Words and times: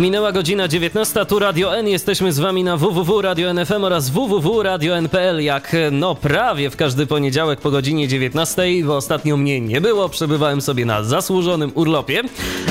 Minęła 0.00 0.32
godzina 0.32 0.68
19, 0.68 1.26
tu 1.26 1.38
Radio 1.38 1.76
N. 1.76 1.88
Jesteśmy 1.88 2.32
z 2.32 2.38
wami 2.38 2.64
na 2.64 2.76
www.radio.nfm 2.76 3.84
oraz 3.84 4.10
www.radio.npl 4.10 5.40
jak 5.42 5.76
no 5.92 6.14
prawie 6.14 6.70
w 6.70 6.76
każdy 6.76 7.06
poniedziałek 7.06 7.60
po 7.60 7.70
godzinie 7.70 8.08
19, 8.08 8.62
bo 8.84 8.96
ostatnio 8.96 9.36
mnie 9.36 9.60
nie 9.60 9.80
było, 9.80 10.08
przebywałem 10.08 10.60
sobie 10.60 10.84
na 10.84 11.04
zasłużonym 11.04 11.72
urlopie, 11.74 12.22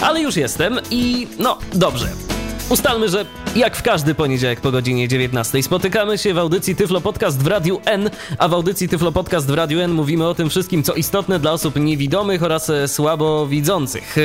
ale 0.01 0.21
już 0.21 0.35
jestem 0.35 0.79
i 0.91 1.27
no 1.39 1.57
dobrze. 1.73 2.28
Ustalmy, 2.69 3.09
że 3.09 3.25
jak 3.55 3.75
w 3.75 3.81
każdy 3.81 4.15
poniedziałek 4.15 4.61
po 4.61 4.71
godzinie 4.71 5.07
19 5.07 5.63
spotykamy 5.63 6.17
się 6.17 6.33
w 6.33 6.37
audycji 6.37 6.75
Tyflo 6.75 7.01
Podcast 7.01 7.43
w 7.43 7.47
Radiu 7.47 7.81
N, 7.85 8.09
a 8.37 8.47
w 8.47 8.53
audycji 8.53 8.89
Tyflo 8.89 9.11
Podcast 9.11 9.47
w 9.47 9.53
Radiu 9.53 9.79
N 9.79 9.91
mówimy 9.91 10.27
o 10.27 10.35
tym 10.35 10.49
wszystkim, 10.49 10.83
co 10.83 10.93
istotne 10.93 11.39
dla 11.39 11.51
osób 11.51 11.75
niewidomych 11.75 12.43
oraz 12.43 12.69
e, 12.69 12.87
słabowidzących. 12.87 14.17
E, 14.17 14.21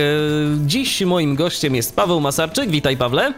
dziś 0.67 1.01
moim 1.01 1.35
gościem 1.35 1.75
jest 1.75 1.97
Paweł 1.97 2.21
Masarczyk. 2.21 2.71
Witaj 2.71 2.97
Pawle. 2.97 3.35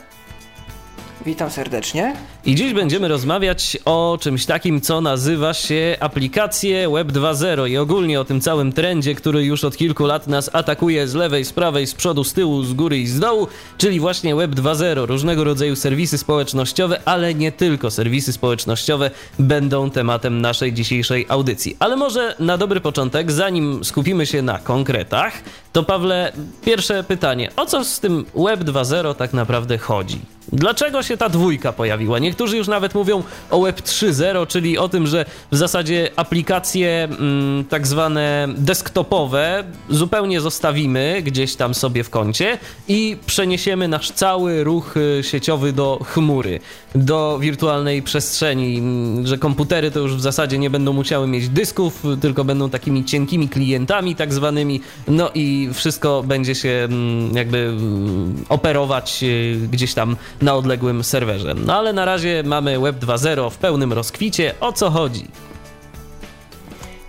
Witam 1.26 1.50
serdecznie. 1.50 2.16
I 2.44 2.54
dziś 2.54 2.72
będziemy 2.72 3.08
rozmawiać 3.08 3.78
o 3.84 4.18
czymś 4.20 4.46
takim, 4.46 4.80
co 4.80 5.00
nazywa 5.00 5.54
się 5.54 5.96
aplikacje 6.00 6.90
Web 6.90 7.08
2.0 7.08 7.70
i 7.70 7.76
ogólnie 7.78 8.20
o 8.20 8.24
tym 8.24 8.40
całym 8.40 8.72
trendzie, 8.72 9.14
który 9.14 9.44
już 9.44 9.64
od 9.64 9.76
kilku 9.76 10.06
lat 10.06 10.26
nas 10.26 10.50
atakuje 10.52 11.08
z 11.08 11.14
lewej, 11.14 11.44
z 11.44 11.52
prawej, 11.52 11.86
z 11.86 11.94
przodu, 11.94 12.24
z 12.24 12.32
tyłu, 12.32 12.62
z 12.62 12.72
góry 12.72 12.98
i 12.98 13.06
z 13.06 13.20
dołu, 13.20 13.48
czyli 13.78 14.00
właśnie 14.00 14.36
Web 14.36 14.50
2.0. 14.50 15.06
Różnego 15.06 15.44
rodzaju 15.44 15.76
serwisy 15.76 16.18
społecznościowe, 16.18 17.00
ale 17.04 17.34
nie 17.34 17.52
tylko 17.52 17.90
serwisy 17.90 18.32
społecznościowe 18.32 19.10
będą 19.38 19.90
tematem 19.90 20.40
naszej 20.40 20.72
dzisiejszej 20.72 21.26
audycji. 21.28 21.76
Ale 21.78 21.96
może 21.96 22.34
na 22.38 22.58
dobry 22.58 22.80
początek, 22.80 23.32
zanim 23.32 23.84
skupimy 23.84 24.26
się 24.26 24.42
na 24.42 24.58
konkretach, 24.58 25.32
to 25.72 25.82
Pawle, 25.82 26.32
pierwsze 26.64 27.04
pytanie. 27.04 27.50
O 27.56 27.66
co 27.66 27.84
z 27.84 28.00
tym 28.00 28.24
Web 28.34 28.60
2.0 28.60 29.14
tak 29.14 29.32
naprawdę 29.32 29.78
chodzi? 29.78 30.35
Dlaczego 30.52 31.02
się 31.02 31.16
ta 31.16 31.28
dwójka 31.28 31.72
pojawiła? 31.72 32.18
Niektórzy 32.18 32.56
już 32.56 32.68
nawet 32.68 32.94
mówią 32.94 33.22
o 33.50 33.60
Web 33.60 33.80
3.0, 33.80 34.46
czyli 34.46 34.78
o 34.78 34.88
tym, 34.88 35.06
że 35.06 35.24
w 35.52 35.56
zasadzie 35.56 36.10
aplikacje 36.16 37.04
mm, 37.04 37.64
tak 37.64 37.86
zwane 37.86 38.48
desktopowe 38.56 39.64
zupełnie 39.88 40.40
zostawimy 40.40 41.22
gdzieś 41.24 41.56
tam 41.56 41.74
sobie 41.74 42.04
w 42.04 42.10
kącie 42.10 42.58
i 42.88 43.16
przeniesiemy 43.26 43.88
nasz 43.88 44.10
cały 44.10 44.64
ruch 44.64 44.96
y, 44.96 45.22
sieciowy 45.22 45.72
do 45.72 45.98
chmury, 46.04 46.60
do 46.94 47.38
wirtualnej 47.40 48.02
przestrzeni, 48.02 48.78
mm, 48.78 49.26
że 49.26 49.38
komputery 49.38 49.90
to 49.90 50.00
już 50.00 50.14
w 50.14 50.20
zasadzie 50.20 50.58
nie 50.58 50.70
będą 50.70 50.92
musiały 50.92 51.26
mieć 51.26 51.48
dysków, 51.48 52.02
tylko 52.20 52.44
będą 52.44 52.70
takimi 52.70 53.04
cienkimi 53.04 53.48
klientami 53.48 54.16
tak 54.16 54.34
zwanymi, 54.34 54.80
no 55.08 55.30
i 55.34 55.68
wszystko 55.72 56.22
będzie 56.22 56.54
się 56.54 56.68
mm, 56.68 57.36
jakby 57.36 57.58
mm, 57.58 58.44
operować 58.48 59.22
y, 59.22 59.68
gdzieś 59.72 59.94
tam 59.94 60.16
na 60.42 60.54
odległym 60.54 61.04
serwerze. 61.04 61.54
No 61.54 61.74
ale 61.74 61.92
na 61.92 62.04
razie 62.04 62.42
mamy 62.46 62.78
Web 62.78 62.96
2.0 62.96 63.50
w 63.50 63.56
pełnym 63.56 63.92
rozkwicie. 63.92 64.54
O 64.60 64.72
co 64.72 64.90
chodzi? 64.90 65.24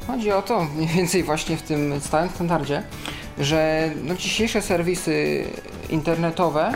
Chodzi 0.08 0.32
o 0.32 0.42
to 0.42 0.64
mniej 0.76 0.88
więcej 0.88 1.24
właśnie 1.24 1.58
w 1.58 1.62
tym 1.62 2.02
stałym 2.02 2.30
standardzie, 2.30 2.84
że 3.40 3.90
no 4.04 4.16
dzisiejsze 4.16 4.62
serwisy 4.62 5.46
internetowe 5.90 6.72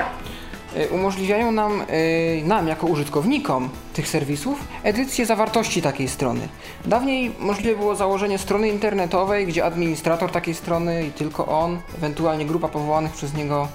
y, 0.77 0.89
umożliwiają 0.89 1.51
nam, 1.51 1.81
y, 1.81 2.43
nam 2.45 2.67
jako 2.67 2.87
użytkownikom 2.87 3.69
tych 3.93 4.07
serwisów 4.07 4.59
edycję 4.83 5.25
zawartości 5.25 5.81
takiej 5.81 6.07
strony. 6.07 6.47
Dawniej 6.85 7.31
możliwe 7.39 7.75
było 7.75 7.95
założenie 7.95 8.37
strony 8.37 8.69
internetowej, 8.69 9.47
gdzie 9.47 9.65
administrator 9.65 10.31
takiej 10.31 10.53
strony 10.53 11.05
i 11.05 11.11
tylko 11.11 11.45
on, 11.47 11.79
ewentualnie 11.97 12.45
grupa 12.45 12.67
powołanych 12.67 13.11
przez 13.11 13.33
niego 13.33 13.67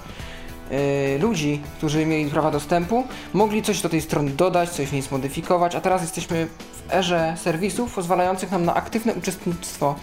ludzi, 1.19 1.61
którzy 1.77 2.05
mieli 2.05 2.31
prawa 2.31 2.51
dostępu, 2.51 3.03
mogli 3.33 3.61
coś 3.63 3.81
do 3.81 3.89
tej 3.89 4.01
strony 4.01 4.31
dodać, 4.31 4.69
coś 4.69 4.87
w 4.87 4.93
niej 4.93 5.01
zmodyfikować, 5.01 5.75
a 5.75 5.81
teraz 5.81 6.01
jesteśmy 6.01 6.47
w 6.71 6.93
erze 6.93 7.35
serwisów 7.37 7.93
pozwalających 7.93 8.51
nam 8.51 8.65
na 8.65 8.73
aktywne 8.73 9.13
uczestnictwo 9.13 9.95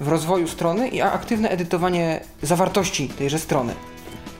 w 0.00 0.08
rozwoju 0.08 0.48
strony 0.48 0.88
i 0.88 1.00
aktywne 1.00 1.48
edytowanie 1.48 2.20
zawartości 2.42 3.08
tejże 3.08 3.38
strony. 3.38 3.74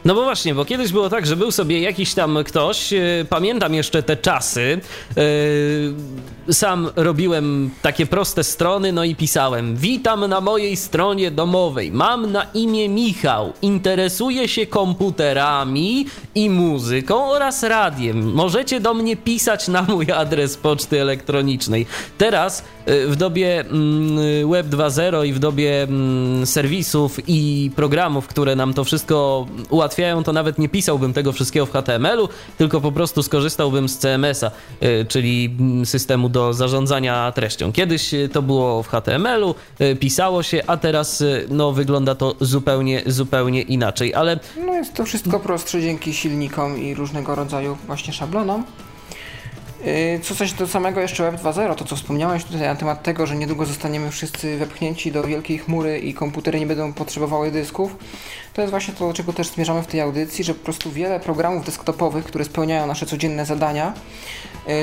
No 0.05 0.15
bo 0.15 0.23
właśnie, 0.23 0.55
bo 0.55 0.65
kiedyś 0.65 0.93
było 0.93 1.11
tak, 1.11 1.27
że 1.27 1.37
był 1.37 1.51
sobie 1.51 1.81
jakiś 1.81 2.15
tam 2.15 2.39
ktoś, 2.45 2.93
yy, 2.93 3.27
pamiętam 3.29 3.75
jeszcze 3.75 4.03
te 4.03 4.17
czasy, 4.17 4.81
yy, 5.17 6.55
sam 6.55 6.91
robiłem 6.97 7.71
takie 7.83 8.07
proste 8.07 8.45
strony, 8.45 8.93
no 8.93 9.05
i 9.05 9.15
pisałem 9.15 9.77
Witam 9.77 10.27
na 10.27 10.41
mojej 10.41 10.77
stronie 10.77 11.31
domowej, 11.31 11.93
mam 11.93 12.33
na 12.33 12.47
imię 12.55 12.89
Michał, 12.89 13.53
interesuję 13.63 14.49
się 14.49 14.67
komputerami 14.67 16.07
i 16.35 16.51
muzyką 16.51 17.31
oraz 17.31 17.63
radiem. 17.63 18.33
Możecie 18.33 18.81
do 18.81 18.95
mnie 18.95 19.17
pisać 19.17 19.69
na 19.69 19.83
mój 19.83 20.13
adres 20.13 20.57
poczty 20.57 21.01
elektronicznej. 21.01 21.87
Teraz 22.19 22.65
yy, 22.87 23.09
w 23.09 23.17
dobie 23.17 23.61
mm, 23.61 24.51
Web 24.51 24.67
2.0 24.67 25.27
i 25.27 25.33
w 25.33 25.39
dobie 25.39 25.83
mm, 25.83 26.47
serwisów 26.47 27.21
i 27.27 27.71
programów, 27.77 28.27
które 28.27 28.57
nam 28.57 28.75
to 28.75 28.85
wszystko 28.85 29.47
ułatwiają, 29.71 29.88
ułatwiają, 29.89 30.25
to 30.25 30.33
nawet 30.33 30.59
nie 30.59 30.69
pisałbym 30.69 31.13
tego 31.13 31.33
wszystkiego 31.33 31.67
w 31.67 31.73
HTML-u, 31.73 32.29
tylko 32.59 32.81
po 32.81 32.93
prostu 32.93 33.23
skorzystałbym 33.23 33.89
z 33.89 33.99
CMS-a, 33.99 34.51
y, 34.83 35.07
czyli 35.09 35.57
mm, 35.61 35.87
systemu 35.87 36.29
do 36.29 36.53
zarządzania 36.53 37.33
treścią. 37.33 37.73
Kiedyś 37.73 38.15
y, 38.15 38.29
to 38.29 38.43
było 38.43 38.83
w 38.83 38.89
HTML-u, 38.89 39.55
y, 39.81 39.97
pisało 39.97 40.43
się, 40.43 40.63
a 40.67 40.77
teraz 40.77 41.25
no, 41.49 41.73
wygląda 41.73 42.15
to 42.15 42.35
zupełnie, 42.41 43.03
zupełnie 43.07 43.63
inaczej, 43.63 44.15
ale... 44.15 44.41
No 44.67 44.75
jest 44.75 44.95
to 44.95 45.05
wszystko 45.05 45.41
prostsze 45.41 45.81
dzięki 45.81 46.15
silnikom 46.15 46.79
i 46.79 46.95
różnego 46.95 47.35
rodzaju 47.35 47.77
właśnie 47.87 48.13
szablonom. 48.13 48.65
Y, 49.87 50.21
co 50.23 50.35
coś 50.35 50.53
do 50.53 50.67
samego 50.67 51.01
jeszcze 51.01 51.31
Web 51.31 51.43
2.0, 51.43 51.75
to 51.75 51.85
co 51.85 51.97
wspomniałeś 51.97 52.45
tutaj 52.45 52.61
na 52.61 52.75
temat 52.77 53.03
tego, 53.03 53.27
że 53.27 53.37
niedługo 53.37 53.67
zostaniemy 53.67 54.11
wszyscy 54.11 54.59
wepchnięci 54.59 55.13
do 55.13 55.23
wielkiej 55.23 55.59
chmury 55.59 55.99
i 55.99 56.15
komputery 56.15 56.61
nie 56.61 56.67
będą 56.67 56.93
potrzebowały 56.93 57.51
dysków, 57.51 57.97
to 58.55 58.63
jest 58.63 58.71
właśnie 58.71 58.95
to, 58.95 59.09
do 59.09 59.15
czego 59.15 59.33
też 59.33 59.49
zmierzamy 59.49 59.83
w 59.83 59.87
tej 59.87 60.01
audycji, 60.01 60.45
że 60.45 60.55
po 60.55 60.65
prostu 60.65 60.91
wiele 60.91 61.21
programów 61.21 61.65
desktopowych, 61.65 62.25
które 62.25 62.45
spełniają 62.45 62.87
nasze 62.87 63.07
codzienne 63.07 63.47
zadania, 63.47 63.95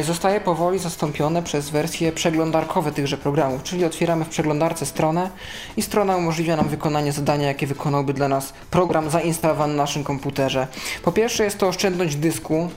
zostaje 0.04 0.42
powoli 0.42 0.80
zastąpione 0.80 1.44
przez 1.44 1.70
wersje 1.70 2.12
przeglądarkowe 2.12 2.92
tychże 2.92 3.18
programów, 3.18 3.64
czyli 3.64 3.86
otwieramy 3.86 4.26
w 4.26 4.30
przeglądarce 4.30 4.86
stronę 4.86 5.30
i 5.78 5.82
strona 5.82 6.18
umożliwia 6.18 6.56
nam 6.56 6.68
wykonanie 6.68 7.12
zadania, 7.12 7.48
jakie 7.48 7.68
wykonałby 7.68 8.14
dla 8.14 8.28
nas 8.28 8.54
program 8.72 9.10
zainstalowany 9.10 9.74
na 9.74 9.84
naszym 9.84 10.04
komputerze. 10.04 10.68
Po 11.04 11.12
pierwsze 11.12 11.44
jest 11.44 11.58
to 11.58 11.68
oszczędność 11.68 12.16
dysku, 12.16 12.70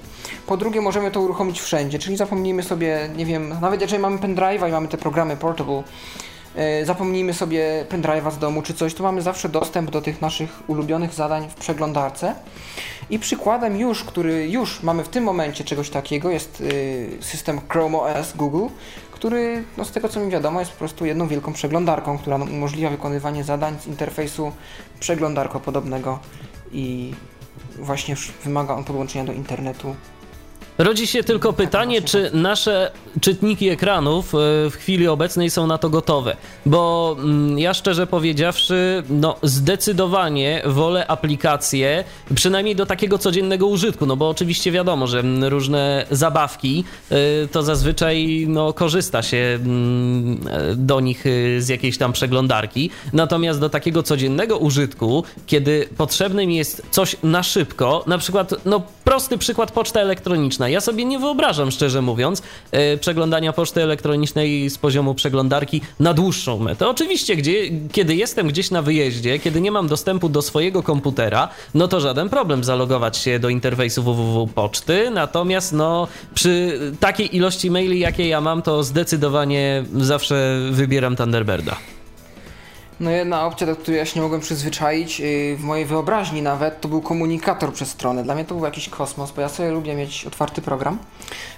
po 0.46 0.56
drugie 0.56 0.80
możemy 0.80 1.10
to 1.10 1.20
uruchomić 1.20 1.60
wszędzie, 1.60 1.98
czyli 1.98 2.16
zapomnijmy 2.16 2.62
sobie, 2.62 3.08
nie 3.16 3.26
wiem, 3.26 3.54
nawet 3.60 3.80
jeżeli 3.80 4.02
mamy 4.02 4.18
pendrive'a 4.18 4.68
i 4.68 4.72
mamy 4.72 4.88
te 4.88 4.98
programy 4.98 5.36
portable, 5.36 5.82
yy, 6.54 6.84
zapomnijmy 6.84 7.34
sobie 7.34 7.84
pendrive'a 7.88 8.30
z 8.30 8.38
domu 8.38 8.62
czy 8.62 8.74
coś, 8.74 8.94
to 8.94 9.02
mamy 9.02 9.22
zawsze 9.22 9.48
dostęp 9.48 9.90
do 9.90 10.02
tych 10.02 10.20
naszych 10.20 10.62
ulubionych 10.66 11.14
zadań 11.14 11.48
w 11.48 11.54
przeglądarce. 11.54 12.34
I 13.10 13.18
przykładem 13.18 13.76
już, 13.76 14.04
który 14.04 14.48
już 14.48 14.82
mamy 14.82 15.04
w 15.04 15.08
tym 15.08 15.24
momencie 15.24 15.64
czegoś 15.64 15.90
takiego 15.90 16.30
jest 16.30 16.60
yy, 16.60 17.18
system 17.20 17.60
Chrome 17.68 17.98
OS 17.98 18.36
Google, 18.36 18.66
który 19.12 19.64
no 19.76 19.84
z 19.84 19.92
tego 19.92 20.08
co 20.08 20.20
mi 20.20 20.30
wiadomo 20.30 20.60
jest 20.60 20.72
po 20.72 20.78
prostu 20.78 21.06
jedną 21.06 21.28
wielką 21.28 21.52
przeglądarką, 21.52 22.18
która 22.18 22.36
umożliwia 22.36 22.90
wykonywanie 22.90 23.44
zadań 23.44 23.76
z 23.80 23.86
interfejsu 23.86 24.52
przeglądarkopodobnego 25.00 26.18
i 26.72 27.14
właśnie 27.78 28.16
wymaga 28.44 28.74
on 28.74 28.84
podłączenia 28.84 29.24
do 29.24 29.32
internetu 29.32 29.94
Rodzi 30.78 31.06
się 31.06 31.24
tylko 31.24 31.52
pytanie, 31.52 32.02
czy 32.02 32.30
nasze 32.34 32.90
czytniki 33.20 33.68
ekranów 33.68 34.34
e, 34.34 34.38
w 34.70 34.74
chwili 34.74 35.08
obecnej 35.08 35.50
są 35.50 35.66
na 35.66 35.78
to 35.78 35.90
gotowe. 35.90 36.36
Bo 36.66 37.16
mm, 37.18 37.58
ja 37.58 37.74
szczerze 37.74 38.06
powiedziawszy, 38.06 39.02
no 39.10 39.36
zdecydowanie 39.42 40.62
wolę 40.66 41.06
aplikacje, 41.06 42.04
przynajmniej 42.34 42.76
do 42.76 42.86
takiego 42.86 43.18
codziennego 43.18 43.66
użytku, 43.66 44.06
no 44.06 44.16
bo 44.16 44.28
oczywiście 44.28 44.72
wiadomo, 44.72 45.06
że 45.06 45.22
różne 45.40 46.06
zabawki 46.10 46.84
e, 47.10 47.16
to 47.52 47.62
zazwyczaj 47.62 48.46
no, 48.48 48.72
korzysta 48.72 49.22
się 49.22 49.58
mm, 49.62 50.40
do 50.76 51.00
nich 51.00 51.24
e, 51.26 51.60
z 51.60 51.68
jakiejś 51.68 51.98
tam 51.98 52.12
przeglądarki. 52.12 52.90
Natomiast 53.12 53.60
do 53.60 53.68
takiego 53.68 54.02
codziennego 54.02 54.58
użytku, 54.58 55.24
kiedy 55.46 55.88
potrzebnym 55.96 56.50
jest 56.50 56.82
coś 56.90 57.16
na 57.22 57.42
szybko, 57.42 58.04
na 58.06 58.18
przykład, 58.18 58.54
no 58.64 58.82
prosty 59.04 59.38
przykład 59.38 59.70
poczta 59.72 60.00
elektroniczna. 60.00 60.67
Ja 60.70 60.80
sobie 60.80 61.04
nie 61.04 61.18
wyobrażam, 61.18 61.70
szczerze 61.70 62.02
mówiąc, 62.02 62.42
e, 62.70 62.96
przeglądania 62.96 63.52
poczty 63.52 63.82
elektronicznej 63.82 64.70
z 64.70 64.78
poziomu 64.78 65.14
przeglądarki 65.14 65.80
na 66.00 66.14
dłuższą 66.14 66.58
metę. 66.58 66.88
Oczywiście, 66.88 67.36
gdzie, 67.36 67.54
kiedy 67.92 68.14
jestem 68.14 68.48
gdzieś 68.48 68.70
na 68.70 68.82
wyjeździe, 68.82 69.38
kiedy 69.38 69.60
nie 69.60 69.70
mam 69.70 69.88
dostępu 69.88 70.28
do 70.28 70.42
swojego 70.42 70.82
komputera, 70.82 71.48
no 71.74 71.88
to 71.88 72.00
żaden 72.00 72.28
problem 72.28 72.64
zalogować 72.64 73.16
się 73.16 73.38
do 73.38 73.48
interfejsu 73.48 74.02
www 74.02 74.46
poczty, 74.54 75.10
natomiast 75.10 75.72
no 75.72 76.08
przy 76.34 76.80
takiej 77.00 77.36
ilości 77.36 77.70
maili, 77.70 77.98
jakie 77.98 78.28
ja 78.28 78.40
mam, 78.40 78.62
to 78.62 78.82
zdecydowanie 78.82 79.84
zawsze 79.96 80.58
wybieram 80.70 81.16
Thunderbirda. 81.16 81.97
No 83.00 83.10
jedna 83.10 83.46
opcja, 83.46 83.66
do 83.66 83.76
której 83.76 83.98
ja 83.98 84.06
się 84.06 84.20
nie 84.20 84.22
mogłem 84.22 84.40
przyzwyczaić, 84.40 85.20
yy, 85.20 85.56
w 85.56 85.64
mojej 85.64 85.86
wyobraźni 85.86 86.42
nawet, 86.42 86.80
to 86.80 86.88
był 86.88 87.02
komunikator 87.02 87.72
przez 87.72 87.88
stronę. 87.88 88.22
Dla 88.22 88.34
mnie 88.34 88.44
to 88.44 88.54
był 88.54 88.64
jakiś 88.64 88.88
kosmos, 88.88 89.32
bo 89.32 89.40
ja 89.40 89.48
sobie 89.48 89.70
lubię 89.70 89.94
mieć 89.94 90.26
otwarty 90.26 90.62
program, 90.62 90.98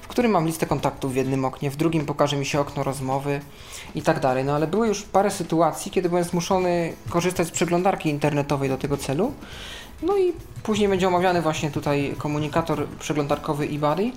w 0.03 0.09
którym 0.09 0.31
mam 0.33 0.47
listę 0.47 0.67
kontaktów 0.67 1.13
w 1.13 1.17
jednym 1.17 1.45
oknie, 1.45 1.71
w 1.71 1.77
drugim 1.77 2.07
pokaże 2.07 2.37
mi 2.37 2.47
się 2.47 2.61
okno 2.61 2.83
rozmowy 2.83 3.41
i 3.95 4.03
tak 4.03 4.21
dalej. 4.21 4.45
No 4.45 4.55
ale 4.55 4.67
były 4.67 4.89
już 4.89 5.03
parę 5.03 5.31
sytuacji, 5.31 5.91
kiedy 5.91 6.09
byłem 6.09 6.25
zmuszony 6.25 6.93
korzystać 7.11 7.49
z 7.49 7.51
przeglądarki 7.51 8.11
internetowej 8.11 8.69
do 8.69 8.77
tego 8.77 8.97
celu. 8.97 9.33
No 10.03 10.17
i 10.17 10.33
później 10.63 10.89
będzie 10.89 11.09
omawiany 11.09 11.43
właśnie 11.43 11.71
tutaj 11.71 12.15
komunikator 12.19 12.87
przeglądarkowy 12.89 13.65
eBuddy. 13.65 14.13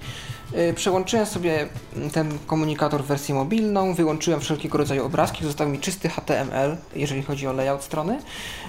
Y, 0.58 0.74
przełączyłem 0.74 1.26
sobie 1.26 1.68
ten 2.14 2.40
komunikator 2.48 3.04
w 3.04 3.06
wersję 3.06 3.36
mobilną, 3.36 3.94
wyłączyłem 3.94 4.42
wszelkiego 4.42 4.78
rodzaju 4.78 5.06
obrazki, 5.06 5.46
został 5.46 5.70
mi 5.70 5.80
czysty 5.80 6.10
HTML, 6.10 6.78
jeżeli 6.96 7.24
chodzi 7.24 7.48
o 7.48 7.54
layout 7.54 7.84
strony 7.84 8.20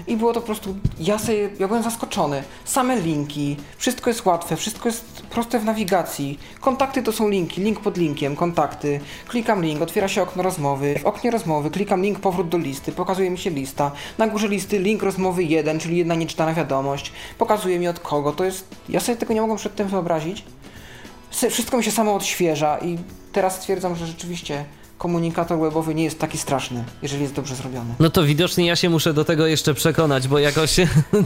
i 0.07 0.17
było 0.17 0.33
to 0.33 0.39
po 0.39 0.45
prostu, 0.45 0.75
ja, 0.99 1.19
sobie, 1.19 1.49
ja 1.59 1.67
byłem 1.67 1.83
zaskoczony. 1.83 2.43
Same 2.65 3.01
linki, 3.01 3.57
wszystko 3.77 4.09
jest 4.09 4.25
łatwe, 4.25 4.55
wszystko 4.55 4.89
jest 4.89 5.05
proste 5.29 5.59
w 5.59 5.65
nawigacji. 5.65 6.39
Kontakty 6.59 7.03
to 7.03 7.11
są 7.11 7.29
linki, 7.29 7.61
link 7.61 7.79
pod 7.79 7.97
linkiem, 7.97 8.35
kontakty. 8.35 8.99
Klikam 9.27 9.63
link, 9.63 9.81
otwiera 9.81 10.07
się 10.07 10.21
okno 10.21 10.43
rozmowy. 10.43 10.99
W 10.99 11.05
oknie 11.05 11.31
rozmowy 11.31 11.69
klikam 11.71 12.01
link 12.01 12.19
powrót 12.19 12.49
do 12.49 12.57
listy, 12.57 12.91
pokazuje 12.91 13.29
mi 13.29 13.37
się 13.37 13.49
lista. 13.49 13.91
Na 14.17 14.27
górze 14.27 14.47
listy 14.47 14.79
link 14.79 15.03
rozmowy 15.03 15.43
1, 15.43 15.79
czyli 15.79 15.97
jedna 15.97 16.15
nieczytana 16.15 16.53
wiadomość. 16.53 17.11
Pokazuje 17.37 17.79
mi 17.79 17.87
od 17.87 17.99
kogo. 17.99 18.31
To 18.31 18.43
jest, 18.43 18.67
ja 18.89 18.99
sobie 18.99 19.17
tego 19.17 19.33
nie 19.33 19.41
mogłem 19.41 19.57
przedtem 19.57 19.87
wyobrazić 19.87 20.45
wszystko 21.31 21.77
mi 21.77 21.83
się 21.83 21.91
samo 21.91 22.15
odświeża 22.15 22.77
i 22.77 22.97
teraz 23.31 23.55
stwierdzam, 23.55 23.95
że 23.95 24.07
rzeczywiście 24.07 24.65
komunikator 24.97 25.59
webowy 25.59 25.95
nie 25.95 26.03
jest 26.03 26.19
taki 26.19 26.37
straszny, 26.37 26.83
jeżeli 27.01 27.21
jest 27.21 27.33
dobrze 27.33 27.55
zrobiony. 27.55 27.95
No 27.99 28.09
to 28.09 28.23
widocznie 28.23 28.65
ja 28.65 28.75
się 28.75 28.89
muszę 28.89 29.13
do 29.13 29.25
tego 29.25 29.47
jeszcze 29.47 29.73
przekonać, 29.73 30.27
bo 30.27 30.39
jakoś 30.39 30.77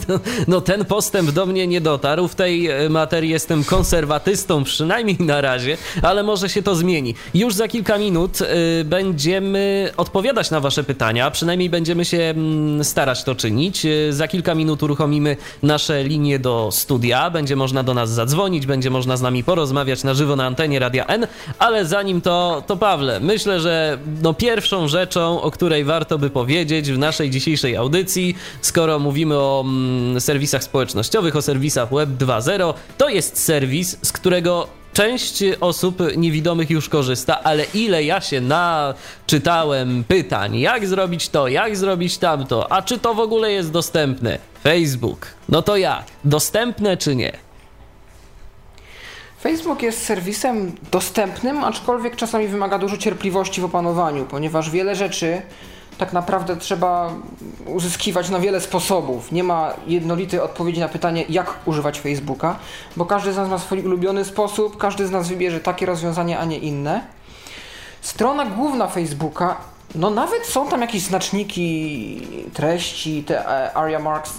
no, 0.07 0.19
no, 0.47 0.61
ten 0.61 0.85
postęp 0.85 1.31
do 1.31 1.45
mnie 1.45 1.67
nie 1.67 1.81
dotarł. 1.81 2.27
W 2.27 2.35
tej 2.35 2.67
e, 2.67 2.89
materii 2.89 3.29
jestem 3.29 3.63
konserwatystą, 3.63 4.63
przynajmniej 4.63 5.17
na 5.19 5.41
razie, 5.41 5.77
ale 6.01 6.23
może 6.23 6.49
się 6.49 6.63
to 6.63 6.75
zmieni. 6.75 7.15
Już 7.33 7.53
za 7.53 7.67
kilka 7.67 7.97
minut 7.97 8.41
y, 8.41 8.45
będziemy 8.85 9.91
odpowiadać 9.97 10.51
na 10.51 10.59
Wasze 10.59 10.83
pytania, 10.83 11.31
przynajmniej 11.31 11.69
będziemy 11.69 12.05
się 12.05 12.17
mm, 12.17 12.83
starać 12.83 13.23
to 13.23 13.35
czynić. 13.35 13.85
Y, 13.85 14.13
za 14.13 14.27
kilka 14.27 14.55
minut 14.55 14.83
uruchomimy 14.83 15.37
nasze 15.63 16.03
linie 16.03 16.39
do 16.39 16.69
studia, 16.71 17.29
będzie 17.29 17.55
można 17.55 17.83
do 17.83 17.93
nas 17.93 18.09
zadzwonić, 18.09 18.65
będzie 18.65 18.89
można 18.89 19.17
z 19.17 19.21
nami 19.21 19.43
porozmawiać 19.43 20.03
na 20.03 20.13
żywo 20.13 20.35
na 20.35 20.45
antenie 20.45 20.79
Radia 20.79 21.05
N, 21.05 21.27
ale 21.59 21.85
zanim 21.85 22.21
to, 22.21 22.63
to 22.67 22.77
Pawle, 22.77 23.19
myślę, 23.19 23.58
że 23.59 23.97
no 24.21 24.33
pierwszą 24.33 24.87
rzeczą, 24.87 25.41
o 25.41 25.51
której 25.51 25.83
warto 25.83 26.17
by 26.17 26.29
powiedzieć 26.29 26.91
w 26.91 26.97
naszej 26.97 27.29
dzisiejszej 27.29 27.75
audycji, 27.75 28.35
skoro 28.61 28.99
mówimy 28.99 29.35
o 29.37 29.63
mm, 29.65 30.21
serwisach 30.21 30.63
społecznościowych, 30.63 31.35
o 31.35 31.41
serwisach 31.41 31.93
Web 31.93 32.09
2.0, 32.09 32.73
to 32.97 33.09
jest 33.09 33.43
serwis, 33.43 33.97
z 34.01 34.11
którego 34.11 34.67
część 34.93 35.43
osób 35.59 35.99
niewidomych 36.17 36.69
już 36.69 36.89
korzysta, 36.89 37.43
ale 37.43 37.65
ile 37.73 38.03
ja 38.03 38.21
się 38.21 38.41
naczytałem 38.41 40.03
pytań, 40.03 40.59
jak 40.59 40.87
zrobić 40.87 41.29
to, 41.29 41.47
jak 41.47 41.77
zrobić 41.77 42.17
tamto, 42.17 42.71
a 42.71 42.81
czy 42.81 42.99
to 42.99 43.13
w 43.13 43.19
ogóle 43.19 43.51
jest 43.51 43.71
dostępne? 43.71 44.39
Facebook. 44.63 45.27
No 45.49 45.61
to 45.61 45.77
jak? 45.77 46.05
Dostępne 46.23 46.97
czy 46.97 47.15
nie? 47.15 47.48
Facebook 49.41 49.81
jest 49.81 50.05
serwisem 50.05 50.71
dostępnym, 50.91 51.63
aczkolwiek 51.63 52.15
czasami 52.15 52.47
wymaga 52.47 52.77
dużo 52.77 52.97
cierpliwości 52.97 53.61
w 53.61 53.65
opanowaniu, 53.65 54.25
ponieważ 54.25 54.69
wiele 54.69 54.95
rzeczy 54.95 55.41
tak 55.97 56.13
naprawdę 56.13 56.57
trzeba 56.57 57.13
uzyskiwać 57.65 58.29
na 58.29 58.39
wiele 58.39 58.61
sposobów. 58.61 59.31
Nie 59.31 59.43
ma 59.43 59.73
jednolitej 59.87 60.39
odpowiedzi 60.39 60.79
na 60.79 60.89
pytanie, 60.89 61.25
jak 61.29 61.53
używać 61.65 61.99
Facebooka, 61.99 62.55
bo 62.97 63.05
każdy 63.05 63.33
z 63.33 63.37
nas 63.37 63.49
ma 63.49 63.57
swój 63.57 63.81
ulubiony 63.81 64.25
sposób, 64.25 64.77
każdy 64.77 65.07
z 65.07 65.11
nas 65.11 65.27
wybierze 65.27 65.59
takie 65.59 65.85
rozwiązanie, 65.85 66.39
a 66.39 66.45
nie 66.45 66.57
inne. 66.57 67.01
Strona 68.01 68.45
główna 68.45 68.87
Facebooka, 68.87 69.57
no 69.95 70.09
nawet 70.09 70.45
są 70.45 70.67
tam 70.67 70.81
jakieś 70.81 71.01
znaczniki 71.01 72.27
treści, 72.53 73.23
te 73.23 73.47
e, 73.47 73.73
area 73.73 73.99
marks, 73.99 74.33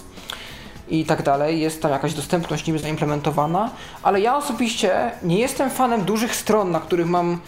i 0.91 1.05
tak 1.05 1.23
dalej, 1.23 1.61
jest 1.61 1.83
tam 1.83 1.91
jakaś 1.91 2.15
dostępność 2.15 2.67
niby 2.67 2.79
zaimplementowana, 2.79 3.71
ale 4.03 4.21
ja 4.21 4.37
osobiście 4.37 5.11
nie 5.23 5.39
jestem 5.39 5.71
fanem 5.71 6.05
dużych 6.05 6.35
stron, 6.37 6.71
na 6.71 6.81
których 6.81 7.07
mam 7.07 7.39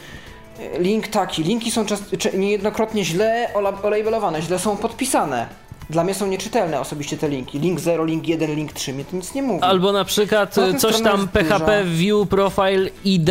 e, 0.58 0.78
link 0.78 1.08
taki. 1.08 1.42
Linki 1.42 1.70
są 1.70 1.84
niejednokrotnie 2.34 3.04
źle 3.04 3.48
olabelowane, 3.82 4.42
źle 4.42 4.58
są 4.58 4.76
podpisane. 4.76 5.46
Dla 5.90 6.04
mnie 6.04 6.14
są 6.14 6.26
nieczytelne 6.26 6.80
osobiście 6.80 7.16
te 7.16 7.28
linki. 7.28 7.58
Link 7.58 7.80
0, 7.80 8.04
link 8.04 8.28
1, 8.28 8.54
link 8.54 8.72
3, 8.72 8.92
mnie 8.92 9.04
to 9.04 9.16
nic 9.16 9.34
nie 9.34 9.42
mówi. 9.42 9.62
Albo 9.62 9.92
na 9.92 10.04
przykład 10.04 10.54
coś 10.78 11.00
tam 11.00 11.28
PHP 11.28 11.84
duża. 11.84 11.96
View 11.96 12.28
Profile 12.28 12.90
ID 13.04 13.30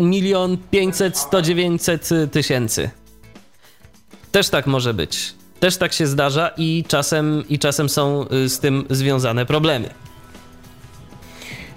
1 0.00 0.58
500 0.70 1.18
100 1.18 1.42
900 1.42 2.08
tysięcy. 2.32 2.90
Też 4.32 4.48
tak 4.48 4.66
może 4.66 4.94
być. 4.94 5.34
Też 5.62 5.76
tak 5.76 5.92
się 5.92 6.06
zdarza 6.06 6.50
i 6.56 6.84
czasem, 6.88 7.44
i 7.48 7.58
czasem 7.58 7.88
są 7.88 8.24
y, 8.32 8.48
z 8.48 8.58
tym 8.58 8.84
związane 8.90 9.46
problemy. 9.46 9.90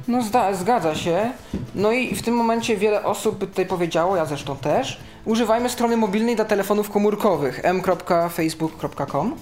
No 0.08 0.20
zgadza 0.54 0.96
się. 0.96 1.32
No 1.76 1.92
i 1.92 2.16
w 2.16 2.22
tym 2.22 2.36
momencie 2.36 2.78
wiele 2.78 3.04
osób 3.04 3.40
tutaj 3.40 3.66
powiedziało, 3.66 4.16
ja 4.16 4.26
zresztą 4.26 4.58
też, 4.58 5.00
używajmy 5.26 5.70
strony 5.70 5.98
mobilnej 5.98 6.36
dla 6.36 6.46
telefonów 6.46 6.90
komórkowych 6.90 7.60
m.facebook.com. 7.64 9.36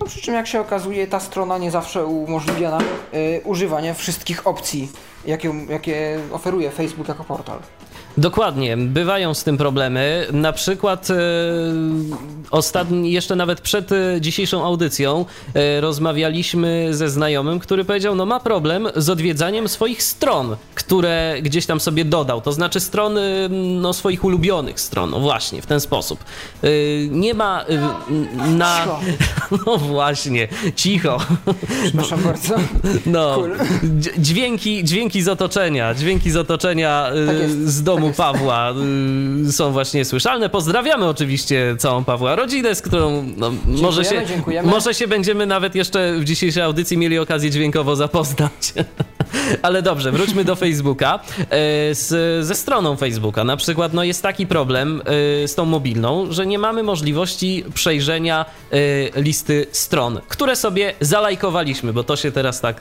No 0.00 0.06
przy 0.06 0.20
czym 0.20 0.34
jak 0.34 0.46
się 0.46 0.60
okazuje, 0.60 1.06
ta 1.06 1.20
strona 1.20 1.58
nie 1.58 1.70
zawsze 1.70 2.06
umożliwia 2.06 2.70
nam 2.70 2.82
y, 3.14 3.40
używanie 3.44 3.94
wszystkich 3.94 4.46
opcji, 4.46 4.88
jakie, 5.26 5.52
jakie 5.68 6.20
oferuje 6.32 6.70
Facebook 6.70 7.08
jako 7.08 7.24
portal. 7.24 7.58
Dokładnie, 8.18 8.76
bywają 8.76 9.34
z 9.34 9.44
tym 9.44 9.58
problemy. 9.58 10.26
Na 10.32 10.52
przykład 10.52 11.10
e, 11.10 11.14
ostatni, 12.50 13.12
jeszcze 13.12 13.36
nawet 13.36 13.60
przed 13.60 13.92
e, 13.92 14.20
dzisiejszą 14.20 14.64
audycją 14.64 15.24
e, 15.54 15.80
rozmawialiśmy 15.80 16.88
ze 16.90 17.10
znajomym, 17.10 17.58
który 17.58 17.84
powiedział, 17.84 18.14
no 18.14 18.26
ma 18.26 18.40
problem 18.40 18.88
z 18.96 19.10
odwiedzaniem 19.10 19.68
swoich 19.68 20.02
stron, 20.02 20.56
które 20.74 21.36
gdzieś 21.42 21.66
tam 21.66 21.80
sobie 21.80 22.04
dodał, 22.04 22.40
to 22.40 22.52
znaczy 22.52 22.80
strony 22.80 23.48
no, 23.80 23.92
swoich 23.92 24.24
ulubionych 24.24 24.80
stron, 24.80 25.10
no 25.10 25.20
właśnie, 25.20 25.62
w 25.62 25.66
ten 25.66 25.80
sposób. 25.80 26.24
E, 26.62 26.68
nie 27.10 27.34
ma 27.34 27.64
e, 27.64 28.48
na... 28.48 28.76
Cicho. 28.76 29.00
No 29.66 29.78
właśnie, 29.78 30.48
cicho. 30.76 31.18
Przepraszam 31.82 32.22
bardzo. 32.22 32.54
No, 33.06 33.34
cool. 33.34 33.56
dźwięki, 34.18 34.84
dźwięki 34.84 35.22
z 35.22 35.28
otoczenia, 35.28 35.94
dźwięki 35.94 36.30
z 36.30 36.36
otoczenia 36.36 37.08
e, 37.08 37.26
tak 37.26 37.50
z 37.50 37.82
domu 37.82 38.05
tak 38.06 38.16
Pawła 38.16 38.74
y, 39.48 39.52
są 39.52 39.72
właśnie 39.72 40.04
słyszalne. 40.04 40.48
Pozdrawiamy 40.48 41.08
oczywiście 41.08 41.76
całą 41.78 42.04
Pawła 42.04 42.36
rodzinę, 42.36 42.74
z 42.74 42.82
którą 42.82 43.24
no, 43.36 43.52
może, 43.66 44.04
się, 44.04 44.26
dziękujemy. 44.26 44.68
może 44.68 44.94
się 44.94 45.08
będziemy 45.08 45.46
nawet 45.46 45.74
jeszcze 45.74 46.14
w 46.18 46.24
dzisiejszej 46.24 46.62
audycji 46.62 46.98
mieli 46.98 47.18
okazję 47.18 47.50
dźwiękowo 47.50 47.96
zapoznać. 47.96 48.74
Ale 49.62 49.82
dobrze, 49.82 50.12
wróćmy 50.12 50.44
do 50.44 50.56
Facebooka. 50.56 51.20
E, 51.38 51.94
z, 51.94 52.46
ze 52.46 52.54
stroną 52.54 52.96
Facebooka 52.96 53.44
na 53.44 53.56
przykład 53.56 53.92
no 53.92 54.04
jest 54.04 54.22
taki 54.22 54.46
problem 54.46 55.02
e, 55.44 55.48
z 55.48 55.54
tą 55.54 55.64
mobilną, 55.64 56.26
że 56.30 56.46
nie 56.46 56.58
mamy 56.58 56.82
możliwości 56.82 57.64
przejrzenia 57.74 58.44
e, 58.70 59.22
listy 59.22 59.66
stron, 59.72 60.20
które 60.28 60.56
sobie 60.56 60.94
zalajkowaliśmy, 61.00 61.92
bo 61.92 62.04
to 62.04 62.16
się 62.16 62.32
teraz 62.32 62.60
tak 62.60 62.80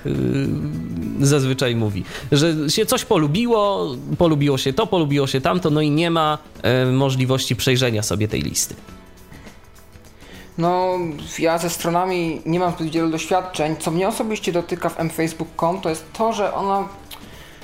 zazwyczaj 1.21 1.75
mówi, 1.75 2.03
że 2.31 2.53
się 2.67 2.85
coś 2.85 3.05
polubiło, 3.05 3.95
polubiło 4.17 4.57
się 4.57 4.73
to, 4.73 4.87
polubiło 4.87 5.27
się 5.27 5.41
tamto, 5.41 5.69
no 5.69 5.81
i 5.81 5.91
nie 5.91 6.11
ma 6.11 6.37
możliwości 6.91 7.55
przejrzenia 7.55 8.03
sobie 8.03 8.27
tej 8.27 8.41
listy. 8.41 8.75
No, 10.57 10.97
ja 11.39 11.57
ze 11.57 11.69
stronami 11.69 12.41
nie 12.45 12.59
mam 12.59 12.71
zbyt 12.71 12.89
wielu 12.89 13.09
doświadczeń. 13.09 13.75
Co 13.79 13.91
mnie 13.91 14.07
osobiście 14.07 14.51
dotyka 14.51 14.89
w 14.89 14.99
mfacebook.com 14.99 15.81
to 15.81 15.89
jest 15.89 16.13
to, 16.13 16.33
że 16.33 16.53
ona 16.53 16.87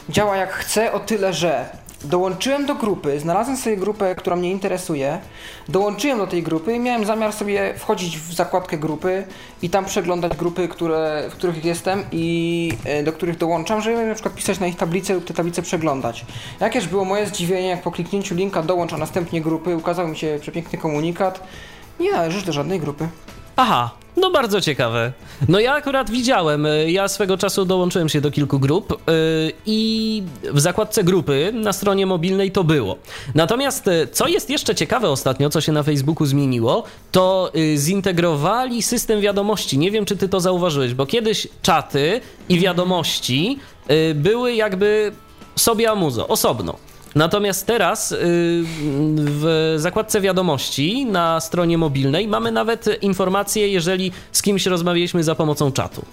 działa 0.10 0.36
jak 0.38 0.53
chce, 0.53 0.91
o 0.91 1.00
tyle, 1.00 1.33
że 1.33 1.81
dołączyłem 2.03 2.65
do 2.65 2.75
grupy, 2.75 3.19
znalazłem 3.19 3.57
sobie 3.57 3.77
grupę, 3.77 4.15
która 4.15 4.36
mnie 4.36 4.51
interesuje, 4.51 5.19
dołączyłem 5.69 6.17
do 6.17 6.27
tej 6.27 6.43
grupy 6.43 6.74
i 6.74 6.79
miałem 6.79 7.05
zamiar 7.05 7.33
sobie 7.33 7.74
wchodzić 7.77 8.17
w 8.17 8.33
zakładkę 8.33 8.77
grupy 8.77 9.24
i 9.62 9.69
tam 9.69 9.86
przeglądać 9.86 10.38
grupy, 10.38 10.67
które, 10.67 11.24
w 11.29 11.33
których 11.33 11.65
jestem 11.65 12.03
i 12.12 12.71
e, 12.86 13.03
do 13.03 13.13
których 13.13 13.38
dołączam, 13.38 13.81
żeby 13.81 14.05
na 14.05 14.13
przykład 14.13 14.36
pisać 14.36 14.60
na 14.60 14.67
ich 14.67 14.75
tablice 14.75 15.13
lub 15.13 15.25
te 15.25 15.33
tablice 15.33 15.62
przeglądać. 15.62 16.25
Jakież 16.60 16.88
było 16.88 17.05
moje 17.05 17.27
zdziwienie, 17.27 17.67
jak 17.67 17.81
po 17.81 17.91
kliknięciu 17.91 18.36
linka 18.36 18.62
dołącz, 18.62 18.93
a 18.93 18.98
następnie 18.98 19.41
grupy, 19.41 19.77
ukazał 19.77 20.07
mi 20.07 20.17
się 20.17 20.38
przepiękny 20.41 20.79
komunikat. 20.79 21.43
Nie 22.01 22.12
należysz 22.12 22.43
do 22.43 22.51
żadnej 22.51 22.79
grupy. 22.79 23.08
Aha, 23.55 23.91
no 24.17 24.31
bardzo 24.31 24.62
ciekawe. 24.62 25.13
No 25.50 25.60
ja 25.60 25.74
akurat 25.74 26.10
widziałem, 26.10 26.65
y, 26.65 26.91
ja 26.91 27.08
swego 27.08 27.38
czasu 27.38 27.65
dołączyłem 27.65 28.10
się 28.10 28.22
do 28.22 28.31
kilku 28.31 28.60
grup 28.60 28.89
yy, 28.91 29.51
i 29.65 30.24
w 30.53 30.60
zakładce 30.60 31.03
grupy 31.03 31.51
na 31.53 31.74
stronie 31.74 32.05
mobilnej 32.05 32.51
to 32.51 32.63
było. 32.63 32.98
Natomiast 33.36 33.88
y, 33.88 34.08
co 34.12 34.27
jest 34.27 34.50
jeszcze 34.50 34.75
ciekawe 34.75 35.10
ostatnio, 35.10 35.50
co 35.50 35.62
się 35.62 35.72
na 35.72 35.84
Facebooku 35.84 36.25
zmieniło, 36.25 36.84
to 37.12 37.51
yy, 37.53 37.77
zintegrowali 37.77 38.81
system 38.84 39.22
wiadomości. 39.22 39.77
Nie 39.77 39.91
wiem, 39.91 40.05
czy 40.05 40.17
ty 40.17 40.29
to 40.29 40.39
zauważyłeś, 40.39 40.93
bo 40.93 41.05
kiedyś 41.05 41.48
czaty 41.62 42.22
i 42.50 42.60
wiadomości 42.60 43.60
yy, 43.89 44.15
były 44.15 44.53
jakby 44.53 45.12
sobie 45.55 45.91
amuzo, 45.91 46.27
osobno. 46.27 46.90
Natomiast 47.15 47.68
teraz 47.68 48.12
y, 48.12 48.18
w 48.22 49.74
zakładce 49.77 50.22
wiadomości 50.22 51.06
na 51.06 51.39
stronie 51.39 51.77
mobilnej 51.77 52.27
mamy 52.27 52.51
nawet 52.51 53.03
informacje, 53.03 53.68
jeżeli 53.68 54.12
z 54.32 54.41
kimś 54.41 54.65
rozmawialiśmy 54.65 55.24
za 55.24 55.36
pomocą 55.36 55.72
czatu. 55.72 56.06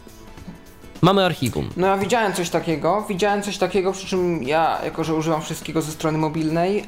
Mamy 1.02 1.24
archiwum. 1.24 1.70
No 1.76 1.86
ja 1.86 1.96
widziałem 1.96 2.32
coś 2.32 2.50
takiego, 2.50 3.04
widziałem 3.08 3.42
coś 3.42 3.58
takiego, 3.58 3.92
przy 3.92 4.06
czym 4.06 4.42
ja, 4.42 4.78
jako 4.84 5.04
że 5.04 5.14
używam 5.14 5.42
wszystkiego 5.42 5.82
ze 5.82 5.92
strony 5.92 6.18
mobilnej, 6.18 6.76
yy, 6.76 6.82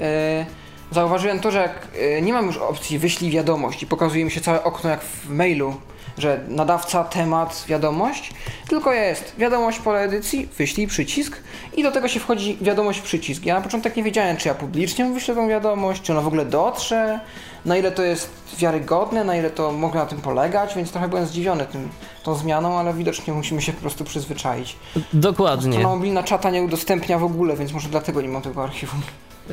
zauważyłem 0.91 1.41
to, 1.41 1.51
że 1.51 1.59
jak 1.59 1.89
yy, 2.15 2.23
nie 2.23 2.33
mam 2.33 2.47
już 2.47 2.57
opcji 2.57 2.99
wyślij 2.99 3.31
wiadomość 3.31 3.83
i 3.83 3.87
pokazuje 3.87 4.25
mi 4.25 4.31
się 4.31 4.41
całe 4.41 4.65
okno 4.65 4.91
jak 4.91 5.03
w 5.03 5.29
mailu, 5.29 5.75
że 6.19 6.41
nadawca, 6.49 7.05
temat, 7.05 7.65
wiadomość, 7.69 8.35
tylko 8.69 8.93
jest 8.93 9.35
wiadomość 9.39 9.79
pole 9.79 10.01
edycji, 10.01 10.49
wyślij 10.59 10.87
przycisk 10.87 11.37
i 11.77 11.83
do 11.83 11.93
tego 11.93 12.09
się 12.09 12.21
wchodzi 12.21 12.59
wiadomość 12.61 13.01
przycisk. 13.01 13.47
Ja 13.47 13.55
na 13.55 13.61
początek 13.61 13.97
nie 13.97 14.03
wiedziałem, 14.03 14.37
czy 14.37 14.49
ja 14.49 14.55
publicznie 14.55 15.05
wyślę 15.05 15.35
tą 15.35 15.49
wiadomość, 15.49 16.03
czy 16.03 16.13
ona 16.13 16.21
w 16.21 16.27
ogóle 16.27 16.45
dotrze, 16.45 17.21
na 17.65 17.77
ile 17.77 17.93
to 17.93 18.03
jest 18.03 18.31
wiarygodne, 18.59 19.25
na 19.25 19.37
ile 19.37 19.51
to 19.51 19.73
mogę 19.73 19.99
na 19.99 20.07
tym 20.07 20.21
polegać, 20.21 20.75
więc 20.75 20.91
trochę 20.91 21.09
byłem 21.09 21.27
zdziwiony 21.27 21.67
tym, 21.67 21.89
tą 22.23 22.35
zmianą, 22.35 22.79
ale 22.79 22.95
widocznie 22.95 23.35
musimy 23.35 23.63
się 23.63 23.73
po 23.73 23.81
prostu 23.81 24.05
przyzwyczaić. 24.05 24.77
Dokładnie. 25.13 25.73
Strona 25.73 25.89
mobilna 25.89 26.23
czata 26.23 26.51
nie 26.51 26.63
udostępnia 26.63 27.19
w 27.19 27.25
ogóle, 27.25 27.57
więc 27.57 27.73
może 27.73 27.89
dlatego 27.89 28.21
nie 28.21 28.29
mam 28.29 28.43
tego 28.43 28.63
archiwum. 28.63 29.01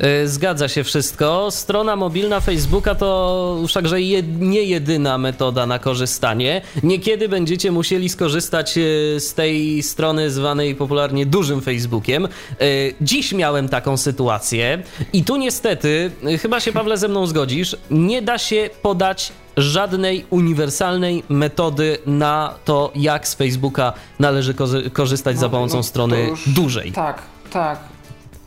Y, 0.04 0.28
zgadza 0.28 0.68
się 0.68 0.84
wszystko. 0.84 1.50
Strona 1.50 1.96
mobilna 1.96 2.40
Facebooka 2.40 2.94
to 2.94 3.58
wszakże 3.68 4.00
jed, 4.00 4.40
nie 4.40 4.62
jedyna 4.62 5.18
metoda 5.18 5.66
na 5.66 5.78
korzystanie. 5.78 6.62
Niekiedy 6.82 7.28
będziecie 7.28 7.72
musieli 7.72 8.08
skorzystać 8.08 8.78
y, 8.78 9.16
z 9.20 9.34
tej 9.34 9.82
strony 9.82 10.30
zwanej 10.30 10.74
popularnie 10.74 11.26
dużym 11.26 11.60
Facebookiem. 11.60 12.28
Y, 12.62 12.94
dziś 13.00 13.32
miałem 13.32 13.68
taką 13.68 13.96
sytuację 13.96 14.82
i 15.12 15.24
tu 15.24 15.36
niestety, 15.36 16.10
chyba 16.42 16.60
się 16.60 16.72
Pawle 16.72 16.98
ze 16.98 17.08
mną 17.08 17.26
zgodzisz, 17.26 17.76
nie 17.90 18.22
da 18.22 18.38
się 18.38 18.70
podać 18.82 19.32
żadnej 19.56 20.24
uniwersalnej 20.30 21.22
metody 21.28 21.98
na 22.06 22.54
to, 22.64 22.92
jak 22.94 23.28
z 23.28 23.34
Facebooka 23.34 23.92
należy 24.18 24.54
korzystać 24.92 25.34
no, 25.36 25.40
za 25.40 25.48
pomocą 25.48 25.76
no, 25.76 25.82
strony 25.82 26.22
już, 26.22 26.48
dużej. 26.48 26.92
Tak, 26.92 27.22
tak. 27.50 27.97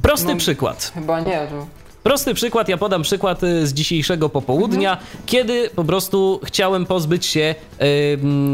Prosty 0.01 0.27
no, 0.27 0.35
przykład. 0.35 0.91
Chyba 0.95 1.19
nie, 1.19 1.47
to 1.49 1.81
Prosty 2.03 2.33
przykład, 2.33 2.69
ja 2.69 2.77
podam 2.77 3.01
przykład 3.01 3.43
y, 3.43 3.67
z 3.67 3.73
dzisiejszego 3.73 4.29
popołudnia, 4.29 4.91
mhm. 4.91 5.23
kiedy 5.25 5.69
po 5.75 5.83
prostu 5.83 6.39
chciałem 6.43 6.85
pozbyć 6.85 7.25
się 7.25 7.55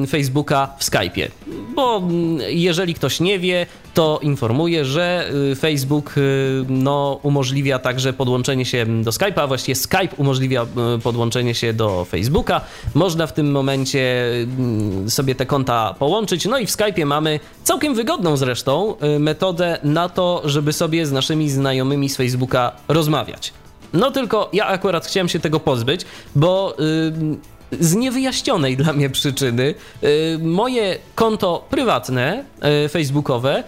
y, 0.04 0.08
Facebooka 0.08 0.70
w 0.78 0.84
Skype'ie. 0.84 1.28
Bo 1.76 1.98
mm, 1.98 2.40
jeżeli 2.50 2.94
ktoś 2.94 3.20
nie 3.20 3.40
wie, 3.40 3.66
to 3.98 4.20
informuję, 4.22 4.86
że 4.86 5.30
y, 5.52 5.56
Facebook 5.56 6.18
y, 6.18 6.66
no, 6.70 7.20
umożliwia 7.24 7.80
także 7.80 8.14
podłączenie 8.14 8.66
się 8.66 9.04
do 9.04 9.12
Skype'a, 9.12 9.42
a 9.42 9.48
właściwie 9.48 9.76
Skype 9.76 10.16
umożliwia 10.18 10.66
podłączenie 11.04 11.56
się 11.56 11.74
do 11.74 12.06
Facebooka. 12.06 12.62
Można 12.94 13.28
w 13.28 13.34
tym 13.34 13.52
momencie 13.52 14.32
sobie 15.08 15.36
te 15.36 15.46
konta 15.46 15.96
połączyć. 16.00 16.46
No 16.46 16.58
i 16.58 16.66
w 16.66 16.70
Skype'ie 16.70 17.06
mamy 17.06 17.40
całkiem 17.64 17.96
wygodną 17.96 18.38
zresztą 18.38 18.96
metodę 19.20 19.78
na 19.84 20.10
to, 20.10 20.42
żeby 20.46 20.74
sobie 20.74 21.06
z 21.06 21.12
naszymi 21.12 21.50
znajomymi 21.50 22.10
z 22.10 22.18
Facebooka 22.18 22.72
rozmawiać. 22.88 23.54
No 23.94 24.12
tylko 24.12 24.50
ja 24.54 24.66
akurat 24.66 25.08
chciałem 25.08 25.30
się 25.30 25.40
tego 25.40 25.60
pozbyć, 25.60 26.02
bo 26.36 26.76
yy, 26.80 27.38
z 27.80 27.96
niewyjaśnionej 27.96 28.78
dla 28.78 28.94
mnie 28.94 29.10
przyczyny 29.10 29.74
moje 30.40 30.98
konto 31.16 31.66
prywatne, 31.70 32.44
facebookowe, 32.90 33.64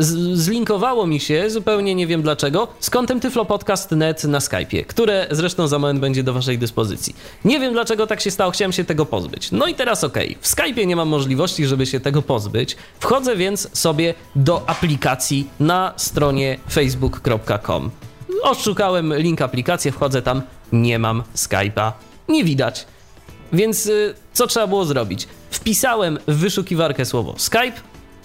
zlinkowało 0.00 1.06
mi 1.06 1.20
się, 1.20 1.50
zupełnie 1.50 1.94
nie 1.94 2.06
wiem 2.06 2.22
dlaczego, 2.22 2.68
z 2.80 2.90
kontem 2.90 3.20
tyflopodcast.net 3.20 4.24
na 4.24 4.38
Skype'ie, 4.38 4.84
które 4.84 5.26
zresztą 5.30 5.68
za 5.68 5.78
moment 5.78 6.00
będzie 6.00 6.22
do 6.22 6.32
waszej 6.32 6.58
dyspozycji. 6.58 7.16
Nie 7.44 7.60
wiem 7.60 7.72
dlaczego 7.72 8.06
tak 8.06 8.20
się 8.20 8.30
stało, 8.30 8.50
chciałem 8.50 8.72
się 8.72 8.84
tego 8.84 9.06
pozbyć. 9.06 9.52
No 9.52 9.66
i 9.66 9.74
teraz 9.74 10.04
okej, 10.04 10.28
okay. 10.28 10.42
w 10.42 10.46
Skype'ie 10.46 10.86
nie 10.86 10.96
mam 10.96 11.08
możliwości, 11.08 11.66
żeby 11.66 11.86
się 11.86 12.00
tego 12.00 12.22
pozbyć. 12.22 12.76
Wchodzę 13.00 13.36
więc 13.36 13.78
sobie 13.78 14.14
do 14.36 14.68
aplikacji 14.68 15.50
na 15.60 15.92
stronie 15.96 16.58
facebook.com. 16.70 17.90
Odszukałem 18.42 19.14
link 19.14 19.42
aplikacji, 19.42 19.90
wchodzę 19.90 20.22
tam, 20.22 20.42
nie 20.72 20.98
mam 20.98 21.22
Skype'a, 21.36 21.92
nie 22.28 22.44
widać. 22.44 22.86
Więc 23.52 23.86
y, 23.86 24.14
co 24.32 24.46
trzeba 24.46 24.66
było 24.66 24.84
zrobić? 24.84 25.28
Wpisałem 25.50 26.18
w 26.28 26.36
wyszukiwarkę 26.36 27.04
słowo 27.04 27.34
Skype, 27.38 27.72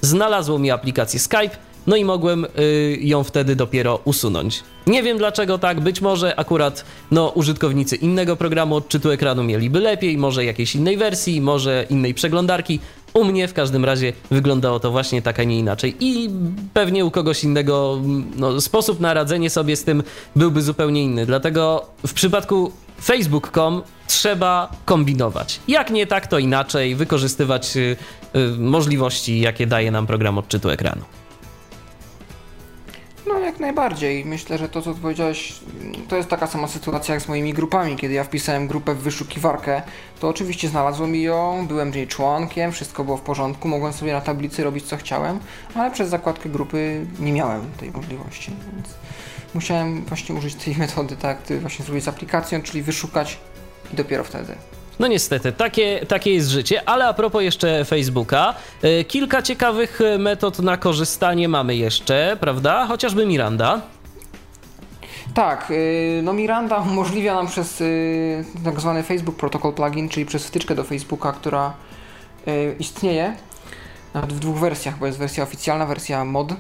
znalazło 0.06 0.60
mi 0.60 0.72
aplikację 0.72 1.20
Skype, 1.20 1.58
no 1.88 1.96
i 1.96 2.06
mogłem 2.06 2.46
y, 2.46 2.98
ją 3.02 3.24
wtedy 3.24 3.56
dopiero 3.56 4.00
usunąć. 4.06 4.64
Nie 4.88 5.04
wiem 5.04 5.18
dlaczego 5.18 5.58
tak, 5.58 5.82
być 5.82 6.02
może 6.02 6.40
akurat 6.40 6.86
no, 7.12 7.30
użytkownicy 7.30 7.96
innego 7.96 8.36
programu 8.36 8.76
odczytu 8.76 9.12
ekranu 9.12 9.44
mieliby 9.44 9.80
lepiej, 9.80 10.18
może 10.18 10.46
jakiejś 10.46 10.76
innej 10.76 10.98
wersji, 10.98 11.42
może 11.42 11.86
innej 11.90 12.14
przeglądarki. 12.14 12.80
U 13.14 13.24
mnie 13.24 13.48
w 13.48 13.54
każdym 13.54 13.86
razie 13.86 14.14
wyglądało 14.32 14.80
to 14.80 14.92
właśnie 14.92 15.22
tak, 15.22 15.40
a 15.40 15.44
nie 15.44 15.60
inaczej. 15.60 15.96
I 16.00 16.30
pewnie 16.74 17.06
u 17.06 17.12
kogoś 17.12 17.44
innego 17.44 18.02
no, 18.36 18.62
sposób 18.62 19.00
na 19.00 19.14
radzenie 19.14 19.50
sobie 19.50 19.76
z 19.76 19.84
tym 19.84 20.04
byłby 20.36 20.62
zupełnie 20.62 21.04
inny. 21.04 21.26
Dlatego 21.26 21.86
w 22.08 22.14
przypadku 22.14 22.72
Facebook.com 23.06 23.82
trzeba 24.08 24.72
kombinować. 24.86 25.60
Jak 25.68 25.92
nie 25.92 26.08
tak, 26.08 26.28
to 26.28 26.40
inaczej, 26.40 26.96
wykorzystywać 26.96 27.78
y, 27.78 27.98
y, 28.36 28.60
możliwości, 28.60 29.40
jakie 29.40 29.68
daje 29.68 29.92
nam 29.92 30.08
program 30.08 30.38
odczytu 30.38 30.70
ekranu. 30.70 31.02
No 33.28 33.40
jak 33.40 33.60
najbardziej. 33.60 34.26
Myślę, 34.26 34.58
że 34.58 34.70
to 34.70 34.82
co 34.82 34.94
powiedziałeś, 34.94 35.54
to 36.10 36.16
jest 36.16 36.30
taka 36.30 36.48
sama 36.48 36.68
sytuacja 36.68 37.14
jak 37.14 37.24
z 37.24 37.28
moimi 37.28 37.54
grupami. 37.54 37.96
Kiedy 37.96 38.14
ja 38.14 38.24
wpisałem 38.24 38.68
grupę 38.68 38.96
w 38.96 39.00
wyszukiwarkę, 39.00 39.82
to 40.20 40.30
oczywiście 40.30 40.70
znalazło 40.70 41.08
mi 41.08 41.22
ją, 41.22 41.68
byłem 41.68 41.94
jej 41.94 42.08
członkiem, 42.08 42.72
wszystko 42.72 43.04
było 43.04 43.18
w 43.18 43.22
porządku, 43.22 43.68
mogłem 43.68 43.94
sobie 43.94 44.14
na 44.14 44.22
tablicy 44.22 44.64
robić 44.64 44.86
co 44.86 44.98
chciałem, 44.98 45.40
ale 45.76 45.92
przez 45.92 46.10
zakładkę 46.10 46.50
grupy 46.50 47.06
nie 47.20 47.34
miałem 47.34 47.72
tej 47.78 47.92
możliwości, 47.92 48.52
więc 48.74 48.88
musiałem 49.56 50.06
właśnie 50.06 50.36
użyć 50.36 50.56
tej 50.56 50.76
metody, 50.76 51.16
tak, 51.16 51.38
właśnie 51.62 51.86
zrobić 51.86 52.04
z 52.04 52.08
aplikacją, 52.08 52.62
czyli 52.62 52.84
wyszukać 52.84 53.38
i 53.94 53.96
dopiero 53.96 54.24
wtedy. 54.24 54.56
No 55.00 55.08
niestety, 55.08 55.52
takie, 55.52 56.06
takie 56.06 56.34
jest 56.34 56.50
życie, 56.50 56.90
ale 56.90 57.08
a 57.08 57.14
propos 57.14 57.44
jeszcze 57.44 57.86
Facebooka, 57.86 58.54
e, 58.82 59.04
kilka 59.04 59.42
ciekawych 59.42 60.02
e, 60.02 60.18
metod 60.18 60.60
na 60.60 60.78
korzystanie 60.78 61.50
mamy 61.50 61.76
jeszcze, 61.76 62.38
prawda? 62.40 62.86
Chociażby 62.86 63.26
Miranda. 63.26 63.82
Tak, 65.34 65.72
e, 65.72 66.22
no 66.22 66.34
Miranda 66.34 66.78
umożliwia 66.78 67.36
nam 67.36 67.48
przez 67.48 67.84
tak 68.64 68.80
zwany 68.80 69.04
Facebook 69.04 69.36
Protocol 69.36 69.74
Plugin, 69.74 70.10
czyli 70.10 70.26
przez 70.26 70.48
wtyczkę 70.48 70.76
do 70.76 70.84
Facebooka, 70.84 71.32
która 71.32 71.74
istnieje 72.80 73.36
nawet 74.14 74.34
w 74.34 74.40
dwóch 74.40 74.60
wersjach, 74.60 74.98
bo 74.98 75.06
jest 75.06 75.18
wersja 75.18 75.44
oficjalna, 75.44 75.86
wersja 75.86 76.26
mod 76.26 76.54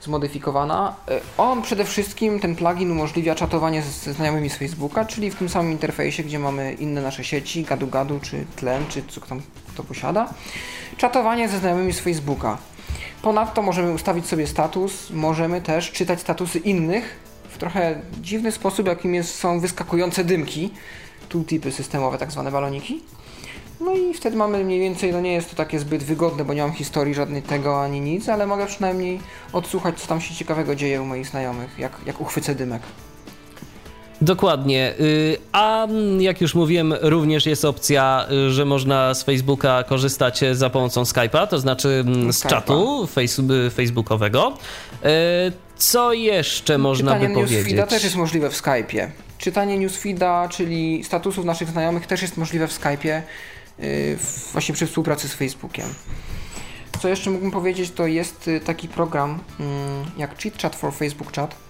zmodyfikowana. 0.00 0.94
E, 1.08 1.20
on 1.38 1.62
przede 1.62 1.84
wszystkim, 1.84 2.40
ten 2.40 2.56
plugin 2.56 2.90
umożliwia 2.90 3.34
czatowanie 3.34 3.82
ze 3.82 4.12
znajomymi 4.12 4.50
z 4.50 4.56
Facebooka, 4.56 5.04
czyli 5.04 5.30
w 5.30 5.34
tym 5.34 5.48
samym 5.48 5.72
interfejsie, 5.72 6.22
gdzie 6.22 6.38
mamy 6.38 6.72
inne 6.72 7.02
nasze 7.02 7.24
sieci, 7.24 7.64
gadu-gadu, 7.64 8.20
czy 8.20 8.44
tlen, 8.56 8.86
czy 8.88 9.02
co 9.08 9.20
tam 9.20 9.40
kto 9.74 9.84
posiada. 9.84 10.34
Czatowanie 10.96 11.48
ze 11.48 11.58
znajomymi 11.58 11.92
z 11.92 12.00
Facebooka. 12.00 12.58
Ponadto 13.22 13.62
możemy 13.62 13.92
ustawić 13.92 14.26
sobie 14.26 14.46
status, 14.46 15.10
możemy 15.10 15.60
też 15.60 15.92
czytać 15.92 16.20
statusy 16.20 16.58
innych 16.58 17.16
w 17.48 17.58
trochę 17.58 18.00
dziwny 18.20 18.52
sposób, 18.52 18.86
jakim 18.86 19.14
jest, 19.14 19.34
są 19.34 19.60
wyskakujące 19.60 20.24
dymki, 20.24 20.70
tooltipy 21.28 21.72
systemowe, 21.72 22.18
tak 22.18 22.32
zwane 22.32 22.50
baloniki. 22.50 23.02
No 23.80 23.94
i 23.94 24.14
wtedy 24.14 24.36
mamy 24.36 24.64
mniej 24.64 24.80
więcej, 24.80 25.12
no 25.12 25.20
nie 25.20 25.32
jest 25.32 25.50
to 25.50 25.56
takie 25.56 25.78
zbyt 25.78 26.02
wygodne, 26.02 26.44
bo 26.44 26.54
nie 26.54 26.62
mam 26.62 26.72
historii 26.72 27.14
żadnej 27.14 27.42
tego 27.42 27.82
ani 27.82 28.00
nic, 28.00 28.28
ale 28.28 28.46
mogę 28.46 28.66
przynajmniej 28.66 29.20
odsłuchać, 29.52 30.00
co 30.00 30.06
tam 30.06 30.20
się 30.20 30.34
ciekawego 30.34 30.74
dzieje 30.74 31.02
u 31.02 31.04
moich 31.04 31.26
znajomych, 31.26 31.78
jak, 31.78 31.92
jak 32.06 32.20
uchwycę 32.20 32.54
dymek. 32.54 32.82
Dokładnie. 34.20 34.94
Y, 35.00 35.36
a 35.52 35.86
jak 36.18 36.40
już 36.40 36.54
mówiłem, 36.54 36.94
również 37.00 37.46
jest 37.46 37.64
opcja, 37.64 38.26
y, 38.48 38.50
że 38.50 38.64
można 38.64 39.14
z 39.14 39.22
Facebooka 39.22 39.82
korzystać 39.82 40.40
za 40.52 40.70
pomocą 40.70 41.02
Skype'a, 41.02 41.46
to 41.46 41.58
znaczy 41.58 42.04
mm, 42.06 42.32
z 42.32 42.42
czatu 42.42 43.06
face, 43.06 43.42
facebookowego. 43.70 44.58
Y, 45.04 45.08
co 45.76 46.12
jeszcze 46.12 46.78
można 46.78 47.12
Czytanie 47.12 47.28
by 47.28 47.34
powiedzieć? 47.34 47.58
Newsfeeda 47.58 47.86
też 47.86 48.04
jest 48.04 48.16
możliwe 48.16 48.50
w 48.50 48.62
Skype'ie. 48.62 49.08
Czytanie 49.38 49.78
newsfeeda, 49.78 50.48
czyli 50.48 51.04
statusów 51.04 51.44
naszych 51.44 51.68
znajomych 51.68 52.06
też 52.06 52.22
jest 52.22 52.36
możliwe 52.36 52.68
w 52.68 52.80
Skype'ie, 52.80 53.22
właśnie 54.52 54.74
przy 54.74 54.86
współpracy 54.86 55.28
z 55.28 55.34
Facebookiem. 55.34 55.86
Co 57.00 57.08
jeszcze 57.08 57.30
mógłbym 57.30 57.50
powiedzieć, 57.50 57.90
to 57.90 58.06
jest 58.06 58.50
taki 58.64 58.88
program 58.88 59.38
mm, 59.60 60.04
jak 60.16 60.38
Cheat 60.38 60.62
Chat 60.62 60.76
for 60.76 60.94
Facebook 60.94 61.32
Chat 61.32 61.68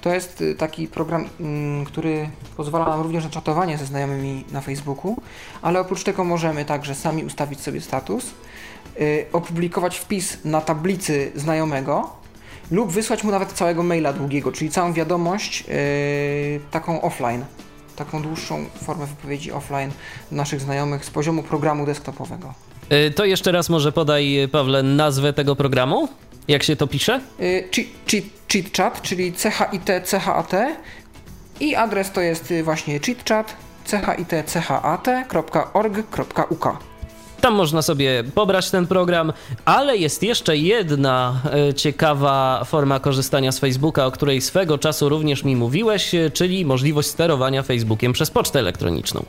to 0.00 0.14
jest 0.14 0.40
y, 0.40 0.54
taki 0.54 0.88
program, 0.88 1.28
mm, 1.40 1.84
który 1.84 2.28
pozwala 2.56 2.88
nam 2.88 3.00
również 3.00 3.24
na 3.24 3.30
czatowanie 3.30 3.78
ze 3.78 3.86
znajomymi 3.86 4.44
na 4.52 4.60
Facebooku, 4.60 5.16
ale 5.62 5.80
oprócz 5.80 6.04
tego 6.04 6.24
możemy 6.24 6.64
także 6.64 6.94
sami 6.94 7.24
ustawić 7.24 7.60
sobie 7.60 7.80
status, 7.80 8.24
y, 9.00 9.26
opublikować 9.32 9.98
wpis 9.98 10.38
na 10.44 10.60
tablicy 10.60 11.32
znajomego 11.34 12.10
lub 12.70 12.92
wysłać 12.92 13.24
mu 13.24 13.30
nawet 13.30 13.52
całego 13.52 13.82
maila 13.82 14.12
długiego, 14.12 14.52
czyli 14.52 14.70
całą 14.70 14.92
wiadomość 14.92 15.64
y, 15.68 16.60
taką 16.70 17.00
offline, 17.00 17.44
taką 17.98 18.22
dłuższą 18.22 18.64
formę 18.84 19.06
wypowiedzi 19.06 19.52
offline 19.52 19.90
naszych 20.32 20.60
znajomych 20.60 21.04
z 21.04 21.10
poziomu 21.10 21.42
programu 21.42 21.86
desktopowego. 21.86 22.54
To 23.14 23.24
jeszcze 23.24 23.52
raz 23.52 23.68
może 23.68 23.92
podaj, 23.92 24.48
Pawle, 24.52 24.82
nazwę 24.82 25.32
tego 25.32 25.56
programu? 25.56 26.08
Jak 26.48 26.62
się 26.62 26.76
to 26.76 26.86
pisze? 26.86 27.20
Y, 27.40 27.68
cheat, 28.48 28.76
chat, 28.76 29.02
czyli 29.02 29.32
CHIT, 29.32 29.90
CHAT 30.20 30.52
i 31.60 31.74
adres 31.74 32.12
to 32.12 32.20
jest 32.20 32.54
właśnie 32.64 33.00
cheatchat, 33.00 33.56
chit, 33.86 34.30
chat.org.uk. 34.68 35.78
Tam 37.40 37.54
można 37.54 37.82
sobie 37.82 38.24
pobrać 38.34 38.70
ten 38.70 38.86
program, 38.86 39.32
ale 39.64 39.96
jest 39.96 40.22
jeszcze 40.22 40.56
jedna 40.56 41.42
e, 41.68 41.74
ciekawa 41.74 42.64
forma 42.64 43.00
korzystania 43.00 43.52
z 43.52 43.58
Facebooka, 43.58 44.06
o 44.06 44.10
której 44.10 44.40
swego 44.40 44.78
czasu 44.78 45.08
również 45.08 45.44
mi 45.44 45.56
mówiłeś, 45.56 46.14
e, 46.14 46.30
czyli 46.30 46.64
możliwość 46.64 47.08
sterowania 47.08 47.62
Facebookiem 47.62 48.12
przez 48.12 48.30
pocztę 48.30 48.58
elektroniczną. 48.58 49.24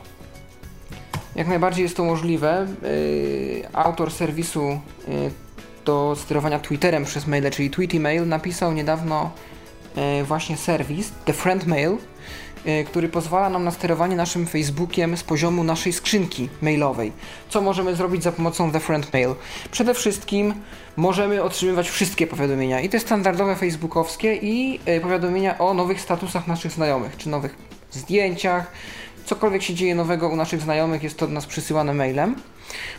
Jak 1.36 1.48
najbardziej 1.48 1.82
jest 1.82 1.96
to 1.96 2.04
możliwe. 2.04 2.48
E, 2.52 3.76
autor 3.76 4.10
serwisu 4.10 4.80
do 5.84 6.16
sterowania 6.22 6.58
Twitterem 6.58 7.04
przez 7.04 7.26
maile, 7.26 7.50
czyli 7.50 7.70
Tweety 7.70 8.00
Mail, 8.00 8.28
napisał 8.28 8.72
niedawno 8.72 9.30
właśnie 10.24 10.56
serwis 10.56 11.12
The 11.24 11.32
Friend 11.32 11.66
Mail, 11.66 11.96
który 12.86 13.08
pozwala 13.08 13.50
nam 13.50 13.64
na 13.64 13.70
sterowanie 13.70 14.16
naszym 14.16 14.46
Facebookiem 14.46 15.16
z 15.16 15.22
poziomu 15.22 15.64
naszej 15.64 15.92
skrzynki 15.92 16.48
mailowej. 16.62 17.12
Co 17.48 17.60
możemy 17.60 17.96
zrobić 17.96 18.22
za 18.22 18.32
pomocą 18.32 18.72
The 18.72 18.80
Friend 18.80 19.12
Mail? 19.12 19.34
Przede 19.70 19.94
wszystkim 19.94 20.54
możemy 20.96 21.42
otrzymywać 21.42 21.90
wszystkie 21.90 22.26
powiadomienia 22.26 22.80
i 22.80 22.88
te 22.88 23.00
standardowe 23.00 23.56
facebookowskie 23.56 24.34
i 24.34 24.80
e, 24.84 25.00
powiadomienia 25.00 25.58
o 25.58 25.74
nowych 25.74 26.00
statusach 26.00 26.46
naszych 26.46 26.72
znajomych, 26.72 27.16
czy 27.16 27.28
nowych 27.28 27.56
zdjęciach, 27.90 28.72
cokolwiek 29.24 29.62
się 29.62 29.74
dzieje 29.74 29.94
nowego 29.94 30.28
u 30.28 30.36
naszych 30.36 30.60
znajomych 30.60 31.02
jest 31.02 31.18
to 31.18 31.26
do 31.26 31.32
nas 31.32 31.46
przysyłane 31.46 31.94
mailem. 31.94 32.34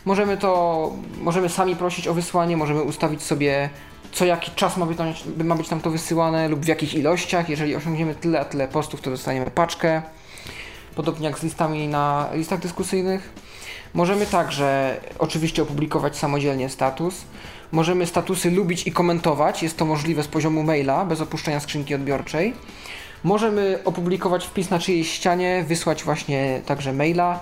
Możemy 0.06 0.38
to, 0.38 0.91
możemy 1.22 1.50
sami 1.50 1.75
prosić 1.75 2.08
o 2.08 2.13
wysłanie, 2.13 2.58
możemy 2.58 2.82
ustawić 2.82 3.22
sobie 3.22 3.70
co 4.12 4.25
jaki 4.25 4.51
czas 4.51 4.77
ma 4.77 4.86
być, 4.86 4.98
tam, 4.98 5.13
ma 5.44 5.56
być 5.56 5.68
to 5.84 5.89
wysyłane 5.89 6.48
lub 6.48 6.60
w 6.60 6.68
jakich 6.68 6.94
ilościach. 6.94 7.50
Jeżeli 7.50 7.75
osiągniemy 7.75 8.15
tyle 8.15 8.39
a 8.39 8.46
tyle 8.46 8.68
postów, 8.68 9.01
to 9.01 9.10
dostaniemy 9.10 9.51
paczkę. 9.51 10.01
Podobnie 10.96 11.27
jak 11.27 11.39
z 11.39 11.44
listami 11.44 11.88
na 11.88 12.30
listach 12.34 12.60
dyskusyjnych. 12.60 13.34
Możemy 13.94 14.25
także 14.25 14.98
oczywiście 15.20 15.62
opublikować 15.62 16.18
samodzielnie 16.18 16.70
status. 16.70 17.15
Możemy 17.72 18.06
statusy 18.06 18.51
lubić 18.51 18.88
i 18.88 18.91
komentować. 18.91 19.63
Jest 19.63 19.77
to 19.77 19.86
możliwe 19.86 20.24
z 20.24 20.27
poziomu 20.27 20.63
maila, 20.63 21.06
bez 21.06 21.22
opuszczenia 21.22 21.60
skrzynki 21.60 21.96
odbiorczej. 21.96 22.53
Możemy 23.24 23.80
opublikować 23.86 24.46
wpis 24.46 24.70
na 24.70 24.80
czyjejś 24.80 25.12
ścianie, 25.12 25.65
wysłać 25.68 26.03
właśnie 26.03 26.62
także 26.65 26.94
maila 26.94 27.39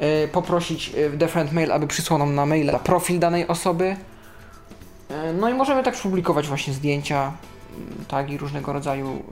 E, 0.00 0.28
poprosić 0.28 0.92
e, 0.94 1.10
Different 1.10 1.52
Mail, 1.52 1.72
aby 1.72 1.86
przysłał 1.86 2.18
nam 2.18 2.34
na 2.34 2.46
maila 2.46 2.78
profil 2.78 3.18
danej 3.18 3.48
osoby. 3.48 3.96
E, 5.14 5.32
no 5.32 5.48
i 5.48 5.54
możemy 5.54 5.82
tak 5.82 5.96
publikować 5.96 6.48
właśnie 6.48 6.72
zdjęcia, 6.72 7.32
mm, 7.76 8.04
tak 8.08 8.30
i 8.30 8.38
różnego 8.38 8.72
rodzaju 8.72 9.22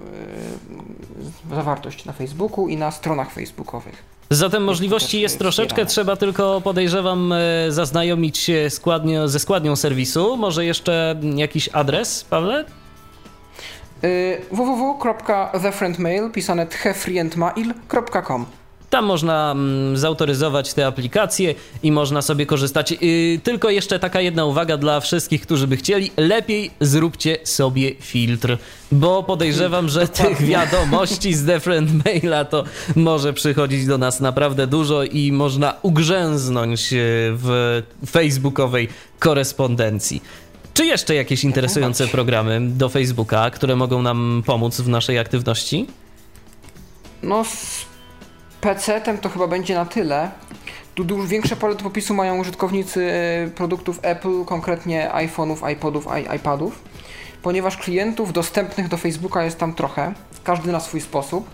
zawartość 1.50 2.04
na 2.04 2.12
Facebooku 2.12 2.68
i 2.68 2.76
na 2.76 2.90
stronach 2.90 3.30
facebookowych. 3.30 4.12
Zatem 4.30 4.64
możliwości 4.64 5.20
jest 5.20 5.38
troszeczkę, 5.38 5.86
trzeba 5.86 6.16
tylko 6.16 6.60
podejrzewam 6.60 7.34
zaznajomić 7.68 8.38
się 8.38 8.68
ze 9.24 9.38
składnią 9.38 9.76
serwisu. 9.76 10.36
Może 10.36 10.64
jeszcze 10.64 11.20
jakiś 11.34 11.68
adres, 11.68 12.24
Pawle? 12.24 12.64
www.thefriendmail 14.50 16.30
pisane 16.30 16.66
thefriendmail.com 16.66 18.46
tam 18.92 19.04
można 19.04 19.52
mm, 19.52 19.96
zautoryzować 19.96 20.74
te 20.74 20.86
aplikacje 20.86 21.54
i 21.82 21.92
można 21.92 22.22
sobie 22.22 22.46
korzystać. 22.46 22.90
Yy, 22.90 23.40
tylko 23.42 23.70
jeszcze 23.70 23.98
taka 23.98 24.20
jedna 24.20 24.44
uwaga 24.44 24.76
dla 24.76 25.00
wszystkich, 25.00 25.42
którzy 25.42 25.66
by 25.66 25.76
chcieli. 25.76 26.10
Lepiej 26.16 26.70
zróbcie 26.80 27.38
sobie 27.44 27.94
filtr, 28.00 28.56
bo 28.92 29.22
podejrzewam, 29.22 29.88
że 29.88 30.08
tych 30.08 30.42
wiadomości 30.42 31.34
z 31.34 31.44
Different 31.44 32.04
Maila 32.04 32.44
to 32.44 32.64
może 32.96 33.32
przychodzić 33.32 33.86
do 33.86 33.98
nas 33.98 34.20
naprawdę 34.20 34.66
dużo 34.66 35.04
i 35.04 35.32
można 35.32 35.74
ugrzęznąć 35.82 36.92
y, 36.92 36.96
w 37.32 37.82
facebookowej 38.06 38.88
korespondencji. 39.18 40.22
Czy 40.74 40.86
jeszcze 40.86 41.14
jakieś 41.14 41.44
interesujące 41.44 42.08
programy 42.08 42.60
do 42.60 42.88
Facebooka, 42.88 43.50
które 43.50 43.76
mogą 43.76 44.02
nam 44.02 44.42
pomóc 44.46 44.80
w 44.80 44.88
naszej 44.88 45.18
aktywności? 45.18 45.86
No, 47.22 47.44
PC-tem 48.62 49.18
to 49.18 49.28
chyba 49.28 49.46
będzie 49.46 49.74
na 49.74 49.84
tyle. 49.84 50.30
Tu 50.94 51.04
dużo 51.04 51.28
większe 51.28 51.56
pole 51.56 51.74
do 51.74 51.82
popisu 51.82 52.14
mają 52.14 52.38
użytkownicy 52.38 53.12
e, 53.12 53.50
produktów 53.50 53.98
Apple, 54.02 54.44
konkretnie 54.44 55.10
iPhone'ów, 55.14 55.72
iPodów, 55.72 56.06
iPadów, 56.36 56.82
ponieważ 57.42 57.76
klientów 57.76 58.32
dostępnych 58.32 58.88
do 58.88 58.96
Facebooka 58.96 59.44
jest 59.44 59.58
tam 59.58 59.74
trochę, 59.74 60.12
każdy 60.44 60.72
na 60.72 60.80
swój 60.80 61.00
sposób. 61.00 61.50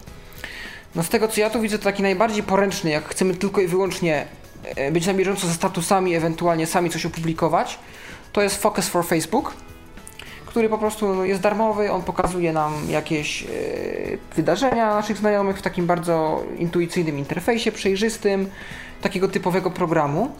No 0.94 1.02
z 1.02 1.08
tego 1.08 1.28
co 1.28 1.40
ja 1.40 1.50
tu 1.50 1.60
widzę, 1.60 1.78
to 1.78 1.84
taki 1.84 2.02
najbardziej 2.02 2.42
poręczny, 2.42 2.90
jak 2.90 3.08
chcemy 3.08 3.34
tylko 3.34 3.60
i 3.60 3.66
wyłącznie 3.66 4.26
e, 4.76 4.92
być 4.92 5.06
na 5.06 5.14
bieżąco 5.14 5.46
ze 5.46 5.54
statusami, 5.54 6.14
ewentualnie 6.14 6.66
sami 6.66 6.90
coś 6.90 7.06
opublikować, 7.06 7.78
to 8.32 8.42
jest 8.42 8.62
Focus 8.62 8.88
for 8.88 9.06
Facebook 9.06 9.54
który 10.48 10.68
po 10.68 10.78
prostu 10.78 11.24
jest 11.24 11.40
darmowy, 11.40 11.92
on 11.92 12.02
pokazuje 12.02 12.52
nam 12.52 12.72
jakieś 12.90 13.42
e, 13.42 13.46
wydarzenia 14.36 14.94
naszych 14.94 15.16
znajomych 15.16 15.58
w 15.58 15.62
takim 15.62 15.86
bardzo 15.86 16.42
intuicyjnym 16.58 17.18
interfejsie, 17.18 17.72
przejrzystym, 17.72 18.50
takiego 19.02 19.28
typowego 19.28 19.70
programu. 19.70 20.30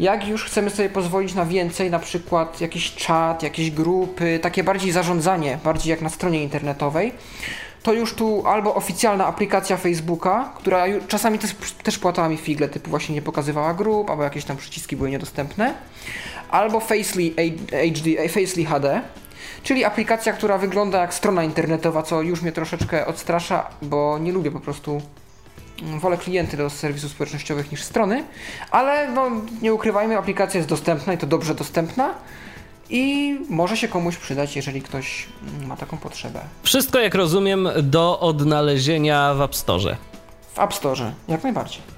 Jak 0.00 0.28
już 0.28 0.44
chcemy 0.44 0.70
sobie 0.70 0.88
pozwolić 0.88 1.34
na 1.34 1.46
więcej, 1.46 1.90
na 1.90 1.98
przykład 1.98 2.60
jakiś 2.60 2.94
czat, 2.94 3.42
jakieś 3.42 3.70
grupy, 3.70 4.38
takie 4.42 4.64
bardziej 4.64 4.92
zarządzanie, 4.92 5.58
bardziej 5.64 5.90
jak 5.90 6.02
na 6.02 6.08
stronie 6.08 6.42
internetowej, 6.42 7.12
to 7.82 7.92
już 7.92 8.14
tu 8.14 8.46
albo 8.46 8.74
oficjalna 8.74 9.26
aplikacja 9.26 9.76
Facebooka, 9.76 10.52
która 10.56 10.84
czasami 11.08 11.38
też, 11.38 11.54
też 11.82 11.98
płatała 11.98 12.28
mi 12.28 12.36
figle, 12.36 12.68
typu 12.68 12.90
właśnie 12.90 13.14
nie 13.14 13.22
pokazywała 13.22 13.74
grup, 13.74 14.10
albo 14.10 14.22
jakieś 14.22 14.44
tam 14.44 14.56
przyciski 14.56 14.96
były 14.96 15.10
niedostępne, 15.10 15.74
albo 16.50 16.80
Facely 16.80 17.30
HD, 17.70 18.28
Facely 18.28 18.64
HD, 18.64 19.02
Czyli 19.62 19.84
aplikacja, 19.84 20.32
która 20.32 20.58
wygląda 20.58 21.00
jak 21.00 21.14
strona 21.14 21.44
internetowa, 21.44 22.02
co 22.02 22.22
już 22.22 22.42
mnie 22.42 22.52
troszeczkę 22.52 23.06
odstrasza, 23.06 23.66
bo 23.82 24.18
nie 24.18 24.32
lubię 24.32 24.50
po 24.50 24.60
prostu 24.60 25.02
mm, 25.82 26.00
wolę 26.00 26.16
klienty 26.16 26.56
do 26.56 26.70
serwisów 26.70 27.10
społecznościowych 27.10 27.72
niż 27.72 27.82
strony, 27.82 28.24
ale 28.70 29.08
no, 29.08 29.30
nie 29.62 29.74
ukrywajmy, 29.74 30.18
aplikacja 30.18 30.58
jest 30.58 30.68
dostępna 30.68 31.12
i 31.12 31.18
to 31.18 31.26
dobrze 31.26 31.54
dostępna 31.54 32.14
i 32.90 33.36
może 33.48 33.76
się 33.76 33.88
komuś 33.88 34.16
przydać, 34.16 34.56
jeżeli 34.56 34.82
ktoś 34.82 35.26
mm, 35.54 35.66
ma 35.66 35.76
taką 35.76 35.96
potrzebę. 35.96 36.40
Wszystko, 36.62 36.98
jak 36.98 37.14
rozumiem, 37.14 37.68
do 37.82 38.20
odnalezienia 38.20 39.34
w 39.34 39.42
App 39.42 39.56
Store. 39.56 39.96
W 40.54 40.58
App 40.58 40.74
Store, 40.74 41.12
jak 41.28 41.42
najbardziej. 41.42 41.97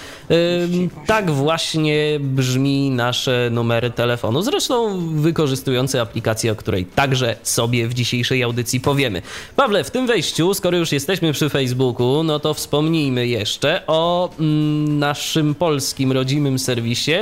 Tak 1.08 1.32
właśnie 1.32 2.20
brzmi 2.20 2.90
nasz 2.90 3.30
numer 3.52 3.92
telefonu. 3.92 4.42
Zresztą 4.42 5.00
wykorzystujący 5.16 6.02
aplikację, 6.08 6.52
o 6.52 6.56
której 6.56 6.86
także 6.86 7.36
sobie 7.43 7.88
w 7.88 7.93
dzisiejszej 7.93 8.43
audycji 8.43 8.80
powiemy. 8.80 9.22
Pawle, 9.56 9.84
w 9.84 9.91
tym 9.91 10.08
wejściu, 10.08 10.54
skoro 10.54 10.78
już 10.78 10.91
jesteśmy 10.91 11.34
przy 11.34 11.50
Facebooku, 11.50 12.24
no 12.24 12.39
to 12.39 12.54
wspomnijmy 12.54 13.28
jeszcze 13.28 13.82
o 13.88 14.30
mm, 14.39 15.00
naszym 15.00 15.56
polskim 15.56 16.12
rodzimym 16.12 16.60
serwisie 16.60 17.15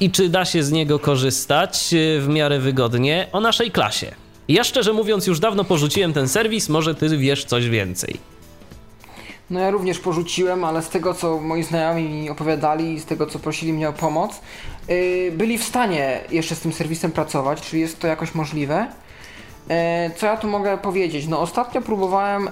i 0.00 0.10
czy 0.10 0.28
da 0.28 0.44
się 0.44 0.62
z 0.62 0.72
niego 0.72 0.98
korzystać 0.98 1.94
e, 1.94 2.20
w 2.20 2.28
miarę 2.28 2.58
wygodnie 2.58 3.28
o 3.32 3.40
naszej 3.40 3.70
klasie. 3.70 4.14
Ja 4.48 4.64
szczerze 4.64 4.92
mówiąc 4.92 5.26
już 5.26 5.40
dawno 5.40 5.64
porzuciłem 5.64 6.12
ten 6.12 6.28
serwis, 6.28 6.68
może 6.68 6.94
ty 6.94 7.18
wiesz 7.18 7.44
coś 7.44 7.68
więcej. 7.68 8.18
No 9.50 9.60
ja 9.60 9.70
również 9.70 9.98
porzuciłem, 9.98 10.64
ale 10.64 10.82
z 10.82 10.88
tego 10.88 11.14
co 11.14 11.40
moi 11.40 11.62
znajomi 11.62 12.08
mi 12.08 12.30
opowiadali 12.30 12.94
i 12.94 13.00
z 13.00 13.04
tego 13.04 13.26
co 13.26 13.38
prosili 13.38 13.72
mnie 13.72 13.88
o 13.88 13.92
pomoc, 13.92 14.40
byli 15.32 15.58
w 15.58 15.64
stanie 15.64 16.20
jeszcze 16.30 16.54
z 16.54 16.60
tym 16.60 16.72
serwisem 16.72 17.12
pracować, 17.12 17.60
czy 17.60 17.78
jest 17.78 18.00
to 18.00 18.06
jakoś 18.06 18.34
możliwe. 18.34 18.86
Yy, 19.68 19.74
co 20.16 20.26
ja 20.26 20.36
tu 20.36 20.48
mogę 20.48 20.78
powiedzieć? 20.78 21.26
No 21.26 21.40
ostatnio 21.40 21.82
próbowałem 21.82 22.44
yy, 22.44 22.50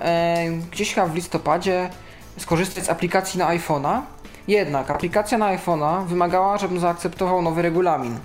gdzieś 0.71 0.95
chyba 0.95 1.07
w 1.07 1.15
listopadzie 1.15 1.91
skorzystać 2.39 2.85
z 2.85 2.91
aplikacji 2.91 3.39
na 3.39 3.49
iPhone'a. 3.57 4.01
Jednak 4.49 4.91
aplikacja 4.91 5.39
na 5.39 5.57
iPhone'a 5.57 6.07
wymagała, 6.07 6.59
żebym 6.59 6.81
zaakceptował 6.81 7.43
nowy 7.43 7.63
regulamin. 7.63 8.19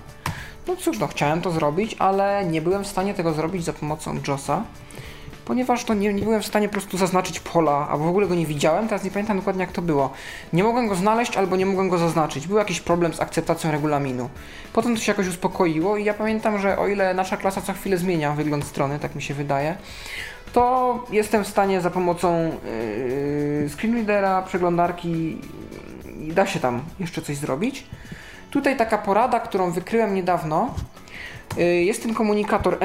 No 0.66 0.76
cóż, 0.76 0.98
no 0.98 1.06
chciałem 1.06 1.40
to 1.40 1.50
zrobić, 1.50 1.96
ale 1.98 2.44
nie 2.44 2.62
byłem 2.62 2.84
w 2.84 2.86
stanie 2.86 3.14
tego 3.14 3.32
zrobić 3.32 3.64
za 3.64 3.72
pomocą 3.72 4.16
JOSa, 4.28 4.62
ponieważ 5.48 5.84
to 5.84 5.94
nie, 5.94 6.14
nie 6.14 6.22
byłem 6.22 6.42
w 6.42 6.46
stanie 6.46 6.68
po 6.68 6.72
prostu 6.72 6.98
zaznaczyć 6.98 7.40
pola, 7.40 7.88
albo 7.90 8.04
w 8.04 8.08
ogóle 8.08 8.26
go 8.26 8.34
nie 8.34 8.46
widziałem, 8.46 8.88
teraz 8.88 9.04
nie 9.04 9.10
pamiętam 9.10 9.36
dokładnie 9.36 9.60
jak 9.60 9.72
to 9.72 9.82
było. 9.82 10.10
Nie 10.52 10.64
mogłem 10.64 10.88
go 10.88 10.94
znaleźć 10.94 11.36
albo 11.36 11.56
nie 11.56 11.66
mogłem 11.66 11.88
go 11.88 11.98
zaznaczyć. 11.98 12.46
Był 12.46 12.58
jakiś 12.58 12.80
problem 12.80 13.14
z 13.14 13.20
akceptacją 13.20 13.70
regulaminu. 13.70 14.28
Potem 14.72 14.94
to 14.94 15.02
się 15.02 15.12
jakoś 15.12 15.28
uspokoiło 15.28 15.96
i 15.96 16.04
ja 16.04 16.14
pamiętam, 16.14 16.58
że 16.58 16.78
o 16.78 16.88
ile 16.88 17.14
nasza 17.14 17.36
klasa 17.36 17.60
co 17.60 17.72
chwilę 17.72 17.96
zmienia 17.96 18.32
wygląd 18.32 18.64
strony, 18.64 18.98
tak 18.98 19.14
mi 19.14 19.22
się 19.22 19.34
wydaje, 19.34 19.76
to 20.52 21.04
jestem 21.10 21.44
w 21.44 21.48
stanie 21.48 21.80
za 21.80 21.90
pomocą 21.90 22.52
yy, 23.62 23.68
screenreadera, 23.68 24.42
przeglądarki 24.42 25.38
i 26.20 26.32
da 26.32 26.46
się 26.46 26.60
tam 26.60 26.80
jeszcze 27.00 27.22
coś 27.22 27.36
zrobić. 27.36 27.86
Tutaj 28.50 28.76
taka 28.76 28.98
porada, 28.98 29.40
którą 29.40 29.70
wykryłem 29.70 30.14
niedawno. 30.14 30.74
Yy, 31.56 31.64
jest 31.64 32.02
ten 32.02 32.14
komunikator 32.14 32.76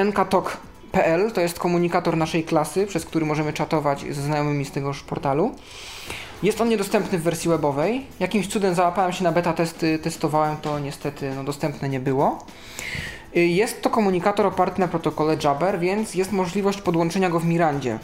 nktok.pl, 0.94 1.32
to 1.32 1.40
jest 1.40 1.58
komunikator 1.58 2.16
naszej 2.16 2.44
klasy, 2.44 2.86
przez 2.86 3.04
który 3.04 3.26
możemy 3.26 3.52
czatować 3.52 4.04
ze 4.10 4.22
znajomymi 4.22 4.64
z 4.64 4.70
tegoż 4.70 5.02
portalu. 5.02 5.54
Jest 6.42 6.60
on 6.60 6.68
niedostępny 6.68 7.18
w 7.18 7.22
wersji 7.22 7.50
webowej. 7.50 8.06
Jakimś 8.20 8.48
cudem 8.48 8.74
załapałem 8.74 9.12
się 9.12 9.24
na 9.24 9.32
beta 9.32 9.52
testy, 9.52 9.98
testowałem 9.98 10.56
to, 10.56 10.78
niestety 10.78 11.32
no, 11.36 11.44
dostępne 11.44 11.88
nie 11.88 12.00
było. 12.00 12.44
Jest 13.34 13.82
to 13.82 13.90
komunikator 13.90 14.46
oparty 14.46 14.80
na 14.80 14.88
protokole 14.88 15.36
Jabber, 15.44 15.80
więc 15.80 16.14
jest 16.14 16.32
możliwość 16.32 16.80
podłączenia 16.80 17.30
go 17.30 17.40
w 17.40 17.44
Mirandzie. 17.44 17.98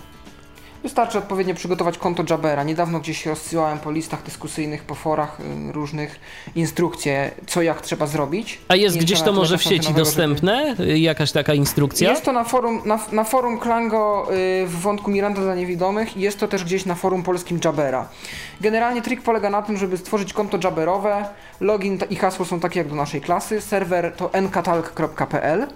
Wystarczy 0.82 1.18
odpowiednio 1.18 1.54
przygotować 1.54 1.98
konto 1.98 2.22
Jabbera. 2.30 2.64
Niedawno 2.64 3.00
gdzieś 3.00 3.26
rozsyłałem 3.26 3.78
po 3.78 3.90
listach 3.90 4.22
dyskusyjnych, 4.22 4.82
po 4.82 4.94
forach 4.94 5.40
y, 5.40 5.72
różnych 5.72 6.20
instrukcje, 6.54 7.30
co 7.46 7.62
jak 7.62 7.80
trzeba 7.80 8.06
zrobić. 8.06 8.58
A 8.68 8.76
jest 8.76 8.96
Nie 8.96 9.02
gdzieś 9.02 9.22
to 9.22 9.32
może 9.32 9.58
w 9.58 9.62
sieci 9.62 9.94
dostępne? 9.94 10.74
Żeby... 10.76 10.98
Jakaś 10.98 11.32
taka 11.32 11.54
instrukcja? 11.54 12.10
Jest 12.10 12.24
to 12.24 12.32
na 12.32 12.44
forum, 12.44 12.82
na, 12.84 12.98
na 13.12 13.24
forum 13.24 13.58
Klango 13.58 14.28
y, 14.62 14.66
w 14.66 14.80
wątku 14.80 15.10
Miranda 15.10 15.40
dla 15.40 15.54
niewidomych 15.54 16.16
i 16.16 16.20
jest 16.20 16.40
to 16.40 16.48
też 16.48 16.64
gdzieś 16.64 16.86
na 16.86 16.94
forum 16.94 17.22
polskim 17.22 17.60
Jabbera. 17.64 18.08
Generalnie 18.60 19.02
trik 19.02 19.22
polega 19.22 19.50
na 19.50 19.62
tym, 19.62 19.76
żeby 19.76 19.96
stworzyć 19.96 20.32
konto 20.32 20.58
Jabberowe. 20.64 21.24
Login 21.60 21.98
i 22.10 22.16
hasło 22.16 22.44
są 22.44 22.60
takie 22.60 22.78
jak 22.78 22.88
do 22.88 22.94
naszej 22.94 23.20
klasy. 23.20 23.60
Serwer 23.60 24.12
to 24.16 24.30
nkatalk.pl. 24.32 25.66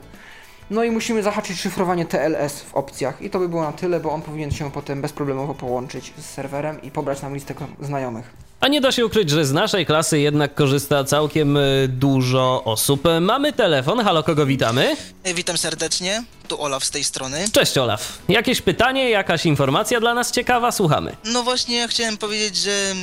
No 0.74 0.84
i 0.84 0.90
musimy 0.90 1.22
zahaczyć 1.22 1.60
szyfrowanie 1.60 2.06
TLS 2.06 2.60
w 2.60 2.74
opcjach 2.74 3.22
i 3.22 3.30
to 3.30 3.38
by 3.38 3.48
było 3.48 3.62
na 3.62 3.72
tyle, 3.72 4.00
bo 4.00 4.10
on 4.12 4.22
powinien 4.22 4.50
się 4.50 4.70
potem 4.70 5.02
bezproblemowo 5.02 5.54
połączyć 5.54 6.14
z 6.18 6.24
serwerem 6.24 6.82
i 6.82 6.90
pobrać 6.90 7.22
nam 7.22 7.34
listę 7.34 7.54
znajomych. 7.80 8.43
A 8.64 8.68
nie 8.68 8.80
da 8.80 8.92
się 8.92 9.06
ukryć, 9.06 9.30
że 9.30 9.44
z 9.44 9.52
naszej 9.52 9.86
klasy 9.86 10.20
jednak 10.20 10.54
korzysta 10.54 11.04
całkiem 11.04 11.56
y, 11.56 11.88
dużo 11.88 12.62
osób. 12.64 13.02
Mamy 13.20 13.52
telefon, 13.52 14.04
halo, 14.04 14.22
kogo 14.22 14.46
witamy? 14.46 14.96
E, 15.24 15.34
witam 15.34 15.58
serdecznie, 15.58 16.24
tu 16.48 16.62
Olaf 16.62 16.84
z 16.84 16.90
tej 16.90 17.04
strony. 17.04 17.44
Cześć 17.52 17.78
Olaf. 17.78 18.18
Jakieś 18.28 18.60
pytanie, 18.60 19.10
jakaś 19.10 19.46
informacja 19.46 20.00
dla 20.00 20.14
nas 20.14 20.32
ciekawa? 20.32 20.72
Słuchamy. 20.72 21.16
No 21.24 21.42
właśnie, 21.42 21.76
ja 21.76 21.88
chciałem 21.88 22.16
powiedzieć, 22.16 22.56
że 22.56 22.94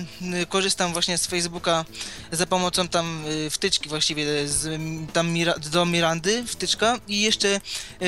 korzystam 0.50 0.94
właśnie 0.94 1.18
z 1.18 1.28
Facebooka 1.28 1.86
za 2.32 2.46
pomocą 2.46 2.88
tam 2.88 3.24
wtyczki 3.50 3.90
właściwie, 3.90 4.48
z, 4.48 4.82
tam 5.14 5.30
Mira, 5.30 5.54
do 5.72 5.86
Mirandy 5.86 6.44
wtyczka 6.48 7.00
i 7.08 7.22
jeszcze 7.22 7.62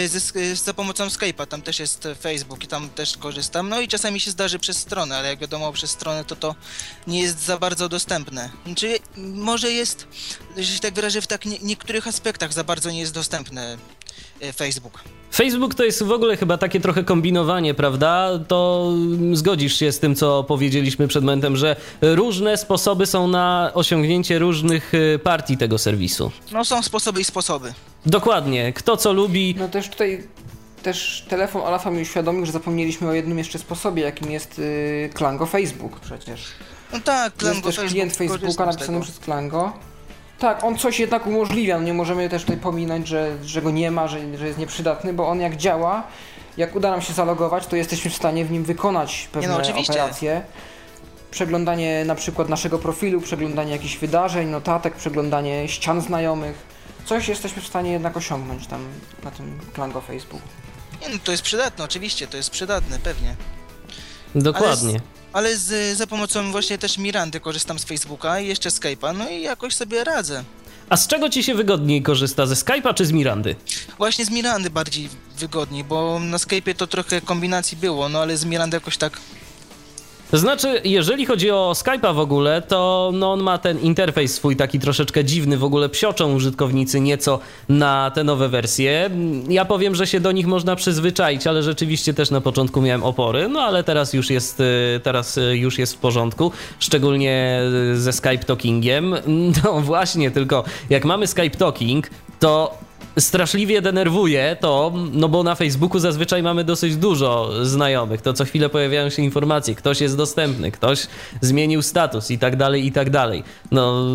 ze, 0.08 0.56
za 0.56 0.74
pomocą 0.74 1.08
Skype'a, 1.08 1.48
tam 1.48 1.62
też 1.62 1.80
jest 1.80 2.08
Facebook 2.22 2.64
i 2.64 2.68
tam 2.68 2.90
też 2.90 3.18
korzystam. 3.18 3.70
No 3.70 3.82
i 3.82 3.88
czasami 3.88 4.20
się 4.20 4.32
zdarzy 4.32 4.60
przez 4.60 4.78
stronę, 4.78 5.18
ale 5.18 5.30
jak 5.30 5.40
wiadomo 5.40 5.72
przez 5.72 5.92
stronę 5.92 6.26
to 6.26 6.36
to 6.36 6.56
nie 7.08 7.22
jest 7.22 7.43
za 7.44 7.58
bardzo 7.58 7.90
dostępne. 7.90 8.50
Czy 8.76 9.00
może 9.18 9.72
jest, 9.72 10.08
że 10.58 10.64
się 10.64 10.80
tak 10.80 10.94
wyrażę, 10.94 11.22
w 11.22 11.28
tak 11.28 11.46
nie, 11.46 11.60
niektórych 11.60 12.08
aspektach 12.08 12.54
za 12.54 12.64
bardzo 12.64 12.92
nie 12.92 13.00
jest 13.00 13.14
dostępny 13.14 13.78
e, 14.42 14.54
Facebook. 14.54 15.00
Facebook 15.34 15.76
to 15.76 15.84
jest 15.84 16.04
w 16.04 16.12
ogóle 16.12 16.38
chyba 16.38 16.58
takie 16.58 16.80
trochę 16.80 17.04
kombinowanie, 17.04 17.74
prawda? 17.74 18.30
To 18.48 18.92
zgodzisz 19.34 19.80
się 19.80 19.92
z 19.92 20.00
tym, 20.00 20.16
co 20.16 20.44
powiedzieliśmy 20.44 21.08
przed 21.08 21.24
momentem, 21.24 21.58
że 21.58 21.76
różne 22.02 22.58
sposoby 22.58 23.06
są 23.06 23.28
na 23.28 23.72
osiągnięcie 23.74 24.40
różnych 24.40 24.92
e, 24.94 25.20
partii 25.20 25.58
tego 25.58 25.78
serwisu. 25.78 26.32
No 26.52 26.66
są 26.66 26.82
sposoby 26.84 27.22
i 27.22 27.24
sposoby. 27.24 27.74
Dokładnie. 28.06 28.74
Kto 28.74 28.98
co 28.98 29.14
lubi. 29.14 29.56
No 29.58 29.70
też 29.70 29.90
tutaj 29.90 30.28
też 30.84 31.26
telefon 31.30 31.62
Olafa 31.62 31.92
mi 31.92 32.02
uświadomił, 32.02 32.46
że 32.46 32.52
zapomnieliśmy 32.52 33.10
o 33.10 33.14
jednym 33.14 33.38
jeszcze 33.38 33.60
sposobie, 33.60 34.04
jakim 34.04 34.32
jest 34.32 34.58
yy, 34.58 35.10
Klango 35.14 35.46
Facebook 35.46 36.00
przecież. 36.00 36.42
No 36.94 37.00
tak, 37.00 37.34
Klango 37.34 37.68
Jest 37.70 37.80
też 37.80 37.92
klient 37.92 38.16
Facebooka 38.16 38.66
napisany 38.66 39.02
przez 39.02 39.20
Klango. 39.20 39.74
Tak, 40.40 40.64
on 40.64 40.78
coś 40.78 41.00
jednak 41.00 41.28
umożliwia. 41.28 41.78
No 41.78 41.84
nie 41.84 41.94
możemy 41.94 42.30
też 42.30 42.42
tutaj 42.42 42.58
pominąć, 42.58 43.08
że, 43.08 43.38
że 43.46 43.62
go 43.62 43.72
nie 43.72 43.92
ma, 43.92 44.08
że, 44.08 44.38
że 44.38 44.48
jest 44.48 44.60
nieprzydatny, 44.60 45.14
bo 45.14 45.28
on 45.28 45.40
jak 45.40 45.58
działa, 45.58 46.04
jak 46.58 46.76
uda 46.76 46.92
nam 46.92 47.02
się 47.02 47.14
zalogować, 47.14 47.68
to 47.68 47.76
jesteśmy 47.76 48.12
w 48.12 48.16
stanie 48.16 48.46
w 48.46 48.52
nim 48.52 48.64
wykonać 48.64 49.30
pewne 49.32 49.50
no, 49.50 49.82
operacje. 49.82 50.42
Przeglądanie 51.32 52.06
na 52.06 52.16
przykład 52.16 52.50
naszego 52.50 52.80
profilu, 52.80 53.22
przeglądanie 53.22 53.72
jakichś 53.72 53.98
wydarzeń, 53.98 54.48
notatek, 54.48 54.96
przeglądanie 54.96 55.68
ścian 55.68 56.02
znajomych. 56.02 56.56
Coś 57.06 57.28
jesteśmy 57.28 57.62
w 57.62 57.68
stanie 57.68 57.92
jednak 57.92 58.18
osiągnąć 58.18 58.68
tam 58.68 58.86
na 59.24 59.32
tym 59.32 59.60
Klango 59.74 60.02
Facebook. 60.02 60.42
Nie, 61.02 61.10
no 61.10 61.16
to 61.24 61.32
jest 61.32 61.44
przydatne, 61.44 61.84
oczywiście, 61.84 62.28
to 62.28 62.38
jest 62.38 62.50
przydatne, 62.50 63.00
pewnie. 63.00 63.36
Dokładnie 64.36 65.00
ale 65.34 65.58
z, 65.58 65.98
za 65.98 66.08
pomocą 66.08 66.52
właśnie 66.52 66.78
też 66.78 66.98
Mirandy 66.98 67.40
korzystam 67.40 67.80
z 67.80 67.84
Facebooka 67.84 68.40
i 68.40 68.48
jeszcze 68.48 68.70
Skype'a, 68.70 69.18
no 69.18 69.30
i 69.30 69.42
jakoś 69.42 69.76
sobie 69.76 70.04
radzę. 70.04 70.44
A 70.90 70.98
z 70.98 71.08
czego 71.08 71.30
ci 71.30 71.44
się 71.44 71.56
wygodniej 71.56 72.02
korzysta, 72.02 72.46
ze 72.46 72.56
Skype'a 72.56 72.94
czy 72.94 73.06
z 73.06 73.12
Mirandy? 73.12 73.56
Właśnie 73.98 74.26
z 74.26 74.30
Mirandy 74.30 74.70
bardziej 74.70 75.10
wygodniej, 75.38 75.84
bo 75.84 76.20
na 76.20 76.38
Skype'ie 76.38 76.76
to 76.76 76.88
trochę 76.88 77.22
kombinacji 77.22 77.78
było, 77.78 78.10
no 78.10 78.20
ale 78.20 78.38
z 78.38 78.46
Mirandy 78.46 78.78
jakoś 78.78 78.98
tak 78.98 79.20
znaczy, 80.38 80.82
jeżeli 80.84 81.26
chodzi 81.26 81.52
o 81.52 81.72
Skype'a 81.76 82.16
w 82.16 82.20
ogóle, 82.20 82.62
to 82.62 83.12
no 83.14 83.32
on 83.32 83.44
ma 83.44 83.58
ten 83.58 83.80
interfejs 83.80 84.34
swój 84.34 84.56
taki 84.56 84.80
troszeczkę 84.80 85.26
dziwny, 85.26 85.58
w 85.58 85.64
ogóle 85.64 85.90
psioczą 85.90 86.34
użytkownicy 86.34 87.00
nieco 87.00 87.40
na 87.70 88.12
te 88.12 88.24
nowe 88.24 88.50
wersje. 88.50 89.10
Ja 89.50 89.66
powiem, 89.66 89.96
że 89.96 90.08
się 90.08 90.20
do 90.20 90.32
nich 90.32 90.48
można 90.48 90.76
przyzwyczaić, 90.76 91.48
ale 91.48 91.64
rzeczywiście 91.64 92.14
też 92.14 92.32
na 92.32 92.42
początku 92.42 92.82
miałem 92.82 93.04
opory, 93.04 93.48
no 93.48 93.62
ale 93.62 93.84
teraz 93.84 94.14
już 94.14 94.30
jest, 94.30 94.60
y, 94.60 95.00
teraz 95.04 95.38
y, 95.38 95.58
już 95.58 95.80
jest 95.80 95.94
w 95.94 95.98
porządku, 95.98 96.52
szczególnie 96.80 97.62
ze 97.94 98.14
Skype 98.14 98.38
Talkingiem. 98.38 99.16
No 99.64 99.82
właśnie, 99.82 100.32
tylko 100.32 100.64
jak 100.90 101.06
mamy 101.06 101.28
Skype 101.28 101.58
Talking, 101.58 102.10
to 102.40 102.78
straszliwie 103.20 103.82
denerwuje 103.82 104.58
to, 104.60 104.94
no 105.14 105.30
bo 105.30 105.44
na 105.44 105.56
Facebooku 105.56 106.00
zazwyczaj 106.00 106.44
mamy 106.44 106.64
dosyć 106.64 106.96
dużo 106.96 107.50
znajomych, 107.66 108.22
to 108.22 108.34
co 108.34 108.46
chwilę 108.46 108.70
pojawiają 108.70 109.10
się 109.10 109.22
informacje, 109.22 109.76
ktoś 109.76 110.02
jest 110.02 110.18
dostępny, 110.18 110.72
ktoś 110.72 111.08
zmienił 111.42 111.82
status 111.82 112.32
i 112.32 112.40
tak 112.40 112.56
dalej, 112.56 112.86
i 112.86 112.92
tak 112.92 113.10
dalej. 113.10 113.44
No, 113.72 114.06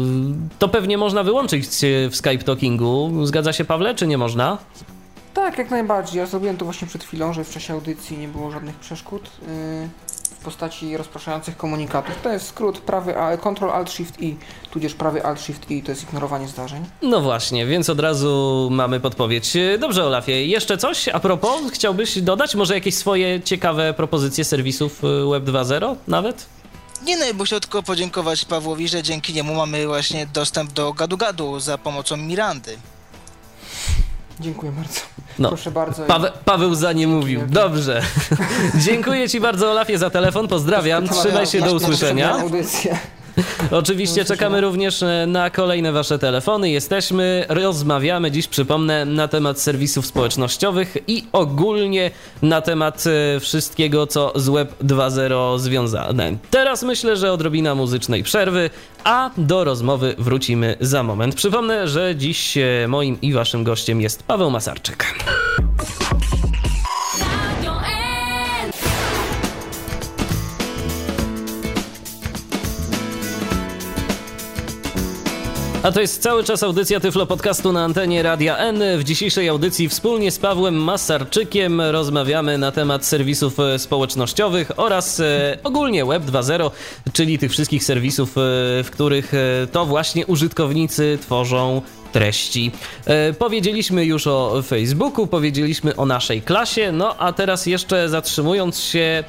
to 0.58 0.68
pewnie 0.68 0.98
można 0.98 1.22
wyłączyć 1.22 1.66
w 2.10 2.16
Skype 2.16 2.38
Talkingu. 2.38 3.26
Zgadza 3.26 3.52
się 3.52 3.64
Pawle, 3.64 3.94
czy 3.94 4.06
nie 4.06 4.18
można? 4.18 4.58
Tak, 5.34 5.58
jak 5.58 5.70
najbardziej. 5.70 6.18
Ja 6.18 6.26
zrobiłem 6.26 6.56
to 6.56 6.64
właśnie 6.64 6.88
przed 6.88 7.04
chwilą, 7.04 7.32
że 7.32 7.44
w 7.44 7.50
czasie 7.50 7.74
audycji 7.74 8.18
nie 8.18 8.28
było 8.28 8.50
żadnych 8.50 8.76
przeszkód 8.76 9.30
yy, 9.42 10.07
postaci 10.48 10.96
rozpraszających 10.96 11.56
komunikatów. 11.56 12.14
To 12.22 12.32
jest 12.32 12.46
skrót 12.46 12.78
prawy 12.78 13.14
Ctrl 13.42 13.70
Alt 13.70 13.90
Shift 13.90 14.20
I, 14.22 14.36
tudzież 14.70 14.94
prawy 14.94 15.24
Alt 15.24 15.40
Shift 15.40 15.70
I 15.70 15.82
to 15.82 15.90
jest 15.92 16.02
ignorowanie 16.02 16.48
zdarzeń. 16.48 16.84
No 17.02 17.20
właśnie, 17.20 17.66
więc 17.66 17.90
od 17.90 18.00
razu 18.00 18.68
mamy 18.70 19.00
podpowiedź. 19.00 19.52
Dobrze, 19.78 20.04
Olafie, 20.04 20.46
jeszcze 20.46 20.78
coś 20.78 21.08
a 21.08 21.20
propos 21.20 21.60
chciałbyś 21.72 22.22
dodać? 22.22 22.54
Może 22.54 22.74
jakieś 22.74 22.94
swoje 22.94 23.40
ciekawe 23.40 23.94
propozycje 23.94 24.44
serwisów 24.44 25.04
y, 25.04 25.30
Web 25.30 25.44
2.0 25.44 25.96
nawet? 26.06 26.46
Nie 27.04 27.16
no, 27.16 27.24
bo 27.34 27.44
chciał 27.44 27.60
tylko 27.60 27.82
podziękować 27.82 28.44
Pawłowi, 28.44 28.88
że 28.88 29.02
dzięki 29.02 29.34
niemu 29.34 29.54
mamy 29.54 29.86
właśnie 29.86 30.26
dostęp 30.26 30.72
do 30.72 30.92
gadu-gadu 30.92 31.60
za 31.60 31.78
pomocą 31.78 32.16
Mirandy. 32.16 32.76
Dziękuję 34.40 34.72
bardzo. 34.72 35.00
No. 35.38 35.48
Proszę 35.48 35.70
bardzo. 35.70 36.04
Pawe, 36.04 36.32
Paweł 36.44 36.74
za 36.74 36.92
nie 36.92 37.06
mówił. 37.06 37.40
Dobrze. 37.46 38.02
Dziękuję 38.86 39.28
Ci 39.28 39.40
bardzo, 39.40 39.70
Olafie, 39.70 39.98
za 39.98 40.10
telefon. 40.10 40.48
Pozdrawiam. 40.48 41.08
Trzymaj 41.08 41.46
się, 41.46 41.60
do 41.60 41.74
usłyszenia. 41.74 42.36
Oczywiście 43.70 44.24
czekamy 44.24 44.60
również 44.60 45.02
e, 45.02 45.24
na 45.28 45.50
kolejne 45.50 45.92
Wasze 45.92 46.18
telefony. 46.18 46.70
Jesteśmy, 46.70 47.44
rozmawiamy 47.48 48.30
dziś, 48.30 48.48
przypomnę, 48.48 49.04
na 49.04 49.28
temat 49.28 49.60
serwisów 49.60 50.06
społecznościowych 50.06 50.96
i 51.06 51.24
ogólnie 51.32 52.10
na 52.42 52.60
temat 52.60 53.04
e, 53.06 53.40
wszystkiego, 53.40 54.06
co 54.06 54.32
z 54.34 54.48
Web 54.48 54.82
2.0 54.82 55.58
związane. 55.58 56.36
Teraz 56.50 56.82
myślę, 56.82 57.16
że 57.16 57.32
odrobina 57.32 57.74
muzycznej 57.74 58.22
przerwy, 58.22 58.70
a 59.04 59.30
do 59.36 59.64
rozmowy 59.64 60.14
wrócimy 60.18 60.76
za 60.80 61.02
moment. 61.02 61.34
Przypomnę, 61.34 61.88
że 61.88 62.16
dziś 62.16 62.56
e, 62.56 62.88
moim 62.88 63.20
i 63.20 63.32
Waszym 63.32 63.64
gościem 63.64 64.00
jest 64.00 64.22
Paweł 64.22 64.50
Masarczyk. 64.50 65.14
A 75.82 75.92
to 75.92 76.00
jest 76.00 76.22
cały 76.22 76.44
czas 76.44 76.62
audycja 76.62 77.00
Tyflo 77.00 77.26
Podcastu 77.26 77.72
na 77.72 77.84
antenie 77.84 78.22
Radia 78.22 78.56
N. 78.56 78.82
W 78.98 79.04
dzisiejszej 79.04 79.48
audycji 79.48 79.88
wspólnie 79.88 80.30
z 80.30 80.38
Pawłem 80.38 80.74
Masarczykiem 80.74 81.80
rozmawiamy 81.80 82.58
na 82.58 82.72
temat 82.72 83.06
serwisów 83.06 83.60
e, 83.60 83.78
społecznościowych 83.78 84.70
oraz 84.76 85.20
e, 85.20 85.58
ogólnie 85.64 86.04
Web 86.04 86.22
2.0, 86.22 86.70
czyli 87.12 87.38
tych 87.38 87.50
wszystkich 87.50 87.84
serwisów, 87.84 88.30
e, 88.30 88.40
w 88.84 88.88
których 88.92 89.32
to 89.72 89.86
właśnie 89.86 90.26
użytkownicy 90.26 91.18
tworzą 91.22 91.82
treści. 92.12 92.70
E, 93.06 93.32
powiedzieliśmy 93.32 94.04
już 94.04 94.26
o 94.26 94.62
Facebooku, 94.62 95.26
powiedzieliśmy 95.26 95.96
o 95.96 96.06
naszej 96.06 96.42
klasie, 96.42 96.92
no 96.92 97.16
a 97.18 97.32
teraz 97.32 97.66
jeszcze 97.66 98.08
zatrzymując 98.08 98.80
się 98.80 98.98
e, 98.98 99.24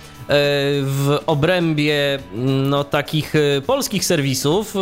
w 0.81 1.19
obrębie 1.25 2.19
no, 2.35 2.83
takich 2.83 3.35
e, 3.35 3.61
polskich 3.61 4.05
serwisów, 4.05 4.73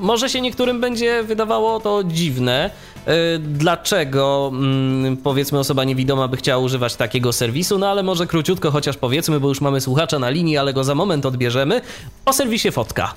może 0.00 0.28
się 0.28 0.40
niektórym 0.40 0.80
będzie 0.80 1.22
wydawało 1.22 1.80
to 1.80 2.04
dziwne. 2.04 2.70
Dlaczego 3.38 4.50
mm, 4.52 5.16
powiedzmy 5.16 5.58
osoba 5.58 5.84
niewidoma 5.84 6.28
by 6.28 6.36
chciała 6.36 6.64
używać 6.64 6.96
takiego 6.96 7.32
serwisu? 7.32 7.78
No 7.78 7.88
ale 7.88 8.02
może 8.02 8.26
króciutko 8.26 8.70
chociaż 8.70 8.96
powiedzmy, 8.96 9.40
bo 9.40 9.48
już 9.48 9.60
mamy 9.60 9.80
słuchacza 9.80 10.18
na 10.18 10.30
linii, 10.30 10.56
ale 10.56 10.72
go 10.72 10.84
za 10.84 10.94
moment 10.94 11.26
odbierzemy. 11.26 11.80
O 12.24 12.32
serwisie 12.32 12.70
Fotka. 12.70 13.14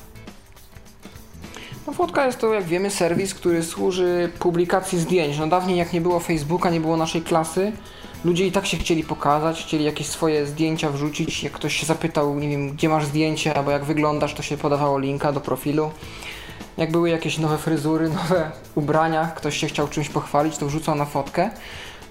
Fotka 2.00 2.26
jest 2.26 2.40
to, 2.40 2.54
jak 2.54 2.64
wiemy, 2.64 2.90
serwis, 2.90 3.34
który 3.34 3.64
służy 3.64 4.32
publikacji 4.40 5.00
zdjęć. 5.00 5.38
No 5.38 5.48
dawniej 5.48 5.78
jak 5.78 5.94
nie 5.94 6.02
było 6.02 6.20
Facebooka, 6.20 6.70
nie 6.70 6.80
było 6.80 6.98
naszej 6.98 7.22
klasy, 7.22 7.72
ludzie 8.26 8.48
i 8.48 8.52
tak 8.52 8.66
się 8.66 8.78
chcieli 8.78 9.04
pokazać, 9.04 9.64
chcieli 9.64 9.86
jakieś 9.86 10.08
swoje 10.08 10.46
zdjęcia 10.46 10.90
wrzucić. 10.90 11.44
Jak 11.44 11.54
ktoś 11.54 11.76
się 11.76 11.86
zapytał, 11.86 12.36
nie 12.36 12.50
wiem, 12.50 12.72
gdzie 12.72 12.90
masz 12.90 13.06
zdjęcie, 13.06 13.58
albo 13.58 13.72
jak 13.72 13.86
wyglądasz, 13.86 14.34
to 14.34 14.44
się 14.44 14.58
podawało 14.58 15.00
linka 15.00 15.32
do 15.32 15.42
profilu. 15.42 15.92
Jak 16.78 16.92
były 16.92 17.10
jakieś 17.10 17.38
nowe 17.38 17.58
fryzury, 17.58 18.10
nowe 18.24 18.52
ubrania, 18.76 19.32
ktoś 19.36 19.58
się 19.58 19.68
chciał 19.68 19.88
czymś 19.88 20.10
pochwalić, 20.10 20.58
to 20.58 20.66
wrzucał 20.66 20.96
na 20.96 21.06
fotkę. 21.06 21.50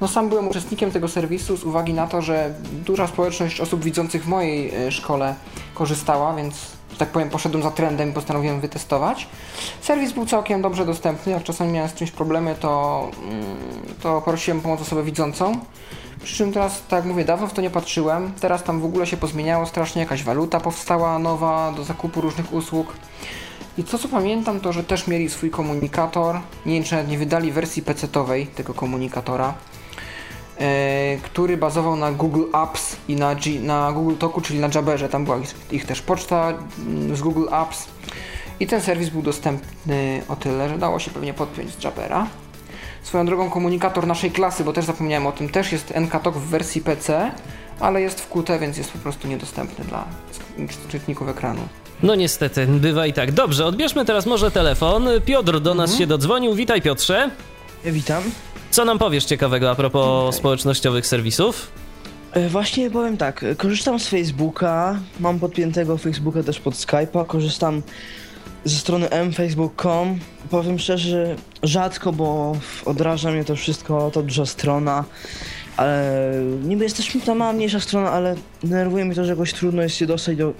No 0.01 0.09
sam 0.09 0.29
byłem 0.29 0.49
uczestnikiem 0.49 0.91
tego 0.91 1.09
serwisu 1.09 1.57
z 1.57 1.65
uwagi 1.65 1.95
na 1.95 2.07
to, 2.07 2.23
że 2.23 2.55
duża 2.87 3.07
społeczność 3.07 3.61
osób 3.61 3.85
widzących 3.85 4.25
w 4.25 4.29
mojej 4.29 4.75
e, 4.75 4.93
szkole 4.93 5.35
korzystała, 5.75 6.35
więc 6.37 6.78
tak 6.99 7.09
powiem, 7.09 7.31
poszedłem 7.31 7.63
za 7.63 7.71
trendem 7.71 8.11
i 8.11 8.13
postanowiłem 8.13 8.61
wytestować. 8.61 9.29
Serwis 9.81 10.13
był 10.13 10.27
całkiem 10.27 10.63
dobrze 10.63 10.87
dostępny, 10.87 11.33
jak 11.33 11.43
czasami 11.43 11.73
miałem 11.73 11.91
z 11.91 11.95
czymś 11.95 12.11
problemy, 12.11 12.55
to, 12.61 13.11
mm, 13.23 13.45
to 14.03 14.23
prosiłem 14.23 14.61
pomoc 14.61 14.81
osobę 14.81 15.03
widzącą. 15.03 15.59
Przy 16.23 16.37
czym 16.37 16.53
teraz, 16.53 16.83
tak 16.89 16.97
jak 16.97 17.05
mówię, 17.05 17.25
dawno 17.25 17.47
w 17.47 17.53
to 17.53 17.63
nie 17.63 17.71
patrzyłem. 17.71 18.33
Teraz 18.41 18.63
tam 18.63 18.81
w 18.81 18.85
ogóle 18.85 19.07
się 19.07 19.17
pozmieniało 19.17 19.67
strasznie, 19.67 20.03
jakaś 20.03 20.23
waluta 20.23 20.61
powstała 20.61 21.19
nowa 21.19 21.73
do 21.73 21.85
zakupu 21.85 22.21
różnych 22.21 22.53
usług. 22.53 22.93
I 23.79 23.85
to 23.85 23.99
co 23.99 24.09
pamiętam 24.09 24.61
to, 24.61 24.73
że 24.73 24.85
też 24.85 25.07
mieli 25.07 25.31
swój 25.31 25.51
komunikator. 25.51 26.41
Nie 26.67 26.75
wiem 26.75 26.85
czy 26.85 26.95
nawet 26.95 27.11
nie 27.11 27.19
wydali 27.19 27.53
wersji 27.53 27.83
PC-owej 27.83 28.47
tego 28.47 28.75
komunikatora. 28.75 29.55
E, 30.61 31.17
który 31.23 31.57
bazował 31.57 31.97
na 31.97 32.13
Google 32.13 32.45
Apps 32.53 32.97
i 33.09 33.17
na, 33.17 33.35
G, 33.35 33.61
na 33.61 33.93
Google 33.93 34.15
Talku, 34.15 34.41
czyli 34.41 34.61
na 34.61 34.69
Jabberze. 34.75 35.09
Tam 35.09 35.25
była 35.25 35.39
ich, 35.39 35.55
ich 35.71 35.87
też 35.87 36.03
poczta 36.03 36.55
mm, 36.79 37.17
z 37.17 37.21
Google 37.21 37.47
Apps. 37.51 37.87
I 38.61 38.67
ten 38.67 38.81
serwis 38.81 39.09
był 39.09 39.23
dostępny 39.23 40.23
o 40.29 40.37
tyle, 40.37 40.69
że 40.69 40.79
dało 40.79 40.99
się 40.99 41.11
pewnie 41.11 41.35
podpiąć 41.35 41.71
z 41.75 41.85
Jabbera. 41.85 42.27
Swoją 43.03 43.27
drogą 43.27 43.51
komunikator 43.51 44.07
naszej 44.07 44.31
klasy, 44.31 44.65
bo 44.65 44.73
też 44.73 44.85
zapomniałem 44.85 45.27
o 45.27 45.33
tym, 45.33 45.49
też 45.49 45.73
jest 45.73 45.93
NKTalk 45.95 46.37
w 46.37 46.49
wersji 46.49 46.81
PC, 46.81 47.31
ale 47.81 48.01
jest 48.01 48.21
w 48.21 48.29
Qt, 48.29 48.59
więc 48.59 48.77
jest 48.77 48.93
po 48.93 48.99
prostu 48.99 49.29
niedostępny 49.29 49.85
dla 49.85 50.05
czytników 50.89 51.29
ekranu. 51.29 51.61
No 52.03 52.15
niestety, 52.15 52.67
bywa 52.67 53.07
i 53.07 53.13
tak. 53.13 53.33
Dobrze, 53.33 53.67
odbierzmy 53.67 54.05
teraz 54.05 54.27
może 54.27 54.51
telefon. 54.51 55.09
Piotr 55.25 55.61
do 55.61 55.75
nas 55.75 55.91
mhm. 55.91 55.99
się 55.99 56.07
dodzwonił. 56.07 56.55
Witaj 56.55 56.83
Piotrze. 56.83 57.31
Ja 57.85 57.93
witam. 57.93 58.23
Co 58.71 58.85
nam 58.85 58.99
powiesz 58.99 59.25
ciekawego 59.25 59.71
a 59.71 59.75
propos 59.75 60.29
okay. 60.29 60.39
społecznościowych 60.39 61.07
serwisów? 61.07 61.71
E, 62.33 62.49
właśnie 62.49 62.91
powiem 62.91 63.17
tak, 63.17 63.45
korzystam 63.57 64.01
z 64.01 64.09
Facebooka, 64.09 64.99
mam 65.21 65.39
podpiętego 65.39 65.99
Facebooka 65.99 66.43
też 66.43 66.61
pod 66.61 66.75
Skype'a, 66.75 67.27
korzystam 67.27 67.83
ze 68.65 68.77
strony 68.77 69.09
mfacebook.com. 69.29 70.19
Powiem 70.51 70.79
szczerze, 70.79 71.37
rzadko, 71.63 72.13
bo 72.13 72.57
odraża 72.85 73.31
mnie 73.31 73.45
to 73.45 73.57
wszystko, 73.57 74.11
to 74.11 74.23
duża 74.23 74.47
strona, 74.47 75.05
ale 75.77 76.33
niby 76.63 76.85
jest 76.85 76.97
też 76.97 77.19
ta 77.27 77.35
mała 77.35 77.53
mniejsza 77.53 77.81
strona, 77.81 78.11
ale 78.11 78.35
denerwuje 78.63 79.05
mnie 79.05 79.15
to, 79.15 79.25
że 79.25 79.31
jakoś 79.31 79.53
trudno 79.53 79.83
jest 79.83 79.97
się 79.97 80.07
dostać 80.07 80.37
do 80.37 80.53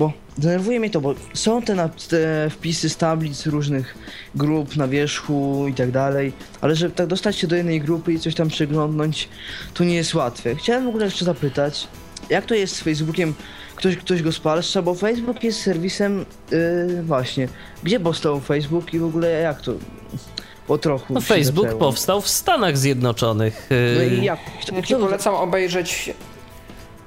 bo 0.00 0.12
denerwuje 0.38 0.80
mnie 0.80 0.90
to, 0.90 1.00
bo 1.00 1.14
są 1.34 1.62
te, 1.62 1.88
te 2.08 2.50
wpisy 2.50 2.88
z 2.88 2.96
tablic 2.96 3.46
różnych 3.46 3.94
grup 4.34 4.76
na 4.76 4.88
wierzchu 4.88 5.66
i 5.68 5.74
tak 5.74 5.90
dalej, 5.90 6.32
ale 6.60 6.76
żeby 6.76 6.94
tak 6.94 7.06
dostać 7.06 7.36
się 7.36 7.46
do 7.46 7.56
jednej 7.56 7.80
grupy 7.80 8.12
i 8.12 8.20
coś 8.20 8.34
tam 8.34 8.48
przeglądnąć, 8.48 9.28
to 9.74 9.84
nie 9.84 9.94
jest 9.94 10.14
łatwe. 10.14 10.54
Chciałem 10.54 10.84
w 10.84 10.88
ogóle 10.88 11.04
jeszcze 11.04 11.24
zapytać, 11.24 11.88
jak 12.30 12.46
to 12.46 12.54
jest 12.54 12.76
z 12.76 12.80
Facebookiem? 12.80 13.34
Ktoś, 13.76 13.96
ktoś 13.96 14.22
go 14.22 14.32
spalsza, 14.32 14.82
bo 14.82 14.94
Facebook 14.94 15.44
jest 15.44 15.62
serwisem, 15.62 16.24
yy, 16.50 17.02
właśnie, 17.02 17.48
gdzie 17.82 18.00
powstał 18.00 18.40
Facebook 18.40 18.94
i 18.94 18.98
w 18.98 19.04
ogóle 19.04 19.30
jak 19.30 19.60
to? 19.60 19.72
Po 20.66 20.78
trochu. 20.78 21.14
No, 21.14 21.20
Facebook 21.20 21.64
zaczęło. 21.64 21.80
powstał 21.80 22.20
w 22.20 22.28
Stanach 22.28 22.78
Zjednoczonych. 22.78 23.70
No 23.96 24.02
i 24.02 24.24
jak? 24.24 24.38
Ja 24.72 24.82
ci 24.82 24.94
polecam 24.94 25.34
obejrzeć 25.34 26.14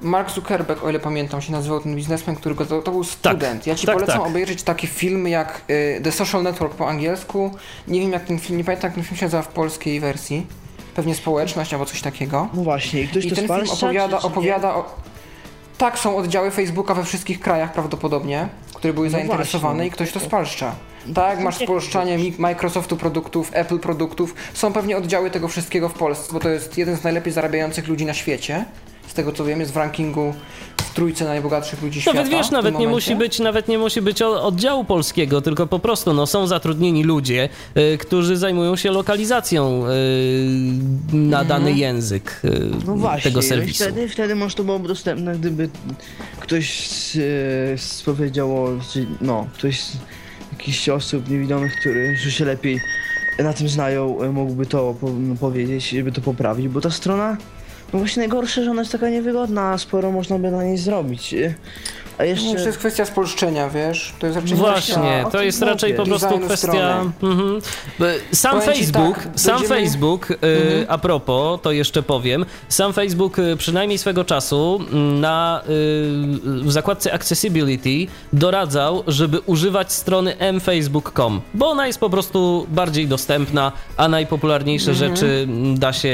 Mark 0.03 0.31
Zuckerberg, 0.31 0.83
o 0.83 0.89
ile 0.89 0.99
pamiętam, 0.99 1.41
się 1.41 1.51
nazywał 1.51 1.79
ten 1.79 1.95
biznesmen, 1.95 2.35
który 2.35 2.55
go, 2.55 2.65
to, 2.65 2.81
to 2.81 2.91
był 2.91 3.03
tak, 3.03 3.13
student. 3.13 3.59
Tak, 3.59 3.67
ja 3.67 3.75
ci 3.75 3.85
tak, 3.85 3.95
polecam 3.95 4.17
tak. 4.17 4.27
obejrzeć 4.27 4.63
takie 4.63 4.87
filmy 4.87 5.29
jak 5.29 5.61
y, 5.69 6.01
The 6.03 6.11
Social 6.11 6.43
Network 6.43 6.75
po 6.75 6.89
angielsku. 6.89 7.51
Nie 7.87 7.99
wiem 7.99 8.11
jak 8.11 8.25
ten 8.25 8.39
film, 8.39 8.57
nie 8.57 8.63
pamiętam 8.63 8.87
jak 8.87 8.95
ten 8.95 9.03
film 9.03 9.17
się 9.17 9.25
nazywa 9.25 9.43
w 9.43 9.47
polskiej 9.47 9.99
wersji. 9.99 10.47
Pewnie 10.95 11.15
społeczność 11.15 11.73
albo 11.73 11.85
coś 11.85 12.01
takiego. 12.01 12.47
No 12.53 12.63
właśnie, 12.63 13.01
i 13.01 13.07
ktoś 13.07 13.25
I 13.25 13.29
to 13.29 13.35
ten 13.35 13.47
film 13.47 13.69
opowiada, 13.71 14.17
czy, 14.17 14.21
czy 14.21 14.27
opowiada 14.27 14.75
o... 14.75 14.95
Tak, 15.77 15.99
są 15.99 16.17
oddziały 16.17 16.51
Facebooka 16.51 16.93
we 16.93 17.03
wszystkich 17.03 17.39
krajach 17.39 17.73
prawdopodobnie, 17.73 18.47
które 18.73 18.93
były 18.93 19.07
no 19.07 19.11
zainteresowane 19.11 19.73
właśnie. 19.73 19.87
i 19.87 19.91
ktoś 19.91 20.11
to 20.11 20.19
spalszcza. 20.19 20.75
Tak, 21.15 21.39
masz 21.39 21.57
spolszczanie 21.57 22.17
Microsoftu 22.37 22.97
produktów, 22.97 23.49
Apple 23.53 23.79
produktów. 23.79 24.35
Są 24.53 24.73
pewnie 24.73 24.97
oddziały 24.97 25.31
tego 25.31 25.47
wszystkiego 25.47 25.89
w 25.89 25.93
Polsce, 25.93 26.33
bo 26.33 26.39
to 26.39 26.49
jest 26.49 26.77
jeden 26.77 26.97
z 26.97 27.03
najlepiej 27.03 27.33
zarabiających 27.33 27.87
ludzi 27.87 28.05
na 28.05 28.13
świecie 28.13 28.65
z 29.07 29.13
tego 29.13 29.31
co 29.31 29.45
wiem, 29.45 29.59
jest 29.59 29.73
w 29.73 29.77
rankingu 29.77 30.33
w 30.81 30.95
trójce 30.95 31.25
najbogatszych 31.25 31.81
ludzi 31.81 32.01
świata. 32.01 32.17
Nawet 32.17 32.31
wiesz, 32.31 32.51
nawet 32.51 32.79
nie 32.79 32.87
musi 32.87 33.15
być, 33.15 33.39
nawet 33.39 33.67
nie 33.67 33.77
musi 33.77 34.01
być 34.01 34.21
oddziału 34.21 34.85
polskiego, 34.85 35.41
tylko 35.41 35.67
po 35.67 35.79
prostu 35.79 36.13
no, 36.13 36.27
są 36.27 36.47
zatrudnieni 36.47 37.03
ludzie, 37.03 37.49
y, 37.77 37.97
którzy 37.97 38.37
zajmują 38.37 38.75
się 38.75 38.91
lokalizacją 38.91 39.83
y, 39.87 39.89
na 41.13 41.41
mhm. 41.41 41.47
dany 41.47 41.73
język 41.73 42.41
y, 42.45 42.69
no 42.85 42.95
właśnie, 42.95 43.31
tego 43.31 43.41
serwisu. 43.41 43.83
Wtedy, 43.83 44.09
wtedy 44.09 44.35
może 44.35 44.55
to 44.55 44.63
byłoby 44.63 44.87
dostępne, 44.87 45.35
gdyby 45.35 45.69
ktoś 46.39 46.89
powiedział, 48.05 48.67
no, 49.21 49.47
ktoś 49.53 49.81
z 49.81 49.97
jakichś 50.51 50.89
osób 50.89 51.29
niewidomych, 51.29 51.75
który 51.79 52.17
że 52.17 52.31
się 52.31 52.45
lepiej 52.45 52.79
na 53.39 53.53
tym 53.53 53.69
znają, 53.69 54.21
e, 54.21 54.29
mógłby 54.29 54.65
to 54.65 54.95
po, 55.01 55.09
powiedzieć, 55.39 55.89
żeby 55.89 56.11
to 56.11 56.21
poprawić, 56.21 56.67
bo 56.67 56.81
ta 56.81 56.91
strona, 56.91 57.31
no 57.31 57.62
właśnie 57.97 58.19
najgorsze, 58.19 58.63
że 58.63 58.71
ona 58.71 58.81
jest 58.81 58.91
taka 58.91 59.09
niewygodna, 59.09 59.71
a 59.71 59.77
sporo 59.77 60.11
można 60.11 60.39
by 60.39 60.51
na 60.51 60.63
niej 60.63 60.77
zrobić. 60.77 61.35
A 62.17 62.23
jeszcze... 62.25 62.45
Nie, 62.47 62.55
to 62.55 62.65
jest 62.65 62.77
kwestia 62.77 63.05
spolszczenia, 63.05 63.69
wiesz? 63.69 64.13
To 64.19 64.27
jest 64.27 64.39
raczej 64.39 64.57
Właśnie, 64.57 65.25
to 65.31 65.43
jest 65.43 65.61
raczej 65.61 65.91
mówię. 65.91 66.03
po 66.03 66.09
prostu 66.09 66.27
Designu 66.27 66.45
kwestia. 66.47 67.01
Mhm. 67.23 67.61
Sam 68.31 68.59
Powiem 68.59 68.75
Facebook, 68.75 69.15
tak, 69.23 69.39
sam 69.39 69.59
będziemy- 69.59 69.81
Facebook, 69.81 70.31
y, 70.31 70.35
a 70.87 70.97
propos, 70.97 71.59
to 71.61 71.71
jeszcze 71.71 72.03
powiem, 72.03 72.45
sam 72.69 72.93
Facebook 72.93 73.39
y, 73.39 73.57
przynajmniej 73.57 73.97
swego 73.97 74.23
czasu 74.25 74.79
mm, 74.91 75.19
na, 75.21 75.61
y, 75.63 75.67
w 76.63 76.71
zakładce 76.71 77.13
Accessibility 77.13 78.11
doradzał, 78.33 79.03
żeby 79.07 79.39
używać 79.39 79.91
strony 79.93 80.35
mfacebook.com, 80.53 81.41
bo 81.53 81.69
ona 81.69 81.87
jest 81.87 81.99
po 81.99 82.09
prostu 82.09 82.67
bardziej 82.69 83.07
dostępna, 83.07 83.71
a 83.97 84.07
najpopularniejsze 84.07 84.93
rzeczy 84.93 85.45
mm, 85.49 85.79
da 85.79 85.93
się 85.93 86.13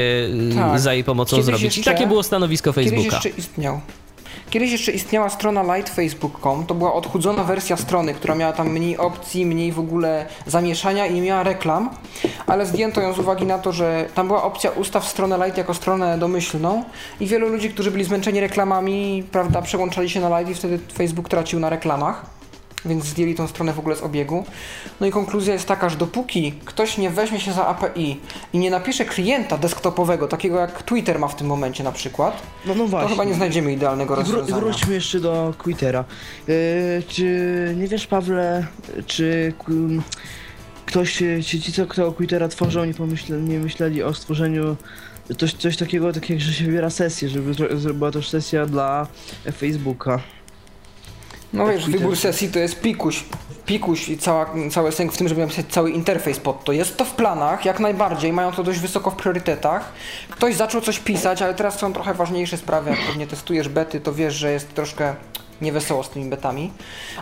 Tak. 0.54 0.80
za 0.80 0.94
jej 0.94 1.04
pomocą 1.04 1.30
Kiedyś 1.36 1.46
zrobić. 1.46 1.62
I 1.62 1.78
jeszcze- 1.78 1.92
takie 1.92 2.06
było 2.06 2.22
stanowisko 2.22 2.72
Kiedyś 2.72 2.90
Facebooka. 2.90 3.16
jeszcze 3.16 3.28
istniał. 3.28 3.80
Kiedyś 4.50 4.72
jeszcze 4.72 4.92
istniała 4.92 5.28
strona 5.28 5.76
lightfacebook.com, 5.76 6.66
to 6.66 6.74
była 6.74 6.94
odchudzona 6.94 7.44
wersja 7.44 7.76
strony, 7.76 8.14
która 8.14 8.34
miała 8.34 8.52
tam 8.52 8.68
mniej 8.68 8.98
opcji, 8.98 9.46
mniej 9.46 9.72
w 9.72 9.78
ogóle 9.78 10.26
zamieszania 10.46 11.06
i 11.06 11.14
nie 11.14 11.22
miała 11.22 11.42
reklam, 11.42 11.90
ale 12.46 12.66
zdjęto 12.66 13.00
ją 13.00 13.12
z 13.12 13.18
uwagi 13.18 13.46
na 13.46 13.58
to, 13.58 13.72
że 13.72 14.08
tam 14.14 14.26
była 14.26 14.42
opcja 14.42 14.70
ustaw 14.70 15.06
stronę 15.06 15.38
light 15.38 15.58
jako 15.58 15.74
stronę 15.74 16.18
domyślną 16.18 16.84
i 17.20 17.26
wielu 17.26 17.48
ludzi, 17.48 17.70
którzy 17.70 17.90
byli 17.90 18.04
zmęczeni 18.04 18.40
reklamami, 18.40 19.24
prawda, 19.32 19.62
przełączali 19.62 20.10
się 20.10 20.20
na 20.20 20.38
light 20.38 20.52
i 20.52 20.54
wtedy 20.54 20.78
Facebook 20.92 21.28
tracił 21.28 21.60
na 21.60 21.70
reklamach. 21.70 22.39
Więc 22.84 23.04
zdjęli 23.04 23.34
tą 23.34 23.46
stronę 23.48 23.72
w 23.72 23.78
ogóle 23.78 23.96
z 23.96 24.02
obiegu. 24.02 24.44
No 25.00 25.06
i 25.06 25.10
konkluzja 25.10 25.52
jest 25.52 25.68
taka, 25.68 25.88
że 25.88 25.96
dopóki 25.96 26.52
ktoś 26.64 26.98
nie 26.98 27.10
weźmie 27.10 27.40
się 27.40 27.52
za 27.52 27.66
API 27.66 28.20
i 28.52 28.58
nie 28.58 28.70
napisze 28.70 29.04
klienta 29.04 29.58
desktopowego, 29.58 30.28
takiego 30.28 30.58
jak 30.58 30.82
Twitter 30.82 31.18
ma 31.18 31.28
w 31.28 31.36
tym 31.36 31.46
momencie 31.46 31.84
na 31.84 31.92
przykład, 31.92 32.42
No, 32.66 32.74
no 32.74 32.88
to 32.88 33.08
chyba 33.08 33.24
nie 33.24 33.34
znajdziemy 33.34 33.72
idealnego 33.72 34.14
rozwiązania. 34.14 34.56
wróćmy 34.56 34.94
jeszcze 34.94 35.20
do 35.20 35.54
Twittera. 35.62 36.04
Yy, 36.48 36.54
czy 37.08 37.74
nie 37.78 37.88
wiesz, 37.88 38.06
Pawle, 38.06 38.66
czy 39.06 39.52
ktoś, 40.86 41.22
ci, 41.46 41.60
ci 41.62 41.72
co 41.72 41.86
kto 41.86 42.12
Twittera 42.12 42.48
tworzą, 42.48 42.84
nie, 42.84 42.94
pomyśle, 42.94 43.36
nie 43.36 43.58
myśleli 43.58 44.02
o 44.02 44.14
stworzeniu 44.14 44.76
coś, 45.38 45.52
coś 45.52 45.76
takiego, 45.76 46.12
tak 46.12 46.30
jak 46.30 46.40
że 46.40 46.52
się 46.52 46.64
wybiera 46.64 46.90
sesję, 46.90 47.28
żeby 47.28 47.54
to, 47.54 47.78
zrobiła 47.78 48.10
też 48.10 48.28
sesja 48.28 48.66
dla 48.66 49.06
Facebooka. 49.56 50.20
No 51.52 51.66
wiesz, 51.66 51.90
wybór 51.90 52.16
sesji 52.16 52.48
to 52.48 52.58
jest 52.58 52.80
pikuś. 52.80 53.24
Pikuś 53.66 54.08
i 54.08 54.18
cała, 54.18 54.46
cały 54.70 54.92
sęk 54.92 55.12
w 55.12 55.16
tym, 55.16 55.28
żeby 55.28 55.40
napisać 55.40 55.66
cały 55.66 55.90
interfejs 55.90 56.40
pod 56.40 56.64
to. 56.64 56.72
Jest 56.72 56.96
to 56.96 57.04
w 57.04 57.10
planach, 57.10 57.64
jak 57.64 57.80
najbardziej, 57.80 58.32
mają 58.32 58.52
to 58.52 58.62
dość 58.62 58.78
wysoko 58.78 59.10
w 59.10 59.16
priorytetach. 59.16 59.92
Ktoś 60.30 60.54
zaczął 60.54 60.80
coś 60.80 60.98
pisać, 60.98 61.42
ale 61.42 61.54
teraz 61.54 61.78
są 61.78 61.92
trochę 61.92 62.14
ważniejsze 62.14 62.56
sprawy. 62.56 62.90
Jak 62.90 63.06
pewnie 63.06 63.26
testujesz 63.26 63.68
bety, 63.68 64.00
to 64.00 64.12
wiesz, 64.12 64.34
że 64.34 64.52
jest 64.52 64.74
troszkę 64.74 65.14
niewesoło 65.60 66.02
z 66.02 66.10
tymi 66.10 66.30
betami. 66.30 66.70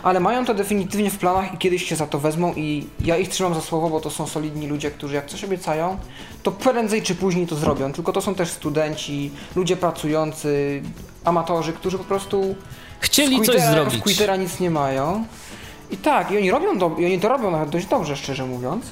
Ale 0.03 0.19
mają 0.19 0.45
to 0.45 0.53
definitywnie 0.53 1.11
w 1.11 1.17
planach 1.17 1.53
i 1.53 1.57
kiedyś 1.57 1.85
się 1.85 1.95
za 1.95 2.07
to 2.07 2.19
wezmą 2.19 2.53
i 2.55 2.87
ja 3.05 3.17
ich 3.17 3.29
trzymam 3.29 3.53
za 3.53 3.61
słowo, 3.61 3.89
bo 3.89 3.99
to 3.99 4.09
są 4.09 4.27
solidni 4.27 4.67
ludzie, 4.67 4.91
którzy 4.91 5.15
jak 5.15 5.25
coś 5.25 5.43
obiecają, 5.43 5.97
to 6.43 6.51
prędzej 6.51 7.01
czy 7.01 7.15
później 7.15 7.47
to 7.47 7.55
zrobią. 7.55 7.93
Tylko 7.93 8.13
to 8.13 8.21
są 8.21 8.35
też 8.35 8.49
studenci, 8.49 9.31
ludzie 9.55 9.77
pracujący, 9.77 10.81
amatorzy, 11.23 11.73
którzy 11.73 11.97
po 11.97 12.03
prostu 12.03 12.55
Chcieli 12.99 13.41
coś 13.41 13.61
zrobić. 13.61 14.03
Twittera 14.03 14.35
nic 14.35 14.59
nie 14.59 14.69
mają. 14.69 15.25
I 15.91 15.97
tak, 15.97 16.31
i 16.31 16.37
oni 16.37 16.51
robią 16.51 16.77
do, 16.77 16.95
i 16.97 17.05
oni 17.05 17.19
to 17.19 17.29
robią 17.29 17.51
nawet 17.51 17.69
dość 17.69 17.85
dobrze, 17.85 18.17
szczerze 18.17 18.45
mówiąc. 18.45 18.85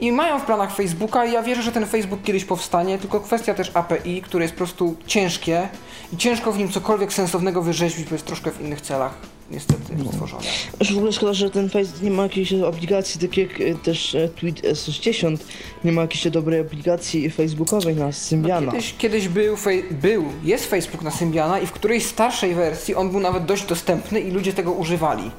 I 0.00 0.12
mają 0.12 0.38
w 0.38 0.44
planach 0.44 0.74
Facebooka 0.76 1.24
i 1.24 1.32
ja 1.32 1.42
wierzę, 1.42 1.62
że 1.62 1.72
ten 1.72 1.86
Facebook 1.86 2.22
kiedyś 2.22 2.44
powstanie, 2.44 2.98
tylko 2.98 3.20
kwestia 3.20 3.54
też 3.54 3.70
API, 3.74 4.22
które 4.22 4.44
jest 4.44 4.54
po 4.54 4.58
prostu 4.58 4.96
ciężkie 5.06 5.68
i 6.12 6.16
ciężko 6.16 6.52
w 6.52 6.58
nim 6.58 6.68
cokolwiek 6.68 7.12
sensownego 7.12 7.62
wyrzeźbić, 7.62 8.08
bo 8.08 8.14
jest 8.14 8.26
troszkę 8.26 8.50
w 8.50 8.60
innych 8.60 8.80
celach 8.80 9.39
niestety 9.50 9.80
No. 10.04 10.12
stworzone. 10.12 10.42
Aż 10.78 10.94
w 10.94 10.96
ogóle 10.96 11.12
szkoda, 11.12 11.32
że 11.32 11.50
ten 11.50 11.68
Facebook 11.70 12.02
nie 12.02 12.10
ma 12.10 12.22
jakiejś 12.22 12.52
aplikacji, 12.52 13.20
tak 13.20 13.36
jak 13.36 13.60
e, 13.60 13.74
też 13.74 14.14
e, 14.14 14.28
Tweet 14.28 14.62
S60, 14.62 15.36
nie 15.84 15.92
ma 15.92 16.02
jakiejś 16.02 16.28
dobrej 16.30 16.60
aplikacji 16.60 17.30
facebookowej 17.30 17.96
na 17.96 18.12
Symbiana. 18.12 18.72
Kiedyś, 18.72 18.94
kiedyś 18.98 19.28
był, 19.28 19.56
był, 19.90 20.24
jest 20.44 20.66
Facebook 20.66 21.02
na 21.02 21.10
Symbiana 21.10 21.58
i 21.60 21.66
w 21.66 21.72
którejś 21.72 22.06
starszej 22.06 22.54
wersji 22.54 22.94
on 22.94 23.10
był 23.10 23.20
nawet 23.20 23.44
dość 23.44 23.64
dostępny 23.64 24.20
i 24.20 24.30
ludzie 24.30 24.52
tego 24.52 24.72
używali. 24.72 25.30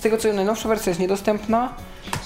Z 0.00 0.02
tego 0.02 0.16
co 0.16 0.32
najnowsza 0.32 0.68
wersja 0.68 0.90
jest 0.90 1.00
niedostępna, 1.00 1.72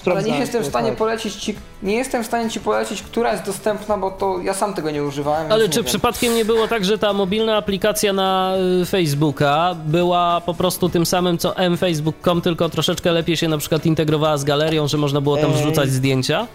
ale 0.06 0.22
nie 0.22 0.38
jestem 0.38 0.62
w 0.62 0.64
to, 0.64 0.70
stanie 0.70 0.88
tak. 0.88 0.98
polecić 0.98 1.34
ci, 1.34 1.54
nie 1.82 1.96
jestem 1.96 2.24
w 2.24 2.26
stanie 2.26 2.50
ci 2.50 2.60
polecić, 2.60 3.02
która 3.02 3.32
jest 3.32 3.44
dostępna, 3.44 3.96
bo 3.96 4.10
to 4.10 4.38
ja 4.42 4.54
sam 4.54 4.74
tego 4.74 4.90
nie 4.90 5.04
używałem. 5.04 5.52
Ale 5.52 5.62
czy 5.62 5.68
nie 5.68 5.74
wiem. 5.74 5.84
przypadkiem 5.84 6.34
nie 6.34 6.44
było 6.44 6.68
tak, 6.68 6.84
że 6.84 6.98
ta 6.98 7.12
mobilna 7.12 7.56
aplikacja 7.56 8.12
na 8.12 8.54
y, 8.82 8.86
Facebooka 8.86 9.74
była 9.86 10.40
po 10.40 10.54
prostu 10.54 10.88
tym 10.88 11.06
samym 11.06 11.38
co 11.38 11.54
mfacebook.com, 11.70 12.40
tylko 12.40 12.68
troszeczkę 12.68 13.12
lepiej 13.12 13.36
się 13.36 13.48
na 13.48 13.58
przykład 13.58 13.86
integrowała 13.86 14.36
z 14.36 14.44
galerią, 14.44 14.88
że 14.88 14.98
można 14.98 15.20
było 15.20 15.36
tam 15.36 15.50
Ej. 15.50 15.56
wrzucać 15.56 15.90
zdjęcia? 15.90 16.46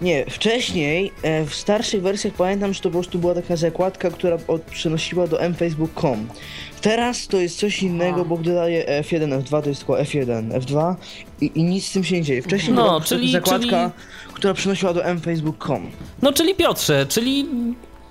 Nie, 0.00 0.24
wcześniej, 0.30 1.12
e, 1.22 1.44
w 1.44 1.54
starszych 1.54 2.02
wersjach 2.02 2.34
pamiętam, 2.34 2.74
że 2.74 2.80
to 2.80 2.88
po 2.88 2.92
prostu 2.92 3.18
była 3.18 3.34
taka 3.34 3.56
zakładka, 3.56 4.10
która 4.10 4.38
od, 4.48 4.62
przenosiła 4.62 5.26
do 5.26 5.38
mfacebook.com. 5.50 6.28
Teraz 6.80 7.26
to 7.26 7.36
jest 7.36 7.58
coś 7.58 7.82
innego, 7.82 8.24
bo 8.24 8.36
gdy 8.36 8.54
daje 8.54 9.02
F1, 9.02 9.42
F2 9.42 9.62
to 9.62 9.68
jest 9.68 9.80
tylko 9.80 10.02
F1, 10.02 10.48
F2 10.60 10.94
i, 11.40 11.50
i 11.54 11.64
nic 11.64 11.86
z 11.86 11.92
tym 11.92 12.04
się 12.04 12.14
nie 12.14 12.22
dzieje. 12.22 12.42
Wcześniej 12.42 12.74
No, 12.76 12.82
była 12.84 13.00
czyli- 13.00 13.32
zakładka, 13.32 13.90
która 14.32 14.54
przenosiła 14.54 14.92
do 14.94 15.14
mfacebook.com. 15.14 15.90
No 16.22 16.32
czyli 16.32 16.54
Piotrze, 16.54 17.06
czyli 17.06 17.48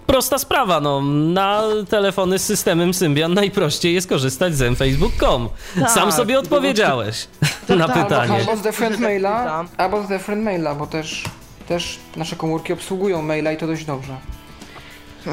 prosta 0.07 0.37
sprawa, 0.37 0.79
no 0.81 1.01
na 1.33 1.63
telefony 1.89 2.39
z 2.39 2.45
systemem 2.45 2.93
Symbian 2.93 3.33
najprościej 3.33 3.93
jest 3.93 4.09
korzystać 4.09 4.55
z 4.55 4.61
mfacebook.com. 4.71 5.49
Tak, 5.79 5.91
Sam 5.91 6.11
sobie 6.11 6.33
po 6.33 6.39
odpowiedziałeś 6.39 7.27
na 7.69 7.87
tak, 7.87 8.03
pytanie. 8.03 8.33
Albo 8.33 8.57
z 8.57 8.61
The 8.61 8.71
Friend 8.71 8.99
Maila, 8.99 9.45
Tam. 9.45 9.67
albo 9.77 10.03
z 10.03 10.07
The 10.07 10.19
Friend 10.19 10.43
Maila, 10.43 10.75
bo 10.75 10.87
też, 10.87 11.23
też 11.67 11.99
nasze 12.15 12.35
komórki 12.35 12.73
obsługują 12.73 13.21
maila 13.21 13.51
i 13.51 13.57
to 13.57 13.67
dość 13.67 13.85
dobrze. 13.85 14.17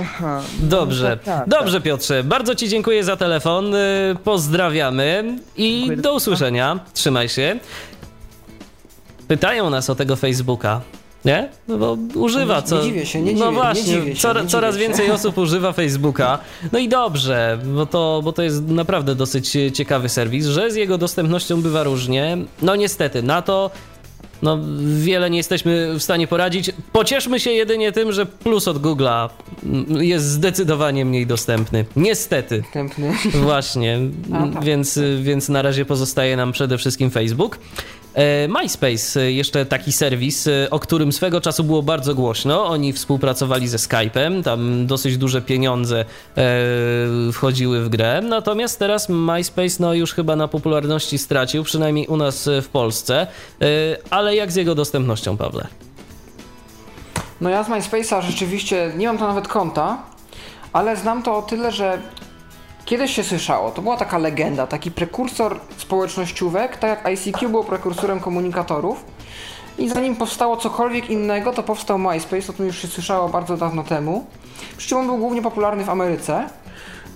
Aha. 0.00 0.40
Dobrze, 0.60 1.16
tak, 1.16 1.38
tak, 1.38 1.48
dobrze 1.48 1.80
Piotrze, 1.80 2.24
bardzo 2.24 2.54
Ci 2.54 2.68
dziękuję 2.68 3.04
za 3.04 3.16
telefon, 3.16 3.74
y, 3.74 3.78
pozdrawiamy 4.24 5.38
i 5.56 5.78
Dziękuję. 5.80 5.96
do 5.96 6.14
usłyszenia, 6.14 6.80
trzymaj 6.94 7.28
się. 7.28 7.58
Pytają 9.28 9.70
nas 9.70 9.90
o 9.90 9.94
tego 9.94 10.16
Facebooka. 10.16 10.80
Nie? 11.24 11.48
No 11.68 11.78
bo 11.78 11.96
używa 12.14 12.56
Nie- 12.56 12.62
co. 12.62 12.76
nie 12.76 12.82
dziwię 12.82 13.06
się, 13.06 13.20
nie 13.20 13.32
No 13.32 13.38
dziwię- 13.38 13.46
nie 13.50 13.52
właśnie, 13.56 13.82
dziwię 13.84 14.16
się, 14.16 14.28
cora- 14.28 14.46
coraz 14.46 14.74
dziwię 14.74 14.84
się. 14.86 14.88
więcej 14.88 15.10
osób 15.16 15.38
używa 15.38 15.72
Facebooka. 15.72 16.38
No 16.72 16.78
i 16.78 16.88
dobrze, 16.88 17.58
bo 17.74 17.86
to, 17.86 18.20
bo 18.24 18.32
to 18.32 18.42
jest 18.42 18.62
naprawdę 18.68 19.14
dosyć 19.14 19.56
ciekawy 19.72 20.08
serwis, 20.08 20.46
że 20.46 20.70
z 20.70 20.74
jego 20.76 20.98
dostępnością 20.98 21.62
bywa 21.62 21.82
różnie. 21.82 22.38
No 22.62 22.76
niestety, 22.76 23.22
na 23.22 23.42
to 23.42 23.70
no, 24.42 24.58
wiele 24.96 25.30
nie 25.30 25.36
jesteśmy 25.36 25.94
w 25.94 26.02
stanie 26.02 26.26
poradzić. 26.26 26.72
Pocieszmy 26.92 27.40
się 27.40 27.50
jedynie 27.50 27.92
tym, 27.92 28.12
że 28.12 28.26
plus 28.26 28.68
od 28.68 28.78
Google'a 28.78 29.28
jest 30.00 30.24
zdecydowanie 30.24 31.04
mniej 31.04 31.26
dostępny. 31.26 31.84
Niestety. 31.96 32.62
Wstępny. 32.62 33.12
Właśnie, 33.34 33.98
A, 34.32 34.48
tak. 34.48 34.64
więc, 34.64 34.98
więc 35.22 35.48
na 35.48 35.62
razie 35.62 35.84
pozostaje 35.84 36.36
nam 36.36 36.52
przede 36.52 36.78
wszystkim 36.78 37.10
Facebook. 37.10 37.58
E, 38.14 38.48
MySpace, 38.48 39.20
e, 39.20 39.32
jeszcze 39.32 39.66
taki 39.66 39.92
serwis, 39.92 40.46
e, 40.46 40.70
o 40.70 40.78
którym 40.78 41.12
swego 41.12 41.40
czasu 41.40 41.64
było 41.64 41.82
bardzo 41.82 42.14
głośno. 42.14 42.66
Oni 42.66 42.92
współpracowali 42.92 43.68
ze 43.68 43.76
Skype'em, 43.76 44.42
tam 44.42 44.86
dosyć 44.86 45.18
duże 45.18 45.42
pieniądze 45.42 46.04
wchodziły 47.32 47.80
w 47.84 47.88
grę. 47.88 48.20
Natomiast 48.24 48.78
teraz 48.78 49.08
MySpace 49.08 49.76
no, 49.80 49.94
już 49.94 50.14
chyba 50.14 50.36
na 50.36 50.48
popularności 50.48 51.18
stracił, 51.18 51.64
przynajmniej 51.64 52.06
u 52.06 52.16
nas 52.16 52.48
w 52.62 52.68
Polsce. 52.68 53.26
Ale 54.10 54.36
jak 54.36 54.52
z 54.52 54.56
jego 54.56 54.74
dostępnością, 54.74 55.36
Pawle? 55.36 55.66
No 57.40 57.50
ja 57.50 57.64
z 57.64 57.68
MySpace'a 57.68 58.22
rzeczywiście 58.22 58.92
nie 58.96 59.06
mam 59.06 59.18
to 59.18 59.28
nawet 59.28 59.48
konta, 59.48 60.02
ale 60.72 60.96
znam 60.96 61.22
to 61.22 61.36
o 61.36 61.42
tyle, 61.42 61.72
że 61.72 61.98
kiedyś 62.84 63.14
się 63.14 63.24
słyszało. 63.24 63.70
To 63.70 63.82
była 63.82 63.96
taka 63.96 64.18
legenda, 64.18 64.66
taki 64.66 64.90
prekursor 64.90 65.60
społecznościówek, 65.76 66.76
tak 66.76 66.90
jak 66.90 67.06
ICQ 67.06 67.48
było 67.48 67.64
prekursorem 67.64 68.20
komunikatorów. 68.20 69.04
I 69.78 69.88
zanim 69.88 70.16
powstało 70.16 70.56
cokolwiek 70.56 71.10
innego, 71.10 71.52
to 71.52 71.62
powstał 71.62 71.98
MySpace, 71.98 72.52
o 72.52 72.52
tym 72.52 72.66
już 72.66 72.78
się 72.78 72.88
słyszało 72.88 73.28
bardzo 73.28 73.56
dawno 73.56 73.84
temu. 73.84 74.26
Przy 74.76 74.88
czym 74.88 74.98
on 74.98 75.06
był 75.06 75.18
głównie 75.18 75.42
popularny 75.42 75.84
w 75.84 75.90
Ameryce. 75.90 76.48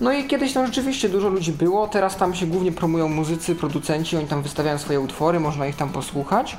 No 0.01 0.13
i 0.13 0.27
kiedyś 0.27 0.53
tam 0.53 0.65
rzeczywiście 0.65 1.09
dużo 1.09 1.29
ludzi 1.29 1.51
było, 1.51 1.87
teraz 1.87 2.15
tam 2.15 2.35
się 2.35 2.45
głównie 2.45 2.71
promują 2.71 3.09
muzycy, 3.09 3.55
producenci, 3.55 4.17
oni 4.17 4.27
tam 4.27 4.41
wystawiają 4.41 4.77
swoje 4.77 4.99
utwory, 4.99 5.39
można 5.39 5.67
ich 5.67 5.75
tam 5.75 5.89
posłuchać. 5.89 6.57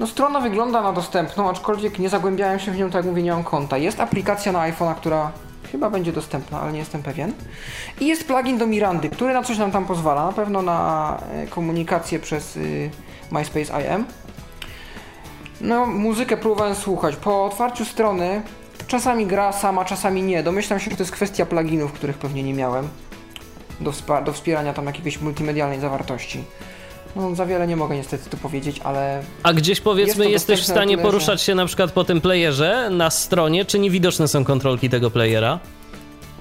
No 0.00 0.06
strona 0.06 0.40
wygląda 0.40 0.82
na 0.82 0.92
dostępną, 0.92 1.50
aczkolwiek 1.50 1.98
nie 1.98 2.08
zagłębiałem 2.08 2.58
się 2.58 2.72
w 2.72 2.76
nią, 2.76 2.86
tak 2.86 2.94
jak 2.94 3.04
mówię, 3.04 3.22
nie 3.22 3.32
mam 3.32 3.44
konta. 3.44 3.78
Jest 3.78 4.00
aplikacja 4.00 4.52
na 4.52 4.72
iPhone'a, 4.72 4.94
która 4.94 5.32
chyba 5.72 5.90
będzie 5.90 6.12
dostępna, 6.12 6.60
ale 6.60 6.72
nie 6.72 6.78
jestem 6.78 7.02
pewien. 7.02 7.32
I 8.00 8.06
jest 8.06 8.26
plugin 8.26 8.58
do 8.58 8.66
Mirandy, 8.66 9.08
który 9.08 9.34
na 9.34 9.42
coś 9.42 9.58
nam 9.58 9.72
tam 9.72 9.86
pozwala, 9.86 10.26
na 10.26 10.32
pewno 10.32 10.62
na 10.62 11.18
e, 11.32 11.46
komunikację 11.46 12.18
przez 12.18 12.56
y, 12.56 12.90
MySpace 13.30 13.82
IM. 13.82 14.04
No, 15.60 15.86
muzykę 15.86 16.36
próbowałem 16.36 16.74
słuchać. 16.74 17.16
Po 17.16 17.44
otwarciu 17.44 17.84
strony 17.84 18.42
czasami 18.86 19.26
gra 19.26 19.52
sama, 19.52 19.84
czasami 19.84 20.22
nie. 20.22 20.42
Domyślam 20.42 20.80
się, 20.80 20.90
że 20.90 20.96
to 20.96 21.02
jest 21.02 21.12
kwestia 21.12 21.46
pluginów, 21.46 21.92
których 21.92 22.18
pewnie 22.18 22.42
nie 22.42 22.54
miałem 22.54 22.88
do, 23.80 23.92
do 24.24 24.32
wspierania 24.32 24.72
tam 24.72 24.86
jakiejś 24.86 25.20
multimedialnej 25.20 25.80
zawartości. 25.80 26.44
No, 27.16 27.34
za 27.34 27.46
wiele 27.46 27.66
nie 27.66 27.76
mogę 27.76 27.96
niestety 27.96 28.30
tu 28.30 28.36
powiedzieć, 28.36 28.80
ale. 28.84 29.22
A 29.42 29.52
gdzieś 29.52 29.80
powiedzmy, 29.80 30.24
jest 30.24 30.32
jesteś 30.48 30.60
w 30.60 30.70
stanie 30.72 30.96
tyle, 30.96 31.08
poruszać 31.08 31.40
że... 31.40 31.46
się 31.46 31.54
na 31.54 31.66
przykład 31.66 31.92
po 31.92 32.04
tym 32.04 32.20
playerze 32.20 32.88
na 32.90 33.10
stronie, 33.10 33.64
czy 33.64 33.78
niewidoczne 33.78 34.28
są 34.28 34.44
kontrolki 34.44 34.90
tego 34.90 35.10
playera? 35.10 35.58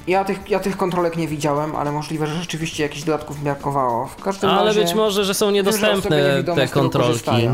Ja 0.07 0.23
tych, 0.23 0.49
ja 0.49 0.59
tych 0.59 0.77
kontrolek 0.77 1.17
nie 1.17 1.27
widziałem, 1.27 1.75
ale 1.75 1.91
możliwe, 1.91 2.27
że 2.27 2.35
rzeczywiście 2.35 2.83
jakichś 2.83 3.03
dodatków 3.03 3.43
brakowało. 3.43 4.07
W 4.07 4.15
każdym 4.15 4.49
ale 4.49 4.65
razie, 4.65 4.81
być 4.81 4.93
może, 4.93 5.25
że 5.25 5.33
są 5.33 5.51
niedostępne 5.51 6.43
te 6.55 6.67
kontrolki. 6.67 7.49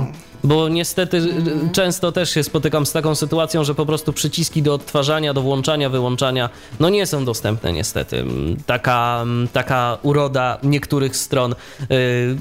Bo 0.46 0.70
niestety 0.70 1.18
mm. 1.18 1.70
często 1.72 2.12
też 2.12 2.30
się 2.30 2.44
spotykam 2.44 2.86
z 2.86 2.92
taką 2.92 3.16
sytuacją, 3.16 3.64
że 3.64 3.76
po 3.76 3.86
prostu 3.86 4.14
przyciski 4.14 4.62
do 4.62 4.74
odtwarzania, 4.74 5.34
do 5.34 5.42
włączania, 5.42 5.90
wyłączania, 5.90 6.50
no 6.80 6.90
nie 6.90 7.06
są 7.06 7.26
dostępne 7.26 7.74
niestety. 7.74 8.26
Taka, 8.66 9.26
taka 9.54 9.98
uroda 10.02 10.58
niektórych 10.64 11.16
stron, 11.16 11.54
y, 11.54 11.56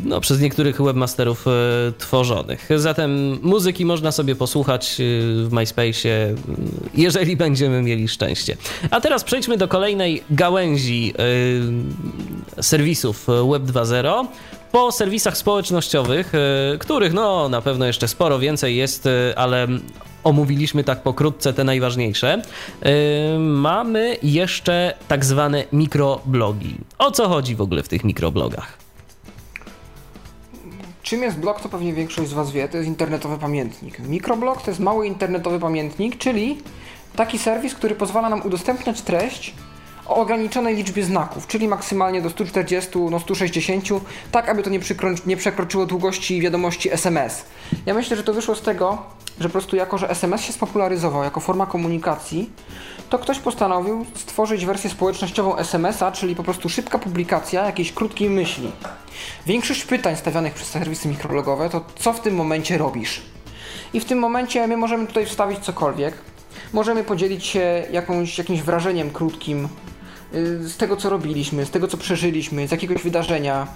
no 0.04 0.20
przez 0.20 0.40
niektórych 0.40 0.82
webmasterów 0.82 1.44
tworzonych. 1.98 2.68
Zatem 2.76 3.38
muzyki 3.42 3.84
można 3.84 4.12
sobie 4.12 4.36
posłuchać 4.36 4.94
w 4.98 5.48
MySpace'ie, 5.50 6.10
jeżeli 6.94 7.36
będziemy 7.36 7.82
mieli 7.82 8.08
szczęście. 8.08 8.56
A 8.90 9.00
teraz 9.00 9.24
przejdźmy 9.24 9.56
do 9.56 9.68
kolejnej 9.68 10.24
gałęzi 10.30 11.14
serwisów 12.60 13.26
Web 13.26 13.62
2.0, 13.62 14.26
po 14.74 14.92
serwisach 14.92 15.36
społecznościowych, 15.36 16.32
e, 16.34 16.78
których 16.78 17.12
no 17.12 17.48
na 17.48 17.62
pewno 17.62 17.86
jeszcze 17.86 18.08
sporo 18.08 18.38
więcej 18.38 18.76
jest, 18.76 19.06
e, 19.06 19.38
ale 19.38 19.66
omówiliśmy 20.24 20.84
tak 20.84 21.02
pokrótce 21.02 21.52
te 21.52 21.64
najważniejsze. 21.64 22.42
E, 22.82 23.38
mamy 23.38 24.16
jeszcze 24.22 24.94
tak 25.08 25.24
zwane 25.24 25.64
mikroblogi. 25.72 26.76
O 26.98 27.10
co 27.10 27.28
chodzi 27.28 27.56
w 27.56 27.60
ogóle 27.60 27.82
w 27.82 27.88
tych 27.88 28.04
mikroblogach? 28.04 28.78
Czym 31.02 31.22
jest 31.22 31.38
blog, 31.38 31.60
to 31.60 31.68
pewnie 31.68 31.92
większość 31.92 32.30
z 32.30 32.32
Was 32.32 32.52
wie, 32.52 32.68
to 32.68 32.76
jest 32.76 32.88
internetowy 32.88 33.38
pamiętnik. 33.38 33.98
Mikroblog 33.98 34.62
to 34.62 34.70
jest 34.70 34.80
mały 34.80 35.06
internetowy 35.06 35.60
pamiętnik, 35.60 36.18
czyli 36.18 36.58
taki 37.16 37.38
serwis, 37.38 37.74
który 37.74 37.94
pozwala 37.94 38.28
nam 38.28 38.42
udostępniać 38.42 39.00
treść 39.00 39.54
o 40.06 40.16
ograniczonej 40.16 40.76
liczbie 40.76 41.04
znaków, 41.04 41.46
czyli 41.46 41.68
maksymalnie 41.68 42.22
do 42.22 42.30
140, 42.30 42.98
no 43.10 43.20
160, 43.20 43.84
tak 44.32 44.48
aby 44.48 44.62
to 44.62 44.70
nie, 44.70 44.80
nie 45.26 45.36
przekroczyło 45.36 45.86
długości 45.86 46.40
wiadomości 46.40 46.92
SMS. 46.92 47.44
Ja 47.86 47.94
myślę, 47.94 48.16
że 48.16 48.22
to 48.22 48.34
wyszło 48.34 48.54
z 48.54 48.62
tego, 48.62 49.02
że 49.40 49.48
po 49.48 49.52
prostu 49.52 49.76
jako, 49.76 49.98
że 49.98 50.10
SMS 50.10 50.40
się 50.40 50.52
spopularyzował 50.52 51.24
jako 51.24 51.40
forma 51.40 51.66
komunikacji, 51.66 52.50
to 53.10 53.18
ktoś 53.18 53.38
postanowił 53.38 54.06
stworzyć 54.14 54.66
wersję 54.66 54.90
społecznościową 54.90 55.56
SMS-a, 55.56 56.12
czyli 56.12 56.36
po 56.36 56.42
prostu 56.42 56.68
szybka 56.68 56.98
publikacja 56.98 57.66
jakiejś 57.66 57.92
krótkiej 57.92 58.30
myśli. 58.30 58.72
Większość 59.46 59.84
pytań 59.84 60.16
stawianych 60.16 60.54
przez 60.54 60.68
serwisy 60.68 61.08
mikroblogowe 61.08 61.70
to 61.70 61.84
co 61.98 62.12
w 62.12 62.20
tym 62.20 62.34
momencie 62.34 62.78
robisz? 62.78 63.22
I 63.92 64.00
w 64.00 64.04
tym 64.04 64.18
momencie 64.18 64.66
my 64.66 64.76
możemy 64.76 65.06
tutaj 65.06 65.26
wstawić 65.26 65.58
cokolwiek. 65.58 66.14
Możemy 66.72 67.04
podzielić 67.04 67.46
się 67.46 67.86
jakąś, 67.90 68.38
jakimś 68.38 68.62
wrażeniem 68.62 69.10
krótkim 69.10 69.68
z 70.60 70.76
tego, 70.76 70.96
co 70.96 71.10
robiliśmy, 71.10 71.66
z 71.66 71.70
tego, 71.70 71.88
co 71.88 71.96
przeżyliśmy, 71.96 72.68
z 72.68 72.70
jakiegoś 72.70 73.02
wydarzenia. 73.02 73.66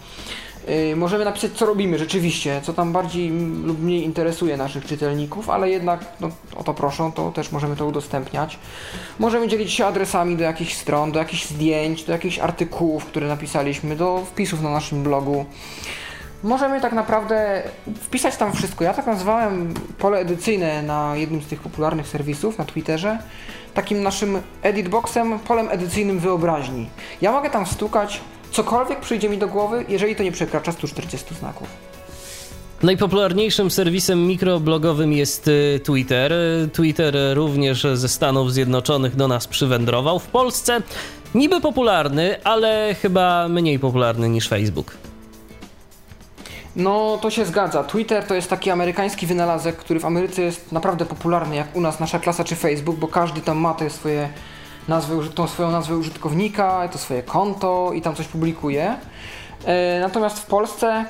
Y, 0.68 0.96
możemy 0.96 1.24
napisać, 1.24 1.52
co 1.52 1.66
robimy 1.66 1.98
rzeczywiście, 1.98 2.60
co 2.62 2.72
tam 2.72 2.92
bardziej 2.92 3.30
lub 3.64 3.82
mniej 3.82 4.04
interesuje 4.04 4.56
naszych 4.56 4.86
czytelników, 4.86 5.50
ale 5.50 5.70
jednak 5.70 6.00
no, 6.20 6.30
o 6.56 6.64
to 6.64 6.74
proszą, 6.74 7.12
to 7.12 7.32
też 7.32 7.52
możemy 7.52 7.76
to 7.76 7.86
udostępniać. 7.86 8.58
Możemy 9.18 9.48
dzielić 9.48 9.72
się 9.72 9.86
adresami 9.86 10.36
do 10.36 10.44
jakichś 10.44 10.74
stron, 10.74 11.12
do 11.12 11.18
jakichś 11.18 11.46
zdjęć, 11.46 12.04
do 12.04 12.12
jakichś 12.12 12.38
artykułów, 12.38 13.06
które 13.06 13.28
napisaliśmy, 13.28 13.96
do 13.96 14.24
wpisów 14.26 14.62
na 14.62 14.70
naszym 14.70 15.02
blogu. 15.02 15.44
Możemy 16.42 16.80
tak 16.80 16.92
naprawdę 16.92 17.62
wpisać 18.00 18.36
tam 18.36 18.52
wszystko. 18.52 18.84
Ja 18.84 18.94
tak 18.94 19.06
nazwałem 19.06 19.74
pole 19.98 20.18
edycyjne 20.18 20.82
na 20.82 21.16
jednym 21.16 21.42
z 21.42 21.46
tych 21.46 21.60
popularnych 21.60 22.08
serwisów 22.08 22.58
na 22.58 22.64
Twitterze 22.64 23.18
takim 23.78 24.02
naszym 24.02 24.42
editboxem, 24.62 25.38
polem 25.38 25.68
edycyjnym 25.70 26.18
wyobraźni. 26.18 26.86
Ja 27.20 27.32
mogę 27.32 27.50
tam 27.50 27.66
stukać 27.66 28.20
cokolwiek 28.50 29.00
przyjdzie 29.00 29.28
mi 29.28 29.38
do 29.38 29.48
głowy, 29.48 29.84
jeżeli 29.88 30.16
to 30.16 30.22
nie 30.22 30.32
przekracza 30.32 30.72
140 30.72 31.34
znaków. 31.34 31.68
Najpopularniejszym 32.82 33.70
serwisem 33.70 34.26
mikroblogowym 34.26 35.12
jest 35.12 35.48
y, 35.48 35.80
Twitter. 35.84 36.32
Twitter 36.72 37.16
również 37.34 37.86
ze 37.94 38.08
Stanów 38.08 38.52
Zjednoczonych 38.52 39.16
do 39.16 39.28
nas 39.28 39.46
przywędrował. 39.46 40.18
W 40.18 40.26
Polsce 40.26 40.82
niby 41.34 41.60
popularny, 41.60 42.44
ale 42.44 42.96
chyba 43.02 43.48
mniej 43.48 43.78
popularny 43.78 44.28
niż 44.28 44.48
Facebook. 44.48 45.07
No, 46.78 47.18
to 47.22 47.30
się 47.30 47.44
zgadza. 47.44 47.84
Twitter 47.84 48.24
to 48.24 48.34
jest 48.34 48.50
taki 48.50 48.70
amerykański 48.70 49.26
wynalazek, 49.26 49.76
który 49.76 50.00
w 50.00 50.04
Ameryce 50.04 50.42
jest 50.42 50.72
naprawdę 50.72 51.04
popularny, 51.04 51.56
jak 51.56 51.76
u 51.76 51.80
nas 51.80 52.00
nasza 52.00 52.18
klasa 52.18 52.44
czy 52.44 52.56
Facebook, 52.56 52.96
bo 52.96 53.08
każdy 53.08 53.40
tam 53.40 53.58
ma 53.58 53.74
te 53.74 53.90
swoje 53.90 54.28
nazwy, 54.88 55.28
tą 55.34 55.46
swoją 55.46 55.70
nazwę 55.70 55.96
użytkownika, 55.96 56.88
to 56.88 56.98
swoje 56.98 57.22
konto 57.22 57.90
i 57.94 58.02
tam 58.02 58.14
coś 58.14 58.26
publikuje. 58.26 58.96
E, 59.64 60.00
natomiast 60.00 60.38
w 60.38 60.46
Polsce 60.46 61.04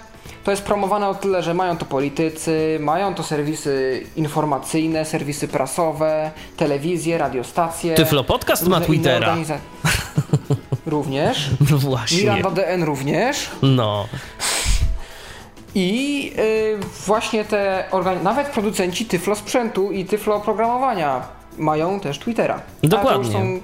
to 0.44 0.50
jest 0.50 0.62
promowane 0.62 1.08
o 1.08 1.14
tyle, 1.14 1.42
że 1.42 1.54
mają 1.54 1.76
to 1.76 1.84
politycy, 1.84 2.78
mają 2.80 3.14
to 3.14 3.22
serwisy 3.22 4.06
informacyjne, 4.16 5.04
serwisy 5.04 5.48
prasowe, 5.48 6.30
telewizje, 6.56 7.18
radiostacje. 7.18 7.94
Tyflo 7.94 8.24
Podcast 8.24 8.68
ma 8.68 8.80
Twittera. 8.80 9.36
również. 10.86 11.50
No 11.70 11.78
właśnie. 11.78 12.18
Miranda 12.18 12.50
DN 12.50 12.82
również. 12.82 13.50
No. 13.62 14.06
I 15.78 16.32
yy, 16.36 16.78
właśnie 17.06 17.44
te 17.44 17.84
nawet 18.22 18.48
producenci 18.48 19.06
Tyflo 19.06 19.34
sprzętu 19.34 19.92
i 19.92 20.04
Tyflo 20.04 20.34
oprogramowania 20.34 21.22
mają 21.58 22.00
też 22.00 22.18
Twittera. 22.18 22.60
Dokładnie. 22.82 23.32
Są, 23.32 23.60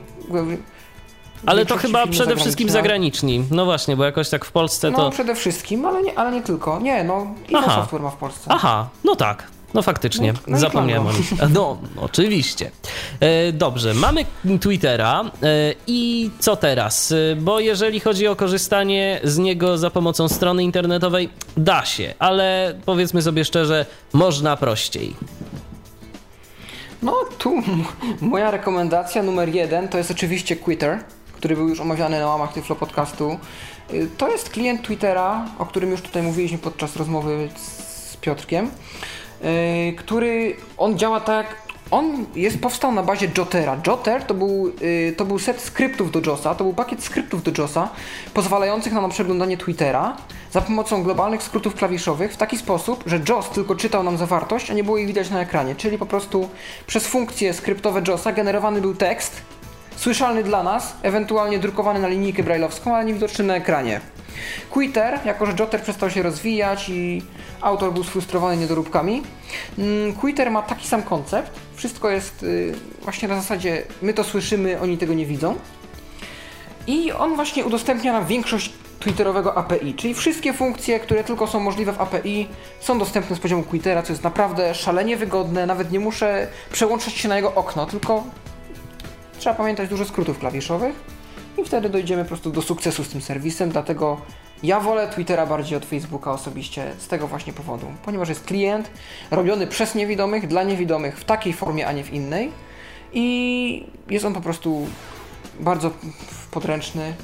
ale 1.47 1.67
to 1.67 1.77
chyba 1.77 2.07
przede 2.07 2.37
wszystkim 2.37 2.71
zagraniczni. 2.71 3.45
No 3.51 3.65
właśnie, 3.65 3.97
bo 3.97 4.05
jakoś 4.05 4.29
tak 4.29 4.45
w 4.45 4.53
Polsce 4.53 4.93
to. 4.93 4.99
No 4.99 5.11
przede 5.11 5.35
wszystkim, 5.35 5.85
ale 5.87 6.03
nie, 6.03 6.19
ale 6.19 6.33
nie 6.33 6.43
tylko. 6.43 6.81
Nie, 6.81 7.05
no 7.05 7.27
i 7.49 7.53
Software 7.53 8.03
ma 8.03 8.11
w 8.11 8.17
Polsce. 8.17 8.47
Aha, 8.49 8.89
no 9.05 9.17
tak. 9.17 9.47
No 9.75 9.83
faktycznie, 9.83 10.33
no, 10.33 10.39
no 10.47 10.59
zapomniałem 10.59 11.07
o. 11.07 11.11
No, 11.55 11.79
oczywiście. 11.97 12.71
E, 13.21 13.53
dobrze, 13.53 13.95
mamy 13.95 14.25
Twittera 14.61 15.25
e, 15.25 15.75
i 15.87 16.31
co 16.39 16.57
teraz? 16.57 17.13
E, 17.13 17.37
bo 17.37 17.61
jeżeli 17.61 18.01
chodzi 18.01 18.27
o 18.27 18.37
korzystanie 18.37 19.21
z 19.25 19.39
niego 19.39 19.79
za 19.79 19.91
pomocą 19.91 20.29
strony 20.29 20.63
internetowej, 20.63 21.29
da 21.57 21.85
się, 21.85 22.15
ale 22.19 22.75
powiedzmy 22.87 23.23
sobie 23.23 23.45
szczerze, 23.45 23.87
można 24.13 24.57
prościej. 24.57 25.15
No 27.03 27.17
tu 27.39 27.55
moja 28.21 28.51
rekomendacja 28.51 29.23
numer 29.23 29.49
jeden 29.49 29.89
to 29.89 29.99
jest 29.99 30.11
oczywiście 30.11 30.57
Twitter, 30.57 30.99
który 31.33 31.57
był 31.57 31.69
już 31.69 31.81
omawiany 31.81 32.21
na 32.21 32.27
łamach 32.27 32.53
Tyflo 32.53 32.77
Podcastu. 32.77 33.39
To 34.19 34.29
jest 34.29 34.51
klient 34.51 34.83
Twittera, 34.83 35.47
o 35.59 35.67
którym 35.67 35.91
już 35.91 36.01
tutaj 36.01 36.23
mówiliśmy 36.23 36.59
podczas 36.59 36.97
rozmowy 36.97 37.49
z 37.57 38.17
Piotrkiem. 38.17 38.71
E, 39.43 39.93
który 39.93 40.57
on 40.77 40.99
działa 40.99 41.21
tak. 41.21 41.65
On 41.91 42.27
jest, 42.35 42.61
powstał 42.61 42.93
na 42.93 43.03
bazie 43.03 43.29
Jotera. 43.39 43.81
Jotter 43.87 44.23
to 44.23 44.35
był, 44.35 44.73
e, 45.09 45.13
to 45.13 45.25
był 45.25 45.39
set 45.39 45.61
skryptów 45.61 46.11
do 46.11 46.21
JOSa, 46.27 46.55
to 46.55 46.65
był 46.65 46.75
pakiet 46.75 47.05
skryptów 47.05 47.43
do 47.43 47.63
JOSa, 47.63 47.89
pozwalających 48.35 48.93
nam 48.93 49.03
na 49.03 49.09
przeglądanie 49.09 49.57
Twittera 49.57 50.17
za 50.53 50.61
pomocą 50.61 51.03
globalnych 51.03 51.43
skrótów 51.43 51.75
klawiszowych 51.75 52.33
w 52.33 52.37
taki 52.37 52.59
sposób, 52.59 53.05
że 53.07 53.21
JOS 53.29 53.51
tylko 53.51 53.75
czytał 53.77 54.03
nam 54.03 54.17
zawartość, 54.17 54.71
a 54.71 54.75
nie 54.75 54.85
było 54.85 54.97
jej 54.97 55.07
widać 55.07 55.31
na 55.31 55.41
ekranie. 55.41 55.75
Czyli 55.75 55.99
po 55.99 56.07
prostu 56.07 56.49
przez 56.87 57.07
funkcje 57.07 57.55
skryptowe 57.55 58.03
JOSa 58.09 58.33
generowany 58.33 58.81
był 58.81 58.95
tekst, 58.95 59.43
słyszalny 59.97 60.43
dla 60.43 60.63
nas, 60.63 60.97
ewentualnie 61.03 61.59
drukowany 61.59 62.01
na 62.01 62.09
linijkę 62.09 62.43
brailleowską, 62.43 62.97
ale 62.97 63.05
niewidoczny 63.05 63.45
na 63.45 63.57
ekranie. 63.57 64.01
Quitter, 64.71 65.19
jako 65.25 65.47
że 65.47 65.53
Jotter 65.59 65.83
przestał 65.83 66.11
się 66.11 66.23
rozwijać 66.23 66.89
i 66.89 67.23
autor 67.61 67.93
był 67.93 68.05
sfrustrowany 68.05 68.57
niedoróbkami, 68.57 69.23
mm, 69.79 70.13
Quitter 70.13 70.51
ma 70.51 70.63
taki 70.63 70.89
sam 70.89 71.03
koncept. 71.03 71.51
Wszystko 71.77 72.11
jest 72.11 72.43
y, 72.43 72.75
właśnie 73.03 73.29
na 73.29 73.37
zasadzie 73.37 73.83
my 74.03 74.15
to 74.15 74.25
słyszymy, 74.25 74.81
oni 74.81 74.99
tego 74.99 75.15
nie 75.15 75.27
widzą. 75.27 75.57
I 76.87 77.13
on 77.13 77.37
właśnie 77.37 77.65
udostępnia 77.65 78.13
nam 78.13 78.27
większość 78.27 78.73
Twitterowego 79.01 79.59
API, 79.59 79.95
czyli 79.95 80.15
wszystkie 80.15 80.53
funkcje, 80.53 81.01
które 81.01 81.25
tylko 81.25 81.47
są 81.47 81.61
możliwe 81.61 81.93
w 81.93 82.01
API 82.01 82.49
są 82.81 82.99
dostępne 82.99 83.37
z 83.37 83.41
poziomu 83.41 83.63
Quittera, 83.63 84.03
co 84.03 84.13
jest 84.13 84.25
naprawdę 84.25 84.75
szalenie 84.75 85.17
wygodne, 85.17 85.67
nawet 85.67 85.93
nie 85.93 86.01
muszę 86.01 86.47
przełączać 86.73 87.15
się 87.15 87.29
na 87.29 87.37
jego 87.37 87.55
okno, 87.55 87.87
tylko 87.87 88.25
trzeba 89.45 89.57
pamiętać 89.57 89.89
dużo 89.89 90.05
skrótów 90.05 90.39
klawiszowych 90.39 90.95
i 91.59 91.65
wtedy 91.65 91.89
dojdziemy 91.89 92.23
po 92.23 92.29
prostu 92.29 92.51
do 92.51 92.63
sukcesu 92.63 93.05
z 93.05 93.09
tym 93.09 93.21
serwisem, 93.21 93.71
dlatego 93.71 94.21
Ja 94.63 94.81
wolę 94.81 95.09
Twittera 95.09 95.47
bardziej 95.47 95.79
od 95.79 95.85
Facebooka 95.85 96.33
osobiście 96.33 96.93
z 96.99 97.09
tego 97.09 97.27
właśnie 97.27 97.53
powodu, 97.53 97.87
ponieważ 98.05 98.29
jest 98.29 98.45
klient 98.45 98.91
robiony 99.31 99.67
przez 99.67 99.95
niewidomych, 99.95 100.47
dla 100.47 100.63
niewidomych 100.63 101.19
w 101.19 101.25
takiej 101.25 101.53
formie, 101.53 101.87
a 101.87 101.93
nie 101.93 102.05
w 102.05 102.13
innej 102.13 102.53
i 103.13 103.87
jest 104.11 104.25
on 104.25 104.35
po 104.35 104.41
prostu 104.41 104.87
bardzo 105.61 105.91
podręczny, 106.51 107.15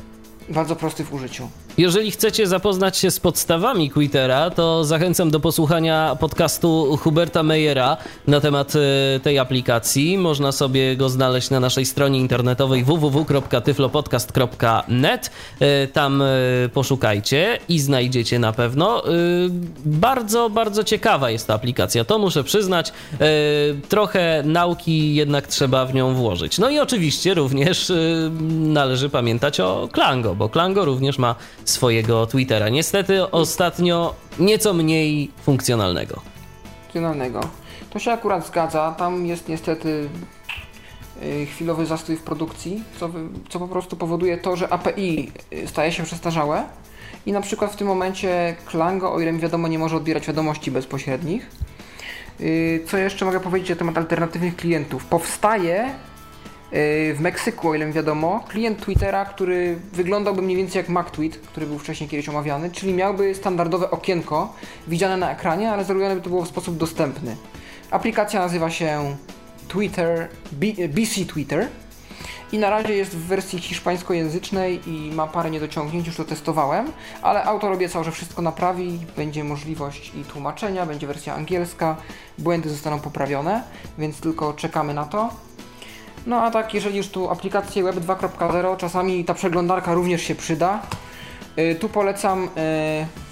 bardzo 0.49 0.77
prosty 0.77 1.05
w 1.05 1.15
użyciu. 1.15 1.49
Jeżeli 1.79 2.11
chcecie 2.11 2.47
zapoznać 2.47 2.99
się 2.99 3.11
z 3.11 3.21
podstawami 3.21 3.91
Twittera, 3.91 4.51
to 4.51 4.85
zachęcam 4.85 5.31
do 5.31 5.41
posłuchania 5.41 6.17
podcastu 6.21 6.99
Huberta 7.01 7.43
Meyera 7.43 7.97
na 8.27 8.41
temat 8.41 8.73
e, 8.77 8.81
tej 9.21 9.39
aplikacji. 9.39 10.19
Można 10.19 10.53
sobie 10.53 10.97
go 10.97 11.09
znaleźć 11.09 11.51
na 11.51 11.61
naszej 11.61 11.87
stronie 11.87 12.21
internetowej 12.21 12.85
www.tyflopodcast.net. 12.85 15.31
E, 15.61 15.87
tam 15.87 16.23
e, 16.23 16.27
poszukajcie 16.75 17.59
i 17.69 17.81
znajdziecie 17.81 18.39
na 18.39 18.53
pewno. 18.53 19.03
Bardzo, 19.85 20.51
bardzo 20.51 20.85
ciekawa 20.85 21.31
jest 21.31 21.47
ta 21.47 21.55
aplikacja, 21.55 22.05
to 22.05 22.19
muszę 22.19 22.45
przyznać. 22.45 22.93
Trochę 23.89 24.43
nauki 24.47 25.15
jednak 25.15 25.47
trzeba 25.47 25.87
w 25.87 25.95
nią 25.95 26.15
włożyć. 26.15 26.59
No 26.59 26.71
i 26.71 26.79
oczywiście 26.79 27.35
również 27.35 27.93
należy 28.51 29.09
pamiętać 29.09 29.61
o 29.61 29.89
Klango, 29.93 30.35
bo 30.35 30.49
Klango 30.49 30.85
również 30.85 31.19
ma 31.19 31.35
swojego 31.71 32.27
Twittera. 32.27 32.69
Niestety 32.69 33.31
ostatnio 33.31 34.15
nieco 34.39 34.75
mniej 34.75 35.31
funkcjonalnego. 35.43 36.21
Funkcjonalnego. 36.83 37.41
To 37.91 37.99
się 37.99 38.13
akurat 38.13 38.47
zgadza. 38.47 38.95
Tam 38.99 39.27
jest 39.27 39.49
niestety 39.49 40.09
y, 41.23 41.47
chwilowy 41.47 41.87
zastój 41.87 42.17
w 42.17 42.23
produkcji, 42.23 42.85
co, 43.01 43.11
co 43.49 43.59
po 43.59 43.69
prostu 43.69 43.97
powoduje 43.97 44.39
to, 44.39 44.57
że 44.57 44.73
API 44.73 45.33
y, 45.53 45.67
staje 45.67 45.93
się 45.93 46.03
przestarzałe 46.03 46.65
i 47.27 47.33
na 47.33 47.41
przykład 47.41 47.73
w 47.73 47.77
tym 47.77 47.87
momencie 47.87 48.57
Klango, 48.67 49.13
o 49.13 49.21
ile 49.21 49.33
mi 49.33 49.41
wiadomo, 49.41 49.69
nie 49.69 49.79
może 49.79 49.97
odbierać 49.97 50.27
wiadomości 50.27 50.71
bezpośrednich. 50.71 51.51
Y, 52.41 52.85
co 52.87 52.99
jeszcze 52.99 53.25
mogę 53.25 53.41
powiedzieć 53.41 53.71
na 53.71 53.77
temat 53.77 53.99
alternatywnych 53.99 54.57
klientów? 54.57 55.05
Powstaje 55.05 55.95
w 56.73 57.17
Meksyku, 57.21 57.69
o 57.69 57.75
ile 57.75 57.87
mi 57.87 57.93
wiadomo, 57.93 58.45
klient 58.49 58.81
Twittera, 58.81 59.25
który 59.25 59.79
wyglądałby 59.93 60.43
mniej 60.43 60.57
więcej 60.57 60.81
jak 60.81 60.89
MacTweet, 60.89 61.37
który 61.37 61.67
był 61.67 61.79
wcześniej 61.79 62.09
kiedyś 62.09 62.29
omawiany, 62.29 62.71
czyli 62.71 62.95
miałby 62.95 63.35
standardowe 63.35 63.91
okienko 63.91 64.55
widziane 64.89 65.17
na 65.17 65.33
ekranie, 65.33 65.71
ale 65.71 65.85
zrobione 65.85 66.15
by 66.15 66.21
to 66.21 66.31
było 66.31 66.45
w 66.45 66.49
sposób 66.49 66.77
dostępny. 66.77 67.37
Aplikacja 67.91 68.41
nazywa 68.41 68.71
się 68.71 69.17
Twitter, 69.69 70.29
BC 70.89 71.25
Twitter 71.25 71.69
i 72.53 72.59
na 72.59 72.71
razie 72.71 72.95
jest 72.95 73.17
w 73.17 73.27
wersji 73.27 73.59
hiszpańskojęzycznej 73.59 74.81
i 74.89 75.13
ma 75.13 75.27
parę 75.27 75.51
niedociągnięć, 75.51 76.07
już 76.07 76.17
to 76.17 76.25
testowałem, 76.25 76.93
ale 77.23 77.45
autor 77.45 77.73
obiecał, 77.73 78.05
że 78.05 78.13
wszystko 78.13 78.43
naprawi, 78.43 78.99
będzie 79.17 79.45
możliwość 79.45 80.13
i 80.15 80.25
tłumaczenia, 80.25 80.87
będzie 80.87 81.07
wersja 81.07 81.35
angielska, 81.35 81.97
błędy 82.39 82.69
zostaną 82.69 83.01
poprawione, 83.01 83.63
więc 83.99 84.21
tylko 84.21 84.53
czekamy 84.53 84.95
na 84.95 85.05
to. 85.05 85.31
No 86.27 86.43
a 86.43 86.51
tak, 86.51 86.75
jeżeli 86.75 86.97
już 86.97 87.09
tu 87.09 87.31
aplikację 87.31 87.83
Web 87.83 87.97
2.0, 87.97 88.77
czasami 88.77 89.25
ta 89.25 89.35
przeglądarka 89.35 89.95
również 89.95 90.23
się 90.23 90.35
przyda. 90.35 90.83
Yy, 91.57 91.75
tu 91.75 91.89
polecam 91.89 92.43
yy, 92.43 92.51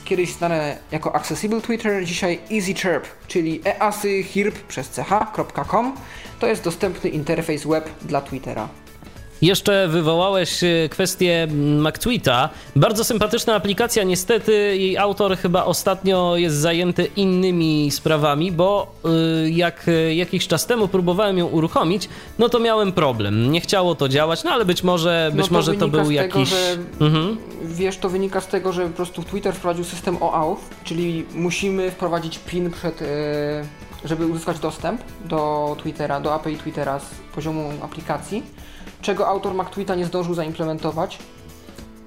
kiedyś 0.04 0.32
znane 0.32 0.78
jako 0.92 1.14
Accessible 1.14 1.60
Twitter, 1.60 2.04
dzisiaj 2.04 2.38
EasyChirp, 2.52 3.04
czyli 3.26 3.60
easychirp 3.80 4.66
przez 4.66 4.88
ch.com. 4.88 5.96
To 6.38 6.46
jest 6.46 6.64
dostępny 6.64 7.10
interfejs 7.10 7.66
web 7.66 7.90
dla 8.02 8.20
Twittera. 8.20 8.68
Jeszcze 9.42 9.88
wywołałeś 9.88 10.64
e, 10.64 10.88
kwestię 10.88 11.42
mm, 11.42 11.80
MacTweeta. 11.80 12.48
Bardzo 12.76 13.04
sympatyczna 13.04 13.54
aplikacja, 13.54 14.02
niestety 14.02 14.52
jej 14.52 14.98
autor 14.98 15.36
chyba 15.36 15.64
ostatnio 15.64 16.36
jest 16.36 16.56
zajęty 16.56 17.08
innymi 17.16 17.90
sprawami, 17.90 18.52
bo 18.52 18.94
e, 19.04 19.50
jak 19.50 19.88
e, 19.88 20.14
jakiś 20.14 20.46
czas 20.46 20.66
temu 20.66 20.88
próbowałem 20.88 21.38
ją 21.38 21.46
uruchomić, 21.46 22.08
no 22.38 22.48
to 22.48 22.58
miałem 22.58 22.92
problem. 22.92 23.52
Nie 23.52 23.60
chciało 23.60 23.94
to 23.94 24.08
działać, 24.08 24.44
no 24.44 24.50
ale 24.50 24.64
być 24.64 24.82
może, 24.82 25.30
być 25.32 25.40
no 25.40 25.48
to 25.48 25.54
może 25.54 25.74
to 25.74 25.88
był 25.88 26.10
jakiś... 26.10 26.32
Tego, 26.32 26.44
że, 26.44 26.76
mhm. 27.00 27.36
Wiesz, 27.62 27.96
to 27.96 28.08
wynika 28.08 28.40
z 28.40 28.46
tego, 28.46 28.72
że 28.72 28.86
po 28.86 28.96
prostu 28.96 29.22
Twitter 29.22 29.54
wprowadził 29.54 29.84
system 29.84 30.16
OAuth, 30.20 30.60
czyli 30.84 31.24
musimy 31.34 31.90
wprowadzić 31.90 32.38
PIN 32.38 32.70
przed... 32.70 33.04
żeby 34.04 34.26
uzyskać 34.26 34.58
dostęp 34.58 35.02
do 35.24 35.76
Twittera, 35.80 36.20
do 36.20 36.34
API 36.34 36.56
Twittera 36.56 36.98
z 36.98 37.04
poziomu 37.34 37.72
aplikacji 37.82 38.42
czego 39.02 39.28
autor 39.28 39.54
MacTweeta 39.54 39.94
nie 39.94 40.04
zdążył 40.04 40.34
zaimplementować. 40.34 41.18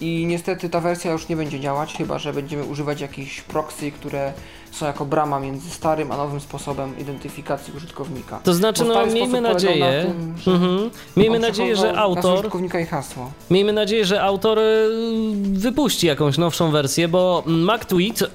I 0.02 0.26
niestety 0.28 0.70
ta 0.70 0.80
wersja 0.80 1.12
już 1.12 1.30
nie 1.30 1.36
będzie 1.36 1.60
działać, 1.60 1.94
chyba 1.94 2.20
że 2.20 2.34
będziemy 2.34 2.64
używać 2.64 3.02
jakichś 3.02 3.42
proxy, 3.42 3.92
które 3.92 4.34
są 4.72 4.86
jako 4.86 5.06
brama 5.06 5.40
między 5.40 5.70
starym 5.70 6.12
a 6.12 6.18
nowym 6.18 6.40
sposobem 6.40 7.00
identyfikacji 7.00 7.74
użytkownika. 7.78 8.40
To 8.44 8.54
znaczy, 8.54 8.84
no 8.84 9.06
miejmy 9.06 9.42
nadzieję, 9.42 10.04
na 10.04 10.10
tym, 10.10 10.36
że 10.38 10.52
mhm. 10.52 10.90
miejmy 11.18 11.40
nadzieję, 11.40 11.76
że 11.76 11.98
autor 11.98 12.40
użytkownika 12.40 12.80
i 12.80 12.86
hasło. 12.86 13.32
Miejmy 13.50 13.74
nadzieję, 13.74 14.06
że 14.06 14.22
autor 14.22 14.60
y, 14.60 14.90
wypuści 15.54 16.08
jakąś 16.08 16.38
nowszą 16.38 16.72
wersję, 16.72 17.08
bo 17.08 17.44
MacTweet 17.46 18.22
y, 18.22 18.28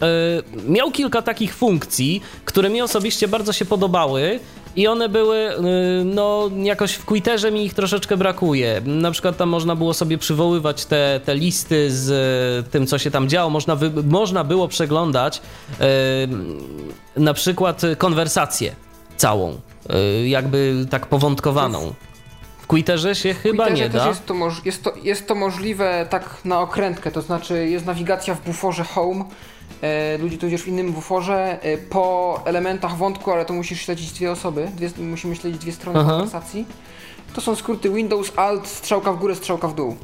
miał 0.69 0.91
kilka 0.91 1.23
takich 1.23 1.55
funkcji, 1.55 2.23
które 2.45 2.71
mi 2.71 2.83
osobiście 2.83 3.29
bardzo 3.29 3.53
się 3.53 3.65
podobały 3.65 4.41
i 4.77 4.87
one 4.87 5.09
były, 5.09 5.37
y, 5.37 6.05
no 6.05 6.51
jakoś 6.63 6.93
w 6.93 7.07
Twitterze 7.07 7.51
mi 7.51 7.65
ich 7.65 7.75
troszeczkę 7.75 8.17
brakuje. 8.17 8.83
Na 8.85 9.11
przykład 9.11 9.37
tam 9.37 9.49
można 9.49 9.77
było 9.77 9.95
sobie 9.95 10.19
przywoływać 10.19 10.85
te, 10.85 11.21
te 11.25 11.35
listy 11.35 11.91
z 11.91 12.11
y, 12.67 12.71
tym, 12.71 12.87
co 12.87 12.99
się 12.99 13.11
tam 13.11 13.29
działo. 13.29 13.51
Można, 13.51 13.77
wy, 13.77 14.03
można 14.03 14.45
było 14.45 14.69
przeglądać 14.69 15.43
y, 17.17 17.21
na 17.21 17.35
przykład 17.35 17.83
konwersację 17.99 18.77
całą, 19.17 19.61
jakby 20.25 20.87
tak 20.91 21.07
powątkowaną. 21.07 21.95
W 22.59 22.67
Twitterze 22.67 23.15
się 23.15 23.35
chyba 23.35 23.69
nie 23.69 23.89
da. 23.89 24.09
Jest 24.09 24.27
to, 24.27 24.35
jest, 24.65 24.83
to, 24.83 24.93
jest 25.03 25.27
to 25.27 25.35
możliwe 25.35 26.07
tak 26.11 26.39
na 26.45 26.61
okrętkę, 26.61 27.11
to 27.11 27.23
znaczy 27.23 27.69
jest 27.69 27.87
nawigacja 27.87 28.35
w 28.35 28.45
buforze 28.45 28.85
Home, 28.85 29.25
ludzi 30.19 30.39
to 30.39 30.47
idziesz 30.47 30.63
w 30.63 30.69
innym 30.69 30.93
buforze 30.93 31.63
e, 31.63 31.79
po 31.79 32.41
elementach 32.45 32.97
wątku, 32.97 33.33
ale 33.33 33.45
to 33.45 33.55
musisz 33.55 33.81
śledzić 33.81 34.13
dwie 34.13 34.33
osoby, 34.33 34.69
dwie, 34.77 34.91
musimy 34.99 35.37
śledzić 35.37 35.61
dwie 35.61 35.73
strony 35.73 35.99
Aha. 36.01 36.11
konwersacji. 36.11 36.67
To 37.35 37.41
są 37.41 37.55
skróty 37.55 37.91
Windows, 37.91 38.33
Alt, 38.37 38.67
strzałka 38.67 39.13
w 39.13 39.19
górę, 39.19 39.35
strzałka 39.35 39.69
w 39.69 39.75
dół. 39.75 39.97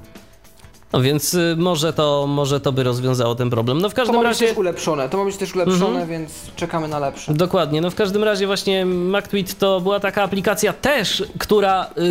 No 0.93 1.01
więc 1.01 1.35
y, 1.35 1.55
może 1.59 1.93
to, 1.93 2.27
może 2.27 2.61
to 2.61 2.73
by 2.73 2.83
rozwiązało 2.83 3.35
ten 3.35 3.51
problem. 3.51 3.79
No 3.79 3.91
w 3.91 3.95
każdym 3.95 4.15
to 4.15 4.23
ma 4.23 4.29
razie. 4.29 4.41
Być 4.41 4.49
też 4.49 4.59
ulepszone, 4.59 5.09
to 5.09 5.19
ma 5.19 5.25
być 5.25 5.37
też 5.37 5.55
ulepszone, 5.55 5.87
mhm. 5.87 6.09
więc 6.09 6.33
czekamy 6.57 6.89
na 6.89 6.99
lepsze. 6.99 7.35
Dokładnie. 7.35 7.81
No 7.81 7.91
w 7.91 7.95
każdym 7.95 8.25
razie 8.25 8.47
właśnie 8.47 8.87
MacTweet 8.87 9.59
to 9.59 9.81
była 9.81 10.01
taka 10.01 10.23
aplikacja 10.23 10.73
też, 10.73 11.25
która 11.39 11.91
yy, 11.97 12.05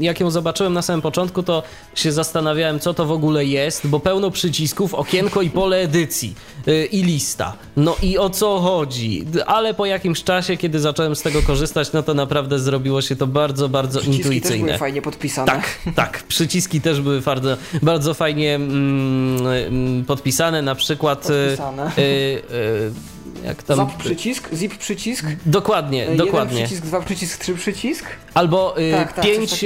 jak 0.00 0.20
ją 0.20 0.30
zobaczyłem 0.30 0.72
na 0.72 0.82
samym 0.82 1.02
początku, 1.02 1.42
to 1.42 1.62
się 1.94 2.12
zastanawiałem, 2.12 2.80
co 2.80 2.94
to 2.94 3.06
w 3.06 3.12
ogóle 3.12 3.44
jest, 3.44 3.86
bo 3.86 4.00
pełno 4.00 4.30
przycisków, 4.30 4.94
okienko 4.94 5.42
i 5.42 5.50
pole 5.50 5.76
edycji 5.76 6.34
yy, 6.66 6.84
i 6.84 7.02
lista. 7.02 7.52
No 7.76 7.96
i 8.02 8.18
o 8.18 8.30
co 8.30 8.60
chodzi? 8.60 9.26
Ale 9.46 9.74
po 9.74 9.86
jakimś 9.86 10.24
czasie, 10.24 10.56
kiedy 10.56 10.80
zacząłem 10.80 11.16
z 11.16 11.22
tego 11.22 11.42
korzystać, 11.42 11.92
no 11.92 12.02
to 12.02 12.14
naprawdę 12.14 12.58
zrobiło 12.58 13.02
się 13.02 13.16
to 13.16 13.26
bardzo, 13.26 13.68
bardzo 13.68 14.00
przyciski 14.00 14.22
intuicyjne. 14.22 14.58
Też 14.58 14.66
były 14.66 14.78
fajnie 14.78 15.02
podpisane. 15.02 15.46
Tak, 15.46 15.78
tak. 15.94 16.22
Przyciski 16.22 16.80
też 16.80 17.00
były 17.00 17.20
bardzo 17.20 17.56
bardzo 17.90 18.14
fajnie 18.14 18.54
mm, 18.54 19.46
mm, 19.46 20.04
podpisane, 20.04 20.62
na 20.62 20.74
przykład. 20.74 21.26
E, 21.26 21.28
podpisane. 21.28 21.92
Y, 21.98 22.00
y, 22.02 23.44
jak 23.44 23.62
tam... 23.62 23.76
Zap 23.76 23.96
przycisk, 23.96 24.54
zip 24.54 24.78
przycisk. 24.78 25.26
Dokładnie, 25.46 25.98
Jeden 25.98 26.16
dokładnie. 26.16 26.64
przycisk, 26.64 26.86
dwa 26.86 27.00
przycisk, 27.00 27.40
trzy 27.40 27.54
przycisk. 27.54 28.06
Albo 28.34 28.80
y, 28.80 28.92
tak, 28.92 29.12
tak, 29.12 29.24
pięć 29.24 29.64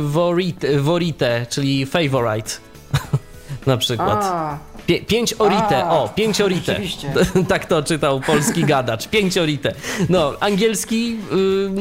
worite, 0.00 0.80
worite, 0.80 1.46
czyli 1.50 1.86
favorite. 1.86 2.50
Na 3.68 3.76
przykład. 3.76 4.18
A. 4.22 4.58
Pię 4.86 5.00
pięć 5.00 5.34
orite, 5.38 5.84
A, 5.84 5.90
o, 5.90 6.08
pięć 6.08 6.40
orite. 6.46 6.80
tak 7.48 7.66
to 7.66 7.82
czytał 7.82 8.20
polski 8.20 8.64
gadacz, 8.64 9.08
pięć 9.08 9.38
orite. 9.38 9.74
No, 10.08 10.32
angielski 10.40 11.16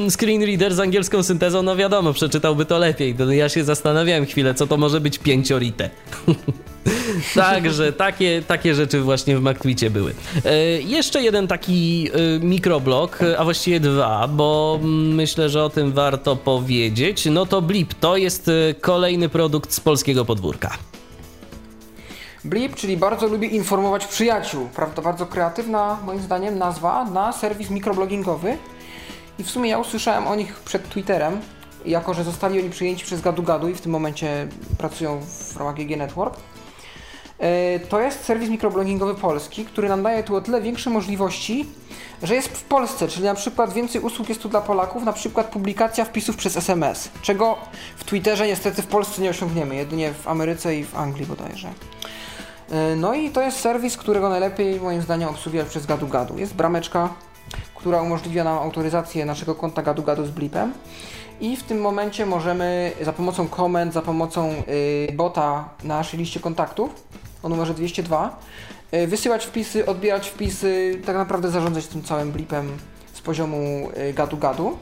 y, 0.08 0.12
screen 0.12 0.44
reader 0.44 0.76
z 0.76 0.80
angielską 0.80 1.24
syntezą, 1.24 1.64
no 1.64 1.76
wiadomo, 1.76 2.14
przeczytałby 2.14 2.66
to 2.66 2.78
lepiej. 2.78 3.16
No, 3.20 3.32
ja 3.32 3.50
się 3.50 3.64
zastanawiałem 3.64 4.26
chwilę, 4.26 4.54
co 4.54 4.68
to 4.68 4.78
może 4.78 5.02
być 5.02 5.20
pięć 5.20 5.52
orite. 5.52 5.90
Także 7.36 7.94
takie, 7.94 8.42
takie 8.48 8.76
rzeczy 8.76 9.02
właśnie 9.02 9.38
w 9.38 9.42
MacTweetie 9.42 9.90
były. 9.90 10.14
E, 10.46 10.58
jeszcze 10.82 11.22
jeden 11.22 11.48
taki 11.48 12.10
e, 12.14 12.40
mikroblok, 12.40 13.20
a 13.38 13.44
właściwie 13.44 13.80
dwa, 13.80 14.28
bo 14.28 14.80
myślę, 14.84 15.50
że 15.50 15.64
o 15.64 15.70
tym 15.70 15.92
warto 15.92 16.36
powiedzieć. 16.36 17.26
No 17.32 17.46
to 17.46 17.62
Blip 17.62 17.94
to 17.94 18.18
jest 18.18 18.48
e, 18.48 18.74
kolejny 18.74 19.30
produkt 19.30 19.74
z 19.74 19.80
polskiego 19.80 20.26
podwórka. 20.26 20.78
Blip, 22.48 22.76
czyli 22.76 22.98
bardzo 22.98 23.28
lubi 23.28 23.56
informować 23.56 24.08
przyjaciół. 24.08 24.70
Prawda, 24.76 25.02
bardzo 25.02 25.26
kreatywna, 25.26 25.98
moim 26.06 26.20
zdaniem, 26.20 26.58
nazwa 26.58 27.06
na 27.06 27.34
serwis 27.34 27.70
mikroblogingowy. 27.70 28.58
I 29.40 29.44
w 29.44 29.50
sumie 29.50 29.70
ja 29.70 29.78
usłyszałem 29.78 30.28
o 30.28 30.36
nich 30.36 30.60
przed 30.60 30.90
Twitterem, 30.90 31.42
jako 31.86 32.14
że 32.14 32.24
zostali 32.24 32.60
oni 32.60 32.70
przyjęci 32.70 33.06
przez 33.06 33.22
Gadu 33.22 33.44
Gadu 33.44 33.70
i 33.70 33.74
w 33.74 33.82
tym 33.82 33.92
momencie 33.92 34.48
pracują 34.78 35.22
w 35.22 35.58
ramach 35.58 35.76
GG 35.76 35.98
Network. 35.98 36.38
E, 37.40 37.80
to 37.80 38.00
jest 38.00 38.26
serwis 38.26 38.50
mikroblogingowy 38.50 39.16
polski, 39.16 39.66
który 39.66 39.90
nam 39.90 40.04
daje 40.04 40.24
tu 40.24 40.36
o 40.36 40.42
tyle 40.42 40.62
większe 40.62 40.90
możliwości, 40.90 41.66
że 42.24 42.36
jest 42.36 42.48
w 42.48 42.64
Polsce, 42.64 43.08
czyli 43.08 43.26
na 43.26 43.36
przykład 43.36 43.74
więcej 43.74 44.02
usług 44.02 44.30
jest 44.30 44.42
tu 44.42 44.50
dla 44.50 44.62
Polaków, 44.62 45.04
na 45.04 45.14
przykład 45.14 45.48
publikacja 45.48 46.06
wpisów 46.06 46.36
przez 46.36 46.58
SMS, 46.58 47.10
czego 47.22 47.58
w 47.98 48.04
Twitterze 48.04 48.48
niestety 48.48 48.82
w 48.82 48.88
Polsce 48.88 49.22
nie 49.22 49.30
osiągniemy, 49.30 49.76
jedynie 49.76 50.14
w 50.14 50.28
Ameryce 50.28 50.76
i 50.76 50.84
w 50.84 50.96
Anglii 50.96 51.26
bodajże. 51.26 51.70
E, 52.72 52.96
no 52.96 53.14
i 53.14 53.30
to 53.30 53.42
jest 53.42 53.60
serwis, 53.60 53.98
którego 53.98 54.30
najlepiej 54.30 54.80
moim 54.80 55.02
zdaniem 55.02 55.30
obsługiwać 55.30 55.68
przez 55.68 55.86
Gadu 55.86 56.08
Gadu. 56.08 56.38
Jest 56.38 56.56
brameczka, 56.56 57.10
która 57.76 58.02
umożliwia 58.02 58.44
nam 58.44 58.58
autoryzację 58.58 59.26
naszego 59.26 59.56
konta 59.56 59.82
Gadu 59.82 60.04
Gadu 60.04 60.26
z 60.26 60.30
blipem 60.30 60.74
i 61.42 61.58
w 61.58 61.64
tym 61.64 61.82
momencie 61.82 62.26
możemy 62.26 62.92
za 63.02 63.14
pomocą 63.14 63.48
komend, 63.48 63.94
za 63.94 64.02
pomocą 64.02 64.54
y, 64.68 65.14
bota 65.14 65.70
na 65.84 65.98
naszej 65.98 66.20
liście 66.20 66.40
kontaktów 66.40 66.90
o 67.44 67.50
numerze 67.50 67.74
202 67.74 68.40
y, 68.94 69.08
wysyłać 69.08 69.46
wpisy, 69.46 69.86
odbierać 69.86 70.30
wpisy, 70.30 71.02
tak 71.06 71.16
naprawdę 71.16 71.50
zarządzać 71.50 71.88
tym 71.88 72.04
całym 72.04 72.32
blipem 72.32 72.78
z 73.14 73.22
poziomu 73.22 73.90
y, 74.10 74.14
gadu 74.14 74.38
gadu. 74.38 74.78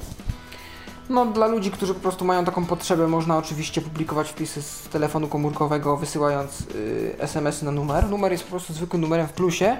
No, 1.09 1.25
dla 1.25 1.47
ludzi, 1.47 1.71
którzy 1.71 1.93
po 1.93 1.99
prostu 1.99 2.25
mają 2.25 2.45
taką 2.45 2.65
potrzebę, 2.65 3.07
można 3.07 3.37
oczywiście 3.37 3.81
publikować 3.81 4.29
wpisy 4.29 4.61
z 4.61 4.81
telefonu 4.81 5.27
komórkowego, 5.27 5.97
wysyłając 5.97 6.61
y, 6.61 7.15
SMS-y 7.19 7.65
na 7.65 7.71
numer. 7.71 8.09
Numer 8.09 8.31
jest 8.31 8.43
po 8.43 8.49
prostu 8.49 8.73
zwykłym 8.73 9.01
numerem 9.01 9.27
w 9.27 9.33
plusie, 9.33 9.77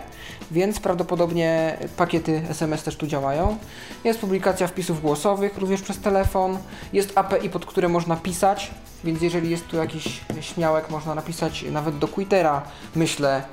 więc 0.52 0.80
prawdopodobnie 0.80 1.78
pakiety 1.98 2.42
SMS 2.50 2.84
też 2.84 2.96
tu 2.96 3.08
działają. 3.08 3.58
Jest 4.04 4.20
publikacja 4.20 4.68
wpisów 4.68 5.02
głosowych 5.02 5.58
również 5.58 5.82
przez 5.82 6.00
telefon. 6.00 6.58
Jest 6.94 7.18
API, 7.18 7.50
pod 7.50 7.66
które 7.66 7.90
można 7.90 8.16
pisać, 8.16 8.72
więc 9.04 9.22
jeżeli 9.22 9.50
jest 9.50 9.68
tu 9.68 9.78
jakiś 9.78 10.22
śmiałek, 10.42 10.90
można 10.90 11.16
napisać 11.16 11.66
nawet 11.72 11.98
do 11.98 12.08
Twittera, 12.08 12.62
myślę, 12.96 13.44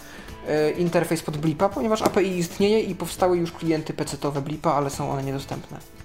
y, 0.48 0.70
interfejs 0.70 1.22
pod 1.22 1.36
Blipa, 1.36 1.68
ponieważ 1.68 2.02
API 2.02 2.38
istnieje 2.38 2.80
i 2.80 2.94
powstały 2.94 3.36
już 3.36 3.52
klienty 3.52 3.94
PC-owe 3.94 4.42
Blipa, 4.42 4.72
ale 4.72 4.90
są 4.90 5.10
one 5.10 5.22
niedostępne. 5.22 6.01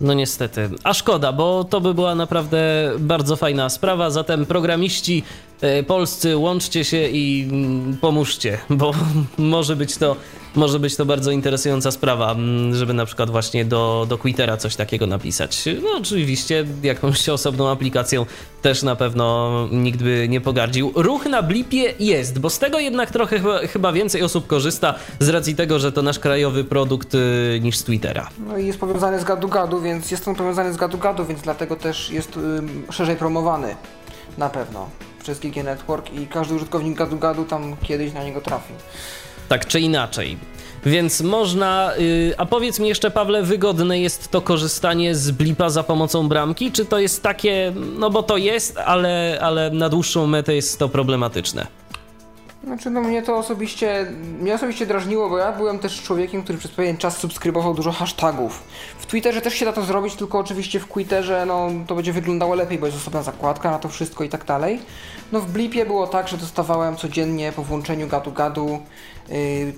No 0.00 0.14
niestety. 0.14 0.70
A 0.84 0.94
szkoda, 0.94 1.32
bo 1.32 1.64
to 1.64 1.80
by 1.80 1.94
była 1.94 2.14
naprawdę 2.14 2.90
bardzo 2.98 3.36
fajna 3.36 3.68
sprawa. 3.68 4.10
Zatem 4.10 4.46
programiści 4.46 5.22
e, 5.60 5.82
polscy, 5.82 6.36
łączcie 6.36 6.84
się 6.84 7.08
i 7.08 7.48
mm, 7.52 7.96
pomóżcie, 7.96 8.58
bo 8.70 8.94
może 9.38 9.76
być 9.76 9.96
to 9.96 10.16
może 10.54 10.78
być 10.78 10.96
to 10.96 11.06
bardzo 11.06 11.30
interesująca 11.30 11.90
sprawa, 11.90 12.32
mm, 12.32 12.74
żeby 12.74 12.94
na 12.94 13.06
przykład 13.06 13.30
właśnie 13.30 13.64
do, 13.64 14.06
do 14.08 14.18
Twittera 14.18 14.56
coś 14.56 14.76
takiego 14.76 15.06
napisać. 15.06 15.64
No 15.82 15.88
oczywiście 15.98 16.66
jakąś 16.82 17.28
osobną 17.28 17.68
aplikacją 17.68 18.26
też 18.62 18.82
na 18.82 18.96
pewno 18.96 19.50
nikt 19.72 20.02
by 20.02 20.26
nie 20.28 20.40
pogardził. 20.40 20.92
Ruch 20.94 21.26
na 21.26 21.42
Blipie 21.42 21.94
jest, 21.98 22.38
bo 22.38 22.50
z 22.50 22.58
tego 22.58 22.78
jednak 22.78 23.10
trochę 23.10 23.40
chyba, 23.68 23.92
więcej 23.92 24.22
osób 24.22 24.46
korzysta 24.46 24.94
z 25.20 25.28
racji 25.28 25.56
tego, 25.56 25.78
że 25.78 25.92
to 25.92 26.02
nasz 26.02 26.18
krajowy 26.18 26.64
produkt 26.64 27.14
y, 27.14 27.60
niż 27.62 27.76
z 27.76 27.84
Twittera. 27.84 28.28
No 28.46 28.58
i 28.58 28.66
jest 28.66 28.78
powiązany 28.78 29.20
z 29.20 29.24
gadu-gadu, 29.24 29.80
więc 29.82 30.10
jest 30.10 30.28
on 30.28 30.34
powiązany 30.34 30.72
z 30.72 30.76
gadu-gadu, 30.76 31.26
więc 31.26 31.40
dlatego 31.42 31.76
też 31.76 32.10
jest 32.10 32.36
y, 32.36 32.92
szerzej 32.92 33.16
promowany 33.16 33.76
na 34.38 34.50
pewno 34.50 34.88
przez 35.22 35.38
GG 35.38 35.64
Network 35.64 36.12
i 36.12 36.26
każdy 36.26 36.54
użytkownik 36.54 36.98
gadu-gadu 36.98 37.44
tam 37.44 37.76
kiedyś 37.82 38.12
na 38.12 38.24
niego 38.24 38.40
trafi 38.40 38.72
tak 39.50 39.66
czy 39.66 39.80
inaczej. 39.80 40.38
Więc 40.86 41.20
można. 41.20 41.92
Yy, 41.98 42.34
a 42.38 42.46
powiedz 42.46 42.78
mi 42.78 42.88
jeszcze, 42.88 43.10
Pawle, 43.10 43.42
wygodne 43.42 44.00
jest 44.00 44.28
to 44.28 44.40
korzystanie 44.40 45.14
z 45.14 45.30
blipa 45.30 45.70
za 45.70 45.82
pomocą 45.82 46.28
bramki? 46.28 46.72
Czy 46.72 46.84
to 46.84 46.98
jest 46.98 47.22
takie. 47.22 47.72
No 47.98 48.10
bo 48.10 48.22
to 48.22 48.36
jest, 48.36 48.78
ale, 48.78 49.38
ale 49.42 49.70
na 49.70 49.88
dłuższą 49.88 50.26
metę 50.26 50.54
jest 50.54 50.78
to 50.78 50.88
problematyczne? 50.88 51.66
Znaczy, 52.64 52.90
no 52.90 53.00
mnie 53.00 53.22
to 53.22 53.36
osobiście, 53.36 54.06
mnie 54.40 54.54
osobiście 54.54 54.86
drażniło, 54.86 55.30
bo 55.30 55.38
ja 55.38 55.52
byłem 55.52 55.78
też 55.78 56.02
człowiekiem, 56.02 56.42
który 56.42 56.58
przez 56.58 56.70
pewien 56.70 56.96
czas 56.96 57.18
subskrybował 57.18 57.74
dużo 57.74 57.92
hashtagów. 57.92 58.62
Twitterze 59.10 59.40
też 59.40 59.54
się 59.54 59.64
da 59.64 59.72
to 59.72 59.82
zrobić, 59.82 60.14
tylko 60.14 60.38
oczywiście 60.38 60.80
w 60.80 60.88
Twitterze 60.88 61.46
no, 61.46 61.68
to 61.86 61.94
będzie 61.94 62.12
wyglądało 62.12 62.54
lepiej, 62.54 62.78
bo 62.78 62.86
jest 62.86 62.98
osobna 62.98 63.22
zakładka 63.22 63.70
na 63.70 63.78
to 63.78 63.88
wszystko 63.88 64.24
i 64.24 64.28
tak 64.28 64.44
dalej. 64.44 64.80
No 65.32 65.40
w 65.40 65.50
Blipie 65.50 65.86
było 65.86 66.06
tak, 66.06 66.28
że 66.28 66.36
dostawałem 66.36 66.96
codziennie 66.96 67.52
po 67.52 67.62
włączeniu 67.62 68.08
gadu-gadu 68.08 68.78
yy, 69.28 69.72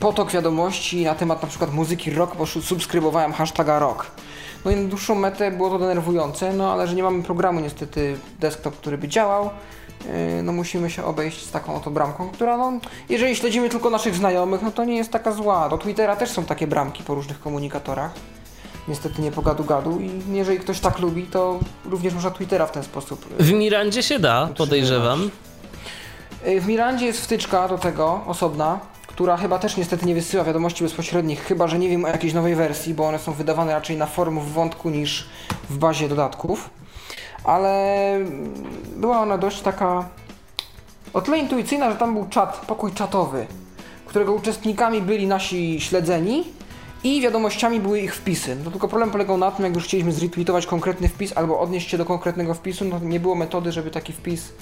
potok 0.00 0.30
wiadomości 0.30 1.04
na 1.04 1.14
temat 1.14 1.42
na 1.42 1.48
przykład 1.48 1.72
muzyki 1.72 2.10
rock, 2.10 2.36
bo 2.36 2.46
subskrybowałem 2.46 3.32
hashtaga 3.32 3.78
rock. 3.78 4.06
No 4.64 4.70
i 4.70 4.76
na 4.76 4.88
dłuższą 4.88 5.14
metę 5.14 5.50
było 5.50 5.70
to 5.70 5.78
denerwujące, 5.78 6.52
no 6.52 6.72
ale 6.72 6.86
że 6.88 6.94
nie 6.94 7.02
mamy 7.02 7.22
programu 7.22 7.60
niestety 7.60 8.16
desktop, 8.40 8.76
który 8.76 8.98
by 8.98 9.08
działał, 9.08 9.50
yy, 10.04 10.42
no 10.42 10.52
musimy 10.52 10.90
się 10.90 11.04
obejść 11.04 11.46
z 11.46 11.50
taką 11.50 11.74
oto 11.74 11.90
bramką, 11.90 12.28
która 12.30 12.56
no, 12.56 12.72
jeżeli 13.08 13.36
śledzimy 13.36 13.68
tylko 13.68 13.90
naszych 13.90 14.14
znajomych, 14.14 14.62
no 14.62 14.70
to 14.70 14.84
nie 14.84 14.96
jest 14.96 15.10
taka 15.10 15.32
zła. 15.32 15.68
Do 15.68 15.78
Twittera 15.78 16.16
też 16.16 16.30
są 16.30 16.44
takie 16.44 16.66
bramki 16.66 17.02
po 17.02 17.14
różnych 17.14 17.40
komunikatorach. 17.40 18.37
Niestety 18.88 19.22
nie 19.22 19.32
po 19.32 19.42
gadu-gadu 19.42 20.00
i 20.00 20.36
jeżeli 20.36 20.58
ktoś 20.58 20.80
tak 20.80 20.98
lubi, 20.98 21.22
to 21.22 21.58
również 21.84 22.14
można 22.14 22.30
Twittera 22.30 22.66
w 22.66 22.72
ten 22.72 22.82
sposób. 22.82 23.26
Yy, 23.38 23.44
w 23.44 23.52
Mirandzie 23.52 24.02
się 24.02 24.18
da, 24.18 24.48
podejrzewam. 24.56 25.30
Yy, 26.46 26.60
w 26.60 26.66
Mirandzie 26.66 27.06
jest 27.06 27.20
wtyczka 27.20 27.68
do 27.68 27.78
tego, 27.78 28.20
osobna, 28.26 28.80
która 29.06 29.36
chyba 29.36 29.58
też 29.58 29.76
niestety 29.76 30.06
nie 30.06 30.14
wysyła 30.14 30.44
wiadomości 30.44 30.84
bezpośrednich, 30.84 31.42
chyba 31.42 31.68
że 31.68 31.78
nie 31.78 31.88
wiem 31.88 32.04
o 32.04 32.08
jakiejś 32.08 32.34
nowej 32.34 32.54
wersji, 32.54 32.94
bo 32.94 33.08
one 33.08 33.18
są 33.18 33.32
wydawane 33.32 33.72
raczej 33.72 33.96
na 33.96 34.06
forum 34.06 34.40
w 34.40 34.52
wątku 34.52 34.90
niż 34.90 35.28
w 35.70 35.78
bazie 35.78 36.08
dodatków. 36.08 36.70
Ale 37.44 38.14
była 38.96 39.20
ona 39.20 39.38
dość 39.38 39.60
taka 39.60 40.08
o 41.14 41.20
tyle 41.20 41.38
intuicyjna, 41.38 41.90
że 41.90 41.96
tam 41.96 42.14
był 42.14 42.28
czat, 42.28 42.64
pokój 42.66 42.92
czatowy, 42.92 43.46
którego 44.06 44.32
uczestnikami 44.32 45.02
byli 45.02 45.26
nasi 45.26 45.80
śledzeni 45.80 46.44
i 47.04 47.20
wiadomościami 47.20 47.80
były 47.80 48.00
ich 48.00 48.14
wpisy. 48.14 48.56
No 48.64 48.70
tylko 48.70 48.88
problem 48.88 49.10
polegał 49.10 49.38
na 49.38 49.50
tym, 49.50 49.64
jak 49.64 49.74
już 49.74 49.84
chcieliśmy 49.84 50.12
zretweetować 50.12 50.66
konkretny 50.66 51.08
wpis 51.08 51.36
albo 51.36 51.60
odnieść 51.60 51.90
się 51.90 51.98
do 51.98 52.04
konkretnego 52.04 52.54
wpisu, 52.54 52.84
no 52.84 52.98
nie 52.98 53.20
było 53.20 53.34
metody, 53.34 53.72
żeby 53.72 53.90
taki 53.90 54.12
wpis 54.12 54.52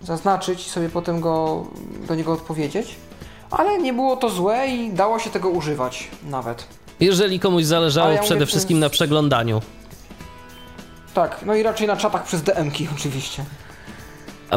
zaznaczyć 0.00 0.66
i 0.66 0.70
sobie 0.70 0.88
potem 0.88 1.20
go, 1.20 1.66
do 2.08 2.14
niego 2.14 2.32
odpowiedzieć 2.32 2.96
ale 3.52 3.78
nie 3.78 3.92
było 3.92 4.16
to 4.16 4.28
złe 4.28 4.68
i 4.68 4.92
dało 4.92 5.18
się 5.18 5.30
tego 5.30 5.48
używać 5.48 6.08
nawet. 6.24 6.66
Jeżeli 7.00 7.40
komuś 7.40 7.64
zależało 7.64 8.10
ja 8.10 8.22
przede 8.22 8.34
mówię, 8.34 8.46
wszystkim 8.46 8.78
na 8.78 8.90
przeglądaniu. 8.90 9.60
Tak, 11.14 11.40
no 11.46 11.54
i 11.54 11.62
raczej 11.62 11.86
na 11.86 11.96
czatach 11.96 12.24
przez 12.24 12.42
DM-ki 12.42 12.88
oczywiście. 12.96 13.44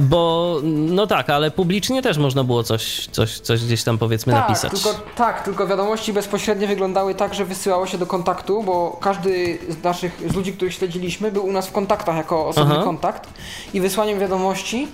Bo, 0.01 0.55
no 0.63 1.07
tak, 1.07 1.29
ale 1.29 1.51
publicznie 1.51 2.01
też 2.01 2.17
można 2.17 2.43
było 2.43 2.63
coś, 2.63 3.07
coś, 3.11 3.39
coś 3.39 3.65
gdzieś 3.65 3.83
tam 3.83 3.97
powiedzmy 3.97 4.33
tak, 4.33 4.41
napisać. 4.41 4.71
Tylko, 4.71 4.99
tak, 5.15 5.43
tylko 5.43 5.67
wiadomości 5.67 6.13
bezpośrednie 6.13 6.67
wyglądały 6.67 7.15
tak, 7.15 7.33
że 7.33 7.45
wysyłało 7.45 7.87
się 7.87 7.97
do 7.97 8.05
kontaktu, 8.05 8.63
bo 8.63 8.97
każdy 9.01 9.59
z 9.69 9.83
naszych, 9.83 10.21
z 10.29 10.35
ludzi, 10.35 10.53
których 10.53 10.73
śledziliśmy, 10.73 11.31
był 11.31 11.45
u 11.45 11.51
nas 11.51 11.67
w 11.67 11.71
kontaktach 11.71 12.15
jako 12.15 12.47
osobny 12.47 12.75
Aha. 12.75 12.83
kontakt 12.83 13.29
i 13.73 13.81
wysłaniem 13.81 14.19
wiadomości 14.19 14.87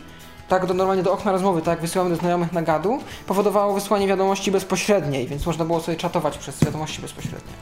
tak 0.47 0.65
do, 0.65 0.73
normalnie 0.73 1.03
do 1.03 1.13
okna 1.13 1.31
rozmowy, 1.31 1.61
tak 1.61 1.67
jak 1.67 1.81
wysyłamy 1.81 2.09
do 2.09 2.15
znajomych 2.15 2.51
na 2.51 2.61
gadu, 2.61 2.99
powodowało 3.27 3.73
wysłanie 3.73 4.07
wiadomości 4.07 4.51
bezpośredniej, 4.51 5.27
więc 5.27 5.45
można 5.45 5.65
było 5.65 5.81
sobie 5.81 5.97
czatować 5.97 6.37
przez 6.37 6.63
wiadomości 6.63 7.01
bezpośrednie. 7.01 7.53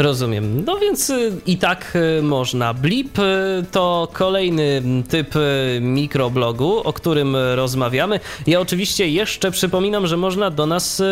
Rozumiem. 0.00 0.64
No 0.64 0.78
więc 0.78 1.10
y, 1.10 1.32
i 1.46 1.56
tak 1.56 1.92
y, 2.18 2.22
można. 2.22 2.74
Blip 2.74 3.18
y, 3.18 3.22
to 3.70 4.08
kolejny 4.12 4.82
typ 5.08 5.34
mikroblogu, 5.80 6.78
o 6.78 6.92
którym 6.92 7.36
rozmawiamy. 7.54 8.20
Ja 8.46 8.60
oczywiście 8.60 9.08
jeszcze 9.08 9.50
przypominam, 9.50 10.06
że 10.06 10.16
można 10.16 10.50
do 10.50 10.66
nas 10.66 11.02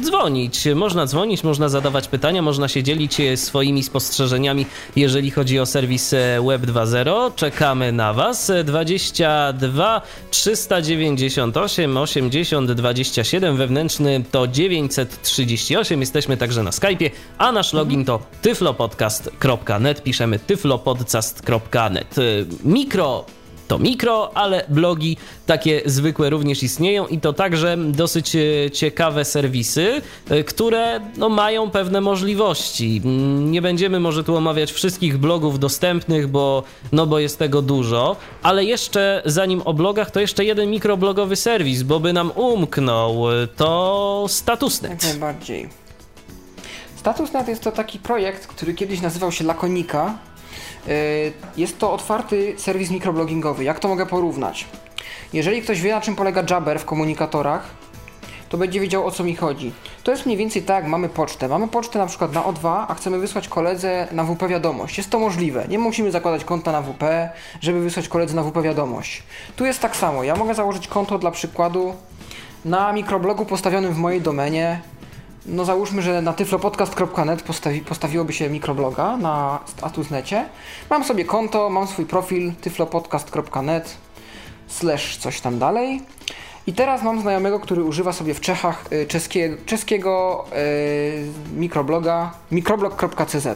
dzwonić. 0.00 0.68
Można 0.74 1.06
dzwonić, 1.06 1.44
można 1.44 1.68
zadawać 1.68 2.08
pytania, 2.08 2.42
można 2.42 2.68
się 2.68 2.82
dzielić 2.82 3.16
swoimi 3.34 3.82
spostrzeżeniami, 3.82 4.66
jeżeli 4.96 5.30
chodzi 5.30 5.58
o 5.58 5.66
serwis 5.66 6.10
Web 6.46 6.62
2.0. 6.62 7.34
Czekamy 7.34 7.92
na 7.92 8.12
Was. 8.12 8.52
22 8.64 10.02
398 10.30 11.96
80 11.96 12.72
27 12.72 13.56
wewnętrzny 13.56 14.24
to 14.30 14.46
938. 14.46 16.00
Jesteśmy 16.00 16.36
także 16.36 16.62
na 16.62 16.70
Skype'ie, 16.70 17.10
a 17.38 17.52
nasz 17.52 17.72
login 17.72 18.04
to 18.04 18.20
tyflopodcast.net, 18.42 20.02
piszemy 20.02 20.38
tyflopodcast.net. 20.38 22.18
Y, 22.18 22.46
mikro 22.64 23.24
to 23.68 23.78
mikro, 23.78 24.30
ale 24.34 24.64
blogi 24.68 25.16
takie 25.46 25.82
zwykłe 25.86 26.30
również 26.30 26.62
istnieją 26.62 27.06
i 27.06 27.20
to 27.20 27.32
także 27.32 27.76
dosyć 27.76 28.34
y, 28.34 28.70
ciekawe 28.72 29.24
serwisy, 29.24 30.02
y, 30.30 30.44
które 30.44 31.00
no, 31.16 31.28
mają 31.28 31.70
pewne 31.70 32.00
możliwości. 32.00 33.00
Mm, 33.04 33.50
nie 33.50 33.62
będziemy 33.62 34.00
może 34.00 34.24
tu 34.24 34.36
omawiać 34.36 34.72
wszystkich 34.72 35.18
blogów 35.18 35.58
dostępnych, 35.58 36.28
bo, 36.28 36.62
no, 36.92 37.06
bo 37.06 37.18
jest 37.18 37.38
tego 37.38 37.62
dużo, 37.62 38.16
ale 38.42 38.64
jeszcze 38.64 39.22
zanim 39.24 39.62
o 39.64 39.74
blogach, 39.74 40.10
to 40.10 40.20
jeszcze 40.20 40.44
jeden 40.44 40.70
mikroblogowy 40.70 41.36
serwis, 41.36 41.82
bo 41.82 42.00
by 42.00 42.12
nam 42.12 42.30
umknął, 42.34 43.24
to 43.56 44.26
Statusnet. 44.28 44.90
Jak 44.90 45.02
najbardziej. 45.02 45.87
StatusNet 46.98 47.48
jest 47.48 47.62
to 47.62 47.72
taki 47.72 47.98
projekt, 47.98 48.46
który 48.46 48.74
kiedyś 48.74 49.00
nazywał 49.00 49.32
się 49.32 49.44
Lakonika. 49.44 50.14
Y, 50.88 51.32
jest 51.56 51.78
to 51.78 51.92
otwarty 51.92 52.54
serwis 52.56 52.90
mikroblogingowy. 52.90 53.64
Jak 53.64 53.80
to 53.80 53.88
mogę 53.88 54.06
porównać? 54.06 54.66
Jeżeli 55.32 55.62
ktoś 55.62 55.80
wie 55.80 55.92
na 55.92 56.00
czym 56.00 56.16
polega 56.16 56.42
Jabber 56.50 56.80
w 56.80 56.84
komunikatorach, 56.84 57.70
to 58.48 58.58
będzie 58.58 58.80
wiedział 58.80 59.06
o 59.06 59.10
co 59.10 59.24
mi 59.24 59.36
chodzi. 59.36 59.72
To 60.02 60.10
jest 60.10 60.26
mniej 60.26 60.38
więcej 60.38 60.62
tak, 60.62 60.86
mamy 60.86 61.08
pocztę. 61.08 61.48
Mamy 61.48 61.68
pocztę 61.68 61.98
na 61.98 62.06
przykład 62.06 62.32
na 62.32 62.42
O2, 62.42 62.84
a 62.88 62.94
chcemy 62.94 63.18
wysłać 63.18 63.48
koledze 63.48 64.08
na 64.12 64.24
WP 64.24 64.48
wiadomość. 64.48 64.98
Jest 64.98 65.10
to 65.10 65.18
możliwe. 65.18 65.68
Nie 65.68 65.78
musimy 65.78 66.10
zakładać 66.10 66.44
konta 66.44 66.72
na 66.72 66.82
WP, 66.82 67.30
żeby 67.60 67.80
wysłać 67.80 68.08
koledze 68.08 68.36
na 68.36 68.42
WP 68.42 68.62
wiadomość. 68.62 69.22
Tu 69.56 69.64
jest 69.64 69.80
tak 69.80 69.96
samo. 69.96 70.24
Ja 70.24 70.36
mogę 70.36 70.54
założyć 70.54 70.88
konto 70.88 71.18
dla 71.18 71.30
przykładu 71.30 71.94
na 72.64 72.92
mikroblogu 72.92 73.44
postawionym 73.44 73.94
w 73.94 73.98
mojej 73.98 74.20
domenie. 74.20 74.80
No 75.48 75.64
załóżmy, 75.64 76.02
że 76.02 76.22
na 76.22 76.32
tyflopodcast.net 76.32 77.42
postawi, 77.42 77.80
postawiłoby 77.80 78.32
się 78.32 78.50
mikrobloga 78.50 79.16
na 79.16 79.60
statusnecie. 79.66 80.44
Mam 80.90 81.04
sobie 81.04 81.24
konto, 81.24 81.70
mam 81.70 81.86
swój 81.86 82.06
profil 82.06 82.52
tyflopodcast.net 82.60 83.96
slash 84.66 85.16
coś 85.16 85.40
tam 85.40 85.58
dalej. 85.58 86.02
I 86.66 86.72
teraz 86.72 87.02
mam 87.02 87.20
znajomego, 87.20 87.60
który 87.60 87.84
używa 87.84 88.12
sobie 88.12 88.34
w 88.34 88.40
Czechach 88.40 88.84
y, 88.92 89.06
czeskie, 89.06 89.56
czeskiego 89.66 90.44
y, 90.52 91.56
mikrobloga 91.56 92.32
mikroblog.cz. 92.52 93.46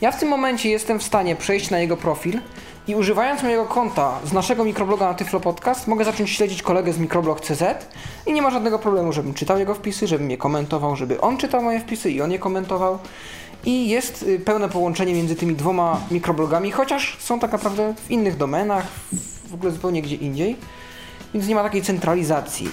Ja 0.00 0.12
w 0.12 0.20
tym 0.20 0.28
momencie 0.28 0.70
jestem 0.70 0.98
w 0.98 1.02
stanie 1.02 1.36
przejść 1.36 1.70
na 1.70 1.78
jego 1.78 1.96
profil 1.96 2.40
i 2.88 2.94
używając 2.94 3.42
mojego 3.42 3.64
konta 3.64 4.18
z 4.24 4.32
naszego 4.32 4.64
mikrobloga 4.64 5.06
na 5.06 5.14
Tyflo 5.14 5.40
Podcast 5.40 5.86
mogę 5.86 6.04
zacząć 6.04 6.30
śledzić 6.30 6.62
kolegę 6.62 6.92
z 6.92 6.98
mikroblog.cz 6.98 7.86
i 8.26 8.32
nie 8.32 8.42
ma 8.42 8.50
żadnego 8.50 8.78
problemu, 8.78 9.12
żebym 9.12 9.34
czytał 9.34 9.58
jego 9.58 9.74
wpisy, 9.74 10.06
żebym 10.06 10.30
je 10.30 10.36
komentował, 10.36 10.96
żeby 10.96 11.20
on 11.20 11.36
czytał 11.36 11.62
moje 11.62 11.80
wpisy 11.80 12.10
i 12.10 12.22
on 12.22 12.32
je 12.32 12.38
komentował. 12.38 12.98
I 13.64 13.88
jest 13.88 14.22
y, 14.22 14.40
pełne 14.40 14.68
połączenie 14.68 15.14
między 15.14 15.36
tymi 15.36 15.54
dwoma 15.54 16.00
mikroblogami, 16.10 16.70
chociaż 16.70 17.16
są 17.20 17.38
tak 17.38 17.52
naprawdę 17.52 17.94
w 18.06 18.10
innych 18.10 18.36
domenach, 18.36 18.86
w 19.50 19.54
ogóle 19.54 19.72
zupełnie 19.72 20.02
gdzie 20.02 20.16
indziej 20.16 20.56
więc 21.34 21.48
nie 21.48 21.54
ma 21.54 21.62
takiej 21.62 21.82
centralizacji. 21.82 22.68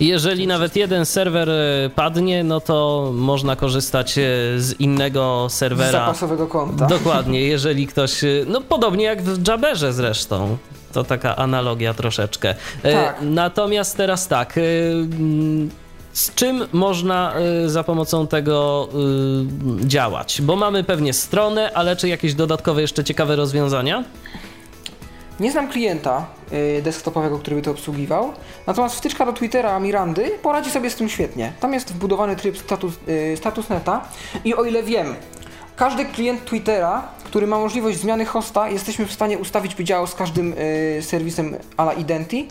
Jeżeli 0.00 0.46
nawet 0.46 0.76
jeden 0.76 1.06
serwer 1.06 1.50
e, 1.50 1.90
padnie, 1.94 2.44
no 2.44 2.60
to 2.60 3.10
można 3.14 3.56
korzystać 3.56 4.18
e, 4.18 4.22
z 4.56 4.80
innego 4.80 5.46
serwera. 5.50 5.88
Z 5.88 5.92
zapasowego 5.92 6.46
konta. 6.46 6.86
Dokładnie, 6.86 7.40
jeżeli 7.56 7.86
ktoś, 7.86 8.24
e, 8.24 8.28
no 8.46 8.60
podobnie 8.60 9.04
jak 9.04 9.22
w 9.22 9.48
Jabberze 9.48 9.92
zresztą. 9.92 10.56
To 10.92 11.04
taka 11.04 11.36
analogia 11.36 11.94
troszeczkę. 11.94 12.54
Tak. 12.82 13.16
Natomiast 13.22 13.96
teraz 13.96 14.28
tak, 14.28 14.54
z 16.12 16.34
czym 16.34 16.64
można 16.72 17.34
za 17.66 17.84
pomocą 17.84 18.26
tego 18.26 18.88
działać? 19.80 20.42
Bo 20.42 20.56
mamy 20.56 20.84
pewnie 20.84 21.12
stronę, 21.12 21.70
ale 21.74 21.96
czy 21.96 22.08
jakieś 22.08 22.34
dodatkowe 22.34 22.80
jeszcze 22.80 23.04
ciekawe 23.04 23.36
rozwiązania? 23.36 24.04
Nie 25.40 25.52
znam 25.52 25.68
klienta 25.68 26.26
y, 26.78 26.82
desktopowego, 26.82 27.38
który 27.38 27.56
by 27.56 27.62
to 27.62 27.70
obsługiwał, 27.70 28.32
natomiast 28.66 28.96
wtyczka 28.96 29.26
do 29.26 29.32
Twittera 29.32 29.80
Mirandy 29.80 30.30
poradzi 30.42 30.70
sobie 30.70 30.90
z 30.90 30.96
tym 30.96 31.08
świetnie. 31.08 31.52
Tam 31.60 31.72
jest 31.72 31.92
wbudowany 31.92 32.36
tryb 32.36 32.58
status, 32.58 32.94
y, 33.08 33.36
statusneta 33.36 34.08
i 34.44 34.54
o 34.54 34.64
ile 34.64 34.82
wiem, 34.82 35.14
każdy 35.76 36.04
klient 36.04 36.44
Twittera, 36.44 37.08
który 37.24 37.46
ma 37.46 37.58
możliwość 37.58 37.98
zmiany 37.98 38.24
hosta, 38.24 38.68
jesteśmy 38.68 39.06
w 39.06 39.12
stanie 39.12 39.38
ustawić, 39.38 39.74
by 39.74 39.84
działał 39.84 40.06
z 40.06 40.14
każdym 40.14 40.54
y, 40.58 41.02
serwisem 41.02 41.56
ala 41.76 41.92
Identi, 41.92 42.48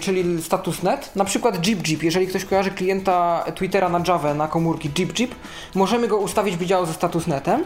czyli 0.00 0.42
statusnet. 0.42 1.16
Na 1.16 1.24
przykład 1.24 1.66
JeepJeep, 1.66 2.02
jeżeli 2.02 2.26
ktoś 2.26 2.44
kojarzy 2.44 2.70
klienta 2.70 3.44
Twittera 3.54 3.88
na 3.88 4.00
Java, 4.08 4.34
na 4.34 4.48
komórki 4.48 4.90
JeepJeep, 4.98 5.34
możemy 5.74 6.08
go 6.08 6.18
ustawić, 6.18 6.56
by 6.56 6.66
działał 6.66 6.86
ze 6.86 6.92
statusnetem. 6.92 7.64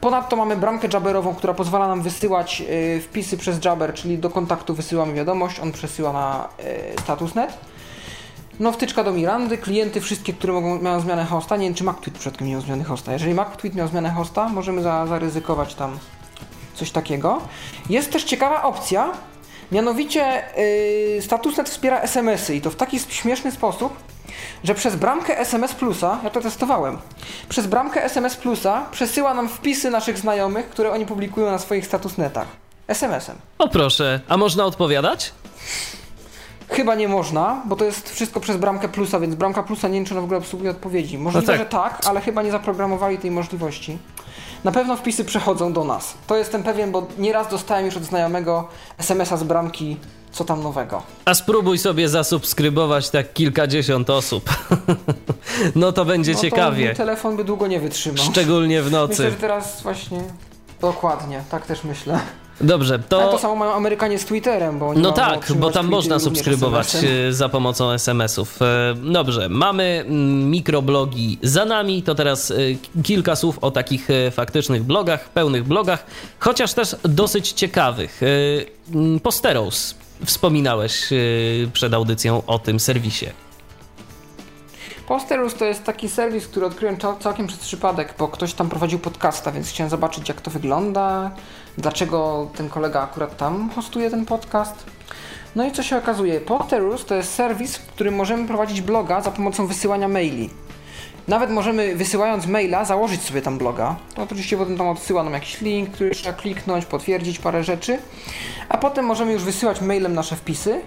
Ponadto 0.00 0.36
mamy 0.36 0.56
bramkę 0.56 0.88
jabberową, 0.92 1.34
która 1.34 1.54
pozwala 1.54 1.88
nam 1.88 2.02
wysyłać 2.02 2.62
y, 2.70 3.00
wpisy 3.00 3.36
przez 3.36 3.64
jabber, 3.64 3.94
czyli 3.94 4.18
do 4.18 4.30
kontaktu 4.30 4.74
wysyłamy 4.74 5.12
wiadomość, 5.12 5.60
on 5.60 5.72
przesyła 5.72 6.12
na 6.12 6.48
y, 6.96 7.02
statusnet. 7.02 7.58
No 8.60 8.72
wtyczka 8.72 9.04
do 9.04 9.12
Mirandy, 9.12 9.58
klienty 9.58 10.00
wszystkie, 10.00 10.32
które 10.32 10.52
mogą, 10.52 10.82
mają 10.82 11.00
zmianę 11.00 11.24
hosta, 11.24 11.56
nie 11.56 11.66
wiem 11.66 11.74
czy 11.74 11.84
MacTweet 11.84 12.18
przed 12.18 12.40
miał 12.40 12.60
zmianę 12.60 12.84
hosta. 12.84 13.12
Jeżeli 13.12 13.34
MacTweet 13.34 13.74
miał 13.74 13.88
zmianę 13.88 14.10
hosta, 14.10 14.48
możemy 14.48 14.82
za, 14.82 15.06
zaryzykować 15.06 15.74
tam 15.74 15.98
coś 16.74 16.90
takiego. 16.90 17.40
Jest 17.90 18.12
też 18.12 18.24
ciekawa 18.24 18.62
opcja, 18.62 19.12
mianowicie 19.72 20.42
yy, 21.14 21.22
Statusnet 21.22 21.68
wspiera 21.68 22.00
SMS-y 22.00 22.54
i 22.54 22.60
to 22.60 22.70
w 22.70 22.76
taki 22.76 22.98
śmieszny 22.98 23.52
sposób, 23.52 23.96
że 24.64 24.74
przez 24.74 24.96
bramkę 24.96 25.38
SMS 25.38 25.74
Plusa, 25.74 26.18
ja 26.24 26.30
to 26.30 26.40
testowałem, 26.40 26.98
przez 27.48 27.66
bramkę 27.66 28.04
SMS 28.04 28.36
Plusa 28.36 28.86
przesyła 28.92 29.34
nam 29.34 29.48
wpisy 29.48 29.90
naszych 29.90 30.18
znajomych, 30.18 30.68
które 30.68 30.92
oni 30.92 31.06
publikują 31.06 31.50
na 31.50 31.58
swoich 31.58 31.86
statusnetach. 31.86 32.46
SMS-em. 32.88 33.36
O 33.58 33.68
proszę, 33.68 34.20
a 34.28 34.36
można 34.36 34.64
odpowiadać? 34.64 35.32
Chyba 36.68 36.94
nie 36.94 37.08
można, 37.08 37.62
bo 37.64 37.76
to 37.76 37.84
jest 37.84 38.10
wszystko 38.10 38.40
przez 38.40 38.56
bramkę 38.56 38.88
plusa, 38.88 39.20
więc 39.20 39.34
bramka 39.34 39.62
plusa 39.62 39.88
nie 39.88 39.94
wiem, 39.94 40.04
czy 40.04 40.14
ona 40.14 40.20
w 40.20 40.24
ogóle 40.24 40.38
obsługuje 40.38 40.70
odpowiedzi. 40.70 41.18
Możliwe, 41.18 41.46
no 41.46 41.52
tak. 41.52 41.58
że 41.58 41.66
tak, 41.66 42.06
ale 42.06 42.20
chyba 42.20 42.42
nie 42.42 42.50
zaprogramowali 42.50 43.18
tej 43.18 43.30
możliwości. 43.30 43.98
Na 44.64 44.72
pewno 44.72 44.96
wpisy 44.96 45.24
przechodzą 45.24 45.72
do 45.72 45.84
nas. 45.84 46.14
To 46.26 46.36
jestem 46.36 46.62
pewien, 46.62 46.92
bo 46.92 47.06
nieraz 47.18 47.48
dostałem 47.48 47.86
już 47.86 47.96
od 47.96 48.04
znajomego 48.04 48.68
SMS-a 48.98 49.36
z 49.36 49.42
bramki 49.42 49.96
co 50.32 50.44
tam 50.44 50.62
nowego. 50.62 51.02
A 51.24 51.34
spróbuj 51.34 51.78
sobie 51.78 52.08
zasubskrybować 52.08 53.10
tak 53.10 53.32
kilkadziesiąt 53.32 54.10
osób. 54.10 54.50
no 55.74 55.92
to 55.92 56.04
będzie 56.04 56.32
no 56.32 56.40
ciekawie. 56.40 56.90
To 56.90 56.96
telefon 56.96 57.36
by 57.36 57.44
długo 57.44 57.66
nie 57.66 57.80
wytrzymał. 57.80 58.24
Szczególnie 58.30 58.82
w 58.82 58.90
nocy. 58.90 59.12
Myślę, 59.12 59.30
że 59.30 59.36
teraz 59.36 59.82
właśnie 59.82 60.20
dokładnie, 60.80 61.42
tak 61.50 61.66
też 61.66 61.84
myślę. 61.84 62.20
Dobrze, 62.60 62.98
to... 62.98 63.22
Ale 63.22 63.30
to 63.30 63.38
samo 63.38 63.56
mają 63.56 63.72
Amerykanie 63.72 64.18
z 64.18 64.24
Twitterem, 64.24 64.78
bo 64.78 64.94
No 64.94 65.12
tak, 65.12 65.52
bo 65.56 65.70
tam 65.70 65.88
można 65.88 66.18
subskrybować 66.18 66.94
e, 66.94 67.32
za 67.32 67.48
pomocą 67.48 67.90
SMS-ów. 67.90 68.62
E, 68.62 68.94
dobrze, 69.12 69.48
mamy 69.48 70.04
mm, 70.06 70.50
mikroblogi 70.50 71.38
za 71.42 71.64
nami, 71.64 72.02
to 72.02 72.14
teraz 72.14 72.50
e, 72.50 72.54
kilka 73.02 73.36
słów 73.36 73.58
o 73.58 73.70
takich 73.70 74.08
faktycznych 74.32 74.84
blogach, 74.84 75.28
pełnych 75.28 75.64
blogach, 75.64 76.06
chociaż 76.38 76.74
też 76.74 76.96
dosyć 77.02 77.52
ciekawych. 77.52 78.20
Mm, 78.94 79.20
Posteros 79.20 79.99
Wspominałeś 80.24 81.08
przed 81.72 81.94
audycją 81.94 82.42
o 82.46 82.58
tym 82.58 82.80
serwisie. 82.80 83.26
Posterus 85.06 85.54
to 85.54 85.64
jest 85.64 85.84
taki 85.84 86.08
serwis, 86.08 86.46
który 86.46 86.66
odkryłem 86.66 86.96
całkiem 87.20 87.46
przez 87.46 87.58
przypadek, 87.58 88.14
bo 88.18 88.28
ktoś 88.28 88.54
tam 88.54 88.68
prowadził 88.68 88.98
podcasta, 88.98 89.52
więc 89.52 89.68
chciałem 89.68 89.90
zobaczyć 89.90 90.28
jak 90.28 90.40
to 90.40 90.50
wygląda, 90.50 91.30
dlaczego 91.78 92.50
ten 92.56 92.68
kolega 92.68 93.00
akurat 93.02 93.36
tam 93.36 93.70
hostuje 93.70 94.10
ten 94.10 94.26
podcast. 94.26 94.74
No 95.56 95.64
i 95.64 95.72
co 95.72 95.82
się 95.82 95.96
okazuje? 95.96 96.40
Posterus 96.40 97.04
to 97.04 97.14
jest 97.14 97.34
serwis, 97.34 97.76
w 97.76 97.86
którym 97.86 98.14
możemy 98.14 98.46
prowadzić 98.46 98.80
bloga 98.80 99.20
za 99.20 99.30
pomocą 99.30 99.66
wysyłania 99.66 100.08
maili. 100.08 100.50
Nawet 101.30 101.50
możemy 101.50 101.94
wysyłając 101.94 102.46
maila 102.46 102.84
założyć 102.84 103.22
sobie 103.22 103.42
tam 103.42 103.58
bloga. 103.58 103.96
To 104.14 104.22
oczywiście 104.22 104.56
potem 104.56 104.78
tam 104.78 104.88
odsyła 104.88 105.22
nam 105.22 105.32
jakiś 105.32 105.60
link, 105.60 105.90
który 105.90 106.10
trzeba 106.10 106.36
kliknąć, 106.36 106.86
potwierdzić 106.86 107.38
parę 107.38 107.64
rzeczy. 107.64 107.98
A 108.68 108.78
potem 108.78 109.04
możemy 109.04 109.32
już 109.32 109.42
wysyłać 109.44 109.80
mailem 109.80 110.14
nasze 110.14 110.36
wpisy. 110.36 110.80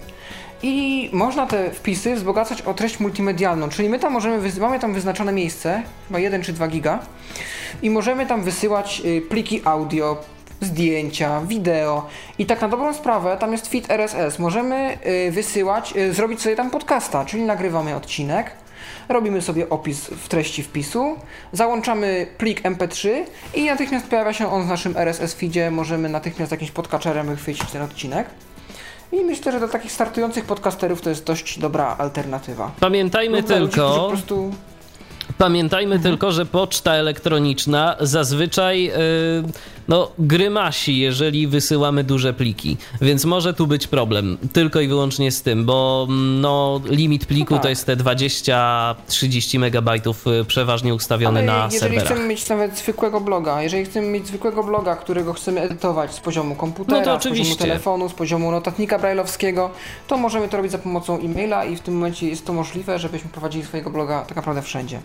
I 0.63 1.09
można 1.13 1.47
te 1.47 1.71
wpisy 1.71 2.15
wzbogacać 2.15 2.61
o 2.61 2.73
treść 2.73 2.99
multimedialną, 2.99 3.69
czyli 3.69 3.89
my 3.89 3.99
tam 3.99 4.13
możemy, 4.13 4.51
mamy 4.59 4.79
tam 4.79 4.93
wyznaczone 4.93 5.31
miejsce, 5.31 5.83
chyba 6.07 6.19
1 6.19 6.41
czy 6.41 6.53
2 6.53 6.67
giga 6.67 6.99
i 7.81 7.89
możemy 7.89 8.25
tam 8.25 8.43
wysyłać 8.43 9.01
y, 9.05 9.21
pliki 9.21 9.61
audio, 9.65 10.17
zdjęcia, 10.61 11.41
wideo 11.41 12.07
i 12.37 12.45
tak 12.45 12.61
na 12.61 12.67
dobrą 12.67 12.93
sprawę 12.93 13.37
tam 13.39 13.51
jest 13.51 13.67
feed 13.67 13.91
RSS. 13.91 14.39
Możemy 14.39 14.97
y, 15.27 15.31
wysyłać, 15.31 15.93
y, 15.97 16.13
zrobić 16.13 16.41
sobie 16.41 16.55
tam 16.55 16.69
podcasta, 16.69 17.25
czyli 17.25 17.43
nagrywamy 17.43 17.95
odcinek, 17.95 18.62
robimy 19.09 19.41
sobie 19.41 19.69
opis 19.69 20.07
w 20.07 20.27
treści 20.27 20.63
wpisu, 20.63 21.15
załączamy 21.51 22.27
plik 22.37 22.61
MP3 22.61 23.09
i 23.53 23.65
natychmiast 23.65 24.07
pojawia 24.07 24.33
się 24.33 24.51
on 24.51 24.63
w 24.63 24.67
naszym 24.67 24.97
RSS 24.97 25.33
feedzie, 25.33 25.71
możemy 25.71 26.09
natychmiast 26.09 26.51
jakimś 26.51 26.71
podkaczerem 26.71 27.27
wychwycić 27.27 27.71
ten 27.71 27.81
odcinek. 27.81 28.27
I 29.11 29.15
myślę, 29.25 29.51
że 29.51 29.59
dla 29.59 29.67
takich 29.67 29.91
startujących 29.91 30.45
podcasterów 30.45 31.01
to 31.01 31.09
jest 31.09 31.25
dość 31.25 31.59
dobra 31.59 31.95
alternatywa. 31.97 32.71
Pamiętajmy 32.79 33.37
Lub 33.37 33.47
tylko. 33.47 34.11
Ludzi, 34.11 34.57
Pamiętajmy 35.37 35.95
mhm. 35.95 36.13
tylko, 36.13 36.31
że 36.31 36.45
poczta 36.45 36.93
elektroniczna 36.93 37.95
zazwyczaj 37.99 38.83
yy, 38.83 38.93
no, 39.87 40.11
grymasi, 40.19 40.99
jeżeli 40.99 41.47
wysyłamy 41.47 42.03
duże 42.03 42.33
pliki, 42.33 42.77
więc 43.01 43.25
może 43.25 43.53
tu 43.53 43.67
być 43.67 43.87
problem 43.87 44.37
tylko 44.53 44.79
i 44.79 44.87
wyłącznie 44.87 45.31
z 45.31 45.41
tym, 45.41 45.65
bo 45.65 46.07
mm, 46.09 46.41
no, 46.41 46.81
limit 46.85 47.25
pliku 47.25 47.53
no 47.53 47.57
tak. 47.57 47.63
to 47.63 47.69
jest 47.69 47.85
te 47.85 47.95
20-30 47.95 49.59
megabajtów 49.59 50.27
y, 50.27 50.45
przeważnie 50.45 50.93
ustawiony 50.95 51.39
Ale 51.39 51.47
na 51.47 51.53
jeżeli 51.53 51.79
serwerach. 51.79 52.03
Jeżeli 52.03 52.15
chcemy 52.15 52.27
mieć 52.27 52.49
nawet 52.49 52.77
zwykłego 52.77 53.21
bloga, 53.21 53.61
jeżeli 53.61 53.85
chcemy 53.85 54.07
mieć 54.07 54.27
zwykłego 54.27 54.63
bloga, 54.63 54.95
którego 54.95 55.33
chcemy 55.33 55.61
edytować 55.61 56.13
z 56.13 56.19
poziomu 56.19 56.55
komputera, 56.55 57.13
no 57.13 57.21
z 57.21 57.27
poziomu 57.27 57.55
telefonu, 57.55 58.09
z 58.09 58.13
poziomu 58.13 58.51
notatnika 58.51 58.99
brailleowskiego, 58.99 59.69
to 60.07 60.17
możemy 60.17 60.49
to 60.49 60.57
robić 60.57 60.71
za 60.71 60.77
pomocą 60.77 61.19
e-maila 61.19 61.65
i 61.65 61.75
w 61.75 61.79
tym 61.79 61.93
momencie 61.93 62.29
jest 62.29 62.45
to 62.45 62.53
możliwe, 62.53 62.99
żebyśmy 62.99 63.29
prowadzili 63.29 63.65
swojego 63.65 63.89
bloga 63.89 64.21
tak 64.21 64.35
naprawdę 64.35 64.61
wszędzie. 64.61 64.99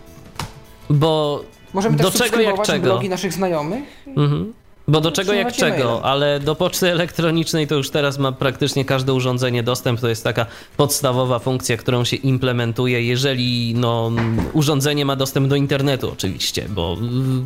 Bo 0.89 1.43
Możemy 1.73 1.97
do 1.97 2.11
też 2.11 2.21
czego 2.21 2.41
jak 2.41 2.61
czego? 2.61 2.83
blogi 2.83 3.09
naszych 3.09 3.33
znajomych. 3.33 3.83
Mhm. 4.07 4.53
Bo 4.89 5.01
do 5.01 5.11
czego 5.11 5.33
jak 5.33 5.53
czego, 5.53 5.83
mailem. 5.83 6.03
ale 6.03 6.39
do 6.39 6.55
poczty 6.55 6.91
elektronicznej 6.91 7.67
to 7.67 7.75
już 7.75 7.89
teraz 7.89 8.17
ma 8.17 8.31
praktycznie 8.31 8.85
każde 8.85 9.13
urządzenie 9.13 9.63
dostęp. 9.63 9.99
To 9.99 10.09
jest 10.09 10.23
taka 10.23 10.45
podstawowa 10.77 11.39
funkcja, 11.39 11.77
którą 11.77 12.03
się 12.03 12.15
implementuje, 12.15 13.03
jeżeli 13.03 13.73
no, 13.75 14.11
urządzenie 14.53 15.05
ma 15.05 15.15
dostęp 15.15 15.47
do 15.47 15.55
internetu 15.55 16.11
oczywiście, 16.11 16.65
bo 16.69 16.97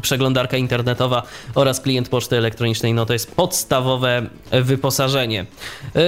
przeglądarka 0.02 0.58
internetowa 0.58 1.24
oraz 1.56 1.80
klient 1.80 2.10
poczty 2.10 2.38
elektronicznej 2.38 2.94
no 2.94 3.06
to 3.06 3.14
jest 3.14 3.36
podstawowe 3.36 4.28
wyposażenie. 4.52 5.46
Yy, 5.96 6.02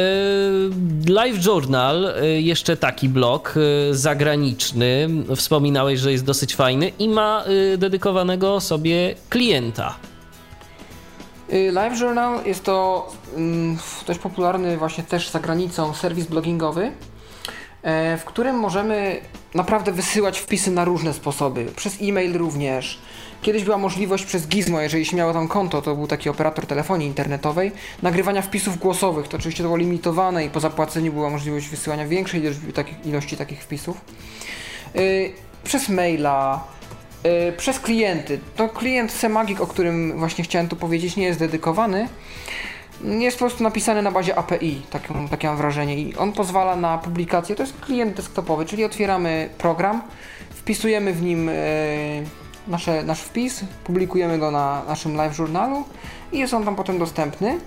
Live 1.14 1.46
Journal, 1.46 2.14
yy, 2.22 2.42
jeszcze 2.42 2.78
taki 2.78 3.10
blok 3.10 3.54
yy, 3.56 3.96
zagraniczny, 3.96 5.10
wspominałeś, 5.36 6.00
że 6.00 6.12
jest 6.12 6.26
dosyć 6.26 6.56
fajny 6.56 6.92
i 7.00 7.10
ma 7.10 7.44
dedykowanego 7.78 8.62
sobie 8.62 9.16
klienta. 9.30 9.96
Y, 11.54 11.72
Live 11.72 12.00
Journal 12.00 12.46
jest 12.46 12.64
to 12.64 13.08
mm, 13.36 13.78
dość 14.08 14.20
popularny 14.20 14.78
właśnie 14.78 15.04
też 15.04 15.30
za 15.30 15.40
granicą 15.40 15.94
serwis 15.94 16.26
blogingowy, 16.26 16.92
e, 17.84 18.18
w 18.18 18.26
którym 18.26 18.56
możemy 18.56 19.22
naprawdę 19.54 19.92
wysyłać 19.92 20.40
wpisy 20.40 20.72
na 20.72 20.86
różne 20.86 21.14
sposoby. 21.14 21.66
Przez 21.76 21.98
e-mail 22.02 22.38
również. 22.38 23.00
Kiedyś 23.42 23.64
była 23.64 23.78
możliwość 23.78 24.26
przez 24.26 24.48
Gizmo, 24.48 24.82
jeżeli 24.82 25.06
się 25.06 25.18
miało 25.18 25.34
tam 25.34 25.48
konto, 25.48 25.82
to 25.82 25.96
był 25.96 26.08
taki 26.08 26.30
operator 26.30 26.66
telefonii 26.66 27.08
internetowej, 27.08 27.72
nagrywania 28.02 28.42
wpisów 28.42 28.78
głosowych. 28.78 29.28
To 29.28 29.38
oczywiście 29.38 29.64
to 29.64 29.68
było 29.68 29.78
limitowane 29.78 30.46
i 30.46 30.50
po 30.50 30.60
zapłaceniu 30.60 31.14
była 31.14 31.30
możliwość 31.30 31.68
wysyłania 31.68 32.08
większej 32.08 32.42
ilości 32.42 32.74
takich, 32.74 33.06
ilości 33.06 33.38
takich 33.38 33.64
wpisów. 33.64 34.02
Y, 34.96 35.32
przez 35.64 35.90
maila, 35.90 36.64
przez 37.58 37.80
klienty. 37.80 38.40
To 38.56 38.70
klient 38.70 39.12
Semagik, 39.12 39.62
o 39.62 39.68
którym 39.68 40.14
właśnie 40.18 40.44
chciałem 40.44 40.68
tu 40.68 40.76
powiedzieć, 40.76 41.16
nie 41.16 41.26
jest 41.26 41.40
dedykowany. 41.40 42.08
Jest 43.04 43.38
po 43.38 43.46
prostu 43.46 43.64
napisany 43.64 44.02
na 44.02 44.12
bazie 44.12 44.36
API, 44.36 44.82
takie, 44.90 45.14
mam 45.48 45.58
wrażenie. 45.58 45.98
I 45.98 46.16
on 46.16 46.32
pozwala 46.34 46.76
na 46.76 46.98
publikację. 46.98 47.56
To 47.56 47.64
jest 47.64 47.80
klient 47.80 48.16
desktopowy, 48.16 48.66
czyli 48.66 48.84
otwieramy 48.86 49.50
program, 49.58 50.02
wpisujemy 50.50 51.14
w 51.14 51.22
nim 51.22 51.50
y, 51.50 52.24
nasze, 52.68 53.04
nasz 53.04 53.22
wpis, 53.22 53.62
publikujemy 53.84 54.40
go 54.40 54.52
na 54.52 54.82
naszym 54.88 55.16
live 55.16 55.40
journalu 55.40 55.84
i 56.32 56.40
jest 56.40 56.54
on 56.54 56.66
tam 56.66 56.76
potem 56.76 57.00
dostępny. 57.00 57.60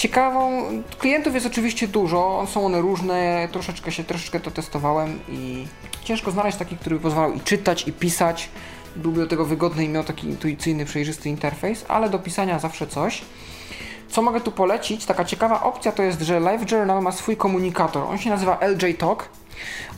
Ciekawą, 0.00 0.62
klientów 0.98 1.34
jest 1.34 1.46
oczywiście 1.46 1.88
dużo, 1.88 2.46
są 2.50 2.66
one 2.66 2.80
różne, 2.80 3.48
troszeczkę 3.52 3.92
się, 3.92 4.04
troszeczkę 4.04 4.40
to 4.40 4.50
testowałem 4.50 5.20
i 5.28 5.66
ciężko 6.04 6.30
znaleźć 6.30 6.58
taki, 6.58 6.76
który 6.76 6.96
by 6.96 7.02
pozwalał 7.02 7.32
i 7.32 7.40
czytać, 7.40 7.88
i 7.88 7.92
pisać. 7.92 8.48
Byłby 8.96 9.20
do 9.20 9.26
tego 9.26 9.44
wygodny 9.44 9.84
i 9.84 9.88
miał 9.88 10.04
taki 10.04 10.26
intuicyjny, 10.26 10.84
przejrzysty 10.84 11.28
interfejs, 11.28 11.84
ale 11.88 12.10
do 12.10 12.18
pisania 12.18 12.58
zawsze 12.58 12.86
coś. 12.86 13.22
Co 14.08 14.22
mogę 14.22 14.40
tu 14.40 14.52
polecić? 14.52 15.06
Taka 15.06 15.24
ciekawa 15.24 15.62
opcja 15.62 15.92
to 15.92 16.02
jest, 16.02 16.20
że 16.20 16.40
Live 16.40 16.72
Journal 16.72 17.02
ma 17.02 17.12
swój 17.12 17.36
komunikator. 17.36 18.02
On 18.02 18.18
się 18.18 18.30
nazywa 18.30 18.58
LJ 18.60 18.94
Talk. 18.94 19.28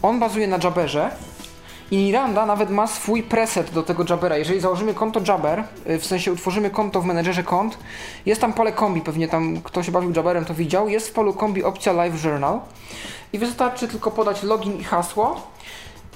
On 0.02 0.20
bazuje 0.20 0.46
na 0.46 0.58
Jabberze 0.64 1.10
i 1.92 1.96
Miranda 1.96 2.46
nawet 2.46 2.70
ma 2.70 2.86
swój 2.86 3.22
preset 3.22 3.70
do 3.70 3.82
tego 3.82 4.04
Jabbera. 4.10 4.36
Jeżeli 4.36 4.60
założymy 4.60 4.94
konto 4.94 5.20
Jabber, 5.28 5.64
y, 5.90 5.98
w 5.98 6.06
sensie 6.06 6.32
utworzymy 6.32 6.70
konto 6.70 7.00
w 7.00 7.04
menedżerze 7.04 7.42
kont, 7.42 7.78
jest 8.26 8.40
tam 8.40 8.52
pole 8.52 8.72
kombi, 8.72 9.00
pewnie 9.00 9.28
tam 9.28 9.62
kto 9.62 9.82
się 9.82 9.92
bawił 9.92 10.12
Jabberem 10.16 10.44
to 10.44 10.54
widział, 10.54 10.88
jest 10.88 11.08
w 11.08 11.12
polu 11.12 11.34
kombi 11.34 11.64
opcja 11.64 11.92
Live 11.92 12.24
Journal. 12.24 12.60
I 13.32 13.38
wystarczy 13.38 13.88
tylko 13.88 14.10
podać 14.10 14.42
login 14.42 14.80
i 14.80 14.84
hasło 14.84 15.51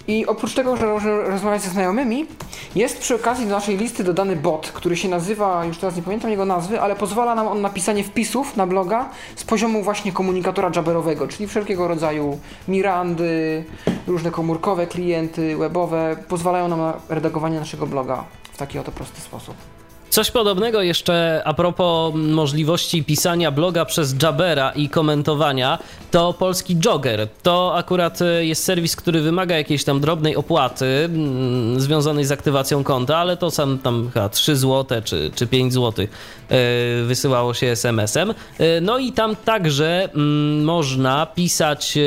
i 0.09 0.27
oprócz 0.27 0.55
tego, 0.55 0.77
że 0.77 0.87
możemy 0.87 1.23
rozmawiać 1.23 1.63
ze 1.63 1.71
znajomymi, 1.71 2.27
jest 2.75 2.99
przy 2.99 3.15
okazji 3.15 3.47
do 3.47 3.51
naszej 3.51 3.77
listy 3.77 4.05
dodany 4.05 4.37
bot, 4.37 4.73
który 4.73 4.97
się 4.97 5.09
nazywa, 5.09 5.65
już 5.65 5.79
teraz 5.79 5.97
nie 5.97 6.03
pamiętam 6.03 6.31
jego 6.31 6.45
nazwy, 6.45 6.81
ale 6.81 6.97
pozwala 6.97 7.35
nam 7.35 7.49
on 7.49 7.61
napisanie 7.61 8.05
wpisów 8.05 8.57
na 8.57 8.67
bloga 8.67 9.09
z 9.37 9.45
poziomu 9.45 9.83
właśnie 9.83 10.13
komunikatora 10.13 10.71
jabberowego, 10.77 11.29
czyli 11.29 11.49
wszelkiego 11.49 11.89
rodzaju 11.89 12.39
Mirandy, 12.69 13.65
różne 14.07 14.31
komórkowe 14.31 14.87
klienty 14.87 15.57
webowe 15.57 16.17
pozwalają 16.29 16.69
nam 16.69 16.79
na 16.79 16.95
redagowanie 17.09 17.59
naszego 17.59 17.87
bloga 17.87 18.25
w 18.53 18.57
taki 18.59 18.79
oto 18.79 18.93
prosty 18.93 19.21
sposób. 19.21 19.76
Coś 20.17 20.31
podobnego 20.31 20.83
jeszcze 20.83 21.43
a 21.45 21.55
propos 21.55 22.15
możliwości 22.15 23.05
pisania 23.05 23.51
bloga 23.51 23.85
przez 23.85 24.15
Jabera 24.23 24.71
i 24.71 24.89
komentowania, 24.89 25.79
to 26.11 26.33
polski 26.33 26.77
Jogger. 26.85 27.29
To 27.43 27.77
akurat 27.77 28.23
e, 28.23 28.45
jest 28.45 28.65
serwis, 28.65 28.97
który 28.97 29.21
wymaga 29.21 29.57
jakiejś 29.57 29.85
tam 29.85 30.01
drobnej 30.01 30.37
opłaty 30.37 30.87
mm, 31.05 31.81
związanej 31.81 32.25
z 32.25 32.33
aktywacją 32.33 32.85
konta, 32.85 33.17
ale 33.17 33.37
to 33.37 33.51
sam 33.51 33.79
tam 33.79 34.11
chyba 34.15 34.29
3 34.29 34.57
zł 34.57 35.03
czy, 35.05 35.31
czy 35.35 35.47
5 35.47 35.73
zł 35.73 36.07
e, 36.07 36.59
wysyłało 37.05 37.55
się 37.55 37.67
SMS-em. 37.67 38.31
E, 38.59 38.81
no 38.81 38.99
i 38.99 39.13
tam 39.13 39.37
także 39.37 40.09
mm, 40.15 40.65
można 40.65 41.27
pisać 41.27 41.99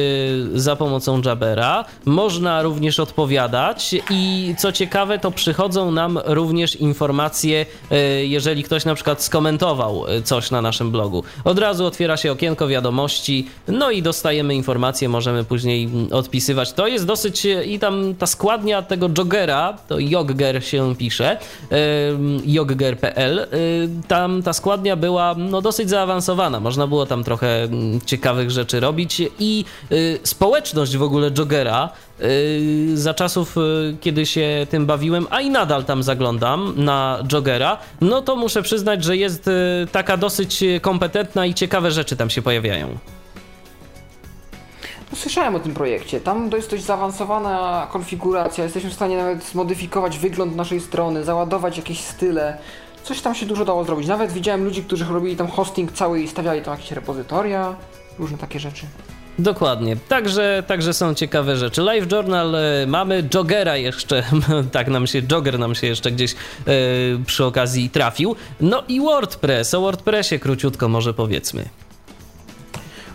za 0.53 0.75
pomocą 0.75 1.21
Jabera, 1.25 1.85
można 2.05 2.61
również 2.61 2.99
odpowiadać 2.99 3.95
i 4.09 4.55
co 4.57 4.71
ciekawe, 4.71 5.19
to 5.19 5.31
przychodzą 5.31 5.91
nam 5.91 6.19
również 6.25 6.75
informacje 6.75 7.65
jeżeli 8.23 8.63
ktoś 8.63 8.85
na 8.85 8.95
przykład 8.95 9.23
skomentował 9.23 10.05
e, 10.07 10.21
coś 10.21 10.51
na 10.51 10.61
naszym 10.61 10.91
blogu. 10.91 11.23
Od 11.43 11.59
razu 11.59 11.85
otwiera 11.85 12.17
się 12.17 12.31
okienko 12.31 12.67
wiadomości, 12.67 13.47
no 13.67 13.91
i 13.91 14.01
dostajemy 14.01 14.55
informacje, 14.55 15.09
możemy 15.09 15.43
później 15.43 15.83
mm, 15.83 16.13
odpisywać. 16.13 16.73
To 16.73 16.87
jest 16.87 17.05
dosyć 17.05 17.45
e, 17.45 17.65
i 17.65 17.79
tam 17.79 18.15
ta 18.15 18.27
składnia 18.27 18.81
tego 18.81 19.09
jogera, 19.09 19.77
to 19.87 19.99
jogger 19.99 20.65
się 20.65 20.95
pisze, 20.95 21.37
jogger.pl, 22.45 23.47
tam 24.07 24.43
ta 24.43 24.53
składnia 24.53 24.95
była 24.95 25.35
no 25.37 25.61
dosyć 25.61 25.89
zaawansowana. 25.89 26.59
Można 26.59 26.87
było 26.87 27.05
tam 27.05 27.23
trochę 27.23 27.63
mm, 27.63 28.01
ciekawych 28.05 28.51
rzeczy 28.51 28.79
robić 28.79 29.21
i 29.39 29.65
społeczność 30.23 30.97
w 30.97 31.03
ogóle 31.03 31.31
jogera 31.31 31.89
Yy, 32.21 32.97
za 32.97 33.13
czasów, 33.13 33.55
yy, 33.55 33.97
kiedy 34.01 34.25
się 34.25 34.67
tym 34.69 34.85
bawiłem, 34.85 35.27
a 35.29 35.41
i 35.41 35.49
nadal 35.49 35.85
tam 35.85 36.03
zaglądam 36.03 36.73
na 36.75 37.23
jogera, 37.27 37.77
no 38.01 38.21
to 38.21 38.35
muszę 38.35 38.61
przyznać, 38.61 39.03
że 39.03 39.17
jest 39.17 39.47
yy, 39.47 39.87
taka 39.91 40.17
dosyć 40.17 40.63
kompetentna 40.81 41.45
i 41.45 41.53
ciekawe 41.53 41.91
rzeczy 41.91 42.15
tam 42.15 42.29
się 42.29 42.41
pojawiają. 42.41 42.97
No, 45.11 45.17
słyszałem 45.17 45.55
o 45.55 45.59
tym 45.59 45.73
projekcie. 45.73 46.21
Tam 46.21 46.49
to 46.49 46.57
jest 46.57 46.71
dość 46.71 46.83
zaawansowana 46.83 47.87
konfiguracja. 47.91 48.63
Jesteśmy 48.63 48.89
w 48.89 48.93
stanie 48.93 49.17
nawet 49.17 49.43
zmodyfikować 49.43 50.17
wygląd 50.17 50.55
naszej 50.55 50.79
strony, 50.79 51.23
załadować 51.23 51.77
jakieś 51.77 51.99
style. 51.99 52.57
Coś 53.03 53.21
tam 53.21 53.35
się 53.35 53.45
dużo 53.45 53.65
dało 53.65 53.83
zrobić. 53.83 54.07
Nawet 54.07 54.31
widziałem 54.31 54.63
ludzi, 54.63 54.83
którzy 54.83 55.05
robili 55.05 55.35
tam 55.35 55.47
hosting 55.47 55.91
cały 55.91 56.21
i 56.21 56.27
stawiali 56.27 56.61
tam 56.61 56.73
jakieś 56.73 56.91
repozytoria, 56.91 57.75
różne 58.19 58.37
takie 58.37 58.59
rzeczy. 58.59 58.85
Dokładnie. 59.39 59.97
Także, 60.07 60.63
także 60.67 60.93
są 60.93 61.13
ciekawe 61.13 61.57
rzeczy. 61.57 61.81
Live 61.81 62.11
Journal 62.11 62.55
e, 62.55 62.87
mamy, 62.87 63.23
Jogera 63.33 63.77
jeszcze, 63.77 64.23
tak 64.71 64.87
nam 64.87 65.07
się, 65.07 65.21
Jogger 65.31 65.59
nam 65.59 65.75
się 65.75 65.87
jeszcze 65.87 66.11
gdzieś 66.11 66.33
e, 66.33 66.35
przy 67.25 67.45
okazji 67.45 67.89
trafił. 67.89 68.35
No 68.61 68.83
i 68.87 69.01
WordPress. 69.01 69.73
O 69.73 69.81
WordPressie 69.81 70.39
króciutko 70.39 70.89
może 70.89 71.13
powiedzmy. 71.13 71.69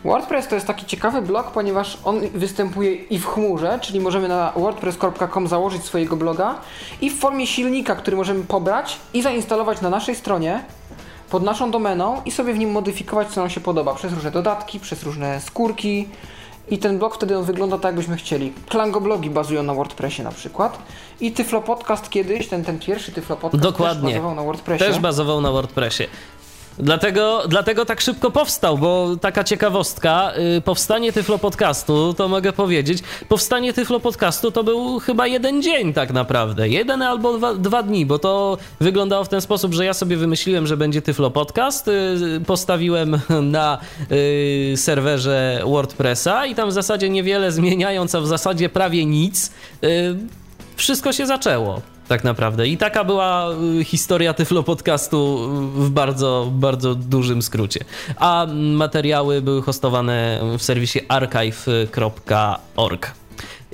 WordPress 0.05 0.49
to 0.49 0.55
jest 0.55 0.67
taki 0.67 0.87
ciekawy 0.87 1.23
blog, 1.23 1.51
ponieważ 1.51 1.99
on 2.05 2.21
występuje 2.35 2.95
i 2.95 3.19
w 3.19 3.27
chmurze, 3.27 3.79
czyli 3.83 4.01
możemy 4.01 4.29
na 4.29 4.53
wordpress.com 4.57 5.49
założyć 5.49 5.83
swojego 5.85 6.17
bloga 6.17 6.55
i 7.01 7.11
w 7.11 7.19
formie 7.19 7.47
silnika, 7.47 7.95
który 7.95 8.17
możemy 8.17 8.45
pobrać 8.45 8.99
i 9.15 9.23
zainstalować 9.23 9.81
na 9.81 9.91
naszej 9.91 10.15
stronie 10.15 10.65
pod 11.35 11.43
naszą 11.43 11.71
domeną 11.71 12.23
i 12.25 12.31
sobie 12.31 12.55
w 12.55 12.59
nim 12.59 12.71
modyfikować, 12.71 13.29
co 13.29 13.41
nam 13.41 13.51
się 13.51 13.61
podoba, 13.61 13.95
przez 13.95 14.13
różne 14.13 14.31
dodatki, 14.31 14.81
przez 14.81 15.03
różne 15.03 15.41
skórki. 15.41 16.09
I 16.71 16.79
ten 16.79 16.99
blog 16.99 17.15
wtedy 17.15 17.39
on 17.39 17.45
wygląda 17.45 17.77
tak, 17.77 17.85
jakbyśmy 17.85 18.17
chcieli. 18.17 18.53
Klango 18.69 19.01
blogi 19.01 19.31
bazują 19.31 19.63
na 19.63 19.75
WordPressie 19.75 20.23
na 20.23 20.33
przykład. 20.33 20.79
I 21.21 21.33
Tyflo 21.33 21.63
Podcast 21.63 22.11
kiedyś, 22.11 22.49
ten, 22.49 22.65
ten 22.65 22.79
pierwszy 22.79 23.13
Tyflo 23.13 23.37
Podcast 23.37 23.63
Dokładnie. 23.63 24.03
też 24.03 24.13
bazował 24.13 24.35
na 24.35 24.43
WordPressie. 24.43 24.85
Też 24.85 24.99
bazował 24.99 25.41
na 25.41 25.53
WordPressie. 25.53 26.05
Dlatego, 26.79 27.43
dlatego 27.49 27.85
tak 27.85 28.01
szybko 28.01 28.31
powstał, 28.31 28.79
bo 28.79 29.17
taka 29.21 29.45
ciekawostka, 29.45 30.33
yy, 30.37 30.61
powstanie 30.61 31.13
Tyflo 31.13 31.39
Podcastu, 31.39 32.15
to 32.15 32.29
mogę 32.29 32.53
powiedzieć, 32.53 32.99
powstanie 33.29 33.73
Tyflo 33.73 34.01
Podcastu 34.01 34.51
to 34.51 34.65
był 34.65 34.99
chyba 34.99 35.27
jeden 35.27 35.63
dzień 35.63 35.93
tak 35.93 36.13
naprawdę, 36.13 36.69
jeden 36.69 37.03
albo 37.03 37.39
dwa, 37.39 37.55
dwa 37.55 37.83
dni, 37.83 38.07
bo 38.07 38.19
to 38.19 38.59
wyglądało 38.81 39.25
w 39.25 39.29
ten 39.29 39.41
sposób, 39.41 39.75
że 39.75 39.85
ja 39.85 39.95
sobie 39.95 40.17
wymyśliłem, 40.17 40.67
że 40.67 40.77
będzie 40.77 41.03
Tyflo 41.03 41.31
Podcast, 41.31 41.87
yy, 41.87 42.41
postawiłem 42.47 43.21
na 43.43 43.79
yy, 44.11 44.77
serwerze 44.77 45.61
WordPressa 45.65 46.47
i 46.47 46.55
tam 46.55 46.69
w 46.69 46.73
zasadzie 46.73 47.09
niewiele 47.09 47.53
zmieniając, 47.53 48.15
a 48.15 48.21
w 48.21 48.27
zasadzie 48.27 48.69
prawie 48.69 49.07
nic, 49.07 49.51
y, 49.85 50.17
wszystko 50.77 51.13
się 51.13 51.27
zaczęło 51.27 51.94
tak 52.09 52.25
naprawdę. 52.25 52.69
I 52.69 52.77
taka 52.77 53.05
była 53.05 53.47
y, 53.81 53.85
historia 53.85 54.35
Tyflo 54.35 54.63
Podcastu 54.63 55.49
w 55.75 55.91
bardzo, 55.91 56.49
bardzo 56.53 56.95
dużym 56.95 57.43
skrócie. 57.43 57.85
A 58.17 58.47
materiały 58.55 59.43
były 59.43 59.63
hostowane 59.63 60.41
w 60.59 60.63
serwisie 60.63 61.01
archive.org. 61.09 61.55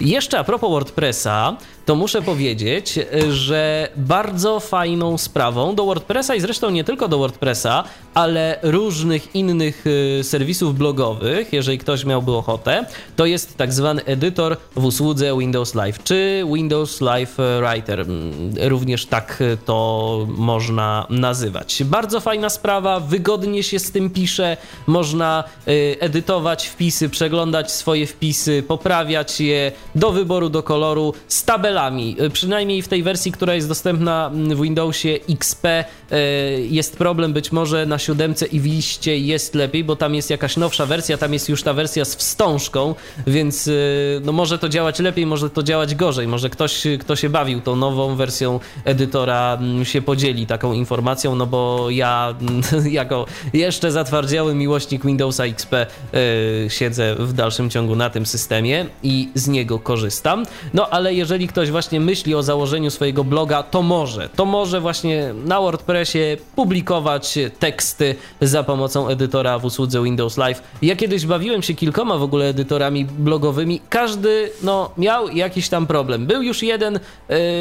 Jeszcze 0.01 0.39
a 0.39 0.45
propos 0.45 0.71
WordPressa, 0.71 1.57
to 1.91 1.97
muszę 1.97 2.23
powiedzieć, 2.23 2.99
że 3.31 3.89
bardzo 3.97 4.61
fajną 4.61 5.19
sprawą 5.19 5.75
do 5.75 5.85
WordPressa 5.85 6.35
i 6.35 6.41
zresztą 6.41 6.71
nie 6.71 6.85
tylko 6.85 7.09
do 7.09 7.19
WordPressa, 7.19 7.85
ale 8.15 8.59
różnych 8.63 9.35
innych 9.35 9.85
y, 9.87 10.25
serwisów 10.25 10.79
blogowych, 10.79 11.53
jeżeli 11.53 11.79
ktoś 11.79 12.05
miałby 12.05 12.33
ochotę, 12.33 12.87
to 13.17 13.27
jest 13.27 13.57
tak 13.57 13.73
zwany 13.73 14.05
edytor 14.05 14.57
w 14.77 14.85
usłudze 14.85 15.39
Windows 15.39 15.75
Live, 15.75 16.03
czy 16.05 16.45
Windows 16.55 17.01
Live 17.01 17.37
Writer. 17.61 18.01
Mm, 18.01 18.33
również 18.61 19.07
tak 19.07 19.43
to 19.65 20.27
można 20.29 21.07
nazywać. 21.11 21.83
Bardzo 21.85 22.21
fajna 22.21 22.51
sprawa, 22.51 23.01
wygodnie 23.01 23.63
się 23.63 23.79
z 23.79 23.91
tym 23.91 24.11
pisze, 24.11 24.57
można 24.87 25.45
y, 25.69 25.97
edytować 26.01 26.67
wpisy, 26.67 27.09
przeglądać 27.09 27.73
swoje 27.73 28.07
wpisy, 28.07 28.63
poprawiać 28.69 29.41
je 29.41 29.73
do 29.95 30.13
wyboru, 30.13 30.49
do 30.49 30.63
koloru 30.63 31.15
z 31.29 31.45
tabelami. 31.45 31.80
Y, 31.89 32.31
przynajmniej 32.31 32.83
w 32.83 32.89
tej 32.89 33.03
wersji, 33.03 33.33
która 33.33 33.55
jest 33.55 33.69
dostępna 33.69 34.31
w 34.35 34.63
Windowsie 34.63 35.19
XP 35.29 35.85
jest 36.69 36.97
problem 36.97 37.33
być 37.33 37.53
może 37.53 37.87
na 37.87 37.99
siódemce 37.99 38.47
i 38.47 38.61
w 38.61 38.65
liście 38.65 39.19
jest 39.19 39.55
lepiej, 39.55 39.85
bo 39.85 39.97
tam 39.97 40.15
jest 40.15 40.31
jakaś 40.31 40.57
nowsza 40.57 40.87
wersja, 40.87 41.19
tam 41.19 41.33
jest 41.33 41.49
już 41.49 41.63
ta 41.63 41.73
wersja 41.73 42.05
z 42.05 42.15
wstążką, 42.15 42.95
więc 43.27 43.67
y, 43.67 44.21
no 44.25 44.33
może 44.33 44.59
to 44.59 44.69
działać 44.69 44.99
lepiej, 44.99 45.27
może 45.27 45.51
to 45.51 45.63
działać 45.63 45.95
gorzej. 45.95 46.27
Może 46.29 46.51
ktoś, 46.51 46.87
kto 47.01 47.17
się 47.17 47.31
bawił 47.31 47.61
tą 47.61 47.77
nową 47.77 48.17
wersją 48.17 48.61
edytora 48.85 49.59
mm, 49.61 49.85
się 49.85 50.03
podzieli 50.03 50.47
taką 50.47 50.73
informacją, 50.73 51.35
no 51.35 51.47
bo 51.47 51.91
ja 51.91 52.35
jako 52.91 53.27
jeszcze 53.53 53.93
zatwardziały 53.93 54.55
miłośnik 54.55 55.07
Windowsa 55.07 55.45
XP 55.45 55.87
siedzę 56.69 57.15
w 57.19 57.33
dalszym 57.33 57.71
ciągu 57.71 57.97
na 57.97 58.11
tym 58.11 58.27
systemie 58.27 58.87
i 59.03 59.29
z 59.35 59.49
niego 59.49 59.79
korzystam. 59.79 60.47
No 60.75 60.89
ale 60.91 61.15
jeżeli 61.15 61.49
ktoś 61.49 61.60
właśnie 61.69 62.01
myśli 62.01 62.35
o 62.35 62.43
założeniu 62.43 62.91
swojego 62.91 63.25
bloga, 63.25 63.63
to 63.63 63.83
może, 63.83 64.29
to 64.37 64.45
może 64.45 64.81
właśnie 64.81 65.35
na 65.45 65.61
WordPressie 65.61 66.37
publikować 66.57 67.39
tekst 67.59 67.81
teksty 67.81 68.15
za 68.41 68.63
pomocą 68.63 69.09
edytora 69.09 69.59
w 69.59 69.65
usłudze 69.65 70.03
Windows 70.03 70.37
Live. 70.37 70.63
Ja 70.83 70.97
kiedyś 70.97 71.27
bawiłem 71.27 71.63
się 71.63 71.75
kilkoma 71.75 72.19
w 72.19 72.23
ogóle 72.23 72.49
edytorami 72.49 73.05
blogowymi. 73.05 73.81
Każdy 73.89 74.51
no, 74.63 74.91
miał 74.99 75.29
jakiś 75.29 75.69
tam 75.69 75.87
problem. 75.87 76.27
Był 76.27 76.43
już 76.43 76.63
jeden 76.63 76.97
y, 76.97 77.01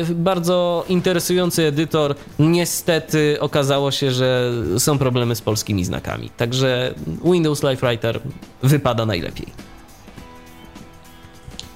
bardzo 0.09 0.85
interesujący 0.89 1.65
edytor. 1.65 2.15
Niestety 2.39 3.37
okazało 3.39 3.91
się, 3.91 4.11
że 4.11 4.51
są 4.77 4.97
problemy 4.97 5.35
z 5.35 5.41
polskimi 5.41 5.85
znakami. 5.85 6.29
Także 6.37 6.93
Windows 7.23 7.63
Live 7.63 7.81
Writer 7.81 8.19
wypada 8.63 9.05
najlepiej. 9.05 9.68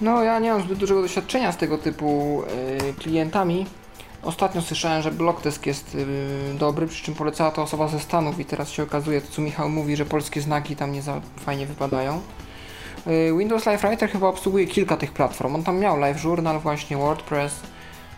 No, 0.03 0.23
ja 0.23 0.39
nie 0.39 0.51
mam 0.51 0.61
zbyt 0.61 0.77
dużego 0.77 1.01
doświadczenia 1.01 1.51
z 1.51 1.57
tego 1.57 1.77
typu 1.77 2.41
y, 2.89 2.93
klientami. 2.93 3.65
Ostatnio 4.23 4.61
słyszałem, 4.61 5.01
że 5.01 5.11
Blockdesk 5.11 5.65
jest 5.65 5.95
yy, 5.95 6.05
dobry, 6.59 6.87
przy 6.87 7.03
czym 7.03 7.15
polecała 7.15 7.51
to 7.51 7.61
osoba 7.61 7.87
ze 7.87 7.99
Stanów 7.99 8.39
i 8.39 8.45
teraz 8.45 8.69
się 8.69 8.83
okazuje, 8.83 9.21
to 9.21 9.27
co 9.31 9.41
Michał 9.41 9.69
mówi, 9.69 9.95
że 9.95 10.05
polskie 10.05 10.41
znaki 10.41 10.75
tam 10.75 10.91
nie 10.91 11.01
za 11.01 11.21
fajnie 11.39 11.65
wypadają. 11.65 12.21
Yy, 13.05 13.37
Windows 13.37 13.65
Live 13.65 13.81
Writer 13.81 14.09
chyba 14.09 14.27
obsługuje 14.27 14.67
kilka 14.67 14.97
tych 14.97 15.11
platform. 15.11 15.55
On 15.55 15.63
tam 15.63 15.79
miał 15.79 15.99
Live 15.99 16.23
Journal, 16.23 16.59
właśnie 16.59 16.97
WordPress, 16.97 17.59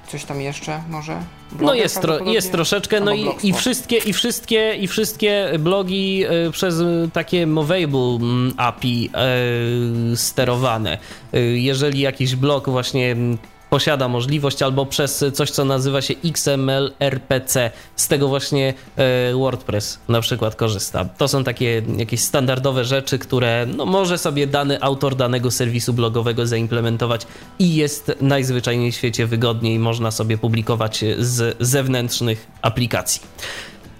coś 0.07 0.25
tam 0.25 0.41
jeszcze 0.41 0.83
może? 0.89 1.19
no 1.59 1.73
jest, 1.73 2.01
tro, 2.01 2.25
jest 2.25 2.51
troszeczkę, 2.51 2.99
no 2.99 3.13
i, 3.13 3.29
i, 3.43 3.53
wszystkie, 3.53 3.97
i, 3.97 4.13
wszystkie, 4.13 4.75
i 4.75 4.87
wszystkie 4.87 5.51
blogi 5.59 6.25
y, 6.47 6.51
przez 6.51 6.75
takie 7.13 7.47
Movable 7.47 8.17
mm, 8.21 8.53
API 8.57 9.09
y, 10.13 10.17
sterowane. 10.17 10.97
Y, 11.33 11.39
jeżeli 11.59 11.99
jakiś 11.99 12.35
blog 12.35 12.69
właśnie 12.69 13.15
posiada 13.69 14.07
możliwość, 14.07 14.61
albo 14.61 14.85
przez 14.85 15.25
coś, 15.33 15.51
co 15.51 15.65
nazywa 15.65 16.01
się 16.01 16.13
XML 16.25 16.93
RPC. 16.99 17.71
Z 17.95 18.07
tego 18.07 18.27
właśnie 18.27 18.73
e, 18.95 19.33
WordPress 19.33 19.99
na 20.07 20.21
przykład 20.21 20.55
korzysta. 20.55 21.05
To 21.05 21.27
są 21.27 21.43
takie 21.43 21.81
jakieś 21.97 22.19
standardowe 22.19 22.85
rzeczy, 22.85 23.19
które 23.19 23.65
no, 23.75 23.85
może 23.85 24.17
sobie 24.17 24.47
dany 24.47 24.81
autor 24.81 25.15
danego 25.15 25.51
serwisu 25.51 25.93
blogowego 25.93 26.47
zaimplementować 26.47 27.27
i 27.59 27.75
jest 27.75 28.11
najzwyczajniej 28.21 28.91
w 28.91 28.95
świecie 28.95 29.27
wygodniej, 29.27 29.79
można 29.79 30.11
sobie 30.11 30.37
publikować 30.37 31.05
z 31.19 31.55
zewnętrznych 31.59 32.47
aplikacji. 32.61 33.21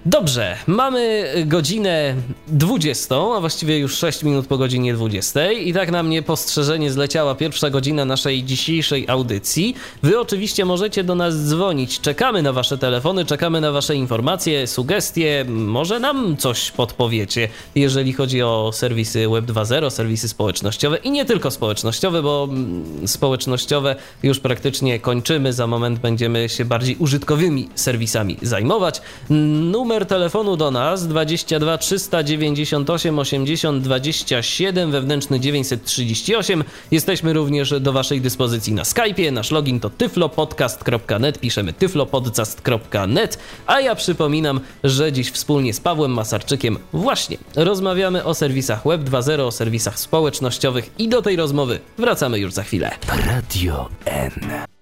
Dobrze, 0.08 0.56
mamy 0.66 1.32
godzinę 1.46 2.14
20, 2.48 3.16
a 3.36 3.40
właściwie 3.40 3.78
już 3.78 3.98
6 3.98 4.22
minut 4.22 4.46
po 4.46 4.58
godzinie 4.58 4.94
20 4.94 5.52
i 5.52 5.72
tak 5.72 5.90
na 5.90 6.02
mnie 6.02 6.22
postrzeżenie 6.22 6.92
zleciała 6.92 7.34
pierwsza 7.34 7.70
godzina 7.70 8.04
naszej 8.04 8.44
dzisiejszej 8.44 9.08
audycji. 9.08 9.74
Wy 10.02 10.20
oczywiście 10.20 10.64
możecie 10.64 11.04
do 11.04 11.14
nas 11.14 11.36
dzwonić, 11.36 12.00
czekamy 12.00 12.42
na 12.42 12.52
wasze 12.52 12.78
telefony, 12.78 13.24
czekamy 13.24 13.60
na 13.60 13.72
wasze 13.72 13.96
informacje, 13.96 14.66
sugestie, 14.66 15.44
może 15.48 16.00
nam 16.00 16.36
coś 16.36 16.70
podpowiecie, 16.70 17.48
jeżeli 17.74 18.12
chodzi 18.12 18.42
o 18.42 18.70
serwisy 18.74 19.28
Web 19.28 19.44
2.0, 19.44 19.90
serwisy 19.90 20.28
społecznościowe 20.28 20.96
i 20.96 21.10
nie 21.10 21.24
tylko 21.24 21.50
społecznościowe, 21.50 22.22
bo 22.22 22.48
mm, 22.50 23.08
społecznościowe 23.08 23.96
już 24.22 24.40
praktycznie 24.40 25.00
kończymy, 25.00 25.52
za 25.52 25.66
moment 25.66 25.98
będziemy 25.98 26.48
się 26.48 26.64
bardziej 26.64 26.96
użytkowymi 26.96 27.68
serwisami 27.74 28.36
zajmować. 28.42 29.02
Numer 29.30 29.95
Numer 29.96 30.08
telefonu 30.08 30.56
do 30.56 30.70
nas 30.70 31.08
22 31.08 31.78
398 31.78 33.18
80 33.18 33.82
27 33.82 34.90
wewnętrzny 34.90 35.40
938. 35.40 36.64
Jesteśmy 36.90 37.32
również 37.32 37.80
do 37.80 37.92
Waszej 37.92 38.20
dyspozycji 38.20 38.72
na 38.72 38.82
Skype'ie. 38.82 39.32
Nasz 39.32 39.50
login 39.50 39.80
to 39.80 39.90
tyflopodcast.net. 39.90 41.38
Piszemy 41.38 41.72
tyflopodcast.net. 41.72 43.38
A 43.66 43.80
ja 43.80 43.94
przypominam, 43.94 44.60
że 44.84 45.12
dziś 45.12 45.30
wspólnie 45.30 45.74
z 45.74 45.80
Pawłem 45.80 46.12
Masarczykiem 46.12 46.78
właśnie 46.92 47.36
rozmawiamy 47.54 48.24
o 48.24 48.34
serwisach 48.34 48.84
Web 48.84 49.00
2.0, 49.00 49.40
o 49.40 49.52
serwisach 49.52 49.98
społecznościowych 49.98 50.90
i 50.98 51.08
do 51.08 51.22
tej 51.22 51.36
rozmowy 51.36 51.80
wracamy 51.98 52.38
już 52.38 52.52
za 52.52 52.62
chwilę. 52.62 52.90
Radio 53.26 53.88
N. 54.04 54.75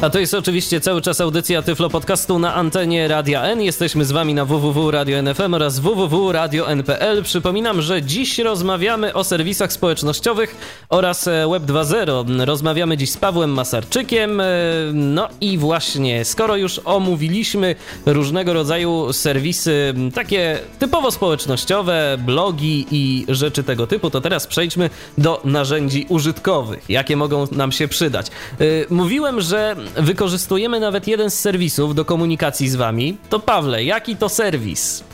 A 0.00 0.10
to 0.10 0.18
jest 0.18 0.34
oczywiście 0.34 0.80
cały 0.80 1.02
czas 1.02 1.20
audycja 1.20 1.62
Tyflo 1.62 1.90
Podcastu 1.90 2.38
na 2.38 2.54
antenie 2.54 3.08
Radia 3.08 3.42
N. 3.42 3.62
Jesteśmy 3.62 4.04
z 4.04 4.12
wami 4.12 4.34
na 4.34 4.44
www.radio.nfm 4.44 5.54
oraz 5.54 5.78
www.radio.npl. 5.78 7.22
Przypominam, 7.22 7.82
że 7.82 8.02
dziś 8.02 8.38
rozmawiamy 8.38 9.14
o 9.14 9.24
serwisach 9.24 9.72
społecznościowych 9.72 10.56
oraz 10.88 11.28
e, 11.28 11.48
Web 11.50 11.62
2.0. 11.62 12.44
Rozmawiamy 12.44 12.96
dziś 12.96 13.10
z 13.10 13.16
Pawłem 13.16 13.50
Masarczykiem. 13.50 14.40
E, 14.40 14.44
no 14.92 15.28
i 15.40 15.58
właśnie, 15.58 16.24
skoro 16.24 16.56
już 16.56 16.80
omówiliśmy 16.84 17.74
różnego 18.06 18.52
rodzaju 18.52 19.12
serwisy, 19.12 19.94
takie 20.14 20.58
typowo 20.78 21.10
społecznościowe, 21.10 22.18
blogi 22.26 22.86
i 22.90 23.26
rzeczy 23.28 23.62
tego 23.62 23.86
typu, 23.86 24.10
to 24.10 24.20
teraz 24.20 24.46
przejdźmy 24.46 24.90
do 25.18 25.40
narzędzi 25.44 26.06
użytkowych. 26.08 26.84
Jakie 26.88 27.16
mogą 27.16 27.46
nam 27.52 27.72
się 27.72 27.88
przydać? 27.88 28.26
E, 28.26 28.64
mówiłem, 28.90 29.40
że 29.40 29.76
wykorzystujemy 29.96 30.80
nawet 30.80 31.08
jeden 31.08 31.30
z 31.30 31.40
serwisów 31.40 31.94
do 31.94 32.04
komunikacji 32.04 32.68
z 32.68 32.76
wami. 32.76 33.16
To 33.28 33.40
Pawle, 33.40 33.84
jaki 33.84 34.16
to 34.16 34.28
serwis? 34.28 35.04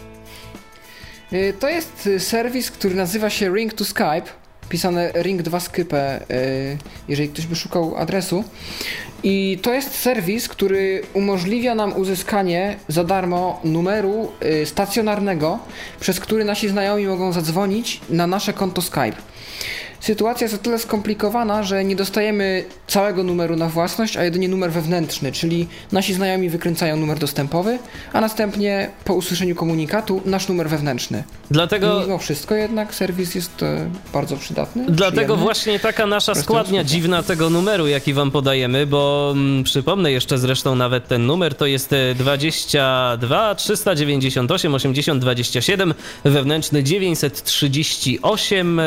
Y, 1.32 1.54
to 1.60 1.68
jest 1.68 2.06
y, 2.06 2.20
serwis, 2.20 2.70
który 2.70 2.94
nazywa 2.94 3.30
się 3.30 3.54
Ring 3.54 3.74
to 3.74 3.84
Skype, 3.84 4.22
pisane 4.68 5.12
Ring 5.14 5.42
2 5.42 5.60
Skype, 5.60 6.20
y, 6.30 6.78
jeżeli 7.08 7.28
ktoś 7.28 7.46
by 7.46 7.56
szukał 7.56 7.96
adresu. 7.96 8.44
I 9.22 9.58
to 9.62 9.72
jest 9.72 9.94
serwis, 9.94 10.48
który 10.48 11.02
umożliwia 11.12 11.74
nam 11.74 11.96
uzyskanie 11.96 12.76
za 12.88 13.04
darmo 13.04 13.60
numeru 13.64 14.32
stacjonarnego, 14.64 15.58
przez 16.00 16.20
który 16.20 16.44
nasi 16.44 16.68
znajomi 16.68 17.06
mogą 17.06 17.32
zadzwonić 17.32 18.00
na 18.08 18.26
nasze 18.26 18.52
konto 18.52 18.82
Skype. 18.82 19.16
Sytuacja 20.04 20.44
jest 20.44 20.54
o 20.54 20.58
tyle 20.58 20.78
skomplikowana, 20.78 21.62
że 21.62 21.84
nie 21.84 21.96
dostajemy 21.96 22.64
całego 22.86 23.22
numeru 23.22 23.56
na 23.56 23.68
własność, 23.68 24.16
a 24.16 24.24
jedynie 24.24 24.48
numer 24.48 24.72
wewnętrzny, 24.72 25.32
czyli 25.32 25.68
nasi 25.92 26.14
znajomi 26.14 26.50
wykręcają 26.50 26.96
numer 26.96 27.18
dostępowy, 27.18 27.78
a 28.12 28.20
następnie 28.20 28.90
po 29.04 29.14
usłyszeniu 29.14 29.54
komunikatu 29.54 30.20
nasz 30.24 30.48
numer 30.48 30.68
wewnętrzny. 30.68 31.24
Dlatego... 31.50 32.00
Mimo 32.00 32.18
wszystko 32.18 32.54
jednak 32.54 32.94
serwis 32.94 33.34
jest 33.34 33.62
e, 33.62 33.90
bardzo 34.12 34.36
przydatny. 34.36 34.84
Dlatego 34.88 35.14
przyjemny. 35.14 35.36
właśnie 35.36 35.78
taka 35.78 36.06
nasza 36.06 36.34
składnia 36.34 36.84
dziwna 36.84 37.22
tego 37.22 37.50
numeru, 37.50 37.86
jaki 37.86 38.14
wam 38.14 38.30
podajemy, 38.30 38.86
bo 38.86 39.32
mm, 39.32 39.64
przypomnę 39.64 40.12
jeszcze 40.12 40.38
zresztą 40.38 40.74
nawet 40.74 41.08
ten 41.08 41.26
numer 41.26 41.54
to 41.54 41.66
jest 41.66 41.94
22 42.14 43.54
398 43.54 44.74
80 44.74 45.20
27 45.20 45.94
wewnętrzny 46.24 46.82
938. 46.82 48.80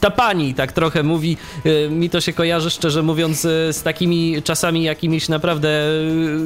Ta 0.00 0.10
pani, 0.10 0.54
tak 0.54 0.72
trochę 0.72 1.02
mówi. 1.02 1.36
Y, 1.66 1.88
mi 1.90 2.10
to 2.10 2.20
się 2.20 2.32
kojarzy, 2.32 2.70
szczerze 2.70 3.02
mówiąc, 3.02 3.44
y, 3.44 3.72
z 3.72 3.82
takimi 3.82 4.42
czasami 4.42 4.82
jakimiś 4.82 5.28
naprawdę 5.28 5.68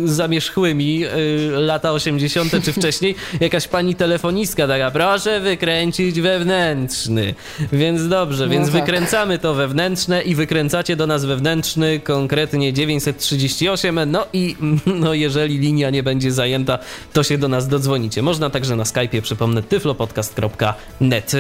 zamierzchłymi, 0.05 1.05
lata 1.51 1.93
80. 1.93 2.65
czy 2.65 2.73
wcześniej. 2.73 3.15
Jakaś 3.41 3.69
pani 3.69 3.95
telefonistka 3.95 4.69
taka, 4.69 4.91
proszę 5.09 5.41
wykręcić 5.41 6.21
wewnętrzny. 6.21 7.35
Więc 7.73 8.09
dobrze, 8.09 8.45
no 8.45 8.53
więc 8.53 8.73
tak. 8.73 8.81
wykręcamy 8.81 9.39
to 9.39 9.55
wewnętrzne 9.55 10.23
i 10.23 10.35
wykręcacie 10.35 10.97
do 10.97 11.07
nas 11.07 11.25
wewnętrzny, 11.25 12.01
konkretnie 12.01 12.73
938. 12.73 14.11
No 14.11 14.27
i 14.33 14.57
no 15.03 15.15
jeżeli 15.15 15.59
linia 15.59 15.91
nie 15.91 16.03
będzie 16.03 16.33
zajęta, 16.33 16.79
to 17.13 17.23
się 17.23 17.39
do 17.39 17.49
nas 17.49 17.69
dodzwonicie. 17.69 18.23
Można 18.23 18.51
także 18.51 18.77
na 18.77 18.85
Skype'ie, 18.85 19.21
przypomnę, 19.21 19.63
tyflopodcast.net. 19.63 21.33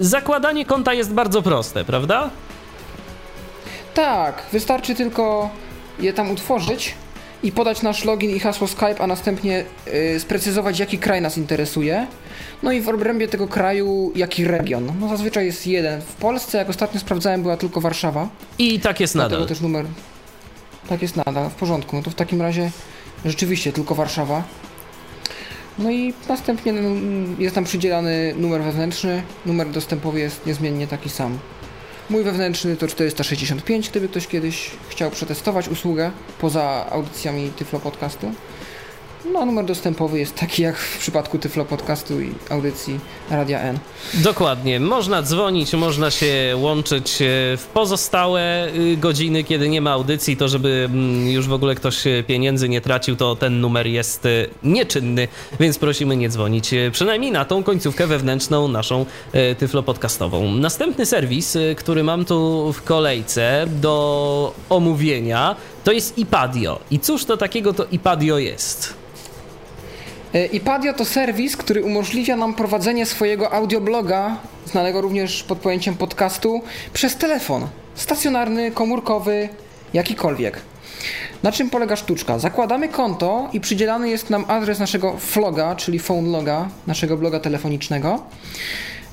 Zakładanie 0.00 0.64
konta 0.66 0.94
jest 0.94 1.12
bardzo 1.12 1.42
proste, 1.42 1.84
prawda? 1.84 2.30
Tak, 3.94 4.42
wystarczy 4.52 4.94
tylko 4.94 5.50
je 5.98 6.12
tam 6.12 6.30
utworzyć 6.30 6.94
i 7.42 7.52
podać 7.52 7.82
nasz 7.82 8.04
login 8.04 8.30
i 8.30 8.40
hasło 8.40 8.66
Skype, 8.66 8.98
a 8.98 9.06
następnie 9.06 9.64
yy, 9.86 10.20
sprecyzować, 10.20 10.78
jaki 10.78 10.98
kraj 10.98 11.22
nas 11.22 11.38
interesuje. 11.38 12.06
No 12.62 12.72
i 12.72 12.80
w 12.80 12.88
obrębie 12.88 13.28
tego 13.28 13.48
kraju, 13.48 14.12
jaki 14.14 14.44
region. 14.44 14.92
No 15.00 15.08
zazwyczaj 15.08 15.46
jest 15.46 15.66
jeden. 15.66 16.00
W 16.00 16.14
Polsce, 16.14 16.58
jak 16.58 16.68
ostatnio 16.70 17.00
sprawdzałem, 17.00 17.42
była 17.42 17.56
tylko 17.56 17.80
Warszawa. 17.80 18.28
I 18.58 18.80
tak 18.80 19.00
jest 19.00 19.14
nadal. 19.14 19.28
Dlatego 19.28 19.48
też 19.48 19.60
numer. 19.60 19.86
Tak 20.88 21.02
jest 21.02 21.16
nadal, 21.16 21.50
w 21.50 21.54
porządku. 21.54 21.96
No 21.96 22.02
to 22.02 22.10
w 22.10 22.14
takim 22.14 22.42
razie 22.42 22.70
rzeczywiście 23.24 23.72
tylko 23.72 23.94
Warszawa. 23.94 24.42
No 25.78 25.90
i 25.90 26.14
następnie 26.28 26.72
no, 26.72 26.88
jest 27.38 27.54
tam 27.54 27.64
przydzielany 27.64 28.34
numer 28.36 28.62
wewnętrzny. 28.62 29.22
Numer 29.46 29.70
dostępowy 29.70 30.20
jest 30.20 30.46
niezmiennie 30.46 30.86
taki 30.86 31.08
sam. 31.08 31.38
Mój 32.10 32.22
wewnętrzny 32.24 32.76
to 32.76 32.88
465, 32.88 33.90
gdyby 33.90 34.08
ktoś 34.08 34.26
kiedyś 34.26 34.70
chciał 34.88 35.10
przetestować 35.10 35.68
usługę 35.68 36.10
poza 36.40 36.86
audycjami 36.90 37.50
Tyflo 37.50 37.80
Podcastu. 37.80 38.32
No, 39.32 39.46
numer 39.46 39.64
dostępowy 39.64 40.18
jest 40.18 40.34
taki 40.34 40.62
jak 40.62 40.76
w 40.76 40.98
przypadku 40.98 41.38
Tyflo 41.38 41.64
Podcastu 41.64 42.20
i 42.20 42.32
audycji 42.50 43.00
Radia 43.30 43.60
N. 43.60 43.78
Dokładnie. 44.14 44.80
Można 44.80 45.22
dzwonić, 45.22 45.72
można 45.72 46.10
się 46.10 46.56
łączyć 46.56 47.22
e, 47.22 47.26
w 47.56 47.66
pozostałe 47.74 48.68
y, 48.74 48.96
godziny, 48.96 49.44
kiedy 49.44 49.68
nie 49.68 49.80
ma 49.80 49.90
audycji, 49.90 50.36
to 50.36 50.48
żeby 50.48 50.88
mm, 50.90 51.28
już 51.28 51.48
w 51.48 51.52
ogóle 51.52 51.74
ktoś 51.74 52.06
e, 52.06 52.22
pieniędzy 52.22 52.68
nie 52.68 52.80
tracił, 52.80 53.16
to 53.16 53.36
ten 53.36 53.60
numer 53.60 53.86
jest 53.86 54.26
e, 54.26 54.28
nieczynny, 54.62 55.28
więc 55.60 55.78
prosimy 55.78 56.16
nie 56.16 56.28
dzwonić. 56.28 56.70
Przynajmniej 56.92 57.32
na 57.32 57.44
tą 57.44 57.62
końcówkę 57.62 58.06
wewnętrzną 58.06 58.68
naszą 58.68 59.06
Tyflo 59.58 59.82
Podcastową. 59.82 60.54
Następny 60.54 61.06
serwis, 61.06 61.56
który 61.76 62.04
mam 62.04 62.24
tu 62.24 62.72
w 62.72 62.82
kolejce 62.82 63.66
do 63.80 64.54
omówienia, 64.68 65.56
to 65.84 65.92
jest 65.92 66.18
iPadio. 66.18 66.80
I 66.90 66.98
cóż 66.98 67.24
to 67.24 67.36
takiego 67.36 67.72
to 67.72 67.86
iPadio 67.90 68.38
jest? 68.38 68.99
E, 70.34 70.46
iPadio 70.46 70.92
to 70.92 71.04
serwis, 71.04 71.56
który 71.56 71.82
umożliwia 71.84 72.36
nam 72.36 72.54
prowadzenie 72.54 73.06
swojego 73.06 73.52
audiobloga, 73.52 74.36
znanego 74.66 75.00
również 75.00 75.42
pod 75.42 75.58
pojęciem 75.58 75.94
podcastu, 75.94 76.62
przez 76.92 77.16
telefon. 77.16 77.66
Stacjonarny, 77.94 78.70
komórkowy, 78.70 79.48
jakikolwiek. 79.94 80.60
Na 81.42 81.52
czym 81.52 81.70
polega 81.70 81.96
sztuczka? 81.96 82.38
Zakładamy 82.38 82.88
konto 82.88 83.48
i 83.52 83.60
przydzielany 83.60 84.10
jest 84.10 84.30
nam 84.30 84.44
adres 84.48 84.78
naszego 84.78 85.16
floga, 85.18 85.76
czyli 85.76 85.98
phone 85.98 86.30
loga, 86.30 86.68
naszego 86.86 87.16
bloga 87.16 87.40
telefonicznego. 87.40 88.22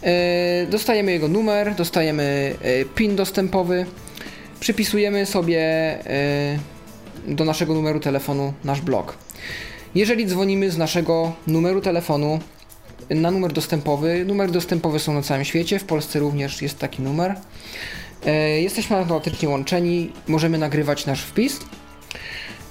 E, 0.03 0.65
dostajemy 0.65 1.11
jego 1.11 1.27
numer, 1.27 1.75
dostajemy 1.75 2.55
e, 2.61 2.85
PIN 2.85 3.15
dostępowy, 3.15 3.85
przypisujemy 4.59 5.25
sobie 5.25 5.67
do 7.27 7.45
naszego 7.45 7.73
numeru 7.73 7.99
telefonu 7.99 8.53
nasz 8.63 8.81
blog. 8.81 9.26
Jeżeli 9.97 10.25
dzwonimy 10.25 10.71
z 10.71 10.77
naszego 10.77 11.33
numeru 11.47 11.81
telefonu 11.81 12.39
na 13.09 13.31
numer 13.31 13.53
dostępowy, 13.53 14.25
numery 14.25 14.51
dostępowe 14.51 14.99
są 14.99 15.13
na 15.13 15.21
całym 15.21 15.45
świecie, 15.45 15.79
w 15.79 15.83
Polsce 15.83 16.19
również 16.19 16.61
jest 16.61 16.79
taki 16.79 17.01
numer. 17.01 17.35
E, 18.25 18.61
jesteśmy 18.61 18.97
automatycznie 18.97 19.49
łączeni, 19.49 20.11
możemy 20.27 20.57
nagrywać 20.57 21.05
nasz 21.05 21.21
wpis. 21.21 21.59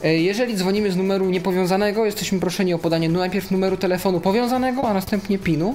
E, 0.04 0.16
jeżeli 0.16 0.56
dzwonimy 0.56 0.92
z 0.92 0.96
numeru 0.96 1.30
niepowiązanego, 1.30 2.06
jesteśmy 2.06 2.40
proszeni 2.40 2.74
o 2.74 2.78
podanie 2.78 3.08
najpierw 3.08 3.50
numeru 3.50 3.76
telefonu 3.76 4.20
powiązanego, 4.20 4.88
a 4.88 4.94
następnie 4.94 5.38
PIN-u. 5.38 5.74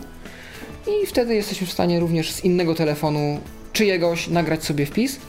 I 0.88 1.06
wtedy 1.06 1.36
jesteśmy 1.36 1.68
w 1.68 1.72
stanie 1.72 1.99
również 1.99 2.32
z 2.32 2.45
innego 2.45 2.76
telefonu 2.76 3.39
czyjegoś 3.74 4.28
nagrać 4.28 4.64
sobie 4.64 4.86
wpis. 4.86 5.20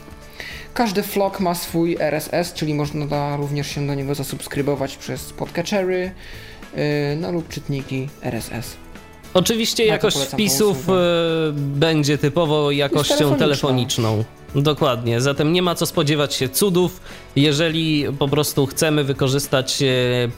Każdy 0.73 1.01
vlog 1.01 1.39
ma 1.39 1.55
swój 1.55 1.97
RSS, 1.99 2.53
czyli 2.53 2.73
można 2.73 3.37
również 3.37 3.67
się 3.67 3.87
do 3.87 3.95
niego 3.95 4.15
zasubskrybować 4.15 4.97
przez 4.97 5.33
podcatchery 5.33 6.11
yy, 6.75 6.81
no 7.21 7.31
lub 7.31 7.49
czytniki 7.49 8.09
RSS. 8.21 8.75
Oczywiście 9.33 9.85
jakość 9.85 10.17
wpisów 10.17 10.87
yy, 10.87 10.93
będzie 11.55 12.17
typowo 12.17 12.71
jakością 12.71 13.35
telefoniczną. 13.35 14.23
Dokładnie, 14.55 15.21
zatem 15.21 15.53
nie 15.53 15.61
ma 15.61 15.75
co 15.75 15.85
spodziewać 15.85 16.33
się 16.33 16.49
cudów, 16.49 17.01
jeżeli 17.35 18.05
po 18.19 18.27
prostu 18.27 18.65
chcemy 18.65 19.03
wykorzystać 19.03 19.81
e, 19.81 19.85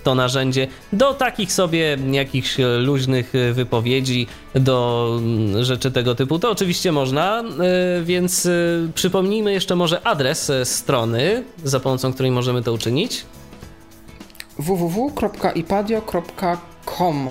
to 0.04 0.16
narzędzie 0.16 0.68
do 0.94 1.14
takich 1.14 1.54
sobie 1.54 1.98
jakichś 2.12 2.58
luźnych 2.80 3.34
wypowiedzi, 3.54 4.28
do 4.56 5.10
mm, 5.18 5.64
rzeczy 5.64 5.92
tego 5.92 6.16
typu, 6.16 6.40
to 6.40 6.52
oczywiście 6.52 6.92
można, 6.92 7.40
e, 7.40 7.44
więc 8.04 8.46
e, 8.46 8.50
przypomnijmy 8.96 9.54
jeszcze 9.54 9.76
może 9.76 10.08
adres 10.08 10.52
strony, 10.64 11.44
za 11.64 11.80
pomocą 11.80 12.14
której 12.14 12.32
możemy 12.32 12.64
to 12.64 12.74
uczynić. 12.74 13.26
www.ipadio.com 14.60 17.30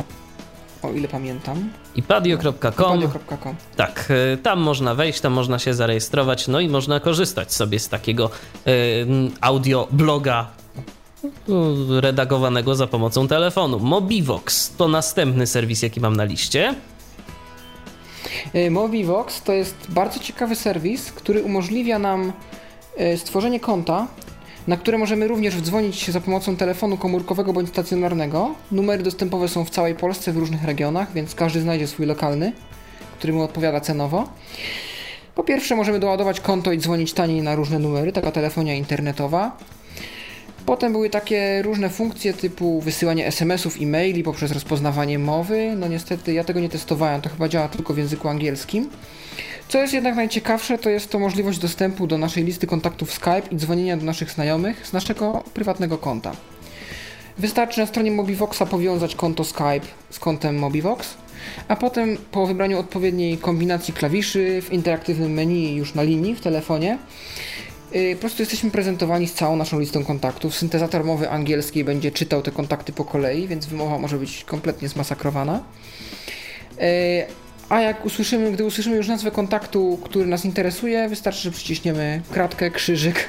o 0.89 0.93
ile 0.93 1.09
pamiętam. 1.09 1.71
ipadio.com. 1.97 3.57
Tak, 3.77 4.09
e, 4.33 4.37
tam 4.37 4.61
można 4.61 4.95
wejść, 4.95 5.21
tam 5.21 5.33
można 5.33 5.59
się 5.59 5.75
zarejestrować, 5.75 6.49
no 6.49 6.61
i 6.61 6.69
można 6.69 7.01
korzystać 7.01 7.53
sobie 7.53 7.79
z 7.79 7.89
takiego 7.89 8.31
y, 8.67 9.07
audio 9.41 9.89
bloga 9.91 10.47
no, 11.49 12.01
redagowanego 12.01 12.75
za 12.75 12.87
pomocą 12.87 13.29
telefonu. 13.29 13.79
Mobivox 13.79 14.77
to 14.77 14.89
następny 14.89 15.47
serwis, 15.47 15.83
jaki 15.83 16.01
mam 16.01 16.17
na 16.17 16.25
liście. 16.25 16.75
E, 18.53 18.71
Mobivox 18.71 19.43
to 19.43 19.53
jest 19.53 19.77
bardzo 19.89 20.21
ciekawy 20.21 20.57
serwis, 20.57 21.13
który 21.13 21.43
umożliwia 21.43 21.99
nam 21.99 22.33
stworzenie 23.17 23.61
konta 23.61 24.07
na 24.67 24.77
które 24.77 24.99
możemy 24.99 25.29
również 25.29 25.57
wdzwonić 25.57 26.11
za 26.11 26.21
pomocą 26.21 26.57
telefonu 26.57 26.97
komórkowego 26.97 27.53
bądź 27.53 27.69
stacjonarnego. 27.69 28.55
Numery 28.73 29.03
dostępowe 29.03 29.49
są 29.49 29.65
w 29.65 29.71
całej 29.71 29.95
Polsce 29.95 30.33
w 30.33 30.37
różnych 30.37 30.65
regionach, 30.65 31.13
więc 31.13 31.35
każdy 31.35 31.61
znajdzie 31.61 31.87
swój 31.87 32.07
lokalny, 32.07 32.53
który 33.19 33.33
mu 33.33 33.43
odpowiada 33.43 33.81
cenowo. 33.81 34.29
Po 35.35 35.45
pierwsze 35.45 35.77
możemy 35.77 36.01
doładować 36.01 36.41
konto 36.41 36.73
i 36.73 36.79
dzwonić 36.79 37.13
taniej 37.13 37.43
na 37.43 37.55
różne 37.55 37.79
numery, 37.79 38.13
taka 38.13 38.33
telefonia 38.33 38.75
internetowa. 38.75 39.57
Potem 40.67 40.93
były 40.93 41.11
takie 41.11 41.63
różne 41.63 41.91
funkcje 41.91 42.35
typu 42.35 42.81
wysyłanie 42.81 43.27
SMS-ów, 43.27 43.77
e-maili 43.81 44.23
poprzez 44.23 44.53
rozpoznawanie 44.53 45.19
mowy. 45.19 45.75
No 45.77 45.89
niestety 45.89 46.33
ja 46.33 46.45
tego 46.45 46.61
nie 46.61 46.69
testowałem, 46.69 47.21
to 47.21 47.29
chyba 47.29 47.49
działa 47.49 47.69
tylko 47.69 47.95
w 47.95 47.99
języku 47.99 48.29
angielskim. 48.29 48.91
Co 49.75 49.81
jest 49.81 49.95
jednak 49.95 50.17
najciekawsze, 50.17 50.79
to 50.79 50.91
jest 50.91 51.11
to 51.11 51.19
możliwość 51.19 51.59
dostępu 51.59 52.07
do 52.07 52.19
naszej 52.19 52.45
listy 52.45 52.67
kontaktów 52.67 53.13
Skype 53.13 53.43
i 53.51 53.57
dzwonienia 53.57 53.97
do 53.97 54.05
naszych 54.05 54.31
znajomych 54.31 54.87
z 54.87 54.93
naszego 54.93 55.45
prywatnego 55.55 55.99
konta. 55.99 56.33
Wystarczy 57.39 57.81
na 57.81 57.87
stronie 57.87 58.11
Mobivoxa 58.11 58.63
powiązać 58.71 59.15
konto 59.15 59.45
Skype 59.45 59.87
z 60.11 60.19
kontem 60.19 60.59
Mobivox, 60.59 61.15
a 61.69 61.77
potem 61.77 62.17
po 62.31 62.47
wybraniu 62.47 62.79
odpowiedniej 62.79 63.39
kombinacji 63.39 63.95
klawiszy 63.95 64.63
w 64.63 64.73
interaktywnym 64.73 65.33
menu 65.33 65.77
już 65.77 65.95
na 65.95 66.03
linii 66.03 66.35
w 66.35 66.41
telefonie 66.41 66.99
yy, 67.93 68.15
po 68.15 68.21
prostu 68.21 68.43
jesteśmy 68.43 68.71
prezentowani 68.71 69.29
z 69.29 69.35
całą 69.35 69.57
naszą 69.57 69.81
listą 69.81 70.05
kontaktów. 70.05 70.57
Syntezator 70.57 71.05
mowy 71.05 71.31
angielskiej 71.31 71.85
będzie 71.85 72.11
czytał 72.11 72.43
te 72.43 72.51
kontakty 72.51 72.93
po 72.93 73.05
kolei, 73.05 73.49
więc 73.49 73.67
wymowa 73.67 73.99
może 73.99 74.19
być 74.19 74.45
kompletnie 74.45 74.89
zmasakrowana. 74.89 75.63
A 77.69 77.81
jak 77.81 78.07
usłyszymy, 78.07 78.53
gdy 78.53 78.65
usłyszymy 78.65 78.97
już 78.97 79.09
nazwę 79.09 79.31
kontaktu, 79.31 79.99
który 80.05 80.27
nas 80.27 80.45
interesuje, 80.45 81.09
wystarczy, 81.09 81.41
że 81.41 81.51
przyciśniemy 81.51 82.21
kratkę, 82.31 82.71
krzyżyk, 82.71 83.29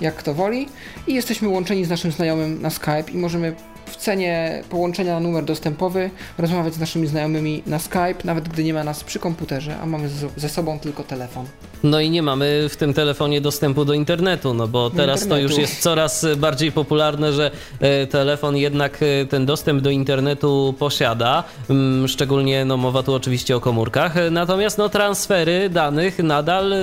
jak 0.00 0.14
kto 0.14 0.34
woli. 0.34 0.68
I 1.06 1.14
jesteśmy 1.14 1.48
łączeni 1.48 1.84
z 1.84 1.88
naszym 1.88 2.12
znajomym 2.12 2.62
na 2.62 2.70
Skype 2.70 3.10
i 3.12 3.16
możemy 3.16 3.54
w 3.86 3.96
cenie 3.96 4.62
połączenia 4.70 5.14
na 5.14 5.20
numer 5.20 5.44
dostępowy 5.44 6.10
rozmawiać 6.38 6.74
z 6.74 6.78
naszymi 6.78 7.06
znajomymi 7.06 7.62
na 7.66 7.78
Skype, 7.78 8.24
nawet 8.24 8.48
gdy 8.48 8.64
nie 8.64 8.74
ma 8.74 8.84
nas 8.84 9.04
przy 9.04 9.18
komputerze, 9.18 9.78
a 9.78 9.86
mamy 9.86 10.08
ze 10.36 10.48
sobą 10.48 10.78
tylko 10.78 11.04
telefon. 11.04 11.46
No 11.84 12.00
i 12.00 12.10
nie 12.10 12.22
mamy 12.22 12.68
w 12.68 12.76
tym 12.76 12.94
telefonie 12.94 13.40
dostępu 13.40 13.84
do 13.84 13.94
internetu, 13.94 14.54
no 14.54 14.68
bo 14.68 14.90
teraz 14.90 15.22
internetu. 15.22 15.48
to 15.48 15.52
już 15.52 15.62
jest 15.62 15.82
coraz 15.82 16.26
bardziej 16.36 16.72
popularne, 16.72 17.32
że 17.32 17.50
e, 17.80 18.06
telefon 18.06 18.56
jednak 18.56 18.98
e, 19.02 19.26
ten 19.26 19.46
dostęp 19.46 19.82
do 19.82 19.90
internetu 19.90 20.74
posiada. 20.78 21.44
Mm, 21.70 22.08
szczególnie 22.08 22.64
no, 22.64 22.76
mowa 22.76 23.02
tu 23.02 23.14
oczywiście 23.14 23.56
o 23.56 23.60
komórkach. 23.60 24.14
Natomiast 24.30 24.78
no, 24.78 24.88
transfery 24.88 25.70
danych 25.70 26.18
nadal 26.18 26.72
e, 26.72 26.76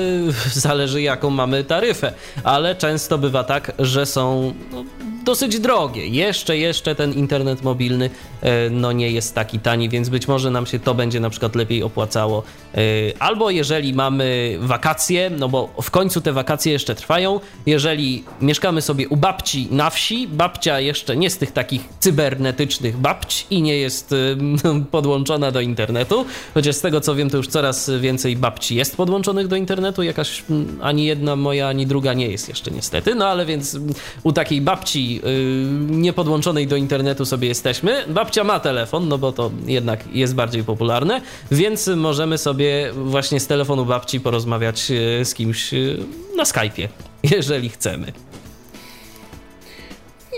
zależy 0.53 1.01
jaką 1.01 1.29
mamy 1.29 1.63
taryfę, 1.63 2.13
ale 2.43 2.75
często 2.75 3.17
bywa 3.17 3.43
tak, 3.43 3.71
że 3.79 4.05
są 4.05 4.53
no, 4.71 4.83
dosyć 5.23 5.59
drogie. 5.59 6.07
Jeszcze, 6.07 6.57
jeszcze 6.57 6.95
ten 6.95 7.13
internet 7.13 7.63
mobilny 7.63 8.09
e, 8.41 8.69
no 8.69 8.91
nie 8.91 9.11
jest 9.11 9.35
taki 9.35 9.59
tani, 9.59 9.89
więc 9.89 10.09
być 10.09 10.27
może 10.27 10.51
nam 10.51 10.65
się 10.65 10.79
to 10.79 10.95
będzie 10.95 11.19
na 11.19 11.29
przykład 11.29 11.55
lepiej 11.55 11.83
opłacało. 11.83 12.43
E, 12.75 12.77
albo 13.19 13.49
jeżeli 13.49 13.93
mamy 13.93 14.57
wakacje, 14.59 15.29
no 15.29 15.49
bo 15.49 15.73
w 15.81 15.91
końcu 15.91 16.21
te 16.21 16.33
wakacje 16.33 16.71
jeszcze 16.71 16.95
trwają, 16.95 17.39
jeżeli 17.65 18.23
mieszkamy 18.41 18.81
sobie 18.81 19.09
u 19.09 19.17
babci 19.17 19.67
na 19.71 19.89
wsi, 19.89 20.27
babcia 20.27 20.79
jeszcze 20.79 21.17
nie 21.17 21.29
z 21.29 21.37
tych 21.37 21.51
takich 21.51 21.81
cybernetycznych 21.99 22.97
babci 22.97 23.45
i 23.49 23.61
nie 23.61 23.77
jest 23.77 24.15
podłączona 24.91 25.51
do 25.51 25.61
internetu, 25.61 26.25
chociaż 26.53 26.75
z 26.75 26.81
tego 26.81 27.01
co 27.01 27.15
wiem, 27.15 27.29
to 27.29 27.37
już 27.37 27.47
coraz 27.47 27.91
więcej 27.99 28.35
babci 28.35 28.75
jest 28.75 28.97
podłączonych 28.97 29.47
do 29.47 29.55
internetu, 29.55 30.03
jakaś 30.03 30.43
ani 30.81 31.05
jedna 31.05 31.35
moja, 31.35 31.67
ani 31.67 31.87
druga 31.87 32.13
nie 32.13 32.27
jest 32.27 32.49
jeszcze 32.49 32.71
niestety, 32.71 33.15
no 33.15 33.27
ale 33.27 33.45
więc 33.45 33.77
u 34.23 34.31
takiej 34.33 34.61
babci 34.61 35.10
Y, 35.17 35.67
niepodłączonej 35.89 36.67
do 36.67 36.75
internetu 36.75 37.25
sobie 37.25 37.47
jesteśmy. 37.47 38.05
Babcia 38.07 38.43
ma 38.43 38.59
telefon, 38.59 39.07
no 39.07 39.17
bo 39.17 39.31
to 39.31 39.51
jednak 39.65 40.15
jest 40.15 40.35
bardziej 40.35 40.63
popularne, 40.63 41.21
więc 41.51 41.87
możemy 41.87 42.37
sobie 42.37 42.91
właśnie 42.93 43.39
z 43.39 43.47
telefonu 43.47 43.85
babci 43.85 44.19
porozmawiać 44.19 44.91
y, 44.91 45.25
z 45.25 45.33
kimś 45.33 45.73
y, 45.73 45.97
na 46.35 46.43
Skype'ie, 46.43 46.87
jeżeli 47.35 47.69
chcemy. 47.69 48.13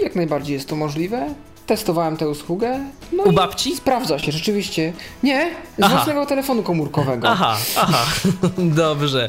Jak 0.03 0.15
najbardziej 0.15 0.53
jest 0.53 0.69
to 0.69 0.75
możliwe 0.75 1.33
testowałem 1.65 2.17
tę 2.17 2.29
usługę. 2.29 2.79
No 3.15 3.23
U 3.23 3.31
babci? 3.31 3.75
Sprawdza 3.75 4.19
się, 4.19 4.31
rzeczywiście. 4.31 4.93
Nie, 5.23 5.51
z 5.77 5.83
aha. 5.83 5.95
własnego 5.95 6.25
telefonu 6.25 6.63
komórkowego. 6.63 7.27
Aha, 7.29 7.57
aha, 7.77 8.05
dobrze. 8.57 9.27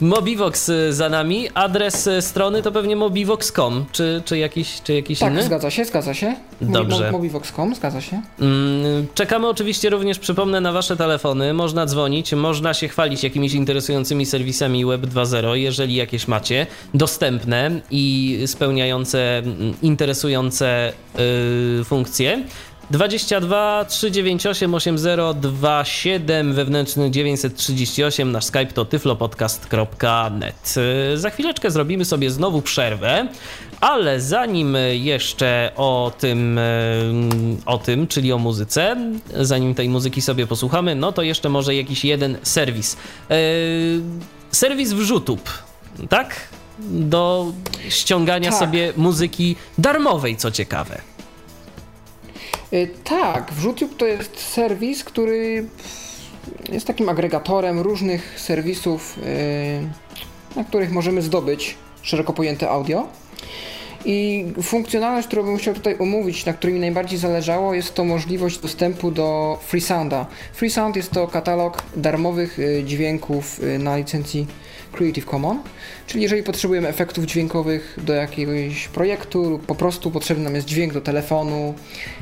Mobivox 0.00 0.68
y, 0.68 0.92
za 0.92 1.08
nami, 1.08 1.48
adres 1.54 2.06
y, 2.06 2.22
strony 2.22 2.62
to 2.62 2.72
pewnie 2.72 2.96
mobivox.com, 2.96 3.84
czy, 3.92 4.22
czy 4.24 4.38
jakiś, 4.38 4.82
czy 4.82 4.94
jakiś 4.94 5.18
tak, 5.18 5.30
inny? 5.30 5.40
Tak, 5.40 5.46
zgadza 5.46 5.70
się, 5.70 5.84
zgadza 5.84 6.14
się. 6.14 6.36
Dobrze. 6.60 7.12
Mobivox.com, 7.12 7.74
zgadza 7.74 8.00
się. 8.00 8.22
Mm, 8.40 9.06
czekamy 9.14 9.48
oczywiście 9.48 9.90
również, 9.90 10.18
przypomnę, 10.18 10.60
na 10.60 10.72
wasze 10.72 10.96
telefony. 10.96 11.54
Można 11.54 11.86
dzwonić, 11.86 12.32
można 12.32 12.74
się 12.74 12.88
chwalić 12.88 13.24
jakimiś 13.24 13.54
interesującymi 13.54 14.26
serwisami 14.26 14.84
Web 14.84 15.00
2.0, 15.00 15.52
jeżeli 15.52 15.94
jakieś 15.94 16.28
macie, 16.28 16.66
dostępne 16.94 17.70
i 17.90 18.38
spełniające 18.46 19.38
mm, 19.38 19.74
interesujące 19.82 20.92
yy, 21.78 21.84
funkcje. 21.84 22.44
22 22.90 23.84
398 23.84 24.74
8027 24.74 26.54
wewnętrzny 26.54 27.10
938 27.10 28.32
nasz 28.32 28.44
Skype 28.44 28.66
to 28.66 28.84
tyflopodcast.net. 28.84 30.74
Za 31.14 31.30
chwileczkę 31.30 31.70
zrobimy 31.70 32.04
sobie 32.04 32.30
znowu 32.30 32.62
przerwę, 32.62 33.28
ale 33.80 34.20
zanim 34.20 34.76
jeszcze 34.92 35.70
o 35.76 36.12
tym, 36.18 36.60
o 37.66 37.78
tym, 37.78 38.06
czyli 38.06 38.32
o 38.32 38.38
muzyce, 38.38 38.96
zanim 39.40 39.74
tej 39.74 39.88
muzyki 39.88 40.22
sobie 40.22 40.46
posłuchamy, 40.46 40.94
no 40.94 41.12
to 41.12 41.22
jeszcze 41.22 41.48
może 41.48 41.74
jakiś 41.74 42.04
jeden 42.04 42.36
serwis. 42.42 42.96
E, 43.30 43.36
serwis 44.50 44.92
wrzutów, 44.92 45.62
tak? 46.08 46.34
Do 46.78 47.52
ściągania 47.88 48.50
tak. 48.50 48.58
sobie 48.58 48.92
muzyki 48.96 49.56
darmowej, 49.78 50.36
co 50.36 50.50
ciekawe. 50.50 51.13
Y, 52.74 52.88
tak, 53.04 53.52
WrzuTube 53.52 53.96
to 53.96 54.06
jest 54.06 54.40
serwis, 54.40 55.04
który 55.04 55.66
jest 56.72 56.86
takim 56.86 57.08
agregatorem 57.08 57.80
różnych 57.80 58.40
serwisów, 58.40 59.18
y, 59.18 60.56
na 60.56 60.64
których 60.64 60.92
możemy 60.92 61.22
zdobyć 61.22 61.76
szeroko 62.02 62.32
pojęte 62.32 62.70
audio. 62.70 63.08
I 64.04 64.46
funkcjonalność, 64.62 65.26
którą 65.26 65.42
bym 65.42 65.56
chciał 65.56 65.74
tutaj 65.74 65.96
omówić, 65.98 66.46
na 66.46 66.52
której 66.52 66.74
mi 66.74 66.80
najbardziej 66.80 67.18
zależało, 67.18 67.74
jest 67.74 67.94
to 67.94 68.04
możliwość 68.04 68.58
dostępu 68.58 69.10
do 69.10 69.58
FreeSounda. 69.66 70.26
FreeSound 70.52 70.96
jest 70.96 71.10
to 71.10 71.28
katalog 71.28 71.82
darmowych 71.96 72.58
y, 72.58 72.82
dźwięków 72.86 73.60
na 73.78 73.96
licencji 73.96 74.46
Creative 74.94 75.26
Commons, 75.26 75.60
czyli 76.06 76.22
jeżeli 76.22 76.42
potrzebujemy 76.42 76.88
efektów 76.88 77.24
dźwiękowych 77.24 77.98
do 78.04 78.12
jakiegoś 78.12 78.88
projektu 78.88 79.50
lub 79.50 79.66
po 79.66 79.74
prostu 79.74 80.10
potrzebny 80.10 80.44
nam 80.44 80.54
jest 80.54 80.66
dźwięk 80.66 80.92
do 80.92 81.00
telefonu, 81.00 81.74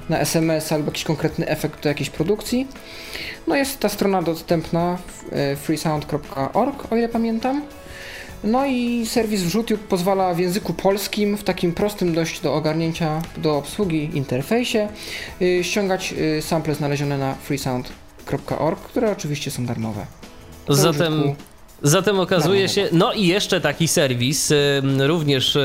na 0.09 0.19
SMS 0.19 0.73
albo 0.73 0.87
jakiś 0.87 1.05
konkretny 1.05 1.49
efekt 1.49 1.83
do 1.83 1.89
jakiejś 1.89 2.11
produkcji, 2.11 2.67
no 3.47 3.57
jest 3.57 3.79
ta 3.79 3.89
strona 3.89 4.23
dostępna 4.23 4.97
w 4.97 5.33
e, 5.33 5.57
freesound.org, 5.57 6.93
o 6.93 6.97
ile 6.97 7.09
pamiętam. 7.09 7.63
No 8.45 8.67
i 8.67 9.07
serwis 9.07 9.43
wrzutów 9.43 9.81
pozwala 9.81 10.35
w 10.35 10.39
języku 10.39 10.75
polskim, 10.75 11.37
w 11.37 11.45
takim 11.45 11.73
prostym 11.73 12.15
dość 12.15 12.41
do 12.41 12.55
ogarnięcia, 12.55 13.23
do 13.37 13.57
obsługi 13.57 14.11
interfejsie, 14.15 14.89
e, 15.43 15.65
ściągać 15.65 16.15
e, 16.39 16.43
sample 16.43 16.75
znalezione 16.75 17.19
na 17.19 17.35
freesound.org, 17.35 18.81
które 18.81 19.13
oczywiście 19.13 19.51
są 19.51 19.67
darmowe. 19.67 20.07
Zatem 20.69 21.13
użytku 21.13 21.52
Zatem 21.85 22.21
okazuje 22.21 22.69
się, 22.69 22.89
no 22.93 23.13
i 23.13 23.27
jeszcze 23.27 23.61
taki 23.61 23.89
serwis, 23.89 24.53
również 24.99 25.59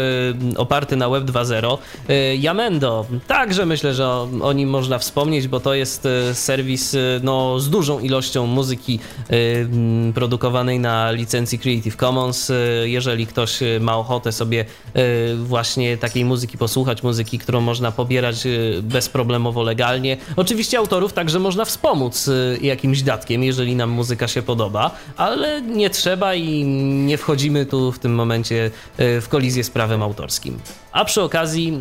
oparty 0.58 0.96
na 0.96 1.10
Web 1.10 1.24
2.0, 1.24 1.78
y, 2.10 2.36
Yamendo. 2.36 3.06
Także 3.28 3.66
myślę, 3.66 3.94
że 3.94 4.10
o, 4.42 4.54
nim 4.54 4.70
można 4.70 5.00
wspomnieć, 5.00 5.48
bo 5.48 5.60
to 5.60 5.74
jest 5.74 6.06
y, 6.06 6.36
serwis 6.36 6.94
y, 6.94 7.20
no, 7.24 7.60
z 7.60 7.70
dużą 7.70 8.00
ilością 8.00 8.46
muzyki 8.46 9.00
produkowanej 10.14 10.80
na 10.80 11.12
licencji 11.12 11.60
Creative 11.60 11.96
Commons. 11.96 12.52
Jeżeli 12.84 13.28
ktoś 13.28 13.60
ma 13.80 13.98
ochotę 13.98 14.32
sobie 14.32 14.66
właśnie 15.36 15.98
takiej 15.98 16.26
muzyki 16.26 16.58
posłuchać, 16.58 17.04
muzyki, 17.04 17.40
którą 17.40 17.62
można 17.62 17.92
pobierać 17.92 18.48
bezproblemowo 18.82 19.64
legalnie. 19.64 20.18
Oczywiście 20.36 20.78
autorów 20.78 21.14
także 21.14 21.40
można 21.40 21.66
wspomóc 21.66 22.30
jakimś 22.62 23.02
datkiem, 23.02 23.44
jeżeli 23.44 23.76
nam 23.76 23.90
muzyka 23.90 24.28
się 24.28 24.42
podoba, 24.42 24.92
ale 25.18 25.62
nie 25.62 25.90
trzeba 25.90 26.07
trzeba 26.08 26.36
i 26.36 26.64
nie 27.06 27.18
wchodzimy 27.18 27.66
tu 27.66 27.92
w 27.92 28.00
tym 28.00 28.16
momencie 28.16 28.72
e, 28.98 29.22
w 29.22 29.30
kolizję 29.30 29.64
z 29.64 29.70
prawem 29.70 30.04
autorskim. 30.04 30.60
A 30.92 31.06
przy 31.06 31.22
okazji 31.22 31.80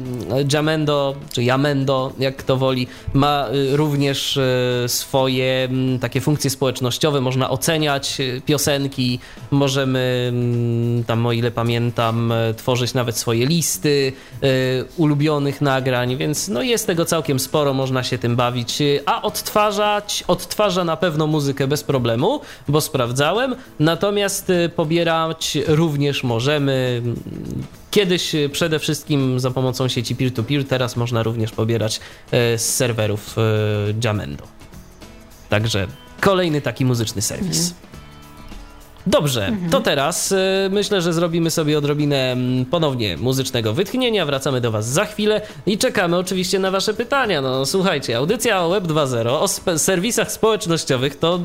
Jamendo, 0.52 1.14
czy 1.32 1.42
Jamendo, 1.44 2.12
jak 2.18 2.36
kto 2.36 2.56
woli, 2.56 2.86
ma 3.14 3.46
e, 3.46 3.76
również 3.76 4.36
e, 4.36 4.88
swoje 4.88 5.68
takie 6.00 6.20
funkcje 6.20 6.50
społecznościowe. 6.50 7.20
Można 7.20 7.50
oceniać 7.50 8.18
piosenki, 8.46 9.18
możemy 9.50 10.32
tam, 11.06 11.26
o 11.26 11.32
ile 11.32 11.50
pamiętam, 11.50 12.32
tworzyć 12.56 12.94
nawet 12.94 13.16
swoje 13.18 13.46
listy 13.46 14.12
ulubionych 14.96 15.60
nagrań, 15.60 16.16
więc 16.16 16.48
no 16.48 16.62
jest 16.62 16.86
tego 16.86 17.04
całkiem 17.04 17.40
sporo, 17.40 17.74
można 17.74 18.02
się 18.02 18.18
tym 18.18 18.36
bawić. 18.36 18.78
A 19.06 19.22
odtwarzać, 19.22 20.24
odtwarza 20.28 20.84
na 20.84 20.96
pewno 20.96 21.26
muzykę 21.26 21.66
bez 21.66 21.84
problemu, 21.84 22.40
bo 22.68 22.80
sprawdzałem. 22.80 23.56
Natomiast 23.80 24.15
Natomiast 24.16 24.51
y, 24.51 24.68
pobierać 24.68 25.59
również 25.66 26.24
możemy. 26.24 27.02
Kiedyś 27.90 28.34
y, 28.34 28.48
przede 28.48 28.78
wszystkim 28.78 29.40
za 29.40 29.51
pomocą 29.51 29.88
sieci 29.88 30.16
peer-to-peer, 30.16 30.64
teraz 30.64 30.97
można 30.97 31.22
również 31.22 31.52
pobierać 31.52 31.97
y, 31.97 32.59
z 32.59 32.74
serwerów 32.74 33.36
Jamendo. 34.05 34.44
Także 35.48 35.86
kolejny 36.20 36.60
taki 36.60 36.84
muzyczny 36.84 37.22
serwis. 37.22 37.59
Mhm. 37.59 37.86
Dobrze, 39.06 39.47
mhm. 39.47 39.70
to 39.70 39.80
teraz 39.80 40.32
y, 40.32 40.36
myślę, 40.70 41.02
że 41.02 41.12
zrobimy 41.12 41.51
sobie 41.51 41.78
odrobinę 41.78 42.32
mm, 42.32 42.64
ponownie 42.64 43.16
muzycznego 43.16 43.72
wytchnienia. 43.72 44.26
Wracamy 44.26 44.60
do 44.60 44.70
Was 44.70 44.88
za 44.88 45.05
chwilę 45.05 45.40
i 45.66 45.78
czekamy 45.78 46.16
oczywiście 46.16 46.59
na 46.59 46.70
Wasze 46.70 46.94
pytania. 46.94 47.43
No 47.43 47.66
słuchajcie, 47.66 48.16
audycja 48.16 48.62
o 48.62 48.70
Web 48.70 48.84
2.0, 48.84 49.28
o 49.28 49.78
serwisach 49.78 50.32
społecznościowych 50.32 51.18
to 51.18 51.40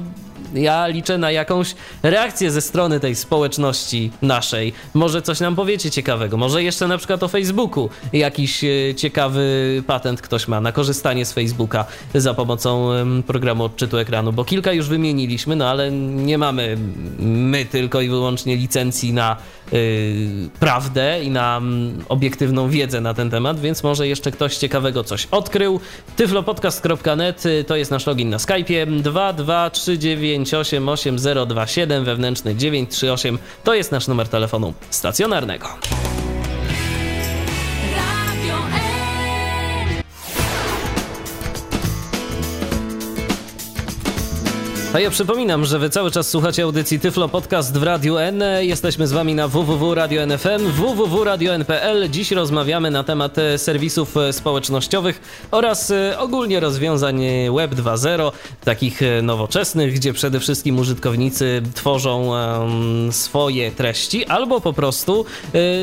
ja 0.53 0.87
liczę 0.87 1.17
na 1.17 1.31
jakąś 1.31 1.75
reakcję 2.03 2.51
ze 2.51 2.61
strony 2.61 2.99
tej 2.99 3.15
społeczności 3.15 4.11
naszej. 4.21 4.73
Może 4.93 5.21
coś 5.21 5.39
nam 5.39 5.55
powiecie 5.55 5.91
ciekawego, 5.91 6.37
może 6.37 6.63
jeszcze 6.63 6.87
na 6.87 6.97
przykład 6.97 7.23
o 7.23 7.27
Facebooku 7.27 7.89
jakiś 8.13 8.63
e, 8.63 8.95
ciekawy 8.95 9.83
patent 9.87 10.21
ktoś 10.21 10.47
ma 10.47 10.61
na 10.61 10.71
korzystanie 10.71 11.25
z 11.25 11.33
Facebooka 11.33 11.85
za 12.15 12.33
pomocą 12.33 12.89
programu 13.27 13.63
odczytu 13.63 13.97
ekranu, 13.97 14.33
bo 14.33 14.45
kilka 14.45 14.73
już 14.73 14.87
wymieniliśmy, 14.87 15.55
no 15.55 15.69
ale 15.69 15.91
nie 15.91 16.37
mamy 16.37 16.77
my 17.19 17.65
tylko 17.65 18.01
i 18.01 18.09
wyłącznie 18.09 18.55
licencji 18.55 19.13
na 19.13 19.37
prawdę 20.59 21.23
i 21.23 21.29
na 21.29 21.61
obiektywną 22.09 22.69
wiedzę 22.69 23.01
na 23.01 23.13
ten 23.13 23.29
temat, 23.29 23.59
więc 23.59 23.83
może 23.83 24.07
jeszcze 24.07 24.31
ktoś 24.31 24.57
ciekawego 24.57 25.03
coś 25.03 25.27
odkrył. 25.31 25.79
tyflopodcast.net 26.15 27.43
to 27.67 27.75
jest 27.75 27.91
nasz 27.91 28.07
login 28.07 28.29
na 28.29 28.37
Skype'ie 28.37 29.01
223988027 30.43 32.03
wewnętrzny 32.03 32.55
938 32.55 33.37
to 33.63 33.73
jest 33.73 33.91
nasz 33.91 34.07
numer 34.07 34.27
telefonu 34.27 34.73
stacjonarnego. 34.89 35.67
A 44.93 44.99
ja 44.99 45.09
przypominam, 45.09 45.65
że 45.65 45.79
wy 45.79 45.89
cały 45.89 46.11
czas 46.11 46.29
słuchacie 46.29 46.63
audycji 46.63 46.99
Tyflo 46.99 47.29
Podcast 47.29 47.77
w 47.77 47.83
Radiu 47.83 48.17
N. 48.17 48.43
Jesteśmy 48.59 49.07
z 49.07 49.11
wami 49.11 49.35
na 49.35 49.47
www.radio.nfm, 49.47 50.71
www.radio.npl. 50.71 52.09
Dziś 52.09 52.31
rozmawiamy 52.31 52.91
na 52.91 53.03
temat 53.03 53.37
e, 53.37 53.57
serwisów 53.57 54.17
e, 54.17 54.33
społecznościowych 54.33 55.21
oraz 55.51 55.91
e, 55.91 56.19
ogólnie 56.19 56.59
rozwiązań 56.59 57.21
Web 57.55 57.71
2.0, 57.71 58.31
takich 58.63 59.01
nowoczesnych, 59.23 59.93
gdzie 59.93 60.13
przede 60.13 60.39
wszystkim 60.39 60.79
użytkownicy 60.79 61.61
tworzą 61.75 62.31
swoje 63.11 63.71
treści 63.71 64.25
albo 64.25 64.61
po 64.61 64.73
prostu 64.73 65.25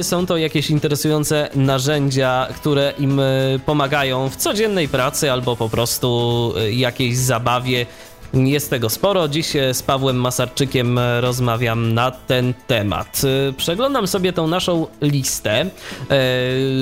są 0.03 0.27
to 0.27 0.37
jakieś 0.37 0.71
interesujące 0.71 1.49
narzędzia, 1.55 2.49
które 2.57 2.93
im 2.99 3.21
pomagają 3.67 4.29
w 4.29 4.37
codziennej 4.37 4.89
pracy 4.89 5.33
albo 5.33 5.57
po 5.57 5.69
prostu 5.69 6.55
jakiejś 6.71 7.17
zabawie 7.17 7.87
jest 8.33 8.71
tego 8.71 8.91
sporo. 8.91 9.29
Dziś 9.29 9.53
z 9.73 9.83
Pawłem 9.83 10.17
Masarczykiem 10.21 10.99
rozmawiam 11.21 11.95
na 11.95 12.11
ten 12.11 12.55
temat. 12.67 13.23
Przeglądam 13.57 14.07
sobie 14.07 14.33
tą 14.33 14.47
naszą 14.47 14.87
listę 15.03 15.61
e, 15.61 15.69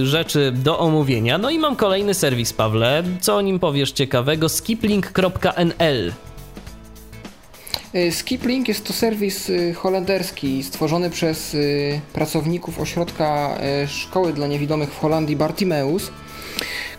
rzeczy 0.07 0.53
do 0.53 0.79
omówienia. 0.79 1.39
No 1.39 1.51
i 1.51 1.59
mam 1.59 1.77
kolejny 1.77 2.15
serwis, 2.15 2.53
Pawle. 2.53 3.03
Co 3.21 3.37
o 3.37 3.41
nim 3.41 3.59
powiesz 3.59 3.93
ciekawego? 3.93 4.49
skiplink.nl 4.49 6.13
e, 7.93 8.13
Skiplink 8.13 8.69
jest 8.69 8.87
to 8.87 8.93
serwis 8.93 9.51
e, 9.51 9.73
holenderski 9.73 10.63
stworzony 10.63 11.11
przez 11.11 11.57
pracowników 12.13 12.81
ośrodka 12.81 13.59
szkoły 13.89 14.33
dla 14.33 14.47
niewidomych 14.47 14.93
w 14.93 14.99
Holandii 14.99 15.37
Bartimeus, 15.37 16.11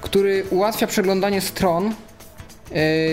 który 0.02 0.45
ułatwia 0.49 0.88
przeglądanie 0.88 1.41
stron 1.41 1.94
E, 1.94 2.07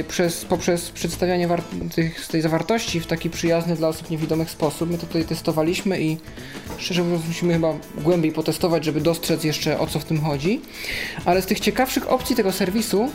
przez, 0.09 0.44
poprzez 0.44 0.90
przedstawianie 0.90 1.48
tych, 1.94 2.26
tej 2.26 2.40
zawartości 2.40 3.01
w 3.01 3.06
taki 3.06 3.31
przyjazny 3.31 3.76
dla 3.76 3.89
osób 3.89 4.10
niewidomych 4.10 4.51
sposób. 4.51 4.90
My 4.90 4.98
to 4.98 5.06
tutaj 5.06 5.24
testowaliśmy 5.24 6.01
i 6.01 6.16
szczerze 6.78 7.02
mówiąc 7.02 7.22
musimy 7.28 7.52
chyba 7.52 7.74
głębiej 7.98 8.32
potestować, 8.32 8.85
żeby 8.85 9.01
dostrzec 9.01 9.44
jeszcze 9.44 9.78
o 9.78 9.86
co 9.86 9.98
w 9.98 10.05
tym 10.05 10.20
chodzi. 10.20 10.60
Ale 11.24 11.43
z 11.43 11.47
tych 11.47 11.60
ciekawszych 11.60 12.12
opcji 12.12 12.36
tego 12.36 12.52
serwisu 12.52 13.09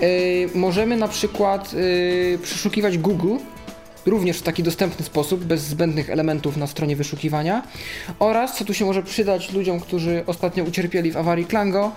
yy, 0.00 0.08
możemy 0.54 0.96
na 0.96 1.08
przykład 1.08 1.72
yy, 1.72 2.38
przeszukiwać 2.42 2.98
Google 2.98 3.36
również 4.06 4.38
w 4.38 4.42
taki 4.42 4.62
dostępny 4.62 5.04
sposób, 5.04 5.44
bez 5.44 5.62
zbędnych 5.62 6.10
elementów 6.10 6.56
na 6.56 6.66
stronie 6.66 6.96
wyszukiwania 6.96 7.62
oraz, 8.18 8.58
co 8.58 8.64
tu 8.64 8.74
się 8.74 8.84
może 8.84 9.02
przydać 9.02 9.52
ludziom, 9.52 9.80
którzy 9.80 10.22
ostatnio 10.26 10.64
ucierpieli 10.64 11.10
w 11.12 11.16
awarii 11.16 11.44
Klango, 11.44 11.92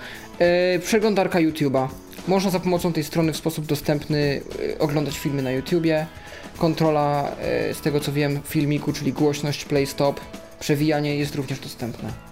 yy, 0.74 0.80
przeglądarka 0.80 1.40
YouTube'a. 1.40 1.88
Można 2.28 2.52
za 2.52 2.60
pomocą 2.60 2.94
tej 2.94 3.04
strony 3.04 3.34
w 3.34 3.38
sposób 3.38 3.66
dostępny 3.66 4.42
y, 4.60 4.80
oglądać 4.80 5.18
filmy 5.18 5.42
na 5.42 5.52
YouTubie. 5.52 6.06
Kontrola, 6.58 7.32
y, 7.70 7.74
z 7.74 7.82
tego 7.82 8.00
co 8.00 8.12
wiem, 8.12 8.40
filmiku, 8.46 8.94
czyli 8.94 9.14
głośność, 9.14 9.66
play 9.66 9.86
stop, 9.86 10.20
przewijanie 10.60 11.16
jest 11.16 11.36
również 11.36 11.60
dostępne. 11.60 12.31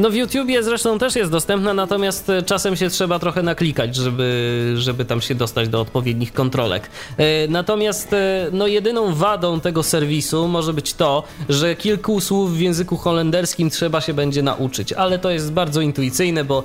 No 0.00 0.10
w 0.10 0.14
YouTubie 0.14 0.62
zresztą 0.62 0.98
też 0.98 1.16
jest 1.16 1.30
dostępna, 1.30 1.74
natomiast 1.74 2.30
e, 2.30 2.42
czasem 2.42 2.76
się 2.76 2.90
trzeba 2.90 3.18
trochę 3.18 3.42
naklikać, 3.42 3.96
żeby, 3.96 4.72
żeby 4.76 5.04
tam 5.04 5.20
się 5.20 5.34
dostać 5.34 5.68
do 5.68 5.80
odpowiednich 5.80 6.32
kontrolek. 6.32 6.90
E, 7.16 7.48
natomiast 7.48 8.12
e, 8.12 8.46
no 8.52 8.66
jedyną 8.66 9.14
wadą 9.14 9.60
tego 9.60 9.82
serwisu 9.82 10.48
może 10.48 10.72
być 10.72 10.94
to, 10.94 11.22
że 11.48 11.76
kilku 11.76 12.20
słów 12.20 12.56
w 12.56 12.60
języku 12.60 12.96
holenderskim 12.96 13.70
trzeba 13.70 14.00
się 14.00 14.14
będzie 14.14 14.42
nauczyć, 14.42 14.92
ale 14.92 15.18
to 15.18 15.30
jest 15.30 15.52
bardzo 15.52 15.80
intuicyjne, 15.80 16.44
bo 16.44 16.62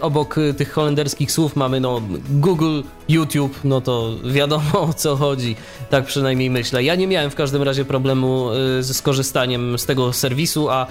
obok 0.00 0.36
tych 0.56 0.72
holenderskich 0.72 1.32
słów 1.32 1.56
mamy 1.56 1.80
no 1.80 2.02
Google, 2.30 2.80
YouTube, 3.08 3.58
no 3.64 3.80
to 3.80 4.10
wiadomo 4.24 4.80
o 4.80 4.92
co 4.92 5.16
chodzi, 5.16 5.56
tak 5.90 6.04
przynajmniej 6.04 6.50
myślę. 6.50 6.84
Ja 6.84 6.94
nie 6.94 7.06
miałem 7.06 7.30
w 7.30 7.34
każdym 7.34 7.62
razie 7.62 7.84
problemu 7.84 8.48
ze 8.80 8.94
skorzystaniem 8.94 9.78
z 9.78 9.86
tego 9.86 10.12
serwisu, 10.12 10.70
a 10.70 10.86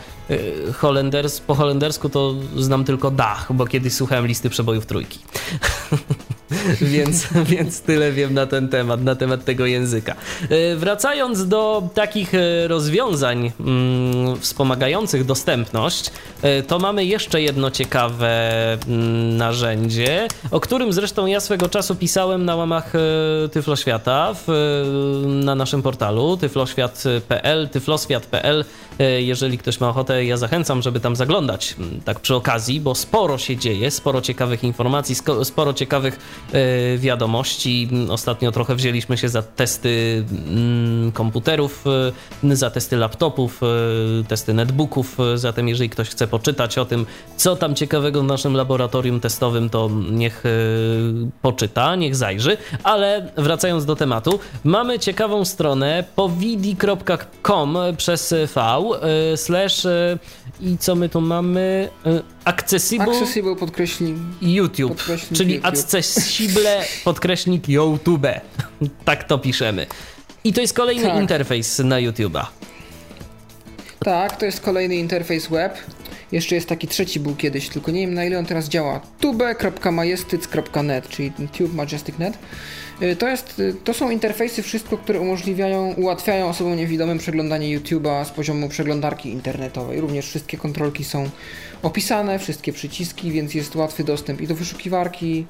holenders, 0.73 1.39
po 1.39 1.55
holendersku 1.55 1.78
holendersku 1.79 2.09
to 2.09 2.35
znam 2.57 2.83
tylko 2.83 3.11
dach, 3.11 3.53
bo 3.53 3.67
kiedyś 3.67 3.93
słuchałem 3.93 4.27
listy 4.27 4.49
przebojów 4.49 4.85
trójki. 4.85 5.19
więc, 6.81 7.27
więc 7.45 7.81
tyle 7.81 8.11
wiem 8.11 8.33
na 8.33 8.45
ten 8.45 8.69
temat, 8.69 9.03
na 9.03 9.15
temat 9.15 9.45
tego 9.45 9.65
języka. 9.65 10.15
E, 10.49 10.75
wracając 10.75 11.47
do 11.47 11.89
takich 11.93 12.33
e, 12.33 12.67
rozwiązań 12.67 13.51
mm, 13.59 14.39
wspomagających 14.39 15.25
dostępność, 15.25 16.11
e, 16.41 16.63
to 16.63 16.79
mamy 16.79 17.05
jeszcze 17.05 17.41
jedno 17.41 17.71
ciekawe 17.71 18.73
mm, 18.73 19.37
narzędzie, 19.37 20.27
o 20.51 20.59
którym 20.59 20.93
zresztą 20.93 21.25
ja 21.25 21.39
swego 21.39 21.69
czasu 21.69 21.95
pisałem 21.95 22.45
na 22.45 22.55
łamach 22.55 22.93
Tyfloświata 23.51 24.33
w, 24.33 24.47
na 25.27 25.55
naszym 25.55 25.81
portalu 25.81 26.37
tyfloświat.pl, 26.37 27.69
tyfloswiat.pl. 27.69 28.65
Jeżeli 29.19 29.57
ktoś 29.57 29.79
ma 29.79 29.89
ochotę, 29.89 30.25
ja 30.25 30.37
zachęcam, 30.37 30.81
żeby 30.81 30.99
tam 30.99 31.15
zaglądać 31.15 31.75
mm, 31.79 32.01
tak 32.05 32.19
przy 32.19 32.35
okazji, 32.35 32.81
bo 32.81 32.95
sporo 32.95 33.37
się 33.37 33.57
dzieje, 33.57 33.91
sporo 33.91 34.21
ciekawych 34.21 34.63
informacji, 34.63 35.15
sporo 35.43 35.73
ciekawych 35.73 36.19
wiadomości. 36.97 37.89
Ostatnio 38.09 38.51
trochę 38.51 38.75
wzięliśmy 38.75 39.17
się 39.17 39.29
za 39.29 39.41
testy 39.41 40.25
mm, 40.47 41.11
komputerów, 41.11 41.85
e, 42.43 42.55
za 42.55 42.69
testy 42.69 42.97
laptopów, 42.97 43.61
e, 43.63 44.23
testy 44.23 44.53
netbooków. 44.53 45.17
Zatem, 45.35 45.67
jeżeli 45.67 45.89
ktoś 45.89 46.09
chce 46.09 46.27
poczytać 46.27 46.77
o 46.77 46.85
tym, 46.85 47.05
co 47.37 47.55
tam 47.55 47.75
ciekawego 47.75 48.21
w 48.21 48.25
naszym 48.25 48.53
laboratorium 48.53 49.19
testowym, 49.19 49.69
to 49.69 49.89
niech 50.11 50.43
poczyta, 51.41 51.95
niech 51.95 52.15
zajrzy. 52.15 52.57
Ale 52.83 53.31
wracając 53.37 53.85
do 53.85 53.95
tematu, 53.95 54.39
mamy 54.63 54.99
ciekawą 54.99 55.45
stronę 55.45 56.03
powidi.com 56.15 57.77
przez 57.97 58.33
V 58.55 58.59
slash 59.35 59.87
i 60.61 60.77
co 60.77 60.95
my 60.95 61.09
tu 61.09 61.21
mamy? 61.21 61.89
Accessible, 62.49 63.05
accessible 63.05 63.55
podkreśnik 63.55 64.15
YouTube, 64.41 64.95
podkreśnik 64.97 65.37
czyli 65.37 65.53
YouTube. 65.55 65.73
accessible 65.73 66.83
podkreśnik 67.05 67.69
YouTube. 67.69 68.27
tak 69.05 69.23
to 69.23 69.39
piszemy. 69.39 69.87
I 70.43 70.53
to 70.53 70.61
jest 70.61 70.73
kolejny 70.73 71.03
tak. 71.03 71.21
interfejs 71.21 71.79
na 71.79 71.95
YouTube'a. 71.95 72.45
Tak, 73.99 74.37
to 74.37 74.45
jest 74.45 74.61
kolejny 74.61 74.95
interfejs 74.95 75.47
web. 75.47 75.77
Jeszcze 76.31 76.55
jest 76.55 76.69
taki 76.69 76.87
trzeci 76.87 77.19
był 77.19 77.35
kiedyś, 77.35 77.69
tylko 77.69 77.91
nie 77.91 78.01
wiem 78.01 78.13
na 78.13 78.25
ile 78.25 78.39
on 78.39 78.45
teraz 78.45 78.69
działa. 78.69 78.99
tube.majestyc.net, 79.19 81.09
czyli 81.09 81.31
Tube 81.31 81.73
Majestic 81.75 82.17
Net. 82.17 82.37
Y, 83.01 83.15
to, 83.15 83.27
jest, 83.27 83.59
y, 83.59 83.75
to 83.83 83.93
są 83.93 84.09
interfejsy 84.09 84.63
wszystko, 84.63 84.97
które 84.97 85.19
umożliwiają, 85.19 85.93
ułatwiają 85.93 86.49
osobom 86.49 86.77
niewidomym 86.77 87.17
przeglądanie 87.17 87.79
YouTube'a 87.79 88.25
z 88.25 88.29
poziomu 88.29 88.69
przeglądarki 88.69 89.29
internetowej. 89.29 90.01
Również 90.01 90.25
wszystkie 90.25 90.57
kontrolki 90.57 91.03
są 91.03 91.29
opisane, 91.83 92.39
wszystkie 92.39 92.73
przyciski, 92.73 93.31
więc 93.31 93.53
jest 93.53 93.75
łatwy 93.75 94.03
dostęp 94.03 94.41
i 94.41 94.47
do 94.47 94.55
wyszukiwarki, 94.55 95.45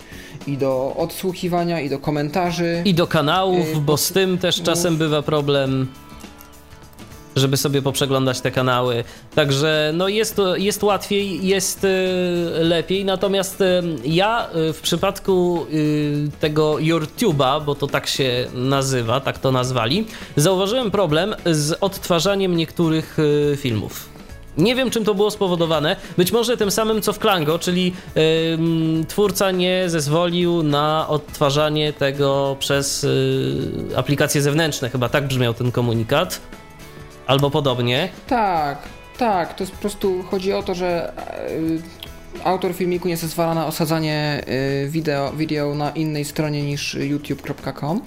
i 0.47 0.57
do 0.57 0.95
odsłuchiwania, 0.97 1.81
i 1.81 1.89
do 1.89 1.99
komentarzy. 1.99 2.81
I 2.85 2.93
do 2.93 3.07
kanałów, 3.07 3.77
y, 3.77 3.81
bo 3.81 3.97
z 3.97 4.11
tym 4.11 4.37
też 4.37 4.61
czasem 4.61 4.97
bywa 4.97 5.21
problem 5.21 5.87
żeby 7.35 7.57
sobie 7.57 7.81
poprzeglądać 7.81 8.41
te 8.41 8.51
kanały. 8.51 9.03
Także 9.35 9.91
no 9.93 10.07
jest, 10.07 10.41
jest 10.55 10.83
łatwiej, 10.83 11.47
jest 11.47 11.83
y, 11.83 11.87
lepiej. 12.59 13.05
Natomiast 13.05 13.61
y, 13.61 13.83
ja 14.05 14.47
y, 14.69 14.73
w 14.73 14.81
przypadku 14.81 15.65
tego 16.39 16.73
YouTube'a, 16.73 17.65
bo 17.65 17.75
to 17.75 17.87
tak 17.87 18.07
się 18.07 18.47
nazywa, 18.53 19.19
tak 19.19 19.39
to 19.39 19.51
nazwali, 19.51 20.05
zauważyłem 20.35 20.91
problem 20.91 21.35
z 21.45 21.77
odtwarzaniem 21.81 22.55
niektórych 22.55 23.17
filmów. 23.57 24.09
Nie 24.57 24.75
wiem, 24.75 24.89
czym 24.89 25.05
to 25.05 25.15
było 25.15 25.31
spowodowane. 25.31 25.95
Być 26.17 26.31
może 26.31 26.57
tym 26.57 26.71
samym 26.71 27.01
co 27.01 27.13
w 27.13 27.19
Klango, 27.19 27.59
czyli 27.59 27.93
yy, 28.15 29.05
twórca 29.07 29.51
nie 29.51 29.89
zezwolił 29.89 30.63
na 30.63 31.07
odtwarzanie 31.07 31.93
tego 31.93 32.55
przez 32.59 33.03
yy, 33.03 33.97
aplikacje 33.97 34.41
zewnętrzne. 34.41 34.89
Chyba 34.89 35.09
tak 35.09 35.27
brzmiał 35.27 35.53
ten 35.53 35.71
komunikat 35.71 36.41
albo 37.29 37.51
podobnie. 37.51 38.09
Tak, 38.27 38.77
tak, 39.17 39.53
to 39.53 39.63
jest 39.63 39.73
po 39.73 39.79
prostu 39.79 40.23
chodzi 40.23 40.53
o 40.53 40.63
to, 40.63 40.75
że 40.75 41.13
e, 42.43 42.43
autor 42.43 42.73
filmiku 42.73 43.07
nie 43.07 43.17
zezwala 43.17 43.53
na 43.53 43.67
osadzanie 43.67 44.43
e, 44.47 44.87
wideo, 44.87 45.31
wideo 45.31 45.75
na 45.75 45.89
innej 45.89 46.25
stronie 46.25 46.63
niż 46.63 46.93
youtube.com. 46.93 48.01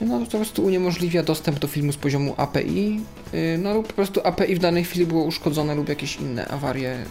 no 0.00 0.18
to 0.18 0.24
po 0.24 0.36
prostu 0.36 0.64
uniemożliwia 0.64 1.22
dostęp 1.22 1.58
do 1.58 1.68
filmu 1.68 1.92
z 1.92 1.96
poziomu 1.96 2.34
API, 2.36 3.00
y, 3.34 3.58
no 3.62 3.74
lub 3.74 3.86
po 3.86 3.94
prostu 3.94 4.20
API 4.24 4.54
w 4.54 4.58
danej 4.58 4.84
chwili 4.84 5.06
było 5.06 5.24
uszkodzone 5.24 5.74
lub 5.74 5.88
jakieś 5.88 6.16
inne 6.16 6.48
awarie 6.48 7.04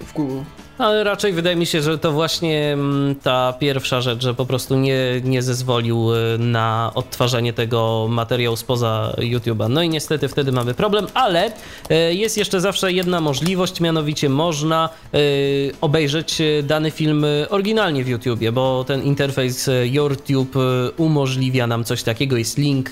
w 0.00 0.12
Google. 0.12 0.40
Ale 0.78 1.04
raczej 1.04 1.32
wydaje 1.32 1.56
mi 1.56 1.66
się, 1.66 1.82
że 1.82 1.98
to 1.98 2.12
właśnie 2.12 2.72
mm, 2.72 3.14
ta 3.14 3.54
pierwsza 3.60 4.00
rzecz, 4.00 4.22
że 4.22 4.34
po 4.34 4.46
prostu 4.46 4.76
nie, 4.76 4.98
nie 5.24 5.42
zezwolił 5.42 6.14
y, 6.14 6.38
na 6.38 6.92
odtwarzanie 6.94 7.52
tego 7.52 8.06
materiału 8.10 8.56
spoza 8.56 9.14
YouTube'a. 9.18 9.70
No 9.70 9.82
i 9.82 9.88
niestety 9.88 10.28
wtedy 10.28 10.52
mamy 10.52 10.74
problem, 10.74 11.06
ale 11.14 11.46
y, 11.46 12.14
jest 12.14 12.38
jeszcze 12.38 12.60
zawsze 12.60 12.92
jedna 12.92 13.20
możliwość, 13.20 13.80
mianowicie 13.80 14.28
można 14.28 14.88
y, 15.14 15.72
obejrzeć 15.80 16.38
dany 16.62 16.90
film 16.90 17.26
oryginalnie 17.50 18.04
w 18.04 18.08
YouTubie, 18.08 18.52
bo 18.52 18.84
ten 18.84 19.02
interfejs 19.02 19.70
YouTube 19.84 20.54
umożliwia 20.96 21.66
nam 21.66 21.84
coś 21.84 22.02
takiego. 22.02 22.36
Jest 22.36 22.58
link 22.58 22.90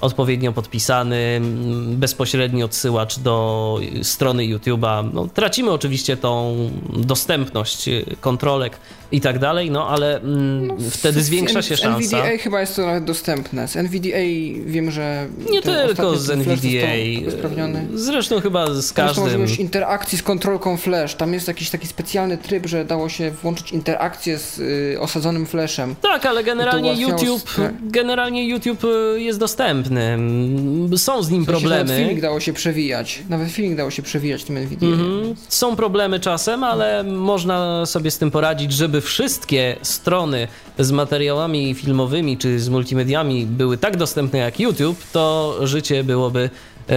odpowiednio 0.00 0.52
podpisany, 0.52 1.16
mm, 1.16 1.96
bezpośredni 1.96 2.62
odsyłacz 2.62 3.18
do 3.18 3.78
strony 4.02 4.42
YouTube'a. 4.42 5.10
No, 5.12 5.28
tracimy 5.34 5.70
oczywiście 5.70 6.16
tą 6.16 6.56
dostępność 7.06 7.88
y, 7.88 8.16
kontrolek 8.20 8.78
i 9.12 9.20
tak 9.20 9.38
dalej, 9.38 9.70
no 9.70 9.88
ale 9.88 10.20
mm, 10.20 10.66
no, 10.66 10.74
wtedy 10.90 11.22
zwiększa 11.22 11.62
się 11.62 11.76
szansa. 11.76 12.08
Z 12.08 12.14
NVDA 12.14 12.38
chyba 12.38 12.60
jest 12.60 12.76
to 12.76 12.86
nawet 12.86 13.04
dostępne. 13.04 13.68
Z 13.68 13.76
NVDA 13.76 14.18
wiem, 14.66 14.90
że. 14.90 15.26
Nie 15.50 15.62
tylko 15.62 16.16
z 16.16 16.30
NVDA. 16.30 16.86
Zresztą 17.94 18.40
chyba 18.40 18.74
z 18.74 18.92
każdym. 18.92 19.24
Zresztą 19.24 19.40
już 19.40 19.58
interakcji 19.58 20.18
z 20.18 20.22
kontrolką 20.22 20.76
flash. 20.76 21.14
Tam 21.14 21.32
jest 21.32 21.48
jakiś 21.48 21.70
taki 21.70 21.86
specjalny 21.86 22.38
tryb, 22.38 22.66
że 22.66 22.84
dało 22.84 23.08
się 23.08 23.30
włączyć 23.30 23.72
interakcję 23.72 24.38
z 24.38 24.58
y, 24.58 25.00
osadzonym 25.00 25.46
flashem. 25.46 25.94
Tak, 26.02 26.26
ale 26.26 26.44
generalnie 26.44 26.94
YouTube, 26.94 27.50
generalnie 27.82 28.48
YouTube 28.48 28.84
y, 28.84 29.20
jest 29.20 29.38
dostępny. 29.38 30.18
Są 30.96 31.22
z 31.22 31.30
nim 31.30 31.42
w 31.42 31.46
sensie 31.46 31.60
problemy. 31.60 31.84
Nawet 31.84 32.06
filmik 32.06 32.22
dało 32.22 32.40
się 32.40 32.52
przewijać. 32.52 33.22
Nawet 33.28 33.50
filmik 33.50 33.76
dało 33.76 33.90
się 33.90 34.02
przewijać 34.02 34.44
tym 34.44 34.56
NVDA. 34.56 34.86
Mhm. 34.86 35.34
Są 35.48 35.76
problemy 35.76 36.20
czasem, 36.20 36.64
ale 36.64 37.04
można 37.04 37.86
sobie 37.86 38.10
z 38.10 38.18
tym 38.18 38.30
poradzić, 38.30 38.72
żeby 38.72 38.95
gdyby 38.96 39.06
wszystkie 39.06 39.76
strony 39.82 40.48
z 40.78 40.90
materiałami 40.90 41.74
filmowymi 41.74 42.38
czy 42.38 42.60
z 42.60 42.68
multimediami 42.68 43.46
były 43.46 43.78
tak 43.78 43.96
dostępne 43.96 44.38
jak 44.38 44.60
YouTube, 44.60 45.04
to 45.12 45.56
życie 45.62 46.04
byłoby 46.04 46.50
e, 46.88 46.96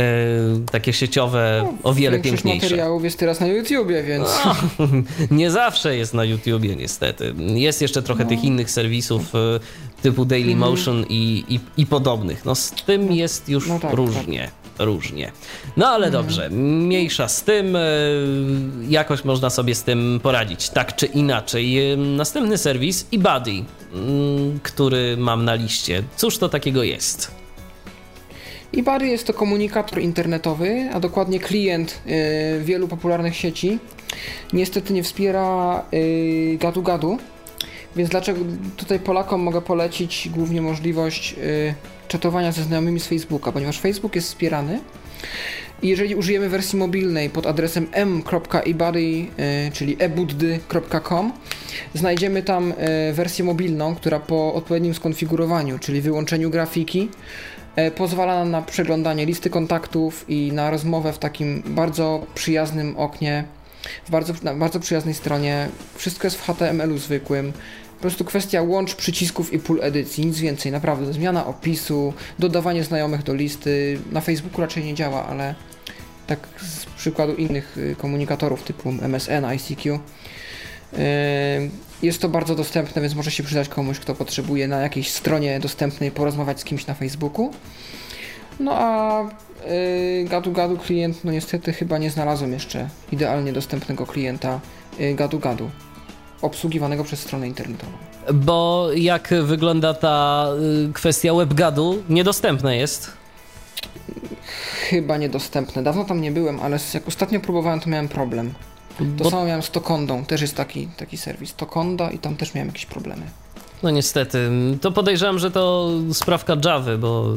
takie 0.72 0.94
sieciowe 0.94 1.62
no, 1.66 1.90
o 1.90 1.94
wiele 1.94 2.20
piękniejsze. 2.20 2.66
materiałów 2.66 3.04
jest 3.04 3.20
teraz 3.20 3.40
na 3.40 3.48
YouTubie, 3.48 4.04
więc... 4.04 4.30
No, 4.46 4.88
nie 5.38 5.52
zawsze 5.52 5.96
jest 5.96 6.14
na 6.14 6.24
YouTubie 6.24 6.76
niestety. 6.76 7.34
Jest 7.38 7.82
jeszcze 7.82 8.02
trochę 8.02 8.24
no. 8.24 8.30
tych 8.30 8.44
innych 8.44 8.72
serwisów 8.72 9.36
e, 9.36 9.60
typu 10.02 10.26
Dailymotion 10.26 10.98
mhm. 10.98 11.12
i, 11.12 11.44
i, 11.50 11.60
i, 11.78 11.86
podobnych. 11.86 12.46
No 12.46 12.56
z 12.56 12.72
tym 12.72 13.12
jest 13.12 13.50
już 13.50 13.68
no 13.68 13.80
tak, 13.80 13.94
różnie. 13.94 14.44
Tak 14.44 14.59
różnie. 14.80 15.32
No 15.78 15.88
ale 15.88 16.08
mhm. 16.08 16.24
dobrze, 16.24 16.50
mniejsza 16.50 17.28
z 17.28 17.44
tym, 17.44 17.76
e, 17.76 17.80
jakoś 18.90 19.24
można 19.24 19.50
sobie 19.50 19.76
z 19.76 19.84
tym 19.84 20.20
poradzić, 20.24 20.70
tak 20.70 20.96
czy 20.96 21.06
inaczej. 21.06 21.92
E, 21.94 21.98
następny 21.98 22.58
serwis 22.58 23.06
eBuddy, 23.14 23.64
który 24.64 25.18
mam 25.18 25.46
na 25.46 25.54
liście. 25.54 26.04
Cóż 26.18 26.38
to 26.38 26.50
takiego 26.50 26.84
jest? 26.84 27.32
eBuddy 28.78 29.08
jest 29.08 29.28
to 29.28 29.34
komunikator 29.34 30.02
internetowy, 30.02 30.90
a 30.94 31.00
dokładnie 31.00 31.40
klient 31.40 32.02
e, 32.06 32.60
wielu 32.60 32.88
popularnych 32.88 33.36
sieci. 33.36 33.80
Niestety 34.54 34.94
nie 34.94 35.04
wspiera 35.04 35.84
gadu-gadu, 36.60 37.18
więc 37.96 38.10
dlaczego 38.10 38.40
tutaj 38.78 39.00
Polakom 39.00 39.42
mogę 39.42 39.62
polecić 39.62 40.30
głównie 40.34 40.62
możliwość 40.62 41.36
czatowania 42.08 42.52
ze 42.52 42.64
znajomymi 42.64 43.00
z 43.00 43.08
Facebooka, 43.08 43.52
ponieważ 43.52 43.80
Facebook 43.80 44.16
jest 44.16 44.28
wspierany. 44.28 44.80
I 45.82 45.88
jeżeli 45.88 46.16
użyjemy 46.16 46.50
wersji 46.50 46.80
mobilnej 46.80 47.30
pod 47.30 47.48
adresem 47.48 47.88
m.ebuddy, 47.92 49.28
e, 49.38 49.72
czyli 49.72 49.96
ebuddy.com, 50.00 51.34
znajdziemy 51.94 52.44
tam 52.44 52.74
e, 52.78 53.14
wersję 53.14 53.46
mobilną, 53.46 53.96
która 53.96 54.20
po 54.20 54.54
odpowiednim 54.54 54.94
skonfigurowaniu, 54.94 55.80
czyli 55.80 56.02
wyłączeniu 56.02 56.50
grafiki, 56.50 57.10
e, 57.76 57.92
pozwala 57.92 58.36
nam 58.36 58.52
na 58.52 58.62
przeglądanie 58.62 59.26
listy 59.26 59.50
kontaktów 59.50 60.26
i 60.28 60.52
na 60.52 60.70
rozmowę 60.70 61.14
w 61.14 61.20
takim 61.20 61.64
bardzo 61.66 62.26
przyjaznym 62.36 62.98
oknie, 62.98 63.44
w 64.06 64.12
bardzo, 64.12 64.34
na 64.44 64.54
bardzo 64.54 64.80
przyjaznej 64.80 65.14
stronie. 65.14 65.70
Wszystko 65.96 66.28
jest 66.28 66.38
w 66.38 66.42
HTML-u 66.42 66.98
zwykłym. 66.98 67.54
Po 67.96 68.02
prostu 68.02 68.26
kwestia 68.26 68.62
łącz 68.62 68.96
przycisków 68.96 69.54
i 69.54 69.60
pól 69.60 69.80
edycji, 69.82 70.26
nic 70.26 70.40
więcej, 70.40 70.72
naprawdę. 70.72 71.14
Zmiana 71.14 71.46
opisu, 71.46 72.14
dodawanie 72.40 72.84
znajomych 72.84 73.24
do 73.24 73.34
listy. 73.34 74.00
Na 74.12 74.22
Facebooku 74.22 74.62
raczej 74.62 74.84
nie 74.84 74.94
działa, 74.94 75.26
ale 75.26 75.56
tak 76.28 76.40
z 76.62 76.86
przykładu 76.86 77.36
innych 77.36 77.78
y, 77.78 77.96
komunikatorów 77.98 78.64
typu 78.64 78.90
MSN, 78.90 79.46
ICQ. 79.46 79.96
Y, 79.96 81.00
jest 82.02 82.22
to 82.22 82.30
bardzo 82.30 82.56
dostępne, 82.56 83.02
więc 83.02 83.16
może 83.16 83.32
się 83.32 83.44
przydać 83.44 83.70
komuś, 83.70 84.00
kto 84.00 84.16
potrzebuje 84.16 84.68
na 84.68 84.82
jakiejś 84.82 85.12
stronie 85.12 85.60
dostępnej 85.60 86.12
porozmawiać 86.12 86.60
z 86.60 86.64
kimś 86.64 86.88
na 86.88 86.94
Facebooku. 86.94 87.54
No 88.60 88.72
a 88.76 89.24
gadu 90.26 90.52
gadu 90.52 90.78
klient, 90.78 91.24
no 91.24 91.32
niestety 91.32 91.74
chyba 91.74 91.98
nie 91.98 92.12
znalazłem 92.12 92.54
jeszcze 92.54 92.90
idealnie 93.12 93.54
dostępnego 93.54 94.06
klienta 94.06 94.60
gadu 95.16 95.40
gadu 95.40 95.70
obsługiwanego 96.42 97.04
przez 97.04 97.20
stronę 97.20 97.48
internetową. 97.48 97.92
Bo 98.34 98.90
jak 98.96 99.34
wygląda 99.44 99.94
ta 99.94 100.48
y, 100.90 100.94
kwestia 100.94 101.34
WebGadu? 101.34 102.04
Niedostępne 102.10 102.78
jest? 102.78 103.12
Chyba 104.90 105.18
niedostępne. 105.18 105.84
Dawno 105.84 106.06
tam 106.06 106.22
nie 106.22 106.32
byłem, 106.32 106.60
ale 106.60 106.80
jak 106.94 107.08
ostatnio 107.08 107.40
próbowałem, 107.40 107.80
to 107.80 107.90
miałem 107.90 108.08
problem. 108.08 108.54
To 108.98 109.04
Bo... 109.24 109.30
samo 109.30 109.46
miałem 109.46 109.64
z 109.64 109.70
Tokondą, 109.70 110.26
też 110.26 110.42
jest 110.42 110.56
taki, 110.56 110.88
taki 110.88 111.18
serwis 111.18 111.54
Tokonda 111.54 112.12
i 112.12 112.20
tam 112.20 112.36
też 112.36 112.54
miałem 112.54 112.68
jakieś 112.68 112.86
problemy. 112.86 113.22
No 113.84 113.90
niestety. 113.90 114.50
To 114.82 114.92
podejrzewam, 114.92 115.40
że 115.40 115.52
to 115.52 115.90
sprawka 116.14 116.58
Java, 116.66 116.98
bo 116.98 117.34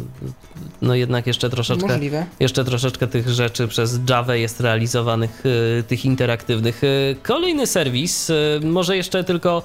no 0.82 0.94
jednak 0.94 1.26
jeszcze 1.26 1.50
troszeczkę 1.50 1.86
Możliwe. 1.86 2.26
jeszcze 2.40 2.64
troszeczkę 2.64 3.06
tych 3.06 3.28
rzeczy 3.28 3.68
przez 3.68 4.00
Java 4.08 4.36
jest 4.36 4.60
realizowanych, 4.60 5.42
y, 5.46 5.82
tych 5.82 6.04
interaktywnych. 6.04 6.84
Y, 6.84 7.16
kolejny 7.22 7.66
serwis, 7.66 8.30
y, 8.30 8.60
może 8.64 8.96
jeszcze 8.96 9.24
tylko 9.24 9.62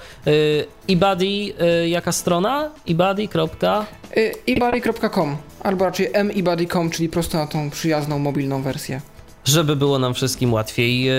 eBuddy, 0.88 1.54
jaka 1.88 2.12
strona? 2.12 2.70
eBuddy. 2.88 3.28
eBuddy.com 4.48 5.38
albo 5.64 5.86
raczej 5.86 6.10
meBuddy.com, 6.24 6.90
czyli 6.90 7.10
prosto 7.10 7.38
na 7.38 7.48
tą 7.48 7.70
przyjazną 7.70 8.20
mobilną 8.20 8.62
wersję 8.62 9.02
żeby 9.48 9.76
było 9.76 9.99
nam 9.99 10.14
wszystkim 10.14 10.53
łatwiej. 10.53 11.10
E, 11.10 11.14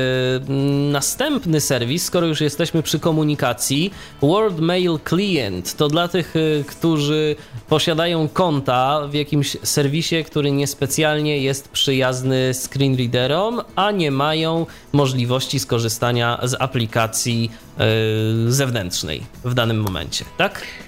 następny 0.92 1.60
serwis, 1.60 2.04
skoro 2.04 2.26
już 2.26 2.40
jesteśmy 2.40 2.82
przy 2.82 2.98
komunikacji, 2.98 3.90
World 4.22 4.60
Mail 4.60 4.98
Client, 5.08 5.76
to 5.76 5.88
dla 5.88 6.08
tych, 6.08 6.34
e, 6.36 6.64
którzy 6.64 7.36
posiadają 7.68 8.28
konta 8.28 9.08
w 9.08 9.14
jakimś 9.14 9.56
serwisie, 9.62 10.24
który 10.24 10.52
niespecjalnie 10.52 11.38
jest 11.38 11.68
przyjazny 11.68 12.54
screenreaderom, 12.54 13.60
a 13.76 13.90
nie 13.90 14.10
mają 14.10 14.66
możliwości 14.92 15.60
skorzystania 15.60 16.40
z 16.42 16.54
aplikacji 16.54 17.50
e, 17.78 17.86
zewnętrznej 18.52 19.22
w 19.44 19.54
danym 19.54 19.80
momencie, 19.80 20.24
tak? 20.36 20.87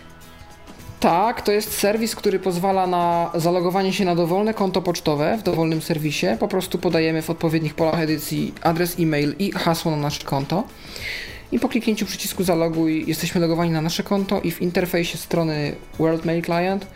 Tak, 1.00 1.42
to 1.42 1.52
jest 1.52 1.78
serwis, 1.78 2.14
który 2.14 2.38
pozwala 2.38 2.86
na 2.86 3.30
zalogowanie 3.34 3.92
się 3.92 4.04
na 4.04 4.14
dowolne 4.14 4.54
konto 4.54 4.82
pocztowe 4.82 5.38
w 5.38 5.42
dowolnym 5.42 5.82
serwisie. 5.82 6.26
Po 6.40 6.48
prostu 6.48 6.78
podajemy 6.78 7.22
w 7.22 7.30
odpowiednich 7.30 7.74
polach 7.74 8.00
edycji 8.00 8.54
adres 8.62 8.96
e-mail 8.98 9.34
i 9.38 9.52
hasło 9.52 9.90
na 9.90 9.96
nasze 9.96 10.24
konto. 10.24 10.64
I 11.52 11.58
po 11.58 11.68
kliknięciu 11.68 12.06
przycisku 12.06 12.44
zaloguj 12.44 13.04
jesteśmy 13.06 13.40
logowani 13.40 13.70
na 13.70 13.82
nasze 13.82 14.02
konto 14.02 14.40
i 14.40 14.50
w 14.50 14.62
interfejsie 14.62 15.18
strony 15.18 15.72
World 15.98 16.24
Mail 16.24 16.42
Client 16.42 16.86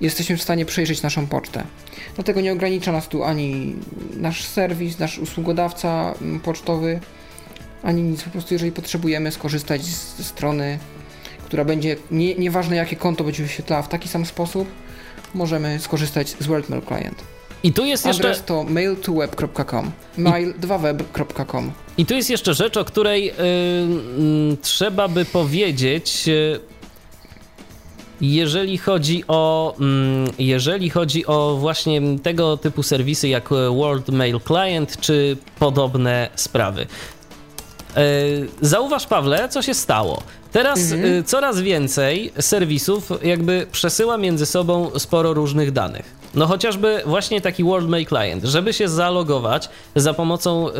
jesteśmy 0.00 0.36
w 0.36 0.42
stanie 0.42 0.64
przejrzeć 0.64 1.02
naszą 1.02 1.26
pocztę. 1.26 1.64
Dlatego 2.14 2.40
nie 2.40 2.52
ogranicza 2.52 2.92
nas 2.92 3.08
tu 3.08 3.24
ani 3.24 3.76
nasz 4.16 4.44
serwis, 4.44 4.98
nasz 4.98 5.18
usługodawca 5.18 6.14
mm, 6.22 6.40
pocztowy, 6.40 7.00
ani 7.82 8.02
nic. 8.02 8.22
Po 8.22 8.30
prostu 8.30 8.54
jeżeli 8.54 8.72
potrzebujemy 8.72 9.32
skorzystać 9.32 9.84
ze 9.84 10.24
strony 10.24 10.78
która 11.54 11.64
będzie, 11.64 11.96
nie, 12.10 12.34
nieważne 12.34 12.76
jakie 12.76 12.96
konto 12.96 13.24
będzie 13.24 13.42
wyświetlała 13.42 13.82
w 13.82 13.88
taki 13.88 14.08
sam 14.08 14.26
sposób, 14.26 14.68
możemy 15.34 15.78
skorzystać 15.78 16.28
z 16.28 16.46
WorldMail 16.46 16.82
Client. 16.82 17.24
I 17.62 17.72
tu 17.72 17.84
jest 17.84 18.06
Adres 18.06 18.26
jeszcze... 18.26 18.44
to 18.44 18.64
mail2web.com, 18.64 19.90
mail2web.com. 20.18 21.70
I 21.98 22.06
tu 22.06 22.14
jest 22.14 22.30
jeszcze 22.30 22.54
rzecz, 22.54 22.76
o 22.76 22.84
której 22.84 23.24
yy, 23.24 23.32
yy, 24.50 24.56
trzeba 24.62 25.08
by 25.08 25.24
powiedzieć... 25.24 26.26
Yy, 26.26 26.60
jeżeli 28.20 28.78
chodzi 28.78 29.24
o 29.28 29.74
mm, 29.80 30.30
jeżeli 30.38 30.90
chodzi 30.90 31.26
o 31.26 31.56
właśnie 31.60 32.00
tego 32.22 32.56
typu 32.56 32.82
serwisy 32.82 33.28
jak 33.28 33.48
World 33.48 34.08
Mail 34.08 34.40
Client 34.46 35.00
czy 35.00 35.36
podobne 35.58 36.28
sprawy. 36.34 36.86
Zauważ, 38.60 39.06
Pawle, 39.06 39.48
co 39.48 39.62
się 39.62 39.74
stało. 39.74 40.22
Teraz 40.54 40.92
y, 40.92 41.22
coraz 41.26 41.60
więcej 41.60 42.32
serwisów 42.40 43.12
jakby 43.22 43.66
przesyła 43.72 44.18
między 44.18 44.46
sobą 44.46 44.90
sporo 44.98 45.34
różnych 45.34 45.72
danych. 45.72 46.14
No 46.34 46.46
chociażby 46.46 47.02
właśnie 47.06 47.40
taki 47.40 47.64
WorldMail 47.64 48.06
Client. 48.06 48.44
Żeby 48.44 48.72
się 48.72 48.88
zalogować 48.88 49.68
za 49.96 50.14
pomocą 50.14 50.68
y, 50.68 50.72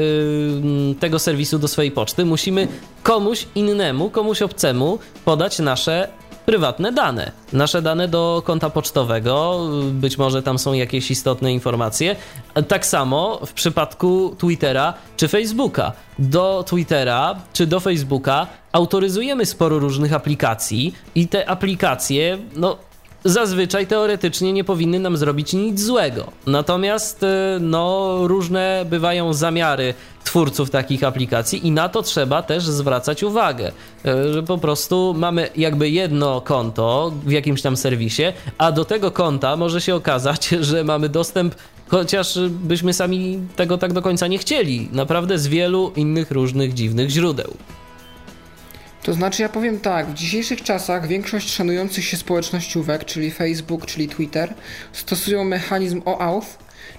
tego 1.01 1.18
serwisu 1.18 1.59
do 1.59 1.68
swojej 1.68 1.90
poczty, 1.90 2.24
musimy 2.24 2.68
komuś 3.02 3.46
innemu, 3.55 4.10
komuś 4.10 4.42
obcemu 4.42 4.98
podać 5.24 5.59
nasze 5.59 6.09
prywatne 6.46 6.92
dane. 6.92 7.32
Nasze 7.52 7.82
dane 7.82 8.08
do 8.08 8.42
konta 8.44 8.70
pocztowego, 8.70 9.60
być 9.92 10.18
może 10.18 10.42
tam 10.42 10.58
są 10.58 10.72
jakieś 10.72 11.10
istotne 11.10 11.52
informacje. 11.52 12.16
Tak 12.68 12.86
samo 12.86 13.40
w 13.46 13.52
przypadku 13.52 14.36
Twittera 14.38 14.94
czy 15.16 15.28
Facebooka. 15.28 15.92
Do 16.18 16.64
Twittera 16.66 17.36
czy 17.52 17.66
do 17.66 17.80
Facebooka 17.80 18.46
autoryzujemy 18.72 19.46
sporo 19.46 19.78
różnych 19.78 20.12
aplikacji 20.12 20.94
i 21.14 21.28
te 21.28 21.48
aplikacje, 21.48 22.38
no 22.56 22.76
zazwyczaj 23.24 23.86
teoretycznie 23.86 24.52
nie 24.52 24.64
powinny 24.64 24.98
nam 24.98 25.16
zrobić 25.16 25.52
nic 25.52 25.80
złego. 25.80 26.32
Natomiast 26.46 27.22
y, 27.22 27.26
no, 27.60 28.18
różne 28.22 28.84
bywają 28.90 29.32
zamiary 29.32 29.94
twórców 30.24 30.70
takich 30.70 31.05
aplikacji 31.05 31.66
i 31.66 31.70
na 31.70 31.88
to 31.88 32.02
trzeba 32.02 32.42
też 32.42 32.64
zwracać 32.64 33.22
uwagę, 33.22 33.72
y, 34.06 34.32
że 34.32 34.42
po 34.42 34.59
prostu 34.59 35.14
mamy 35.18 35.48
jakby 35.56 35.90
jedno 35.90 36.40
konto 36.40 37.12
w 37.24 37.30
jakimś 37.30 37.62
tam 37.62 37.76
serwisie, 37.76 38.22
a 38.59 38.72
do 38.72 38.84
tego 38.84 39.10
konta 39.10 39.56
może 39.56 39.80
się 39.80 39.94
okazać, 39.94 40.48
że 40.60 40.84
mamy 40.84 41.09
dostęp 41.09 41.55
chociaż 41.88 42.38
byśmy 42.48 42.92
sami 42.92 43.38
tego 43.56 43.78
tak 43.78 43.92
do 43.92 44.02
końca 44.02 44.26
nie 44.26 44.38
chcieli, 44.38 44.88
naprawdę 44.92 45.38
z 45.38 45.46
wielu 45.46 45.92
innych 45.96 46.30
różnych 46.30 46.74
dziwnych 46.74 47.10
źródeł. 47.10 47.56
To 49.05 49.12
znaczy, 49.12 49.43
ja 49.43 49.48
powiem 49.48 49.81
tak, 49.81 50.06
w 50.06 50.14
dzisiejszych 50.14 50.62
czasach 50.62 51.06
większość 51.06 51.51
szanujących 51.51 52.05
się 52.05 52.16
społecznościówek, 52.16 53.05
czyli 53.05 53.31
Facebook, 53.31 53.86
czyli 53.86 54.09
Twitter, 54.09 54.55
stosują 54.93 55.44
mechanizm 55.44 56.02
OAuth, 56.05 56.47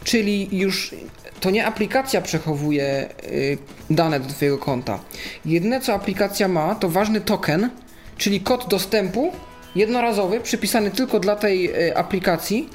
czyli 0.03 0.57
już 0.57 0.95
to 1.39 1.49
nie 1.49 1.65
aplikacja 1.65 2.21
przechowuje 2.21 3.09
y, 3.23 3.57
dane 3.89 4.19
do 4.19 4.29
Twojego 4.29 4.57
konta. 4.57 4.99
Jedyne 5.45 5.81
co 5.81 5.93
aplikacja 5.93 6.47
ma, 6.47 6.75
to 6.75 6.89
ważny 6.89 7.21
token, 7.21 7.69
czyli 8.17 8.41
kod 8.41 8.67
dostępu 8.69 9.31
jednorazowy, 9.75 10.39
przypisany 10.39 10.91
tylko 10.91 11.19
dla 11.19 11.35
tej 11.35 11.87
y, 11.89 11.97
aplikacji 11.97 12.69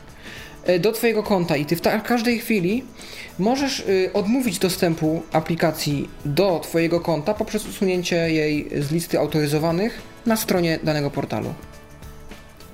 do 0.78 0.92
Twojego 0.92 1.22
konta 1.22 1.56
i 1.56 1.66
Ty 1.66 1.76
w 1.76 1.80
każdej 2.04 2.38
chwili 2.38 2.84
możesz 3.38 3.80
y, 3.80 4.10
odmówić 4.12 4.58
dostępu 4.58 5.22
aplikacji 5.32 6.08
do 6.24 6.60
Twojego 6.62 7.00
konta 7.00 7.34
poprzez 7.34 7.68
usunięcie 7.68 8.16
jej 8.16 8.68
z 8.78 8.92
listy 8.92 9.18
autoryzowanych 9.18 10.02
na 10.26 10.36
stronie 10.36 10.78
danego 10.82 11.10
portalu. 11.10 11.54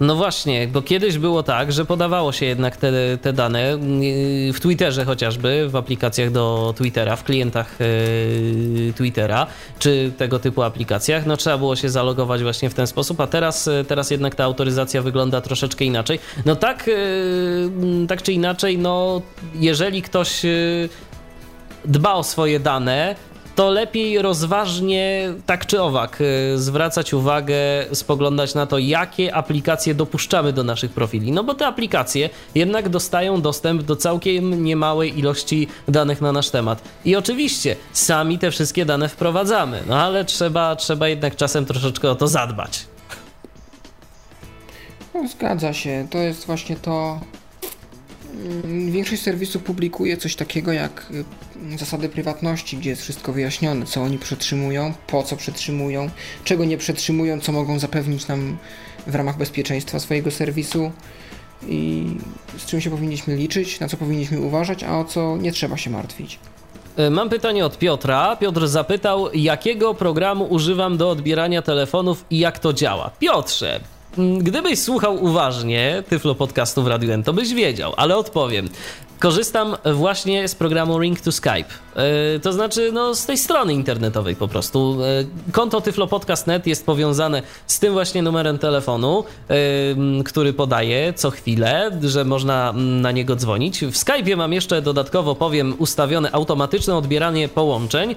No 0.01 0.17
właśnie, 0.17 0.69
bo 0.69 0.83
kiedyś 0.83 1.19
było 1.19 1.43
tak, 1.43 1.73
że 1.73 1.85
podawało 1.85 2.33
się 2.33 2.47
jednak 2.47 2.77
te, 2.77 2.93
te 3.23 3.33
dane 3.33 3.75
y, 3.75 4.53
w 4.53 4.61
Twitterze 4.61 5.05
chociażby, 5.05 5.69
w 5.69 5.77
aplikacjach 5.77 6.31
do 6.31 6.75
Twittera, 6.77 7.17
w 7.17 7.25
klientach 7.25 7.77
yy, 7.81 8.93
Twittera, 8.93 9.47
czy 9.79 10.13
tego 10.19 10.39
typu 10.39 10.63
aplikacjach. 10.63 11.27
No 11.27 11.37
trzeba 11.37 11.59
było 11.59 11.77
się 11.77 11.89
zalogować 11.89 12.43
właśnie 12.43 12.71
w 12.71 12.75
ten 12.75 12.87
sposób, 12.87 13.21
a 13.21 13.27
teraz, 13.27 13.67
y, 13.67 13.85
teraz 13.89 14.11
jednak 14.11 14.35
ta 14.35 14.45
autoryzacja 14.45 15.03
wygląda 15.03 15.41
troszeczkę 15.41 15.85
inaczej. 15.85 16.19
No 16.45 16.57
tak, 16.57 16.87
yy, 16.87 18.07
tak 18.09 18.23
czy 18.23 18.33
inaczej, 18.33 18.79
no 18.79 19.23
jeżeli 19.55 20.03
ktoś 20.03 20.45
yy, 20.45 20.89
dba 21.85 22.15
o 22.15 22.23
swoje 22.23 22.61
dane, 22.61 23.17
to 23.57 23.71
lepiej 23.71 24.23
rozważnie, 24.23 25.33
tak 25.47 25.67
czy 25.67 25.83
owak, 25.83 26.21
y, 26.21 26.59
zwracać 26.59 27.15
uwagę, 27.15 27.55
spoglądać 27.93 28.55
na 28.55 28.67
to, 28.67 28.79
jakie 28.79 29.35
aplikacje 29.35 29.95
dopuszczamy 29.95 30.53
do 30.53 30.65
naszych 30.65 30.91
profili. 30.91 31.33
No 31.33 31.45
bo 31.45 31.55
te 31.55 31.67
aplikacje 31.67 32.31
jednak 32.55 32.89
dostają 32.89 33.41
dostęp 33.41 33.83
do 33.83 33.97
całkiem 33.97 34.65
niemałej 34.65 35.19
ilości 35.19 35.69
danych 35.89 36.21
na 36.21 36.33
nasz 36.33 36.51
temat. 36.51 36.83
I 37.05 37.17
oczywiście 37.17 37.77
sami 37.93 38.39
te 38.39 38.51
wszystkie 38.51 38.85
dane 38.85 39.09
wprowadzamy, 39.09 39.83
no 39.87 39.97
ale 39.97 40.25
trzeba, 40.25 40.77
trzeba 40.77 41.09
jednak 41.09 41.37
czasem 41.37 41.67
troszeczkę 41.67 42.11
o 42.11 42.15
to 42.15 42.29
zadbać. 42.29 42.87
No, 45.15 45.29
zgadza 45.29 45.73
się. 45.73 46.07
To 46.11 46.19
jest 46.19 46.47
właśnie 46.47 46.77
to, 46.77 47.21
większość 48.91 49.23
serwisów 49.23 49.63
publikuje 49.63 50.17
coś 50.17 50.37
takiego 50.37 50.73
jak 50.73 51.07
y, 51.75 51.79
zasady 51.79 52.09
prywatności, 52.09 52.77
gdzie 52.77 52.91
jest 52.91 53.03
wszystko 53.03 53.33
wyjaśnione, 53.33 53.87
co 53.87 54.03
oni 54.03 54.19
przetrzymują, 54.19 54.95
po 55.07 55.23
co 55.23 55.37
przetrzymują, 55.37 56.11
czego 56.45 56.65
nie 56.65 56.79
przetrzymują, 56.79 57.41
co 57.41 57.53
mogą 57.53 57.79
zapewnić 57.79 58.29
nam 58.29 58.57
w 59.07 59.15
ramach 59.15 59.39
bezpieczeństwa 59.39 59.99
swojego 59.99 60.31
serwisu 60.31 60.93
i 61.69 62.07
z 62.59 62.67
czym 62.67 62.81
się 62.81 62.91
powinniśmy 62.91 63.37
liczyć, 63.37 63.81
na 63.81 63.89
co 63.89 63.97
powinniśmy 63.97 64.41
uważać, 64.41 64.85
a 64.85 64.99
o 64.99 65.05
co 65.05 65.37
nie 65.37 65.53
trzeba 65.53 65.77
się 65.77 65.91
martwić. 65.91 66.39
E, 66.97 67.11
mam 67.11 67.29
pytanie 67.29 67.67
od 67.67 67.79
Piotra. 67.79 68.37
Piotr 68.37 68.69
zapytał, 68.69 69.33
jakiego 69.35 69.95
programu 69.95 70.45
używam 70.45 70.97
do 70.97 71.11
odbierania 71.11 71.63
telefonów 71.63 72.25
i 72.31 72.39
jak 72.39 72.59
to 72.59 72.73
działa. 72.73 73.11
Piotrze, 73.19 73.81
Gdybyś 74.39 74.79
słuchał 74.79 75.25
uważnie 75.25 76.03
Tyflo 76.09 76.35
podcastu 76.35 76.83
w 76.83 76.87
Radiu 76.87 77.13
N, 77.13 77.23
to 77.23 77.33
byś 77.33 77.55
wiedział, 77.55 77.93
ale 77.97 78.17
odpowiem. 78.17 78.69
Korzystam 79.19 79.77
właśnie 79.95 80.49
z 80.49 80.55
programu 80.55 81.01
Ring 81.01 81.21
to 81.21 81.33
Skype. 81.33 81.65
Yy, 82.33 82.41
to 82.41 82.53
znaczy, 82.53 82.91
no, 82.93 83.15
z 83.15 83.27
tej 83.27 83.39
strony 83.39 83.75
internetowej 83.75 84.37
po 84.37 84.49
prostu. 84.49 84.99
Yy, 85.47 85.53
konto 85.53 85.81
tyflopodcast.net 85.81 86.67
jest 86.67 86.87
powiązane 86.87 87.43
z 87.67 87.79
tym 87.79 87.93
właśnie 87.93 88.23
numerem 88.23 88.59
telefonu, 88.59 89.25
który 90.25 90.53
podaję 90.53 91.13
co 91.13 91.31
chwilę, 91.31 91.91
że 92.03 92.25
można 92.25 92.73
na 92.77 93.13
niego 93.13 93.37
dzwonić. 93.37 93.81
W 93.81 93.93
Skype'ie 93.93 94.37
mam 94.37 94.53
jeszcze 94.53 94.83
dodatkowo, 94.83 95.35
powiem, 95.35 95.75
ustawione 95.79 96.33
automatyczne 96.33 96.97
odbieranie 96.97 97.49
połączeń 97.49 98.15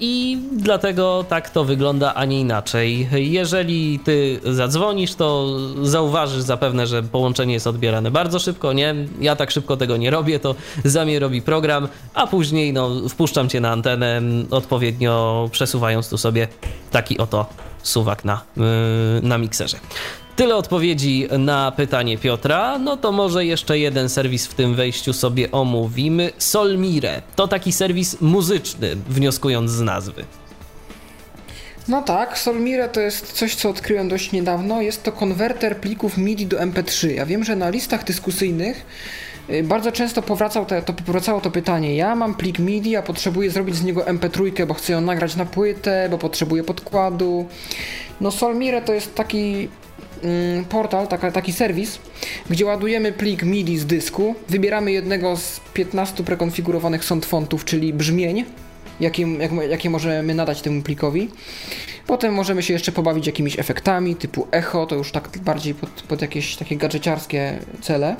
i 0.00 0.38
dlatego 0.52 1.24
tak 1.28 1.50
to 1.50 1.64
wygląda, 1.64 2.14
a 2.14 2.24
nie 2.24 2.40
inaczej. 2.40 3.08
Jeżeli 3.12 3.98
ty 3.98 4.40
zadzwonisz, 4.44 5.14
to 5.14 5.56
zauważysz 5.82 6.42
zapewne, 6.42 6.86
że 6.86 7.02
połączenie 7.02 7.54
jest 7.54 7.66
odbierane 7.66 8.10
bardzo 8.10 8.38
szybko, 8.38 8.72
nie? 8.72 8.94
Ja 9.20 9.36
tak 9.36 9.50
szybko 9.50 9.76
tego 9.76 9.89
tego 9.90 9.96
nie 9.96 10.10
robię, 10.10 10.40
to 10.40 10.54
za 10.84 11.04
mnie 11.04 11.18
robi 11.18 11.42
program, 11.42 11.88
a 12.14 12.26
później 12.26 12.72
no, 12.72 13.08
wpuszczam 13.08 13.48
cię 13.48 13.60
na 13.60 13.70
antenę, 13.70 14.22
odpowiednio 14.50 15.48
przesuwając 15.52 16.08
tu 16.08 16.18
sobie 16.18 16.48
taki 16.90 17.18
oto 17.18 17.46
suwak 17.82 18.24
na, 18.24 18.40
yy, 18.56 18.64
na 19.22 19.38
mikserze. 19.38 19.78
Tyle 20.36 20.56
odpowiedzi 20.56 21.28
na 21.38 21.72
pytanie 21.72 22.18
Piotra. 22.18 22.78
No 22.78 22.96
to 22.96 23.12
może 23.12 23.44
jeszcze 23.44 23.78
jeden 23.78 24.08
serwis 24.08 24.46
w 24.46 24.54
tym 24.54 24.74
wejściu 24.74 25.12
sobie 25.12 25.50
omówimy. 25.50 26.32
Solmire 26.38 27.22
to 27.36 27.48
taki 27.48 27.72
serwis 27.72 28.20
muzyczny, 28.20 28.96
wnioskując 29.08 29.70
z 29.70 29.80
nazwy. 29.80 30.24
No 31.88 32.02
tak, 32.02 32.38
Solmire 32.38 32.88
to 32.88 33.00
jest 33.00 33.32
coś, 33.32 33.54
co 33.54 33.70
odkryłem 33.70 34.08
dość 34.08 34.32
niedawno. 34.32 34.80
Jest 34.80 35.02
to 35.02 35.12
konwerter 35.12 35.76
plików 35.76 36.16
MIDI 36.16 36.46
do 36.46 36.56
MP3. 36.56 37.08
Ja 37.08 37.26
wiem, 37.26 37.44
że 37.44 37.56
na 37.56 37.70
listach 37.70 38.04
dyskusyjnych 38.04 38.86
bardzo 39.62 39.92
często 39.92 40.22
powracał 40.22 40.66
te, 40.66 40.82
to, 40.82 40.92
powracało 40.92 41.40
to 41.40 41.50
pytanie, 41.50 41.96
ja 41.96 42.14
mam 42.14 42.34
plik 42.34 42.58
MIDI, 42.58 42.96
a 42.96 43.02
potrzebuję 43.02 43.50
zrobić 43.50 43.76
z 43.76 43.82
niego 43.82 44.00
MP3, 44.00 44.66
bo 44.66 44.74
chcę 44.74 44.92
ją 44.92 45.00
nagrać 45.00 45.36
na 45.36 45.44
płytę, 45.44 46.08
bo 46.10 46.18
potrzebuję 46.18 46.64
podkładu. 46.64 47.46
No 48.20 48.30
Solmire 48.30 48.82
to 48.82 48.92
jest 48.92 49.14
taki 49.14 49.68
mm, 50.22 50.64
portal, 50.64 51.08
taka, 51.08 51.32
taki 51.32 51.52
serwis, 51.52 51.98
gdzie 52.50 52.66
ładujemy 52.66 53.12
plik 53.12 53.42
MIDI 53.42 53.78
z 53.78 53.86
dysku, 53.86 54.34
wybieramy 54.48 54.92
jednego 54.92 55.36
z 55.36 55.60
15 55.74 56.24
prekonfigurowanych 56.24 57.04
sound 57.04 57.26
fontów, 57.26 57.64
czyli 57.64 57.92
brzmień, 57.92 58.44
jakie, 59.00 59.22
jak, 59.38 59.52
jakie 59.70 59.90
możemy 59.90 60.34
nadać 60.34 60.62
temu 60.62 60.82
plikowi. 60.82 61.28
Potem 62.10 62.34
możemy 62.34 62.62
się 62.62 62.72
jeszcze 62.72 62.92
pobawić 62.92 63.26
jakimiś 63.26 63.58
efektami 63.58 64.16
typu 64.16 64.46
echo, 64.50 64.86
to 64.86 64.94
już 64.94 65.12
tak 65.12 65.38
bardziej 65.38 65.74
pod, 65.74 65.90
pod 65.90 66.22
jakieś 66.22 66.56
takie 66.56 66.76
gadżeciarskie 66.76 67.58
cele. 67.80 68.16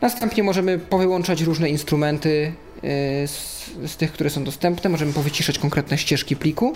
Następnie 0.00 0.42
możemy 0.42 0.78
powyłączać 0.78 1.42
różne 1.42 1.68
instrumenty 1.68 2.52
y, 2.76 3.28
z, 3.28 3.70
z, 3.86 3.96
tych, 3.96 4.12
które 4.12 4.30
są 4.30 4.44
dostępne, 4.44 4.90
możemy 4.90 5.12
powyciszać 5.12 5.58
konkretne 5.58 5.98
ścieżki 5.98 6.36
pliku 6.36 6.72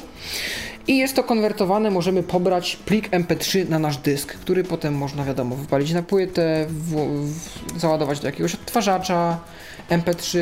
i 0.86 0.98
jest 0.98 1.16
to 1.16 1.24
konwertowane, 1.24 1.90
możemy 1.90 2.22
pobrać 2.22 2.76
plik 2.76 3.10
MP3 3.10 3.68
na 3.68 3.78
nasz 3.78 3.96
dysk, 3.96 4.34
który 4.34 4.64
potem 4.64 4.94
można, 4.94 5.24
wiadomo, 5.24 5.56
wypalić 5.56 5.92
na 5.92 6.02
płytę, 6.02 6.66
w, 6.68 6.94
w, 7.76 7.80
załadować 7.80 8.20
do 8.20 8.26
jakiegoś 8.26 8.54
odtwarzacza 8.54 9.38
MP3 9.90 10.38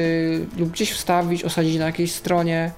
lub 0.58 0.70
gdzieś 0.70 0.92
wstawić, 0.92 1.44
osadzić 1.44 1.78
na 1.78 1.86
jakiejś 1.86 2.12
stronie. 2.12 2.70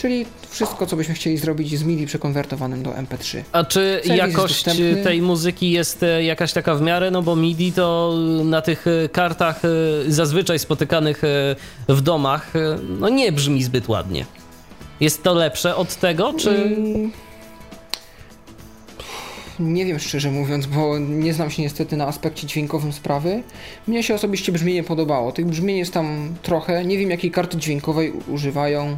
Czyli 0.00 0.26
wszystko, 0.48 0.86
co 0.86 0.96
byśmy 0.96 1.14
chcieli 1.14 1.38
zrobić 1.38 1.78
z 1.78 1.82
MIDI 1.82 2.06
przekonwertowanym 2.06 2.82
do 2.82 2.90
MP3. 2.90 3.42
A 3.52 3.64
czy 3.64 4.00
Serwis 4.04 4.18
jakość 4.18 4.64
tej 5.04 5.22
muzyki 5.22 5.70
jest 5.70 6.02
e, 6.02 6.24
jakaś 6.24 6.52
taka 6.52 6.74
w 6.74 6.82
miarę? 6.82 7.10
No 7.10 7.22
bo 7.22 7.36
MIDI 7.36 7.72
to 7.72 8.14
na 8.44 8.62
tych 8.62 8.86
e, 8.86 9.08
kartach 9.08 9.62
e, 9.64 9.68
zazwyczaj 10.12 10.58
spotykanych 10.58 11.22
w 11.88 12.00
domach 12.00 12.52
no 13.00 13.08
nie 13.08 13.32
brzmi 13.32 13.62
zbyt 13.62 13.88
ładnie. 13.88 14.26
Jest 15.00 15.22
to 15.22 15.34
lepsze 15.34 15.76
od 15.76 15.96
tego, 15.96 16.32
czy... 16.32 16.50
Mm, 16.50 17.12
nie 19.58 19.86
wiem 19.86 19.98
szczerze 19.98 20.30
mówiąc, 20.30 20.66
bo 20.66 20.98
nie 20.98 21.34
znam 21.34 21.50
się 21.50 21.62
niestety 21.62 21.96
na 21.96 22.06
aspekcie 22.06 22.46
dźwiękowym 22.46 22.92
sprawy. 22.92 23.42
Mnie 23.86 24.02
się 24.02 24.14
osobiście 24.14 24.52
brzmienie 24.52 24.84
podobało. 24.84 25.32
Tych 25.32 25.46
brzmień 25.46 25.76
jest 25.76 25.92
tam 25.92 26.34
trochę. 26.42 26.84
Nie 26.84 26.98
wiem 26.98 27.10
jakiej 27.10 27.30
karty 27.30 27.56
dźwiękowej 27.56 28.12
używają 28.28 28.96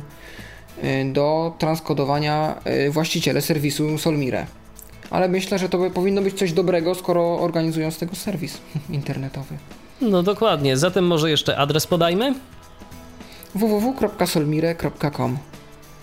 do 1.12 1.54
transkodowania 1.58 2.60
y, 2.86 2.90
właściciele 2.90 3.42
serwisu 3.42 3.98
Solmire. 3.98 4.46
Ale 5.10 5.28
myślę, 5.28 5.58
że 5.58 5.68
to 5.68 5.90
powinno 5.90 6.22
być 6.22 6.38
coś 6.38 6.52
dobrego, 6.52 6.94
skoro 6.94 7.40
organizują 7.40 7.90
z 7.90 7.98
tego 7.98 8.14
serwis 8.14 8.58
internetowy. 8.90 9.56
No 10.00 10.22
dokładnie. 10.22 10.76
Zatem 10.76 11.06
może 11.06 11.30
jeszcze 11.30 11.56
adres 11.56 11.86
podajmy? 11.86 12.34
www.solmire.com 13.54 15.51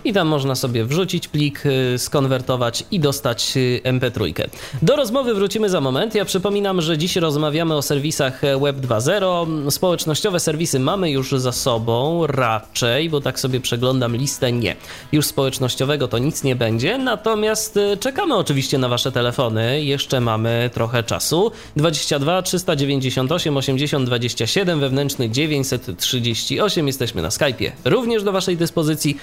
i 0.05 0.13
tam 0.13 0.27
można 0.27 0.55
sobie 0.55 0.85
wrzucić 0.85 1.27
plik, 1.27 1.65
y, 1.65 1.97
skonwertować 1.97 2.83
i 2.91 2.99
dostać 2.99 3.53
y, 3.57 3.81
MP3. 3.83 4.49
Do 4.81 4.95
rozmowy 4.95 5.33
wrócimy 5.33 5.69
za 5.69 5.81
moment. 5.81 6.15
Ja 6.15 6.25
przypominam, 6.25 6.81
że 6.81 6.97
dziś 6.97 7.15
rozmawiamy 7.15 7.75
o 7.75 7.81
serwisach 7.81 8.41
Web 8.61 8.77
2.0. 8.77 9.71
Społecznościowe 9.71 10.39
serwisy 10.39 10.79
mamy 10.79 11.11
już 11.11 11.31
za 11.31 11.51
sobą, 11.51 12.27
raczej, 12.27 13.09
bo 13.09 13.21
tak 13.21 13.39
sobie 13.39 13.59
przeglądam 13.59 14.15
listę, 14.15 14.51
nie. 14.51 14.75
Już 15.11 15.25
społecznościowego 15.25 16.07
to 16.07 16.17
nic 16.17 16.43
nie 16.43 16.55
będzie, 16.55 16.97
natomiast 16.97 17.77
y, 17.77 17.97
czekamy 17.97 18.35
oczywiście 18.35 18.77
na 18.77 18.89
Wasze 18.89 19.11
telefony. 19.11 19.83
Jeszcze 19.83 20.21
mamy 20.21 20.69
trochę 20.73 21.03
czasu. 21.03 21.51
22 21.75 22.41
398 22.41 23.57
80 23.57 24.05
27, 24.05 24.79
wewnętrzny 24.79 25.29
938. 25.29 26.87
Jesteśmy 26.87 27.21
na 27.21 27.29
Skype'ie. 27.29 27.71
Również 27.85 28.23
do 28.23 28.31
Waszej 28.31 28.57
dyspozycji. 28.57 29.17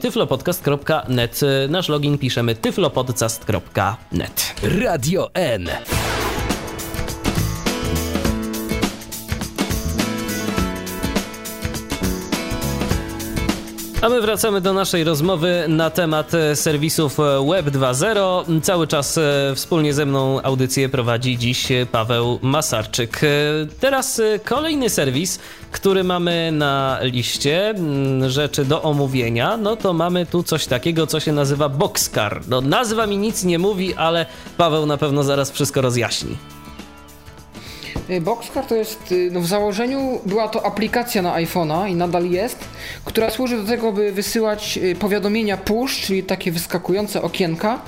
Ty 0.00 0.10
tyflopodcast.net. 0.12 1.40
Nasz 1.68 1.88
login 1.88 2.18
piszemy 2.18 2.54
tyflopodcast.net. 2.54 4.54
Radio 4.62 5.28
N. 5.32 5.68
A 14.02 14.08
my 14.08 14.20
wracamy 14.20 14.60
do 14.60 14.72
naszej 14.72 15.04
rozmowy 15.04 15.64
na 15.68 15.90
temat 15.90 16.34
e, 16.34 16.56
serwisów 16.56 17.20
e, 17.20 17.22
Web 17.50 17.66
2.0. 17.66 18.60
Cały 18.62 18.86
czas 18.86 19.18
e, 19.18 19.52
wspólnie 19.54 19.94
ze 19.94 20.06
mną 20.06 20.42
audycję 20.42 20.88
prowadzi 20.88 21.38
dziś 21.38 21.68
Paweł 21.92 22.38
Masarczyk. 22.42 23.20
Teraz 23.80 24.20
kolejny 24.44 24.90
serwis, 24.90 25.38
który 25.70 26.04
mamy 26.04 26.52
na 26.52 26.98
liście 27.02 27.74
rzeczy 28.26 28.64
do 28.64 28.82
omówienia, 28.82 29.56
no 29.56 29.76
to 29.76 29.92
mamy 29.92 30.26
tu 30.26 30.42
coś 30.42 30.66
takiego, 30.66 31.06
co 31.06 31.20
się 31.20 31.32
nazywa 31.32 31.68
Boxcar. 31.68 32.42
No 32.48 32.60
nazwa 32.60 33.06
mi 33.06 33.18
nic 33.18 33.44
nie 33.44 33.58
mówi, 33.58 33.94
ale 33.94 34.26
Paweł 34.56 34.86
na 34.86 34.96
pewno 34.96 35.24
zaraz 35.24 35.50
wszystko 35.50 35.80
rozjaśni. 35.80 36.36
Y, 38.10 38.20
Boxcar 38.20 38.66
to 38.66 38.74
jest, 38.74 39.12
y, 39.12 39.28
no 39.32 39.40
w 39.40 39.46
założeniu 39.46 40.20
była 40.26 40.48
to 40.48 40.66
aplikacja 40.66 41.22
na 41.22 41.34
iPhone'a 41.34 41.90
i 41.90 41.94
nadal 41.94 42.30
jest, 42.30 42.58
która 43.04 43.30
służy 43.30 43.56
do 43.56 43.64
tego, 43.64 43.92
by 43.92 44.12
wysyłać 44.12 44.78
y, 44.82 44.94
powiadomienia 44.94 45.56
push, 45.56 46.00
czyli 46.00 46.22
takie 46.22 46.52
wyskakujące 46.52 47.22
okienka, 47.22 47.80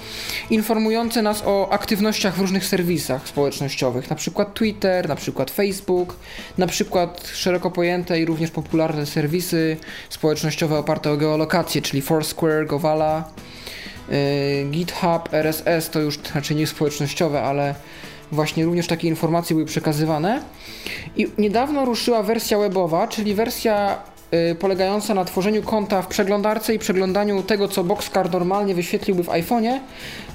informujące 0.50 1.22
nas 1.22 1.42
o 1.46 1.72
aktywnościach 1.72 2.34
w 2.34 2.40
różnych 2.40 2.66
serwisach 2.66 3.28
społecznościowych, 3.28 4.10
na 4.10 4.16
przykład 4.16 4.54
Twitter, 4.54 5.08
na 5.08 5.16
przykład 5.16 5.50
Facebook, 5.50 6.16
na 6.58 6.66
przykład 6.66 7.30
szeroko 7.34 7.70
pojęte 7.70 8.20
i 8.20 8.24
również 8.24 8.50
popularne 8.50 9.06
serwisy 9.06 9.76
społecznościowe 10.10 10.78
oparte 10.78 11.10
o 11.10 11.16
geolokację, 11.16 11.82
czyli 11.82 12.02
Foursquare, 12.02 12.66
Govala, 12.66 13.24
GitHub, 14.70 15.28
RSS 15.32 15.90
to 15.90 16.00
już 16.00 16.18
raczej 16.34 16.56
nie 16.56 16.66
społecznościowe, 16.66 17.42
ale 17.42 17.74
właśnie 18.34 18.64
również 18.64 18.86
takie 18.86 19.08
informacje 19.08 19.54
były 19.54 19.66
przekazywane. 19.66 20.42
I 21.16 21.28
niedawno 21.38 21.84
ruszyła 21.84 22.22
wersja 22.22 22.58
webowa, 22.58 23.08
czyli 23.08 23.34
wersja 23.34 23.98
y, 24.52 24.54
polegająca 24.54 25.14
na 25.14 25.24
tworzeniu 25.24 25.62
konta 25.62 26.02
w 26.02 26.06
przeglądarce 26.06 26.74
i 26.74 26.78
przeglądaniu 26.78 27.42
tego, 27.42 27.68
co 27.68 27.84
Boxcar 27.84 28.30
normalnie 28.32 28.74
wyświetliłby 28.74 29.24
w 29.24 29.28
iPhone'ie, 29.28 29.78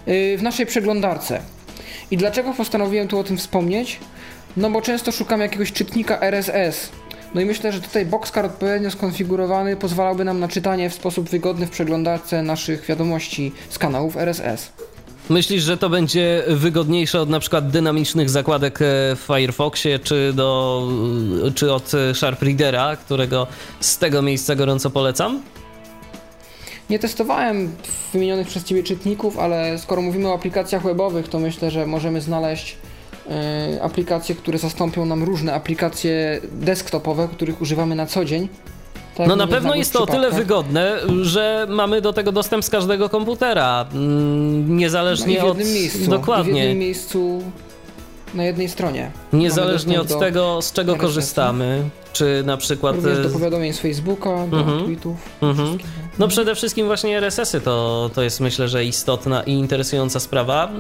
y, 0.07 0.37
w 0.37 0.43
naszej 0.43 0.65
przeglądarce. 0.65 1.41
I 2.11 2.17
dlaczego 2.17 2.53
postanowiłem 2.53 3.07
tu 3.07 3.19
o 3.19 3.23
tym 3.23 3.37
wspomnieć? 3.37 3.99
No 4.57 4.69
bo 4.69 4.81
często 4.81 5.11
szukam 5.11 5.41
jakiegoś 5.41 5.71
czytnika 5.71 6.19
RSS. 6.19 6.89
No 7.33 7.41
i 7.41 7.45
myślę, 7.45 7.71
że 7.71 7.81
tutaj 7.81 8.05
Boxcar 8.05 8.45
odpowiednio 8.45 8.91
skonfigurowany 8.91 9.75
pozwalałby 9.75 10.25
nam 10.25 10.39
na 10.39 10.47
czytanie 10.47 10.89
w 10.89 10.93
sposób 10.93 11.29
wygodny 11.29 11.65
w 11.65 11.69
przeglądarce 11.69 12.43
naszych 12.43 12.85
wiadomości 12.85 13.51
z 13.69 13.77
kanałów 13.77 14.17
RSS. 14.17 14.71
Myślisz, 15.29 15.63
że 15.63 15.77
to 15.77 15.89
będzie 15.89 16.43
wygodniejsze 16.47 17.21
od 17.21 17.29
na 17.29 17.39
przykład 17.39 17.69
dynamicznych 17.69 18.29
zakładek 18.29 18.81
e, 18.81 18.85
w 19.15 19.19
Firefoxie, 19.27 19.99
czy, 19.99 20.33
do, 20.33 20.87
e, 21.47 21.51
czy 21.51 21.73
od 21.73 21.91
Sharp 22.13 22.41
Readera, 22.41 22.95
którego 22.95 23.47
z 23.79 23.97
tego 23.97 24.21
miejsca 24.21 24.55
gorąco 24.55 24.89
polecam? 24.89 25.41
Nie 26.89 26.99
testowałem 26.99 27.71
wymienionych 28.13 28.47
przez 28.47 28.63
Ciebie 28.63 28.83
czytników, 28.83 29.37
ale 29.37 29.79
skoro 29.79 30.01
mówimy 30.01 30.27
o 30.27 30.33
aplikacjach 30.33 30.83
webowych, 30.83 31.27
to 31.27 31.39
myślę, 31.39 31.71
że 31.71 31.85
możemy 31.85 32.21
znaleźć 32.21 32.77
aplikacje, 33.81 34.35
które 34.35 34.57
zastąpią 34.57 35.05
nam 35.05 35.23
różne 35.23 35.53
aplikacje 35.53 36.41
desktopowe, 36.51 37.27
których 37.31 37.61
używamy 37.61 37.95
na 37.95 38.05
co 38.05 38.25
dzień. 38.25 38.47
Tak, 39.19 39.27
no 39.27 39.35
na 39.35 39.47
pewno 39.47 39.75
jest 39.75 39.93
to 39.93 40.03
o 40.03 40.05
tyle 40.05 40.31
wygodne, 40.31 40.97
że 41.21 41.65
mamy 41.69 42.01
do 42.01 42.13
tego 42.13 42.31
dostęp 42.31 42.65
z 42.65 42.69
każdego 42.69 43.09
komputera, 43.09 43.85
mm, 43.93 44.77
niezależnie 44.77 45.39
no 45.39 45.47
od... 45.47 45.57
Miejscu, 45.57 46.09
Dokładnie. 46.09 46.53
W 46.53 46.55
jednym 46.55 46.77
miejscu 46.77 47.43
na 48.33 48.43
jednej 48.43 48.69
stronie. 48.69 49.11
Niezależnie 49.33 50.01
od 50.01 50.19
tego, 50.19 50.61
z 50.61 50.73
czego 50.73 50.95
korzystamy, 50.95 51.83
czy 52.13 52.43
na 52.45 52.57
przykład... 52.57 52.95
Również 52.95 53.19
do 53.19 53.29
powiadomień 53.29 53.73
z 53.73 53.79
Facebooka, 53.79 54.47
do 54.47 54.59
mhm. 54.59 54.83
tweetów. 54.83 55.17
Mhm. 55.41 55.77
No 56.19 56.27
przede 56.27 56.55
wszystkim 56.55 56.87
właśnie 56.87 57.17
RSS-y 57.17 57.61
to, 57.61 58.09
to 58.13 58.21
jest 58.21 58.39
myślę, 58.39 58.67
że 58.67 58.85
istotna 58.85 59.43
i 59.43 59.51
interesująca 59.51 60.19
sprawa. 60.19 60.71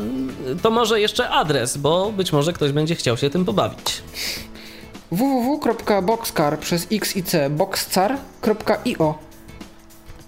To 0.61 0.71
może 0.71 1.01
jeszcze 1.01 1.29
adres, 1.29 1.77
bo 1.77 2.11
być 2.11 2.33
może 2.33 2.53
ktoś 2.53 2.71
będzie 2.71 2.95
chciał 2.95 3.17
się 3.17 3.29
tym 3.29 3.45
pobawić 3.45 4.01
www.boxcar 5.11 6.59
przez 6.59 6.87
x 6.91 7.15
i 7.15 7.23
c 7.23 7.49
boxcar.io 7.49 9.17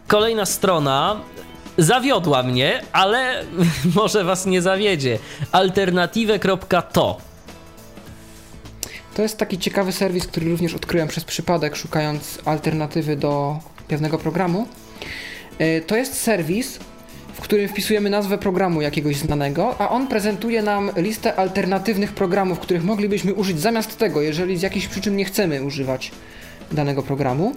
Kolejna 0.08 0.46
strona 0.46 1.22
zawiodła 1.78 2.44
mnie, 2.44 2.82
ale 2.92 3.44
może 3.96 4.24
was 4.24 4.46
nie 4.46 4.62
zawiedzie. 4.62 5.20
Alternative.to 5.52 7.18
To 9.14 9.22
jest 9.22 9.38
taki 9.38 9.58
ciekawy 9.58 9.92
serwis, 9.92 10.28
który 10.28 10.50
również 10.50 10.74
odkryłem 10.74 11.08
przez 11.08 11.24
przypadek, 11.24 11.76
szukając 11.76 12.40
alternatywy 12.46 13.16
do 13.16 13.60
pewnego 13.88 14.18
programu. 14.18 14.68
E, 15.60 15.82
to 15.82 15.96
jest 15.96 16.22
serwis, 16.22 16.80
w 17.34 17.42
którym 17.42 17.68
wpisujemy 17.68 18.10
nazwę 18.10 18.38
programu 18.38 18.82
jakiegoś 18.82 19.16
znanego, 19.16 19.82
a 19.82 19.90
on 19.90 20.08
prezentuje 20.08 20.62
nam 20.62 20.92
listę 20.96 21.36
alternatywnych 21.36 22.14
programów, 22.14 22.60
których 22.60 22.84
moglibyśmy 22.84 23.34
użyć 23.34 23.60
zamiast 23.60 23.98
tego, 23.98 24.22
jeżeli 24.22 24.58
z 24.58 24.62
jakichś 24.62 24.88
przyczyn 24.88 25.16
nie 25.16 25.26
chcemy 25.26 25.64
używać 25.64 26.12
danego 26.72 27.04
programu. 27.04 27.56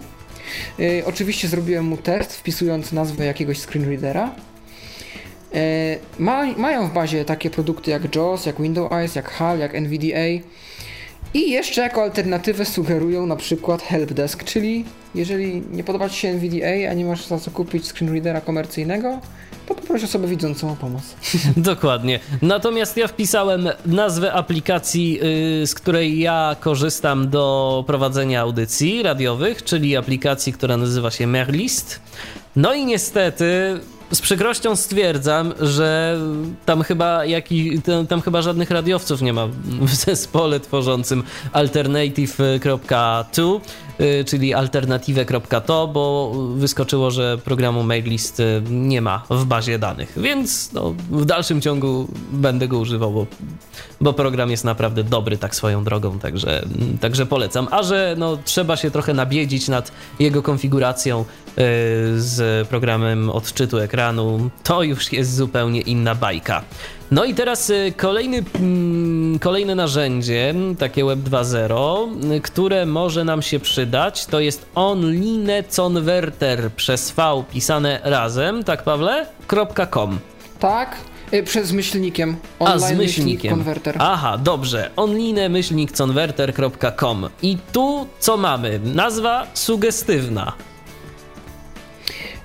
Yy, 0.78 1.02
oczywiście 1.06 1.48
zrobiłem 1.48 1.84
mu 1.84 1.96
test, 1.96 2.36
wpisując 2.36 2.92
nazwę 2.92 3.24
jakiegoś 3.24 3.58
screenreadera. 3.58 4.34
Yy, 5.52 5.60
ma, 6.18 6.46
mają 6.56 6.88
w 6.88 6.92
bazie 6.92 7.24
takie 7.24 7.50
produkty 7.50 7.90
jak 7.90 8.16
JAWS, 8.16 8.46
jak 8.46 8.62
Windows 8.62 9.14
jak 9.14 9.30
HAL, 9.30 9.58
jak 9.58 9.74
NVDA. 9.74 10.44
I 11.34 11.50
jeszcze 11.50 11.80
jako 11.80 12.02
alternatywę 12.02 12.64
sugerują 12.64 13.26
na 13.26 13.36
przykład 13.36 13.82
Helpdesk, 13.82 14.44
czyli 14.44 14.84
jeżeli 15.14 15.62
nie 15.72 15.84
podoba 15.84 16.08
Ci 16.08 16.20
się 16.20 16.28
NVDA, 16.28 16.90
a 16.90 16.94
nie 16.94 17.04
masz 17.04 17.26
za 17.26 17.38
co 17.38 17.50
kupić 17.50 17.86
screenreadera 17.86 18.40
komercyjnego, 18.40 19.20
to 19.74 20.04
osobę 20.04 20.28
widzącą 20.28 20.72
o 20.72 20.76
pomoc. 20.76 21.02
Dokładnie. 21.56 22.20
Natomiast 22.42 22.96
ja 22.96 23.08
wpisałem 23.08 23.68
nazwę 23.86 24.32
aplikacji, 24.32 25.18
yy, 25.60 25.66
z 25.66 25.74
której 25.74 26.18
ja 26.18 26.56
korzystam 26.60 27.30
do 27.30 27.84
prowadzenia 27.86 28.40
audycji 28.40 29.02
radiowych, 29.02 29.64
czyli 29.64 29.96
aplikacji, 29.96 30.52
która 30.52 30.76
nazywa 30.76 31.10
się 31.10 31.26
Merlist. 31.26 32.00
No 32.56 32.74
i 32.74 32.86
niestety 32.86 33.80
z 34.10 34.20
przykrością 34.20 34.76
stwierdzam, 34.76 35.52
że 35.60 36.18
tam 36.66 36.82
chyba, 36.82 37.24
jaki, 37.24 37.82
tam, 37.82 38.06
tam, 38.06 38.20
chyba 38.20 38.42
żadnych 38.42 38.70
radiowców 38.70 39.22
nie 39.22 39.32
ma 39.32 39.46
w 39.80 39.94
zespole 39.94 40.60
tworzącym 40.60 41.22
alternative.to, 41.52 43.56
y, 43.56 43.60
czyli 44.26 44.54
alternative.to, 44.54 45.88
bo 45.88 46.32
wyskoczyło, 46.56 47.10
że 47.10 47.38
programu 47.44 47.82
Maiglist 47.82 48.40
y, 48.40 48.62
nie 48.70 49.00
ma 49.00 49.24
w 49.30 49.44
bazie 49.44 49.78
danych. 49.78 50.12
Więc 50.16 50.72
no, 50.72 50.94
w 51.10 51.24
dalszym 51.24 51.60
ciągu 51.60 52.08
będę 52.32 52.68
go 52.68 52.78
używał, 52.78 53.12
bo, 53.12 53.26
bo 54.00 54.12
program 54.12 54.50
jest 54.50 54.64
naprawdę 54.64 55.04
dobry 55.04 55.38
tak 55.38 55.54
swoją 55.54 55.84
drogą, 55.84 56.18
także, 56.18 56.64
także 57.00 57.26
polecam. 57.26 57.68
A 57.70 57.82
że 57.82 58.14
no, 58.18 58.38
trzeba 58.44 58.76
się 58.76 58.90
trochę 58.90 59.14
nabiedzić 59.14 59.68
nad 59.68 59.92
jego 60.18 60.42
konfiguracją 60.42 61.18
yy, 61.18 61.64
z 62.20 62.68
programem 62.68 63.30
odczytu 63.30 63.78
ekranu, 63.78 64.50
to 64.62 64.82
już 64.82 65.12
jest 65.12 65.34
zupełnie 65.34 65.80
inna 65.80 66.14
bajka. 66.14 66.62
No 67.10 67.24
i 67.24 67.34
teraz 67.34 67.70
y, 67.70 67.92
kolejny, 67.96 68.42
mm, 68.54 69.38
kolejne 69.38 69.74
narzędzie, 69.74 70.54
takie 70.78 71.04
Web 71.04 71.18
2.0, 71.18 72.40
które 72.42 72.86
może 72.86 73.24
nam 73.24 73.42
się 73.42 73.60
przydać, 73.60 74.26
to 74.26 74.40
jest 74.40 74.66
online 74.74 75.50
converter 75.76 76.70
przez 76.72 77.10
V 77.10 77.44
pisane 77.52 78.00
razem, 78.04 78.64
tak 78.64 78.82
Pawle? 78.82 79.26
.com. 79.90 80.18
Tak, 80.58 80.96
y, 81.34 81.42
przez 81.42 81.72
myślnikiem. 81.72 82.36
A, 82.60 82.78
z 82.78 82.92
myślnikiem. 82.92 83.50
Konwerter. 83.50 83.96
Aha, 83.98 84.38
dobrze. 84.38 84.90
online-converter.com. 84.96 87.28
I 87.42 87.58
tu 87.72 88.06
co 88.18 88.36
mamy? 88.36 88.80
Nazwa 88.84 89.46
sugestywna. 89.54 90.52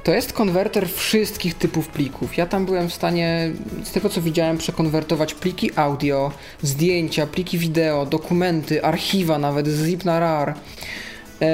To 0.10 0.14
jest 0.14 0.34
konwerter 0.34 0.90
wszystkich 0.90 1.56
typów 1.56 1.88
plików. 1.88 2.38
Ja 2.38 2.45
tam 2.45 2.65
byłem 2.65 2.90
w 2.90 2.94
stanie, 2.94 3.52
z 3.84 3.91
tego 3.91 4.10
co 4.10 4.22
widziałem, 4.22 4.57
przekonwertować 4.57 5.34
pliki 5.34 5.72
audio, 5.76 6.31
zdjęcia, 6.61 7.27
pliki 7.27 7.57
wideo, 7.57 8.06
dokumenty, 8.06 8.84
archiwa, 8.84 9.38
nawet 9.38 9.68
zip 9.68 10.06
na 10.06 10.19
RAR. 10.19 10.53
E, 11.41 11.45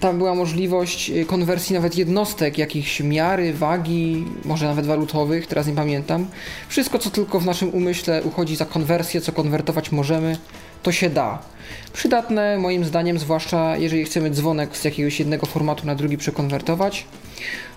tam 0.00 0.18
była 0.18 0.34
możliwość 0.34 1.10
e, 1.10 1.24
konwersji 1.24 1.74
nawet 1.74 1.96
jednostek, 1.96 2.58
jakichś 2.58 3.00
miary, 3.00 3.52
wagi, 3.52 4.24
może 4.44 4.66
nawet 4.66 4.86
walutowych, 4.86 5.46
teraz 5.46 5.66
nie 5.66 5.74
pamiętam. 5.74 6.26
Wszystko, 6.68 6.98
co 6.98 7.10
tylko 7.10 7.40
w 7.40 7.46
naszym 7.46 7.74
umyśle 7.74 8.22
uchodzi 8.22 8.56
za 8.56 8.66
konwersję, 8.66 9.20
co 9.20 9.32
konwertować 9.32 9.92
możemy, 9.92 10.36
to 10.82 10.92
się 10.92 11.10
da. 11.10 11.38
Przydatne 11.92 12.58
moim 12.58 12.84
zdaniem, 12.84 13.18
zwłaszcza 13.18 13.76
jeżeli 13.76 14.04
chcemy 14.04 14.30
dzwonek 14.30 14.76
z 14.76 14.84
jakiegoś 14.84 15.18
jednego 15.18 15.46
formatu 15.46 15.86
na 15.86 15.94
drugi 15.94 16.18
przekonwertować, 16.18 17.06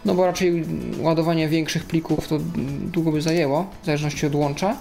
no 0.05 0.15
bo 0.15 0.25
raczej 0.25 0.63
ładowanie 0.99 1.49
większych 1.49 1.83
plików 1.83 2.27
to 2.27 2.39
długo 2.81 3.11
by 3.11 3.21
zajęło, 3.21 3.67
w 3.81 3.85
zależności 3.85 4.25
od 4.25 4.35
łącza, 4.35 4.77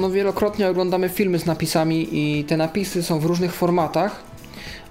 No, 0.01 0.11
wielokrotnie 0.11 0.69
oglądamy 0.69 1.09
filmy 1.09 1.39
z 1.39 1.47
napisami 1.47 2.09
i 2.13 2.45
te 2.45 2.57
napisy 2.57 3.03
są 3.03 3.19
w 3.19 3.25
różnych 3.25 3.55
formatach, 3.55 4.23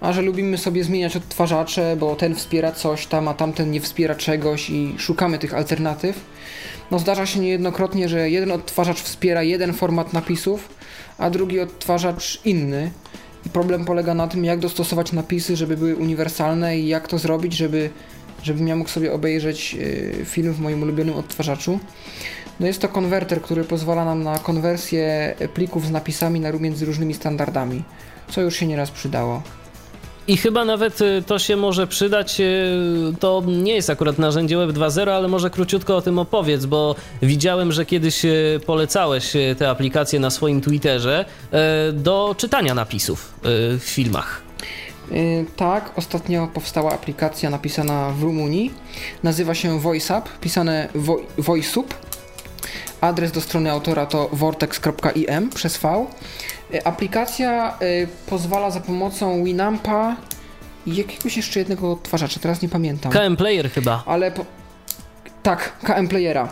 a 0.01 0.13
że 0.13 0.21
lubimy 0.21 0.57
sobie 0.57 0.83
zmieniać 0.83 1.15
odtwarzacze, 1.15 1.95
bo 1.99 2.15
ten 2.15 2.35
wspiera 2.35 2.71
coś 2.71 3.07
tam, 3.07 3.27
a 3.27 3.33
tamten 3.33 3.71
nie 3.71 3.81
wspiera 3.81 4.15
czegoś 4.15 4.69
i 4.69 4.95
szukamy 4.97 5.39
tych 5.39 5.53
alternatyw, 5.53 6.19
no 6.91 6.99
zdarza 6.99 7.25
się 7.25 7.39
niejednokrotnie, 7.39 8.09
że 8.09 8.29
jeden 8.29 8.51
odtwarzacz 8.51 9.01
wspiera 9.01 9.43
jeden 9.43 9.73
format 9.73 10.13
napisów, 10.13 10.69
a 11.17 11.29
drugi 11.29 11.59
odtwarzacz 11.59 12.41
inny. 12.45 12.91
I 13.45 13.49
problem 13.49 13.85
polega 13.85 14.13
na 14.13 14.27
tym, 14.27 14.45
jak 14.45 14.59
dostosować 14.59 15.11
napisy, 15.11 15.55
żeby 15.55 15.77
były 15.77 15.95
uniwersalne 15.95 16.79
i 16.79 16.87
jak 16.87 17.07
to 17.07 17.17
zrobić, 17.17 17.53
żeby, 17.53 17.89
żebym 18.43 18.67
ja 18.67 18.75
mógł 18.75 18.89
sobie 18.89 19.13
obejrzeć 19.13 19.75
y, 19.79 20.25
film 20.25 20.53
w 20.53 20.59
moim 20.59 20.83
ulubionym 20.83 21.15
odtwarzaczu. 21.15 21.79
No 22.59 22.67
jest 22.67 22.81
to 22.81 22.87
konwerter, 22.87 23.41
który 23.41 23.63
pozwala 23.63 24.05
nam 24.05 24.23
na 24.23 24.39
konwersję 24.39 25.35
plików 25.53 25.85
z 25.85 25.91
napisami 25.91 26.39
na 26.39 26.51
między 26.51 26.85
różnymi 26.85 27.13
standardami, 27.13 27.83
co 28.29 28.41
już 28.41 28.55
się 28.55 28.67
nieraz 28.67 28.91
przydało. 28.91 29.41
I 30.27 30.37
chyba 30.37 30.65
nawet 30.65 31.01
y, 31.01 31.23
to 31.27 31.39
się 31.39 31.55
może 31.55 31.87
przydać. 31.87 32.39
Y, 32.39 33.13
to 33.19 33.43
nie 33.47 33.73
jest 33.73 33.89
akurat 33.89 34.19
narzędzie 34.19 34.57
Web 34.57 34.71
2.0, 34.71 35.09
ale 35.09 35.27
może 35.27 35.49
króciutko 35.49 35.97
o 35.97 36.01
tym 36.01 36.19
opowiedz, 36.19 36.65
bo 36.65 36.95
widziałem, 37.21 37.71
że 37.71 37.85
kiedyś 37.85 38.25
y, 38.25 38.59
polecałeś 38.65 39.33
te 39.57 39.69
aplikacje 39.69 40.19
na 40.19 40.29
swoim 40.29 40.61
Twitterze 40.61 41.25
do 41.93 42.35
czytania 42.37 42.73
napisów 42.73 43.33
w 43.43 43.83
filmach. 43.83 44.41
Tak, 45.55 45.91
ostatnio 45.95 46.47
powstała 46.53 46.91
aplikacja 46.91 47.49
napisana 47.49 48.11
w 48.11 48.23
Rumunii. 48.23 48.71
Nazywa 49.23 49.55
się 49.55 49.79
VoiceUp, 49.79 50.39
pisane 50.41 50.89
vo 50.95 51.19
VoiceUp. 51.37 51.93
Adres 53.01 53.31
do 53.31 53.41
strony 53.41 53.71
autora 53.71 54.05
to 54.05 54.29
vortex.im 54.33 55.49
przez 55.49 55.77
V. 55.77 56.05
E, 56.73 56.87
aplikacja 56.87 57.77
y, 57.81 58.07
pozwala 58.29 58.71
za 58.71 58.79
pomocą 58.79 59.43
Winampa 59.43 60.15
i 60.85 60.95
jakiegoś 60.95 61.37
jeszcze 61.37 61.59
jednego 61.59 61.91
odtwarzacza, 61.91 62.39
teraz 62.39 62.61
nie 62.61 62.69
pamiętam. 62.69 63.11
KM 63.11 63.35
Player 63.35 63.71
chyba. 63.71 64.03
Ale 64.05 64.31
po... 64.31 64.45
tak, 65.43 65.73
KM 65.83 66.07
Playera. 66.07 66.49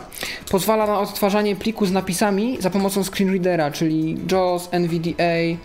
Pozwala 0.50 0.86
na 0.86 1.00
odtwarzanie 1.00 1.56
pliku 1.56 1.86
z 1.86 1.92
napisami 1.92 2.56
za 2.60 2.70
pomocą 2.70 3.04
screenreadera, 3.04 3.70
czyli 3.70 4.16
JAWS, 4.32 4.68
NVDA, 4.72 5.58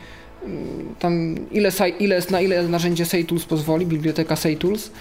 mm, 0.45 0.95
tam 0.99 1.35
ile, 1.51 1.71
ile, 1.99 2.21
na 2.29 2.41
ile 2.41 2.63
narzędzie 2.63 3.05
SayTools 3.05 3.45
pozwoli, 3.45 3.85
biblioteka 3.85 4.35
SayTools, 4.35 4.91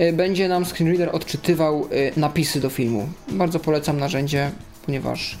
y, 0.00 0.12
będzie 0.12 0.48
nam 0.48 0.64
screenreader 0.64 1.08
odczytywał 1.12 1.88
napisy 2.16 2.60
do 2.60 2.70
filmu. 2.70 3.08
Bardzo 3.28 3.60
polecam 3.60 4.00
narzędzie, 4.00 4.50
ponieważ 4.90 5.36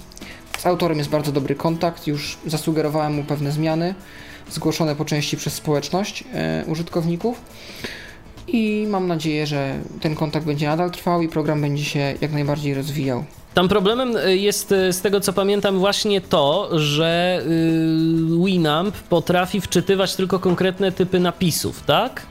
z 0.58 0.66
autorem 0.66 0.98
jest 0.98 1.10
bardzo 1.10 1.32
dobry 1.32 1.54
kontakt, 1.54 2.06
już 2.06 2.38
zasugerowałem 2.46 3.14
mu 3.14 3.24
pewne 3.24 3.52
zmiany, 3.52 3.94
zgłoszone 4.50 4.96
po 4.96 5.04
części 5.04 5.36
przez 5.36 5.54
społeczność 5.54 6.24
e, 6.34 6.64
użytkowników. 6.66 7.40
I 8.48 8.86
mam 8.90 9.06
nadzieję, 9.06 9.46
że 9.46 9.74
ten 10.00 10.14
kontakt 10.14 10.46
będzie 10.46 10.66
nadal 10.66 10.90
trwał 10.90 11.22
i 11.22 11.28
program 11.28 11.60
będzie 11.60 11.84
się 11.84 12.14
jak 12.20 12.32
najbardziej 12.32 12.74
rozwijał. 12.74 13.24
Tam 13.54 13.68
problemem 13.68 14.16
e, 14.16 14.36
jest 14.36 14.72
e, 14.72 14.92
z 14.92 15.00
tego 15.00 15.20
co 15.20 15.32
pamiętam 15.32 15.78
właśnie 15.78 16.20
to, 16.20 16.68
że 16.78 17.42
Winamp 18.44 18.96
potrafi 18.96 19.60
wczytywać 19.60 20.16
tylko 20.16 20.38
konkretne 20.38 20.92
typy 20.92 21.20
napisów, 21.20 21.82
tak? 21.82 22.26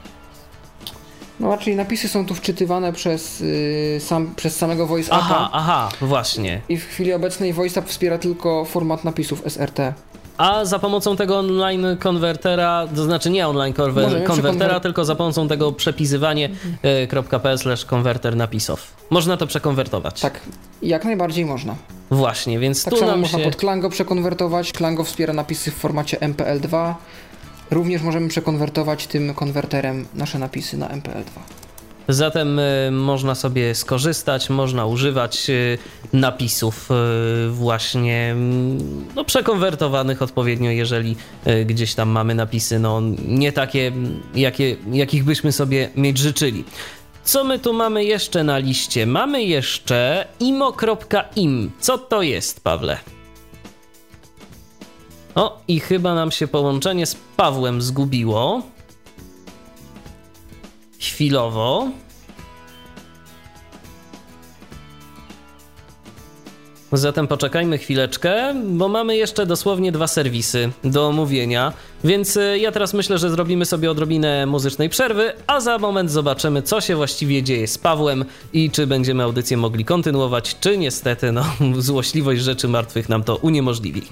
No, 1.40 1.58
czyli 1.58 1.76
napisy 1.76 2.08
są 2.08 2.26
tu 2.26 2.34
wczytywane 2.34 2.92
przez, 2.92 3.40
yy, 3.40 4.00
sam, 4.00 4.34
przez 4.36 4.56
samego 4.56 4.86
VoiceUpa. 4.86 5.18
Aha, 5.20 5.50
aha, 5.52 5.88
właśnie. 6.00 6.60
I 6.68 6.76
w 6.76 6.86
chwili 6.86 7.12
obecnej 7.12 7.52
VoiceUp 7.52 7.86
wspiera 7.86 8.18
tylko 8.18 8.64
format 8.64 9.04
napisów 9.04 9.42
SRT. 9.46 9.94
A 10.38 10.64
za 10.64 10.78
pomocą 10.78 11.16
tego 11.16 11.38
online 11.38 11.86
konwertera, 12.00 12.88
to 12.94 13.04
znaczy 13.04 13.30
nie 13.30 13.48
online 13.48 13.72
konwer 13.72 14.24
konwertera, 14.24 14.80
tylko 14.80 15.04
za 15.04 15.14
pomocą 15.14 15.48
tego 15.48 15.72
przepisywanie.pl 15.72 17.58
slash 17.58 17.84
konwerter 17.84 18.36
napisów. 18.36 18.92
Można 19.10 19.36
to 19.36 19.46
przekonwertować. 19.46 20.20
Tak, 20.20 20.40
jak 20.82 21.04
najbardziej 21.04 21.44
można. 21.44 21.74
Właśnie, 22.10 22.58
więc 22.58 22.84
tak 22.84 22.94
tu 22.94 23.00
samo 23.00 23.10
nam 23.10 23.20
można 23.20 23.38
się... 23.38 23.44
pod 23.44 23.56
Klango 23.56 23.90
przekonwertować. 23.90 24.72
Klango 24.72 25.04
wspiera 25.04 25.32
napisy 25.32 25.70
w 25.70 25.74
formacie 25.74 26.16
MPL2. 26.16 26.94
Również 27.70 28.02
możemy 28.02 28.28
przekonwertować 28.28 29.06
tym 29.06 29.34
konwerterem 29.34 30.06
nasze 30.14 30.38
napisy 30.38 30.76
na 30.76 30.88
MPL2. 30.88 31.40
Zatem 32.08 32.58
y, 32.58 32.90
można 32.92 33.34
sobie 33.34 33.74
skorzystać, 33.74 34.50
można 34.50 34.86
używać 34.86 35.50
y, 35.50 35.78
napisów 36.12 36.88
y, 36.90 37.50
właśnie 37.50 38.30
mm, 38.32 39.06
no, 39.16 39.24
przekonwertowanych 39.24 40.22
odpowiednio, 40.22 40.70
jeżeli 40.70 41.16
gdzieś 41.66 41.94
tam 41.94 42.08
mamy 42.08 42.34
napisy 42.34 42.78
no, 42.78 43.02
nie 43.28 43.52
takie, 43.52 43.92
jakie, 44.34 44.76
jakich 44.92 45.24
byśmy 45.24 45.52
sobie 45.52 45.90
mieć 45.96 46.18
życzyli. 46.18 46.64
Co 47.24 47.44
my 47.44 47.58
tu 47.58 47.72
mamy 47.72 48.04
jeszcze 48.04 48.44
na 48.44 48.58
liście? 48.58 49.06
Mamy 49.06 49.42
jeszcze 49.42 50.26
imo.im. 50.40 51.70
Co 51.80 51.98
to 51.98 52.22
jest, 52.22 52.64
Pawle? 52.64 52.98
O, 55.34 55.60
i 55.68 55.80
chyba 55.80 56.14
nam 56.14 56.30
się 56.30 56.48
połączenie 56.48 57.06
z 57.06 57.16
Pawłem 57.36 57.82
zgubiło. 57.82 58.62
Chwilowo. 61.00 61.88
Zatem 66.92 67.26
poczekajmy 67.26 67.78
chwileczkę, 67.78 68.54
bo 68.64 68.88
mamy 68.88 69.16
jeszcze 69.16 69.46
dosłownie 69.46 69.92
dwa 69.92 70.06
serwisy 70.06 70.70
do 70.84 71.06
omówienia. 71.06 71.72
Więc 72.04 72.36
y, 72.36 72.58
ja 72.58 72.72
teraz 72.72 72.94
myślę, 72.94 73.18
że 73.18 73.30
zrobimy 73.30 73.64
sobie 73.64 73.90
odrobinę 73.90 74.46
muzycznej 74.46 74.88
przerwy, 74.88 75.32
a 75.46 75.60
za 75.60 75.78
moment 75.78 76.10
zobaczymy, 76.10 76.62
co 76.62 76.80
się 76.80 76.96
właściwie 76.96 77.42
dzieje 77.42 77.66
z 77.66 77.78
Pawłem 77.78 78.24
i 78.52 78.70
czy 78.70 78.86
będziemy 78.86 79.22
audycję 79.22 79.56
mogli 79.56 79.84
kontynuować, 79.84 80.56
czy 80.60 80.78
niestety, 80.78 81.32
no, 81.32 81.44
złośliwość 81.78 82.42
rzeczy 82.42 82.68
martwych 82.68 83.08
nam 83.08 83.24
to 83.24 83.36
uniemożliwi. 83.36 84.02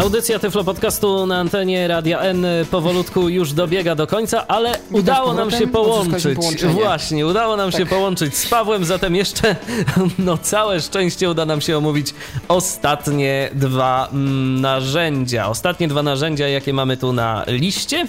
Audycja 0.00 0.38
Tyflo 0.38 0.64
Podcastu 0.64 1.26
na 1.26 1.38
antenie 1.38 1.88
Radia 1.88 2.20
N 2.20 2.46
powolutku 2.70 3.28
już 3.28 3.52
dobiega 3.52 3.94
do 3.94 4.06
końca, 4.06 4.46
ale 4.46 4.78
udało 4.90 5.34
nam 5.34 5.50
się 5.50 5.66
połączyć. 5.66 6.64
Właśnie, 6.64 7.26
udało 7.26 7.56
nam 7.56 7.70
tak. 7.70 7.80
się 7.80 7.86
połączyć 7.86 8.36
z 8.36 8.48
Pawłem, 8.48 8.84
zatem 8.84 9.16
jeszcze 9.16 9.56
no 10.18 10.38
całe 10.38 10.80
szczęście 10.80 11.30
uda 11.30 11.44
nam 11.46 11.60
się 11.60 11.78
omówić 11.78 12.14
ostatnie 12.48 13.50
dwa 13.54 14.08
mm, 14.12 14.60
narzędzia. 14.60 15.48
Ostatnie 15.48 15.88
dwa 15.88 16.02
narzędzia, 16.02 16.48
jakie 16.48 16.72
mamy 16.72 16.96
tu 16.96 17.12
na 17.12 17.44
liście. 17.46 18.06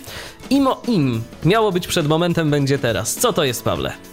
Imo 0.50 0.82
im 0.88 1.24
miało 1.46 1.72
być 1.72 1.88
przed 1.88 2.08
momentem, 2.08 2.50
będzie 2.50 2.80
teraz. 2.80 3.16
Co 3.16 3.34
to 3.34 3.44
jest, 3.44 3.64
Pawle? 3.64 4.11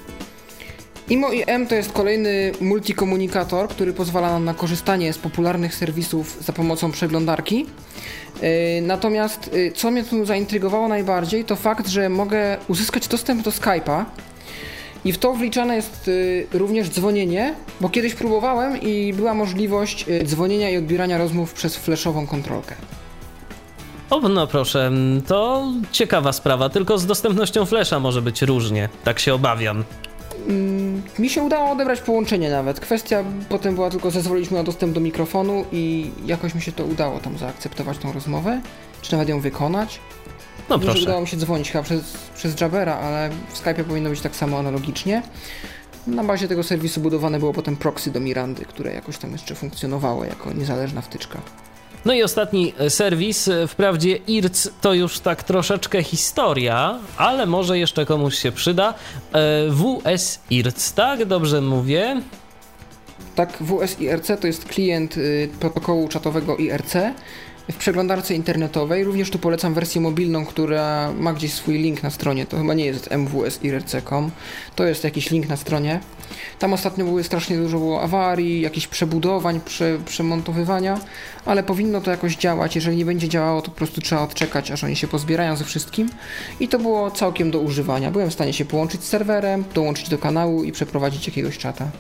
IMO 1.11 1.29
IM 1.33 1.67
to 1.67 1.75
jest 1.75 1.93
kolejny 1.93 2.53
multikomunikator, 2.61 3.69
który 3.69 3.93
pozwala 3.93 4.31
nam 4.31 4.45
na 4.45 4.55
korzystanie 4.55 5.13
z 5.13 5.19
popularnych 5.19 5.75
serwisów 5.75 6.39
za 6.41 6.53
pomocą 6.53 6.93
przeglądarki. 6.93 7.67
E, 8.41 8.81
natomiast 8.81 9.51
e, 9.69 9.73
co 9.73 9.91
mnie 9.91 10.05
tu 10.05 10.25
zaintrygowało 10.25 10.89
najbardziej, 10.89 11.45
to 11.45 11.57
fakt, 11.57 11.89
że 11.89 12.09
mogę 12.09 12.57
uzyskać 12.69 13.09
dostęp 13.09 13.43
do 13.43 13.51
Skype'a. 13.51 14.05
I 15.05 15.13
w 15.13 15.19
to 15.19 15.33
wliczane 15.33 15.77
jest 15.77 16.11
e, 16.53 16.59
również 16.59 16.89
dzwonienie, 16.89 17.55
bo 17.81 17.89
kiedyś 17.89 18.15
próbowałem 18.15 18.81
i 18.81 19.13
była 19.13 19.35
możliwość 19.35 20.07
dzwonienia 20.25 20.71
i 20.71 20.77
odbierania 20.77 21.19
rozmów 21.19 21.53
przez 21.53 21.77
flashową 21.77 22.27
kontrolkę. 22.27 22.75
O, 24.11 24.21
no 24.29 24.47
proszę, 24.47 24.91
to 25.27 25.67
ciekawa 25.93 26.33
sprawa, 26.33 26.69
tylko 26.69 26.99
z 26.99 27.07
dostępnością 27.07 27.67
flasha 27.67 28.01
może 28.01 28.23
być 28.23 28.43
różnie, 28.43 28.89
tak 29.05 29.19
się 29.21 29.35
obawiam. 29.35 29.85
Mm, 30.49 31.03
mi 31.19 31.29
się 31.31 31.43
udało 31.43 31.71
odebrać 31.71 32.01
połączenie 32.01 32.51
nawet. 32.51 32.81
Kwestia 32.81 33.25
potem 33.49 33.75
była 33.75 33.91
tylko, 33.91 34.11
zezwoliliśmy 34.11 34.57
na 34.57 34.65
dostęp 34.65 34.95
do 34.95 35.01
mikrofonu 35.01 35.65
i 35.73 36.11
jakoś 36.27 36.55
mi 36.55 36.63
się 36.63 36.73
to 36.73 36.85
udało 36.85 37.19
tam 37.19 37.39
zaakceptować 37.39 37.99
tą 37.99 38.13
rozmowę, 38.13 38.61
czy 39.03 39.13
nawet 39.13 39.29
ją 39.29 39.41
wykonać. 39.41 40.01
No 40.69 40.79
proszę. 40.79 41.03
udało 41.03 41.21
mi 41.21 41.27
się 41.27 41.37
dzwonić 41.37 41.71
chyba 41.71 41.85
przez, 41.85 42.03
przez 42.35 42.61
Jabera, 42.61 42.95
ale 42.95 43.31
w 43.49 43.59
Skype 43.59 43.85
powinno 43.85 44.11
być 44.11 44.21
tak 44.21 44.37
samo 44.37 44.59
analogicznie. 44.59 45.23
Na 46.07 46.25
bazie 46.25 46.49
tego 46.49 46.63
serwisu 46.63 47.01
budowane 47.01 47.39
było 47.39 47.53
potem 47.53 47.77
proxy 47.77 48.11
do 48.11 48.21
Mirandy, 48.21 48.65
które 48.65 48.95
jakoś 48.95 49.19
tam 49.19 49.33
jeszcze 49.33 49.55
funkcjonowało 49.55 50.25
jako 50.25 50.53
niezależna 50.53 51.01
wtyczka. 51.01 51.39
No 52.05 52.15
i 52.15 52.23
ostatni 52.23 52.75
e, 52.79 52.91
serwis, 52.91 53.49
e, 53.49 53.67
wprawdzie 53.67 54.17
IRC 54.17 54.69
to 54.81 54.95
już 54.95 55.21
tak 55.21 55.43
troszeczkę 55.43 56.03
historia, 56.03 56.99
ale 57.17 57.47
może 57.47 57.79
jeszcze 57.79 58.07
komuś 58.07 58.39
się 58.39 58.53
przyda. 58.53 58.95
E, 59.33 59.71
WS 59.71 60.41
IRC, 60.51 60.93
tak? 60.93 61.25
Dobrze 61.25 61.61
mówię? 61.61 62.23
Tak, 63.35 63.53
WS 63.61 64.01
IRC 64.01 64.31
to 64.41 64.47
jest 64.47 64.65
klient 64.65 65.17
y, 65.17 65.49
protokołu 65.61 66.09
czatowego 66.09 66.57
IRC 66.57 66.95
w 67.73 67.77
przeglądarce 67.77 68.35
internetowej. 68.35 69.05
Również 69.05 69.31
tu 69.31 69.39
polecam 69.39 69.75
wersję 69.75 70.01
mobilną, 70.01 70.47
która 70.47 71.13
ma 71.13 71.33
gdzieś 71.33 71.53
swój 71.53 71.79
link 71.79 72.03
na 72.03 72.11
stronie. 72.11 72.47
To 72.47 72.57
chyba 72.57 72.75
nie 72.75 72.85
jest 72.85 73.11
mwsirc.com, 73.17 74.31
to 74.77 74.85
jest 74.87 75.05
jakiś 75.05 75.31
link 75.31 75.49
na 75.49 75.57
stronie. 75.57 76.01
Tam 76.59 76.73
ostatnio 76.73 77.05
były 77.05 77.25
strasznie 77.25 77.57
dużo 77.57 77.79
było 77.79 78.03
awarii, 78.03 78.61
jakichś 78.61 78.87
przebudowań, 78.87 79.61
prze, 79.61 79.99
przemontowywania, 80.05 81.01
ale 81.45 81.63
powinno 81.63 82.01
to 82.01 82.11
jakoś 82.11 82.37
działać. 82.37 82.75
Jeżeli 82.75 82.97
nie 82.97 83.05
będzie 83.05 83.29
działało, 83.29 83.63
to 83.63 83.71
po 83.71 83.77
prostu 83.77 84.01
trzeba 84.01 84.23
odczekać, 84.23 84.71
aż 84.71 84.85
oni 84.85 84.97
się 84.97 85.09
pozbierają 85.09 85.57
ze 85.57 85.65
wszystkim. 85.65 86.11
I 86.61 86.69
to 86.69 86.79
było 86.79 87.11
całkiem 87.11 87.51
do 87.51 87.61
używania. 87.61 88.11
Byłem 88.11 88.31
w 88.31 88.35
stanie 88.35 88.53
się 88.53 88.65
połączyć 88.65 89.05
z 89.05 89.09
serwerem, 89.09 89.65
dołączyć 89.75 90.09
do 90.09 90.19
kanału 90.19 90.65
i 90.65 90.73
przeprowadzić 90.73 91.27
jakiegoś 91.27 91.59
czata. 91.59 91.91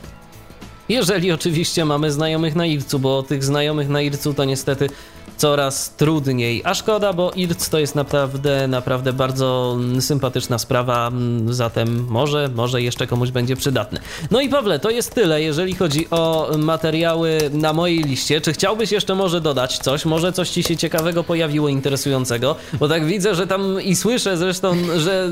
Jeżeli 0.88 1.32
oczywiście 1.32 1.84
mamy 1.84 2.12
znajomych 2.12 2.54
na 2.54 2.66
IRC-u, 2.66 2.98
bo 2.98 3.22
tych 3.22 3.44
znajomych 3.44 3.88
na 3.88 4.02
IRC-u 4.02 4.34
to 4.34 4.44
niestety 4.44 4.88
coraz 5.36 5.90
trudniej. 5.90 6.62
A 6.64 6.74
szkoda, 6.74 7.12
bo 7.12 7.32
IRC 7.36 7.68
to 7.68 7.78
jest 7.78 7.94
naprawdę, 7.94 8.68
naprawdę 8.68 9.12
bardzo 9.12 9.78
sympatyczna 10.00 10.58
sprawa, 10.58 11.10
zatem 11.46 12.06
może, 12.08 12.50
może 12.54 12.82
jeszcze 12.82 13.06
komuś 13.06 13.30
będzie 13.30 13.56
przydatny. 13.56 14.00
No 14.30 14.40
i 14.40 14.48
Pawle, 14.48 14.78
to 14.78 14.90
jest 14.90 15.14
tyle, 15.14 15.42
jeżeli 15.42 15.74
chodzi 15.74 16.10
o 16.10 16.50
materiały 16.58 17.38
na 17.52 17.72
mojej 17.72 18.02
liście. 18.02 18.40
Czy 18.40 18.52
chciałbyś 18.52 18.92
jeszcze 18.92 19.14
może 19.14 19.40
dodać 19.40 19.78
coś? 19.78 20.04
Może 20.04 20.32
coś 20.32 20.50
ci 20.50 20.62
się 20.62 20.76
ciekawego 20.76 21.24
pojawiło, 21.24 21.68
interesującego? 21.68 22.56
Bo 22.80 22.88
tak 22.88 23.06
widzę, 23.06 23.34
że 23.34 23.46
tam 23.46 23.82
i 23.82 23.96
słyszę 23.96 24.36
zresztą, 24.36 24.76
że 24.96 25.30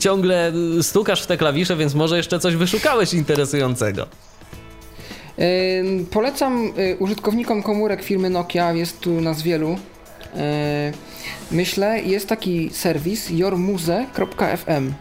ciągle 0.00 0.52
stukasz 0.82 1.22
w 1.22 1.26
te 1.26 1.36
klawisze, 1.36 1.76
więc 1.76 1.94
może 1.94 2.16
jeszcze 2.16 2.38
coś 2.38 2.56
wyszukałeś 2.56 3.14
interesującego. 3.14 4.06
Polecam 6.10 6.72
y, 6.78 6.96
użytkownikom 6.98 7.62
komórek 7.62 8.02
firmy 8.02 8.30
Nokia, 8.30 8.72
jest 8.72 9.00
tu 9.00 9.20
nas 9.20 9.42
wielu. 9.42 9.78
Myślę, 11.50 12.02
jest 12.02 12.28
taki 12.28 12.70
serwis 12.72 13.30
yourmuze.fm 13.30 14.92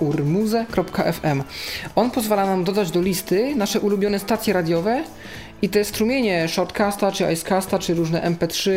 yourmuze.fm 0.00 1.42
On 1.96 2.10
pozwala 2.10 2.46
nam 2.46 2.64
dodać 2.64 2.90
do 2.90 3.02
listy 3.02 3.56
nasze 3.56 3.80
ulubione 3.80 4.18
stacje 4.18 4.52
radiowe 4.52 5.04
i 5.62 5.68
te 5.68 5.84
strumienie 5.84 6.48
Shortcasta, 6.48 7.12
czy 7.12 7.32
Icecasta, 7.32 7.78
czy 7.78 7.94
różne 7.94 8.30
MP3, 8.30 8.70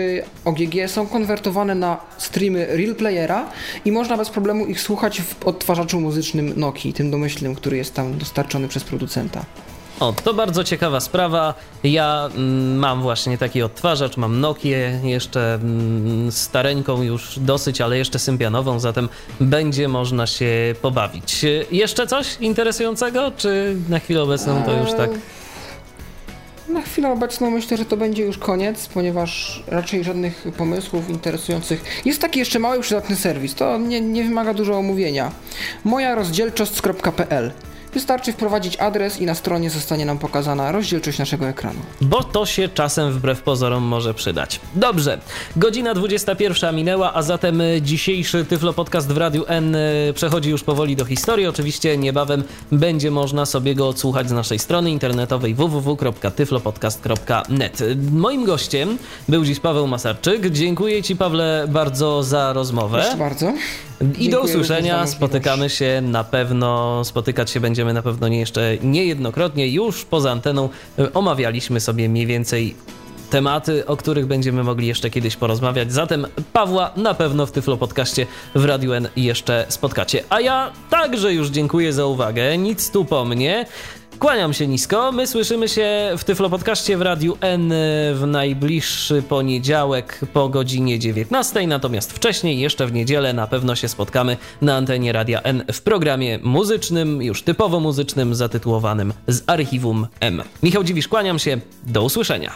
OGG 0.46 0.88
są 0.88 1.08
konwertowane 1.08 1.76
na 1.76 1.98
streamy 2.18 2.66
Real 2.66 2.96
Playera 2.96 3.50
i 3.86 3.92
można 3.92 4.18
bez 4.18 4.30
problemu 4.30 4.66
ich 4.66 4.82
słuchać 4.82 5.22
w 5.22 5.44
odtwarzaczu 5.44 6.02
muzycznym 6.02 6.54
Nokii, 6.60 6.94
tym 6.94 7.12
domyślnym, 7.12 7.56
który 7.56 7.78
jest 7.78 7.94
tam 7.94 8.18
dostarczony 8.18 8.68
przez 8.68 8.84
producenta. 8.84 9.46
O, 10.02 10.14
to 10.24 10.34
bardzo 10.34 10.64
ciekawa 10.64 11.00
sprawa. 11.00 11.54
Ja 11.84 12.30
mm, 12.36 12.78
mam 12.78 13.02
właśnie 13.02 13.38
taki 13.38 13.62
odtwarzacz, 13.62 14.18
mam 14.18 14.40
Nokię, 14.40 15.00
jeszcze 15.04 15.54
mm, 15.54 16.32
stareńką 16.32 17.02
już 17.02 17.40
dosyć, 17.40 17.82
ale 17.82 17.98
jeszcze 17.98 18.20
symbianową, 18.20 18.80
zatem 18.80 19.10
będzie 19.40 19.88
można 19.88 20.28
się 20.28 20.76
pobawić. 20.82 21.46
Jeszcze 21.72 22.08
coś 22.08 22.38
interesującego, 22.40 23.32
czy 23.38 23.78
na 23.90 24.00
chwilę 24.00 24.24
obecną 24.24 24.64
to 24.64 24.74
już 24.74 24.94
tak? 24.94 25.10
Na 26.68 26.82
chwilę 26.82 27.12
obecną 27.12 27.52
myślę, 27.52 27.78
że 27.78 27.86
to 27.86 27.98
będzie 27.98 28.24
już 28.24 28.38
koniec, 28.38 28.88
ponieważ 28.88 29.64
raczej 29.68 30.04
żadnych 30.04 30.48
pomysłów 30.58 31.10
interesujących. 31.10 31.84
Jest 32.06 32.22
taki 32.22 32.40
jeszcze 32.40 32.60
mały, 32.60 32.82
przydatny 32.82 33.16
serwis, 33.16 33.56
to 33.56 33.78
nie, 33.78 34.02
nie 34.02 34.24
wymaga 34.24 34.54
dużo 34.54 34.78
omówienia. 34.78 35.32
Moja 35.84 36.16
rozdzielczość.pl 36.16 37.52
Wystarczy 37.94 38.34
wprowadzić 38.34 38.78
adres 38.78 39.22
i 39.22 39.26
na 39.26 39.36
stronie 39.36 39.70
zostanie 39.70 40.06
nam 40.06 40.18
pokazana 40.18 40.72
rozdzielczość 40.72 41.20
naszego 41.20 41.48
ekranu. 41.48 41.80
Bo 42.02 42.24
to 42.24 42.46
się 42.46 42.70
czasem 42.70 43.12
wbrew 43.12 43.42
pozorom 43.42 43.84
może 43.84 44.14
przydać. 44.14 44.60
Dobrze, 44.76 45.20
godzina 45.56 45.94
21 45.94 46.76
minęła, 46.76 47.14
a 47.14 47.22
zatem 47.22 47.62
dzisiejszy 47.82 48.46
Tyflo 48.46 48.74
Podcast 48.74 49.08
w 49.08 49.18
Radiu 49.18 49.46
N 49.48 49.76
e, 49.76 49.80
przechodzi 50.14 50.50
już 50.50 50.64
powoli 50.64 50.96
do 50.96 51.06
historii. 51.06 51.48
Oczywiście 51.48 51.98
niebawem 51.98 52.44
będzie 52.72 53.12
można 53.12 53.46
sobie 53.46 53.76
go 53.76 53.88
odsłuchać 53.88 54.30
z 54.30 54.32
naszej 54.32 54.60
strony 54.60 54.92
internetowej 54.92 55.56
www.tyflopodcast.net. 55.56 57.80
Moim 58.12 58.46
gościem 58.46 58.98
był 59.30 59.46
dziś 59.46 59.60
Paweł 59.60 59.88
Masarczyk. 59.88 60.50
Dziękuję 60.50 61.04
Ci 61.04 61.16
Pawle 61.16 61.66
bardzo 61.70 62.24
za 62.24 62.54
rozmowę. 62.54 63.00
Proszę 63.02 63.18
bardzo. 63.18 63.54
I 64.20 64.30
do 64.30 64.42
usłyszenia. 64.42 65.08
Spotykamy 65.08 65.70
się 65.70 66.02
na 66.04 66.24
pewno, 66.24 67.02
spotykać 67.06 67.52
się 67.52 67.60
będziemy 67.60 67.81
na 67.86 68.02
pewno 68.02 68.28
nie 68.28 68.40
jeszcze 68.40 68.78
niejednokrotnie. 68.84 69.68
Już 69.68 70.06
poza 70.06 70.32
anteną 70.32 70.70
e, 71.00 71.14
omawialiśmy 71.14 71.80
sobie 71.80 72.10
mniej 72.10 72.26
więcej 72.26 72.76
tematy, 73.30 73.86
o 73.86 73.98
których 73.98 74.26
będziemy 74.26 74.64
mogli 74.64 74.88
jeszcze 74.88 75.10
kiedyś 75.10 75.36
porozmawiać. 75.36 75.94
Zatem 75.94 76.28
Pawła 76.54 76.92
na 76.96 77.14
pewno 77.14 77.46
w 77.46 77.52
Tyflo 77.52 77.78
Podcaście 77.78 78.28
w 78.56 78.66
Radiu 78.66 78.94
N 78.94 79.08
jeszcze 79.16 79.66
spotkacie. 79.70 80.24
A 80.30 80.42
ja 80.42 80.72
także 80.90 81.34
już 81.34 81.50
dziękuję 81.50 81.94
za 81.94 82.06
uwagę. 82.06 82.58
Nic 82.58 82.92
tu 82.92 83.06
po 83.06 83.26
mnie. 83.26 83.66
Kłaniam 84.22 84.54
się 84.54 84.68
nisko. 84.68 85.12
My 85.12 85.28
słyszymy 85.28 85.70
się 85.70 86.12
w 86.18 86.24
Tyflo 86.24 86.50
Podcaście 86.50 86.98
w 86.98 87.02
Radiu 87.02 87.38
N 87.42 87.74
w 88.14 88.24
najbliższy 88.28 89.22
poniedziałek 89.22 90.20
po 90.34 90.50
godzinie 90.50 91.00
19, 91.00 91.68
natomiast 91.68 92.14
wcześniej, 92.14 92.60
jeszcze 92.60 92.88
w 92.88 92.94
niedzielę, 92.94 93.34
na 93.34 93.48
pewno 93.48 93.76
się 93.76 93.88
spotkamy 93.88 94.38
na 94.62 94.76
antenie 94.76 95.12
Radia 95.12 95.42
N 95.42 95.64
w 95.74 95.82
programie 95.82 96.40
muzycznym, 96.44 97.22
już 97.22 97.44
typowo 97.44 97.80
muzycznym, 97.80 98.36
zatytułowanym 98.36 99.14
z 99.28 99.44
Archiwum 99.48 100.08
M. 100.20 100.44
Michał 100.64 100.84
Dziwisz, 100.84 101.08
kłaniam 101.08 101.40
się. 101.40 101.58
Do 101.84 102.04
usłyszenia. 102.04 102.52